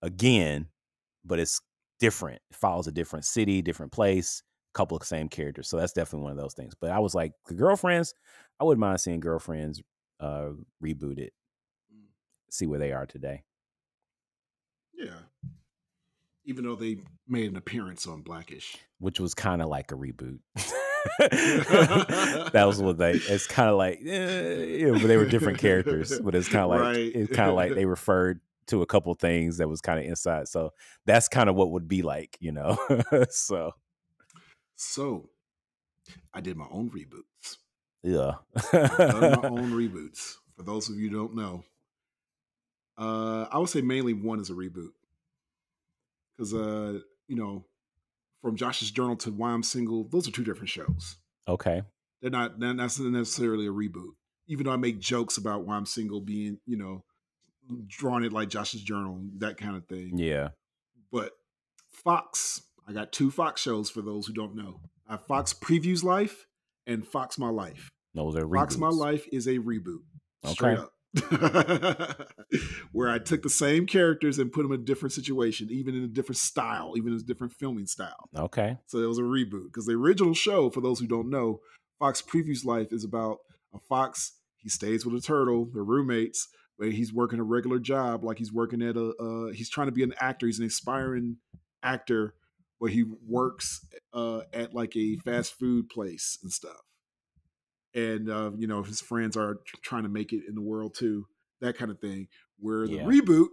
again 0.03 0.67
but 1.25 1.39
it's 1.39 1.59
different 1.99 2.39
it 2.51 2.55
follows 2.55 2.85
a 2.85 2.91
different 2.91 3.25
city 3.25 3.63
different 3.63 3.91
place 3.91 4.43
couple 4.73 4.97
of 4.97 5.03
same 5.03 5.29
characters 5.29 5.67
so 5.67 5.77
that's 5.77 5.93
definitely 5.93 6.23
one 6.23 6.31
of 6.31 6.37
those 6.37 6.53
things 6.53 6.73
but 6.79 6.89
i 6.91 6.99
was 6.99 7.13
like 7.15 7.33
the 7.47 7.53
girlfriends 7.53 8.13
i 8.59 8.63
wouldn't 8.63 8.79
mind 8.79 8.99
seeing 8.99 9.19
girlfriends 9.19 9.81
uh 10.19 10.49
rebooted 10.83 11.29
see 12.49 12.65
where 12.67 12.79
they 12.79 12.91
are 12.91 13.05
today 13.05 13.43
yeah. 14.95 15.15
Even 16.45 16.65
though 16.65 16.75
they 16.75 16.97
made 17.27 17.49
an 17.49 17.57
appearance 17.57 18.05
on 18.07 18.21
Blackish. 18.21 18.77
which 18.99 19.19
was 19.19 19.33
kind 19.33 19.61
of 19.61 19.69
like 19.69 19.91
a 19.91 19.95
reboot. 19.95 20.39
that 21.19 22.63
was 22.65 22.81
what 22.81 22.97
they. 22.97 23.11
It's 23.29 23.47
kind 23.47 23.69
of 23.69 23.77
like, 23.77 23.99
eh, 24.05 24.63
you 24.63 24.91
know, 24.91 24.99
but 24.99 25.07
they 25.07 25.17
were 25.17 25.25
different 25.25 25.57
characters. 25.59 26.19
But 26.19 26.35
it's 26.35 26.47
kind 26.49 26.63
of 26.63 26.69
like 26.69 26.79
Right. 26.81 27.11
it's 27.15 27.33
kind 27.33 27.49
of 27.49 27.55
like 27.55 27.73
they 27.75 27.85
referred 27.97 28.39
to 28.67 28.81
a 28.81 28.85
couple 28.85 29.13
things 29.13 29.57
that 29.57 29.67
was 29.67 29.81
kind 29.81 29.99
of 29.99 30.05
inside. 30.05 30.47
So 30.47 30.71
that's 31.05 31.27
kind 31.27 31.49
of 31.49 31.55
what 31.55 31.71
would 31.71 31.87
be 31.87 32.01
like, 32.01 32.37
you 32.39 32.51
know. 32.51 32.77
so 33.29 33.71
So, 34.75 35.29
I 36.33 36.41
did 36.41 36.57
my 36.57 36.67
own 36.71 36.89
reboots. 36.89 37.57
yeah, 38.03 38.33
I've 38.73 38.97
done 38.97 39.41
my 39.41 39.47
own 39.49 39.71
reboots. 39.71 40.35
For 40.57 40.63
those 40.63 40.89
of 40.89 40.95
you 40.97 41.09
who 41.09 41.15
don't 41.15 41.35
know, 41.35 41.63
uh, 42.97 43.47
I 43.51 43.57
would 43.57 43.69
say 43.69 43.81
mainly 43.81 44.13
one 44.13 44.39
is 44.39 44.49
a 44.49 44.53
reboot 44.53 44.91
because, 46.37 46.53
uh, 46.53 46.99
you 47.27 47.35
know, 47.35 47.65
from 48.41 48.55
Josh's 48.55 48.91
Journal 48.91 49.15
to 49.17 49.31
Why 49.31 49.51
I'm 49.51 49.63
Single, 49.63 50.03
those 50.05 50.27
are 50.27 50.31
two 50.31 50.43
different 50.43 50.69
shows. 50.69 51.15
okay, 51.47 51.81
They're 52.21 52.29
not 52.31 52.59
they're 52.59 52.73
not 52.73 52.99
necessarily 52.99 53.67
a 53.67 53.71
reboot. 53.71 54.11
Even 54.47 54.65
though 54.65 54.73
I 54.73 54.77
make 54.77 54.99
jokes 54.99 55.37
about 55.37 55.65
Why 55.65 55.75
I'm 55.77 55.85
Single 55.85 56.19
being, 56.21 56.59
you 56.65 56.77
know, 56.77 57.03
drawing 57.87 58.25
it 58.25 58.33
like 58.33 58.49
Josh's 58.49 58.81
Journal, 58.83 59.21
that 59.37 59.57
kind 59.57 59.77
of 59.77 59.85
thing. 59.87 60.17
yeah, 60.17 60.49
But 61.11 61.31
Fox, 61.91 62.61
I 62.87 62.93
got 62.93 63.11
two 63.11 63.31
Fox 63.31 63.61
shows 63.61 63.89
for 63.89 64.01
those 64.01 64.27
who 64.27 64.33
don't 64.33 64.55
know. 64.55 64.79
I 65.07 65.13
have 65.13 65.25
Fox 65.25 65.53
Previews 65.53 66.03
Life 66.03 66.45
and 66.87 67.05
Fox 67.07 67.37
My 67.37 67.49
Life. 67.49 67.89
those 68.13 68.35
are 68.35 68.47
Fox 68.47 68.77
My. 68.77 68.89
Life 68.89 69.25
is 69.31 69.47
a 69.47 69.57
reboot. 69.59 69.99
Straight 70.45 70.77
Okay. 70.77 70.81
up. 70.81 70.89
Where 72.91 73.09
I 73.09 73.19
took 73.19 73.41
the 73.43 73.49
same 73.49 73.85
characters 73.85 74.39
and 74.39 74.51
put 74.51 74.63
them 74.63 74.71
in 74.71 74.81
a 74.81 74.83
different 74.83 75.13
situation, 75.13 75.67
even 75.71 75.95
in 75.95 76.03
a 76.03 76.07
different 76.07 76.37
style, 76.37 76.93
even 76.97 77.13
in 77.13 77.19
a 77.19 77.23
different 77.23 77.53
filming 77.53 77.85
style. 77.87 78.29
Okay, 78.35 78.77
So 78.87 78.99
it 78.99 79.05
was 79.07 79.17
a 79.19 79.23
reboot. 79.23 79.65
Because 79.65 79.85
the 79.85 79.93
original 79.93 80.33
show, 80.33 80.69
for 80.69 80.81
those 80.81 80.99
who 80.99 81.07
don't 81.07 81.29
know, 81.29 81.59
Fox 81.99 82.21
Previews 82.21 82.65
Life 82.65 82.91
is 82.91 83.03
about 83.03 83.37
a 83.73 83.79
fox. 83.79 84.33
He 84.57 84.69
stays 84.69 85.05
with 85.05 85.15
a 85.15 85.21
turtle. 85.21 85.69
They're 85.73 85.83
roommates, 85.83 86.47
but 86.77 86.91
he's 86.91 87.13
working 87.13 87.39
a 87.39 87.43
regular 87.43 87.79
job, 87.79 88.23
like 88.23 88.37
he's 88.37 88.51
working 88.53 88.81
at 88.81 88.95
a. 88.97 89.13
Uh, 89.19 89.51
he's 89.53 89.69
trying 89.69 89.87
to 89.87 89.91
be 89.93 90.03
an 90.03 90.13
actor. 90.19 90.45
He's 90.47 90.59
an 90.59 90.65
aspiring 90.65 91.37
actor, 91.81 92.33
but 92.83 92.91
he 92.91 93.05
works 93.25 93.79
uh, 94.13 94.41
at 94.51 94.73
like 94.75 94.93
a 94.97 95.15
fast 95.15 95.57
food 95.57 95.87
place 95.87 96.37
and 96.43 96.51
stuff. 96.51 96.81
And 97.95 98.29
uh, 98.29 98.51
you 98.57 98.67
know 98.67 98.83
his 98.83 98.99
friends 98.99 99.37
are 99.37 99.59
trying 99.81 100.03
to 100.03 100.09
make 100.09 100.33
it 100.33 100.41
in 100.49 100.53
the 100.53 100.61
world 100.61 100.93
too, 100.93 101.27
that 101.61 101.77
kind 101.77 101.91
of 101.91 101.99
thing. 102.01 102.27
Where 102.59 102.85
the 102.85 102.97
Yeah. 102.97 103.05
reboot, 103.05 103.47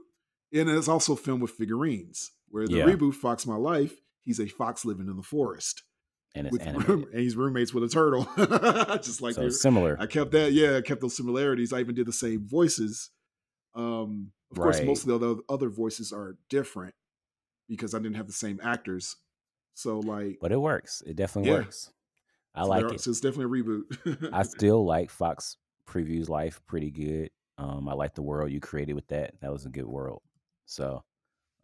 and 0.53 0.69
it's 0.69 0.89
also 0.89 1.15
filmed 1.15 1.43
with 1.43 1.53
figurines. 1.53 2.33
Where 2.49 2.67
the 2.67 2.79
Yeah. 2.79 2.87
reboot, 2.87 3.15
Fox 3.15 3.47
My 3.47 3.55
Life, 3.55 4.01
he's 4.25 4.41
a 4.41 4.49
fox 4.49 4.85
living 4.85 5.07
in 5.07 5.17
the 5.17 5.23
forest 5.23 5.85
and 6.35 6.49
it's 6.49 6.59
with 6.59 6.67
room, 6.89 7.07
and 7.13 7.21
he's 7.21 7.37
roommates 7.37 7.73
with 7.73 7.85
a 7.85 7.89
turtle. 7.89 8.29
Just 8.97 9.23
like 9.23 9.35
so 9.35 9.49
similar. 9.51 9.97
I 10.01 10.07
kept 10.07 10.33
that, 10.33 10.53
yeah, 10.53 10.79
I 10.79 10.81
kept 10.81 11.03
those 11.03 11.17
similarities. 11.17 11.73
I 11.73 11.79
even 11.79 11.95
did 11.95 12.07
the 12.09 12.13
same 12.13 12.49
voices. 12.49 13.11
Um, 13.77 14.33
of 14.51 14.59
course, 14.59 14.83
most 14.83 15.07
of 15.07 15.21
the 15.21 15.41
other 15.49 15.69
voices 15.69 16.13
are 16.13 16.37
different 16.49 16.95
because 17.71 17.95
I 17.95 17.99
didn't 17.99 18.17
have 18.17 18.27
the 18.27 18.33
same 18.35 18.61
actors. 18.63 19.17
So 19.75 20.01
like, 20.01 20.37
but 20.43 20.53
it 20.53 20.61
works. 20.61 21.03
It 21.07 21.17
definitely 21.17 21.53
Yeah. 21.53 21.59
works. 21.61 21.91
I 22.55 22.65
so 22.65 22.69
like 22.69 22.87
there- 22.87 22.95
it. 22.97 23.01
So 23.01 23.11
it's 23.13 23.21
definitely 23.21 23.61
a 23.61 23.63
reboot. 23.65 24.29
I 24.33 24.43
still 24.45 24.85
like 24.85 25.09
Fox 25.11 25.57
Previews 25.89 26.29
Life 26.29 26.61
pretty 26.67 26.91
good. 26.91 27.31
Um, 27.57 27.89
I 27.89 27.95
like 27.95 28.15
the 28.15 28.23
world 28.23 28.51
you 28.51 28.59
created 28.61 28.95
with 28.95 29.07
that. 29.09 29.35
That 29.41 29.53
was 29.53 29.65
a 29.67 29.69
good 29.71 29.87
world. 29.87 30.23
So, 30.67 31.05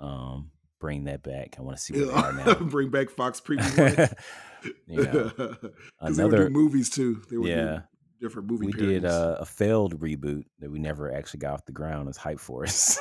um, 0.01 0.51
bring 0.79 1.05
that 1.05 1.23
back. 1.23 1.57
I 1.59 1.63
want 1.63 1.77
to 1.79 1.83
see 1.83 1.95
where 1.95 2.07
they 2.07 2.13
are 2.13 2.33
now. 2.33 2.55
Bring 2.61 2.91
back 2.91 3.09
Fox 3.11 3.41
previews. 3.41 3.99
Life. 3.99 4.73
you 4.87 5.03
know, 5.05 5.31
'Cause 5.31 6.17
they 6.17 6.23
do 6.23 6.29
another 6.29 6.51
movies 6.51 6.91
too. 6.91 7.23
They 7.31 7.39
would 7.39 7.47
do 7.47 7.51
yeah. 7.53 7.81
different 8.21 8.51
movie. 8.51 8.67
We 8.67 8.73
parodies. 8.73 9.03
did 9.03 9.05
uh, 9.11 9.37
a 9.41 9.45
failed 9.47 9.99
reboot 10.01 10.45
that 10.59 10.71
we 10.71 10.79
never 10.79 11.13
actually 11.15 11.41
got 11.41 11.55
off 11.55 11.65
the 11.65 11.73
ground 11.73 12.09
as 12.11 12.17
Hype 12.19 12.41
Force. 12.41 12.99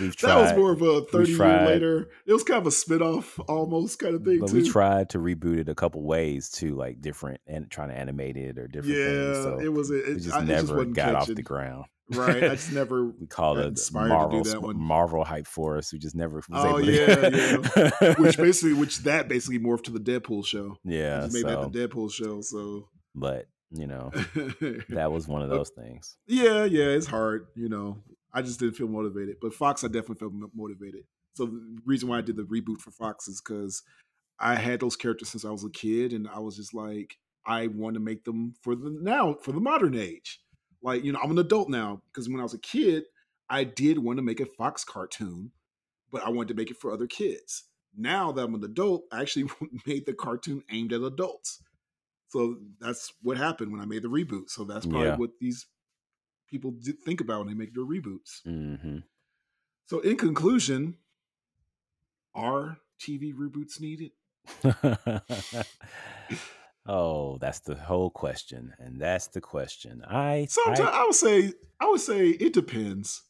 We've 0.00 0.16
that 0.18 0.36
was 0.36 0.52
more 0.56 0.72
of 0.72 0.82
a 0.82 1.02
30 1.02 1.32
year 1.32 1.66
later. 1.66 2.10
It 2.26 2.32
was 2.32 2.42
kind 2.42 2.58
of 2.60 2.66
a 2.66 2.70
spin-off 2.70 3.38
almost 3.48 3.98
kind 3.98 4.14
of 4.14 4.24
thing 4.24 4.40
but 4.40 4.50
too. 4.50 4.56
we 4.56 4.68
tried 4.68 5.10
to 5.10 5.18
reboot 5.18 5.58
it 5.58 5.68
a 5.68 5.74
couple 5.74 6.02
ways 6.02 6.48
too, 6.50 6.74
like 6.74 7.00
different 7.00 7.40
and 7.46 7.70
trying 7.70 7.88
to 7.90 7.96
animate 7.96 8.36
it 8.36 8.58
or 8.58 8.68
different 8.68 8.96
yeah, 8.96 9.04
things. 9.32 9.36
So 9.44 9.60
it 9.60 9.72
was. 9.72 9.90
It, 9.90 10.08
it, 10.08 10.18
just 10.20 10.34
I, 10.34 10.42
never 10.42 10.76
wasn't 10.76 10.96
got 10.96 11.14
off 11.14 11.26
the 11.26 11.42
ground. 11.42 11.86
Right, 12.10 12.44
I 12.44 12.48
just 12.50 12.72
never. 12.74 13.06
we 13.06 13.26
called 13.26 13.58
it 13.58 13.76
to 13.76 13.92
Marvel 13.94 14.42
that 14.44 14.60
one. 14.60 14.78
Marvel 14.78 15.24
Hype 15.24 15.46
Force. 15.46 15.92
We 15.92 15.98
just 15.98 16.14
never 16.14 16.36
was 16.36 16.44
Oh, 16.52 16.78
able 16.78 16.86
to 16.86 17.72
yeah, 18.00 18.14
which 18.18 18.36
basically, 18.36 18.74
which 18.74 18.98
that 19.00 19.28
basically 19.28 19.58
morphed 19.58 19.84
to 19.84 19.90
the 19.92 20.00
Deadpool 20.00 20.44
show. 20.44 20.76
Yeah. 20.84 21.22
just 21.22 21.34
made 21.34 21.42
So, 21.42 21.48
that 21.48 21.72
the 21.72 21.88
Deadpool 21.88 22.12
show. 22.12 22.40
So 22.40 22.88
but 23.14 23.46
you 23.70 23.86
know, 23.86 24.10
that 24.90 25.10
was 25.10 25.26
one 25.26 25.42
of 25.42 25.48
those 25.48 25.70
things. 25.70 26.16
yeah, 26.26 26.64
yeah, 26.64 26.86
it's 26.86 27.06
hard. 27.06 27.46
You 27.54 27.68
know, 27.70 27.98
I 28.34 28.42
just 28.42 28.60
didn't 28.60 28.76
feel 28.76 28.88
motivated. 28.88 29.36
But 29.40 29.54
Fox, 29.54 29.84
I 29.84 29.88
definitely 29.88 30.16
felt 30.16 30.32
motivated. 30.54 31.04
So 31.34 31.46
the 31.46 31.78
reason 31.84 32.08
why 32.08 32.18
I 32.18 32.22
did 32.22 32.36
the 32.36 32.42
reboot 32.44 32.80
for 32.80 32.90
Fox 32.90 33.28
is 33.28 33.40
because 33.40 33.82
I 34.38 34.54
had 34.54 34.80
those 34.80 34.96
characters 34.96 35.28
since 35.30 35.44
I 35.44 35.50
was 35.50 35.64
a 35.64 35.70
kid, 35.70 36.12
and 36.12 36.28
I 36.28 36.38
was 36.40 36.56
just 36.56 36.74
like, 36.74 37.16
I 37.46 37.68
want 37.68 37.94
to 37.94 38.00
make 38.00 38.24
them 38.24 38.54
for 38.62 38.74
the 38.74 38.90
now 39.00 39.34
for 39.34 39.52
the 39.52 39.60
modern 39.60 39.96
age. 39.96 40.40
Like, 40.82 41.04
you 41.04 41.12
know, 41.12 41.20
I'm 41.22 41.30
an 41.30 41.38
adult 41.38 41.68
now 41.68 42.02
because 42.12 42.28
when 42.28 42.40
I 42.40 42.42
was 42.42 42.54
a 42.54 42.58
kid, 42.58 43.04
I 43.48 43.64
did 43.64 43.98
want 43.98 44.18
to 44.18 44.22
make 44.22 44.40
a 44.40 44.46
Fox 44.46 44.84
cartoon, 44.84 45.52
but 46.10 46.24
I 46.24 46.30
wanted 46.30 46.48
to 46.48 46.54
make 46.54 46.70
it 46.70 46.76
for 46.78 46.92
other 46.92 47.06
kids. 47.06 47.64
Now 47.96 48.32
that 48.32 48.44
I'm 48.44 48.54
an 48.54 48.64
adult, 48.64 49.04
I 49.12 49.20
actually 49.20 49.50
made 49.86 50.06
the 50.06 50.14
cartoon 50.14 50.62
aimed 50.70 50.92
at 50.92 51.02
adults. 51.02 51.60
So 52.28 52.56
that's 52.80 53.12
what 53.22 53.36
happened 53.36 53.70
when 53.72 53.80
I 53.80 53.84
made 53.84 54.02
the 54.02 54.08
reboot. 54.08 54.48
So 54.48 54.64
that's 54.64 54.86
probably 54.86 55.10
Yeah. 55.10 55.16
what 55.16 55.30
these 55.40 55.66
people 56.52 56.74
think 57.04 57.20
about 57.20 57.40
when 57.40 57.48
they 57.48 57.54
make 57.54 57.74
their 57.74 57.84
reboots. 57.84 58.42
hmm 58.44 58.98
So, 59.86 59.98
in 60.00 60.16
conclusion, 60.16 60.98
are 62.34 62.78
TV 63.00 63.32
reboots 63.34 63.80
needed? 63.80 64.12
oh, 66.86 67.38
that's 67.38 67.60
the 67.60 67.74
whole 67.74 68.10
question, 68.10 68.74
and 68.78 69.00
that's 69.00 69.28
the 69.28 69.40
question. 69.40 70.02
I, 70.06 70.46
Sometimes 70.48 70.80
I 70.80 71.00
I, 71.00 71.04
would 71.04 71.14
say, 71.14 71.52
I 71.80 71.88
would 71.88 72.00
say 72.00 72.28
it 72.28 72.52
depends. 72.52 73.22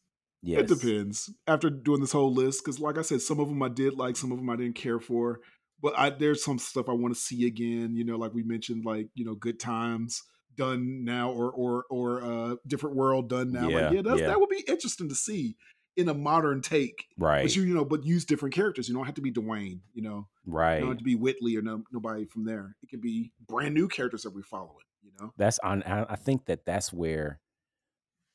yes, 0.42 0.62
It 0.62 0.68
depends. 0.68 1.30
After 1.46 1.70
doing 1.70 2.00
this 2.00 2.12
whole 2.12 2.32
list, 2.32 2.64
because 2.64 2.80
like 2.80 2.98
I 2.98 3.02
said, 3.02 3.22
some 3.22 3.40
of 3.40 3.48
them 3.48 3.62
I 3.62 3.68
did 3.68 3.94
like, 3.94 4.16
some 4.16 4.32
of 4.32 4.38
them 4.38 4.50
I 4.50 4.56
didn't 4.56 4.76
care 4.76 5.00
for. 5.00 5.40
But 5.80 5.94
I, 5.98 6.10
there's 6.10 6.44
some 6.44 6.58
stuff 6.60 6.88
I 6.88 6.92
want 6.92 7.12
to 7.14 7.20
see 7.20 7.44
again. 7.46 7.96
You 7.96 8.04
know, 8.04 8.16
like 8.16 8.32
we 8.32 8.44
mentioned, 8.44 8.84
like 8.84 9.08
you 9.14 9.24
know, 9.24 9.34
Good 9.34 9.58
Times 9.58 10.22
done 10.56 11.04
now, 11.04 11.30
or 11.30 11.50
or 11.50 11.84
or 11.90 12.22
uh, 12.22 12.56
Different 12.66 12.96
World 12.96 13.28
done 13.28 13.52
now. 13.52 13.68
Yeah, 13.68 13.88
like, 13.88 14.04
yeah, 14.04 14.14
yeah. 14.14 14.26
that 14.28 14.40
would 14.40 14.48
be 14.48 14.64
interesting 14.68 15.08
to 15.08 15.14
see 15.14 15.56
in 15.96 16.08
a 16.08 16.14
modern 16.14 16.62
take. 16.62 17.06
right. 17.18 17.42
But 17.42 17.54
you, 17.54 17.62
you 17.62 17.74
know, 17.74 17.84
but 17.84 18.04
use 18.04 18.24
different 18.24 18.54
characters. 18.54 18.88
You 18.88 18.94
don't 18.94 19.04
have 19.04 19.14
to 19.14 19.20
be 19.20 19.32
Dwayne. 19.32 19.80
You 19.94 20.02
know, 20.02 20.28
right. 20.46 20.80
You 20.80 20.86
know, 20.86 20.94
to 20.94 21.04
be 21.04 21.14
Whitley 21.14 21.56
or 21.56 21.62
no, 21.62 21.82
nobody 21.92 22.24
from 22.24 22.44
there. 22.44 22.76
It 22.82 22.90
could 22.90 23.00
be 23.00 23.32
brand 23.46 23.74
new 23.74 23.88
characters 23.88 24.22
that 24.22 24.34
we're 24.34 24.42
following. 24.42 24.76
You 25.02 25.12
know, 25.20 25.32
that's 25.36 25.58
on. 25.60 25.82
I 25.82 26.16
think 26.16 26.46
that 26.46 26.64
that's 26.64 26.92
where 26.92 27.40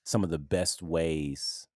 some 0.03 0.23
of 0.23 0.29
the 0.29 0.39
best 0.39 0.81
ways 0.81 1.67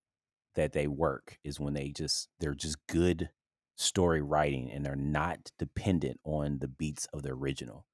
that 0.55 0.73
they 0.73 0.87
work 0.87 1.37
is 1.43 1.59
when 1.59 1.73
they 1.73 1.89
just 1.89 2.29
they're 2.39 2.53
just 2.53 2.77
good 2.87 3.29
story 3.77 4.21
writing 4.21 4.69
and 4.71 4.85
they're 4.85 4.95
not 4.95 5.51
dependent 5.57 6.19
on 6.23 6.59
the 6.59 6.67
beats 6.67 7.07
of 7.13 7.23
the 7.23 7.31
original. 7.31 7.85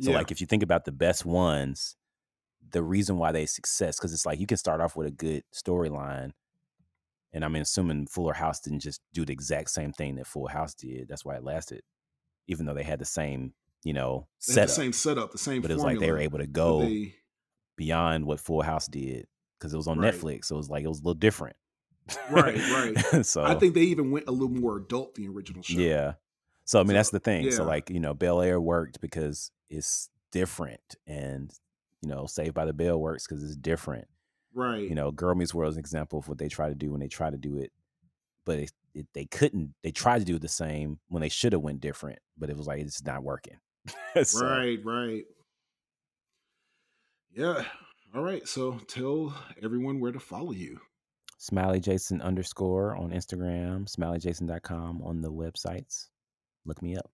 So 0.00 0.10
yeah, 0.10 0.16
like 0.18 0.30
if 0.30 0.40
you 0.40 0.46
think 0.46 0.62
about 0.62 0.84
the 0.84 0.92
best 0.92 1.24
ones, 1.24 1.96
the 2.70 2.82
reason 2.82 3.16
why 3.18 3.32
they 3.32 3.46
success 3.46 3.98
because 3.98 4.12
it's 4.12 4.26
like 4.26 4.38
you 4.40 4.46
can 4.46 4.56
start 4.58 4.80
off 4.80 4.96
with 4.96 5.06
a 5.06 5.10
good 5.10 5.42
storyline, 5.54 6.32
and 7.32 7.44
I'm 7.44 7.54
assuming 7.56 8.06
Fuller 8.06 8.34
House 8.34 8.60
didn't 8.60 8.80
just 8.80 9.00
do 9.14 9.24
the 9.24 9.32
exact 9.32 9.70
same 9.70 9.92
thing 9.92 10.16
that 10.16 10.26
Full 10.26 10.48
House 10.48 10.74
did. 10.74 11.08
That's 11.08 11.24
why 11.24 11.36
it 11.36 11.44
lasted, 11.44 11.82
even 12.48 12.66
though 12.66 12.74
they 12.74 12.82
had 12.82 12.98
the 12.98 13.04
same 13.06 13.52
you 13.84 13.92
know 13.92 14.26
they 14.48 14.52
had 14.60 14.68
setup. 14.68 14.68
the 14.68 14.72
same 14.82 14.92
setup, 14.92 15.32
the 15.32 15.38
same. 15.38 15.62
but 15.62 15.70
it 15.70 15.74
was 15.74 15.82
like 15.84 15.98
they 15.98 16.10
were 16.10 16.18
able 16.18 16.38
to 16.38 16.46
go 16.46 16.80
they- 16.82 17.14
beyond 17.76 18.24
what 18.26 18.40
Full 18.40 18.62
House 18.62 18.86
did 18.88 19.26
because 19.58 19.72
it 19.72 19.76
was 19.76 19.86
on 19.86 19.98
Right. 19.98 20.12
Netflix. 20.12 20.46
So 20.46 20.56
it 20.56 20.58
was 20.58 20.70
like 20.70 20.84
it 20.84 20.88
was 20.88 20.98
a 21.00 21.02
little 21.02 21.14
different. 21.14 21.56
Right, 22.30 22.56
right. 22.56 23.26
so 23.26 23.42
I 23.42 23.54
think 23.54 23.74
they 23.74 23.82
even 23.82 24.10
went 24.10 24.28
a 24.28 24.30
little 24.32 24.48
more 24.48 24.76
adult 24.78 25.14
than 25.14 25.24
the 25.24 25.30
original 25.32 25.62
show. 25.62 25.78
yeah. 25.78 26.12
So 26.66 26.78
I 26.78 26.82
mean 26.82 26.88
So, 26.88 26.94
that's 26.94 27.10
the 27.10 27.20
thing. 27.20 27.50
So 27.52 27.64
like 27.64 27.88
you 27.90 28.00
know 28.00 28.12
Bel 28.12 28.42
Air 28.42 28.60
worked 28.60 29.00
because 29.00 29.50
it's 29.70 30.10
different, 30.32 30.96
and 31.06 31.50
you 32.02 32.08
know 32.08 32.26
Saved 32.26 32.54
by 32.54 32.64
the 32.66 32.72
Bell 32.74 32.98
works 33.00 33.26
because 33.26 33.42
it's 33.42 33.56
different. 33.56 34.06
right. 34.54 34.82
You 34.82 34.94
know 34.94 35.10
Girl 35.10 35.34
Meets 35.34 35.54
World 35.54 35.70
is 35.70 35.76
an 35.76 35.80
example 35.80 36.18
of 36.18 36.28
what 36.28 36.38
they 36.38 36.48
try 36.48 36.68
to 36.68 36.74
do 36.74 36.90
when 36.90 37.00
they 37.00 37.08
try 37.08 37.30
to 37.30 37.38
do 37.38 37.56
it, 37.56 37.72
but 38.44 38.58
it, 38.58 38.72
it, 38.94 39.06
they 39.14 39.24
couldn't. 39.24 39.74
They 39.82 39.92
tried 39.92 40.18
to 40.18 40.24
do 40.24 40.38
the 40.38 40.48
same 40.48 40.98
when 41.08 41.22
they 41.22 41.28
should 41.28 41.52
have 41.52 41.62
went 41.62 41.80
different, 41.80 42.18
but 42.36 42.50
it 42.50 42.56
was 42.56 42.66
like 42.66 42.80
it's 42.80 43.04
not 43.04 43.22
working. 43.22 43.56
So, 44.24 44.46
Right, 44.46 44.78
right. 44.82 45.24
Yeah. 47.32 47.64
All 48.14 48.22
right. 48.22 48.48
So 48.48 48.78
tell 48.88 49.34
everyone 49.62 50.00
where 50.00 50.10
to 50.10 50.18
follow 50.18 50.52
you. 50.52 50.80
Smiley 51.38 51.80
Jason 51.80 52.22
underscore 52.22 52.96
on 52.96 53.10
Instagram, 53.10 53.86
smileyjason.com 53.94 55.02
on 55.02 55.20
the 55.20 55.30
websites. 55.30 56.06
Look 56.66 56.82
me 56.82 56.96
up. 56.96 57.10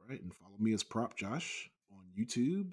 All 0.00 0.06
right. 0.08 0.20
And 0.20 0.32
follow 0.34 0.54
me 0.58 0.74
as 0.74 0.82
Prop 0.82 1.16
Josh 1.16 1.70
on 1.90 2.04
YouTube. 2.18 2.72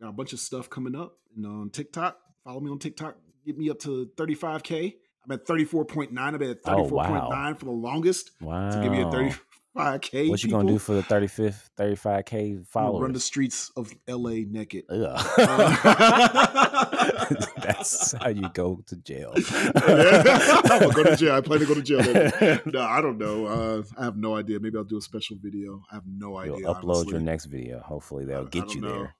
Got 0.00 0.08
a 0.08 0.12
bunch 0.12 0.32
of 0.32 0.40
stuff 0.40 0.68
coming 0.70 0.96
up. 0.96 1.16
And 1.36 1.46
on 1.46 1.70
TikTok, 1.70 2.16
follow 2.42 2.60
me 2.60 2.70
on 2.70 2.78
TikTok. 2.78 3.16
Get 3.46 3.56
me 3.58 3.70
up 3.70 3.78
to 3.80 4.10
35K. 4.16 4.94
I'm 5.24 5.32
at 5.32 5.46
34.9. 5.46 6.18
I've 6.18 6.38
been 6.38 6.50
at 6.50 6.58
Oh, 6.64 6.84
34.9 6.88 6.90
wow. 6.90 7.54
for 7.54 7.64
the 7.66 7.70
longest. 7.70 8.30
Wow. 8.40 8.70
To 8.70 8.82
give 8.82 8.90
me 8.90 9.02
a 9.02 9.04
35K. 9.76 10.30
What 10.30 10.42
you 10.42 10.50
gonna 10.50 10.72
do 10.72 10.78
for 10.78 10.94
the 10.94 11.02
35th, 11.02 11.68
35k 11.78 12.32
I'm 12.32 12.52
gonna 12.54 12.64
followers? 12.64 13.02
Run 13.02 13.12
the 13.12 13.20
streets 13.20 13.70
of 13.76 13.92
LA 14.08 14.44
naked. 14.48 14.84
Uh, 14.88 15.22
That's 17.62 18.12
how 18.12 18.30
you 18.30 18.48
go 18.52 18.82
to 18.86 18.96
jail. 18.96 19.32
I'm 19.36 20.80
gonna 20.80 20.92
go 20.92 21.04
to 21.04 21.16
jail. 21.16 21.34
I 21.34 21.40
plan 21.40 21.60
to 21.60 21.66
go 21.66 21.74
to 21.74 21.82
jail. 21.82 22.60
No, 22.66 22.82
I 22.82 23.00
don't 23.00 23.18
know. 23.18 23.46
Uh, 23.46 23.82
I 23.96 24.04
have 24.04 24.16
no 24.16 24.36
idea. 24.36 24.60
Maybe 24.60 24.76
I'll 24.76 24.84
do 24.84 24.98
a 24.98 25.02
special 25.02 25.36
video. 25.40 25.82
I 25.90 25.96
have 25.96 26.04
no 26.06 26.36
idea. 26.36 26.58
You'll 26.58 26.74
upload 26.74 26.96
honestly. 26.96 27.12
your 27.12 27.20
next 27.20 27.46
video. 27.46 27.80
Hopefully 27.80 28.24
they'll 28.24 28.46
get 28.46 28.74
you 28.74 28.80
know. 28.80 28.88
there. 28.88 29.14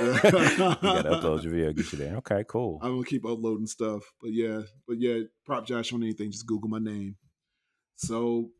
you 0.00 0.20
gotta 0.20 1.10
upload 1.10 1.42
your 1.42 1.52
video, 1.52 1.72
get 1.72 1.92
you 1.92 1.98
there. 1.98 2.16
Okay, 2.16 2.44
cool. 2.48 2.78
I'm 2.82 2.94
gonna 2.94 3.04
keep 3.04 3.26
uploading 3.26 3.66
stuff. 3.66 4.02
But 4.20 4.32
yeah, 4.32 4.62
but 4.88 4.98
yeah, 4.98 5.20
prop 5.44 5.66
Josh 5.66 5.92
on 5.92 6.02
anything, 6.02 6.30
just 6.30 6.46
Google 6.46 6.68
my 6.68 6.78
name. 6.78 7.16
So 7.96 8.50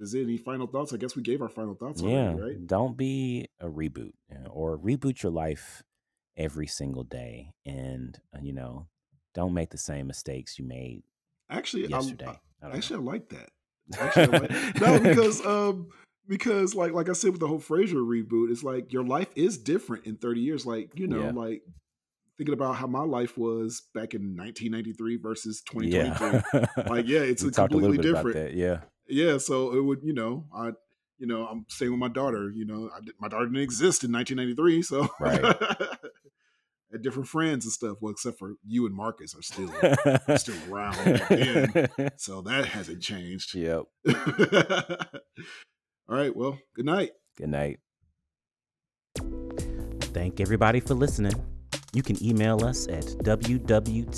is 0.00 0.14
it. 0.14 0.22
Any 0.22 0.36
final 0.36 0.66
thoughts? 0.66 0.92
I 0.92 0.96
guess 0.96 1.16
we 1.16 1.22
gave 1.22 1.42
our 1.42 1.48
final 1.48 1.74
thoughts 1.74 2.02
yeah. 2.02 2.30
already, 2.30 2.40
right? 2.40 2.66
Don't 2.66 2.96
be 2.96 3.48
a 3.60 3.68
reboot 3.68 4.12
or 4.50 4.78
reboot 4.78 5.22
your 5.22 5.32
life 5.32 5.82
every 6.36 6.66
single 6.66 7.04
day. 7.04 7.52
And, 7.64 8.18
uh, 8.34 8.40
you 8.42 8.52
know, 8.52 8.88
don't 9.34 9.54
make 9.54 9.70
the 9.70 9.78
same 9.78 10.06
mistakes 10.06 10.58
you 10.58 10.64
made 10.64 11.02
Actually, 11.50 11.86
yesterday. 11.86 12.38
I, 12.62 12.66
I 12.66 12.76
actually 12.76 13.00
I 13.00 13.02
like 13.02 13.28
that. 13.30 13.50
Actually, 13.98 14.24
I 14.24 14.38
like, 14.38 14.80
no, 14.80 15.00
because 15.00 15.46
um, 15.46 15.88
because 16.26 16.74
like 16.74 16.92
like 16.92 17.08
I 17.08 17.12
said 17.12 17.30
with 17.30 17.40
the 17.40 17.46
whole 17.46 17.60
Frasier 17.60 18.04
reboot, 18.04 18.50
it's 18.50 18.64
like 18.64 18.92
your 18.92 19.04
life 19.04 19.28
is 19.36 19.58
different 19.58 20.06
in 20.06 20.16
30 20.16 20.40
years. 20.40 20.66
Like 20.66 20.90
you 20.94 21.06
know, 21.06 21.24
Yeah. 21.24 21.30
like 21.30 21.62
thinking 22.36 22.54
about 22.54 22.76
how 22.76 22.86
my 22.86 23.02
life 23.02 23.38
was 23.38 23.82
back 23.94 24.14
in 24.14 24.36
1993 24.36 25.16
versus 25.18 25.62
2023. 25.62 26.50
yeah. 26.52 26.90
Like 26.90 27.06
yeah, 27.06 27.20
it's 27.20 27.42
a 27.42 27.50
talked 27.50 27.72
a 27.72 27.78
completely 27.78 27.98
different. 27.98 28.54
Yeah. 28.54 28.80
Yeah 29.08 29.38
so 29.38 29.72
it 29.76 29.80
would 29.82 30.02
you 30.02 30.12
know 30.12 30.44
i 30.54 30.70
you 31.18 31.26
know 31.26 31.46
i'm 31.46 31.64
staying 31.68 31.90
with 31.90 32.00
my 32.00 32.08
daughter 32.08 32.50
you 32.54 32.64
know 32.64 32.90
I, 32.94 33.00
my 33.20 33.28
daughter 33.28 33.46
didn't 33.46 33.62
exist 33.62 34.04
in 34.04 34.12
1993 34.12 34.82
so 34.82 35.08
Right. 35.20 35.42
different 37.02 37.28
friends 37.28 37.66
and 37.66 37.72
stuff 37.72 37.98
well 38.00 38.10
except 38.12 38.38
for 38.38 38.54
you 38.66 38.86
and 38.86 38.94
marcus 38.94 39.34
are 39.34 39.42
still 39.42 39.70
still 40.38 40.56
around 40.72 40.96
again. 41.30 41.88
so 42.16 42.40
that 42.42 42.64
hasn't 42.64 43.02
changed 43.02 43.54
yep. 43.54 43.82
all 46.08 46.16
right 46.16 46.34
well 46.34 46.58
good 46.74 46.86
night 46.86 47.10
Good 47.36 47.50
night. 47.50 47.78
Thank 50.14 50.40
everybody 50.40 50.80
for 50.80 50.94
listening. 50.94 51.34
You 51.92 52.02
can 52.02 52.16
email 52.24 52.64
us 52.64 52.88
at 52.88 53.04
wwtbttpodcast 53.04 54.08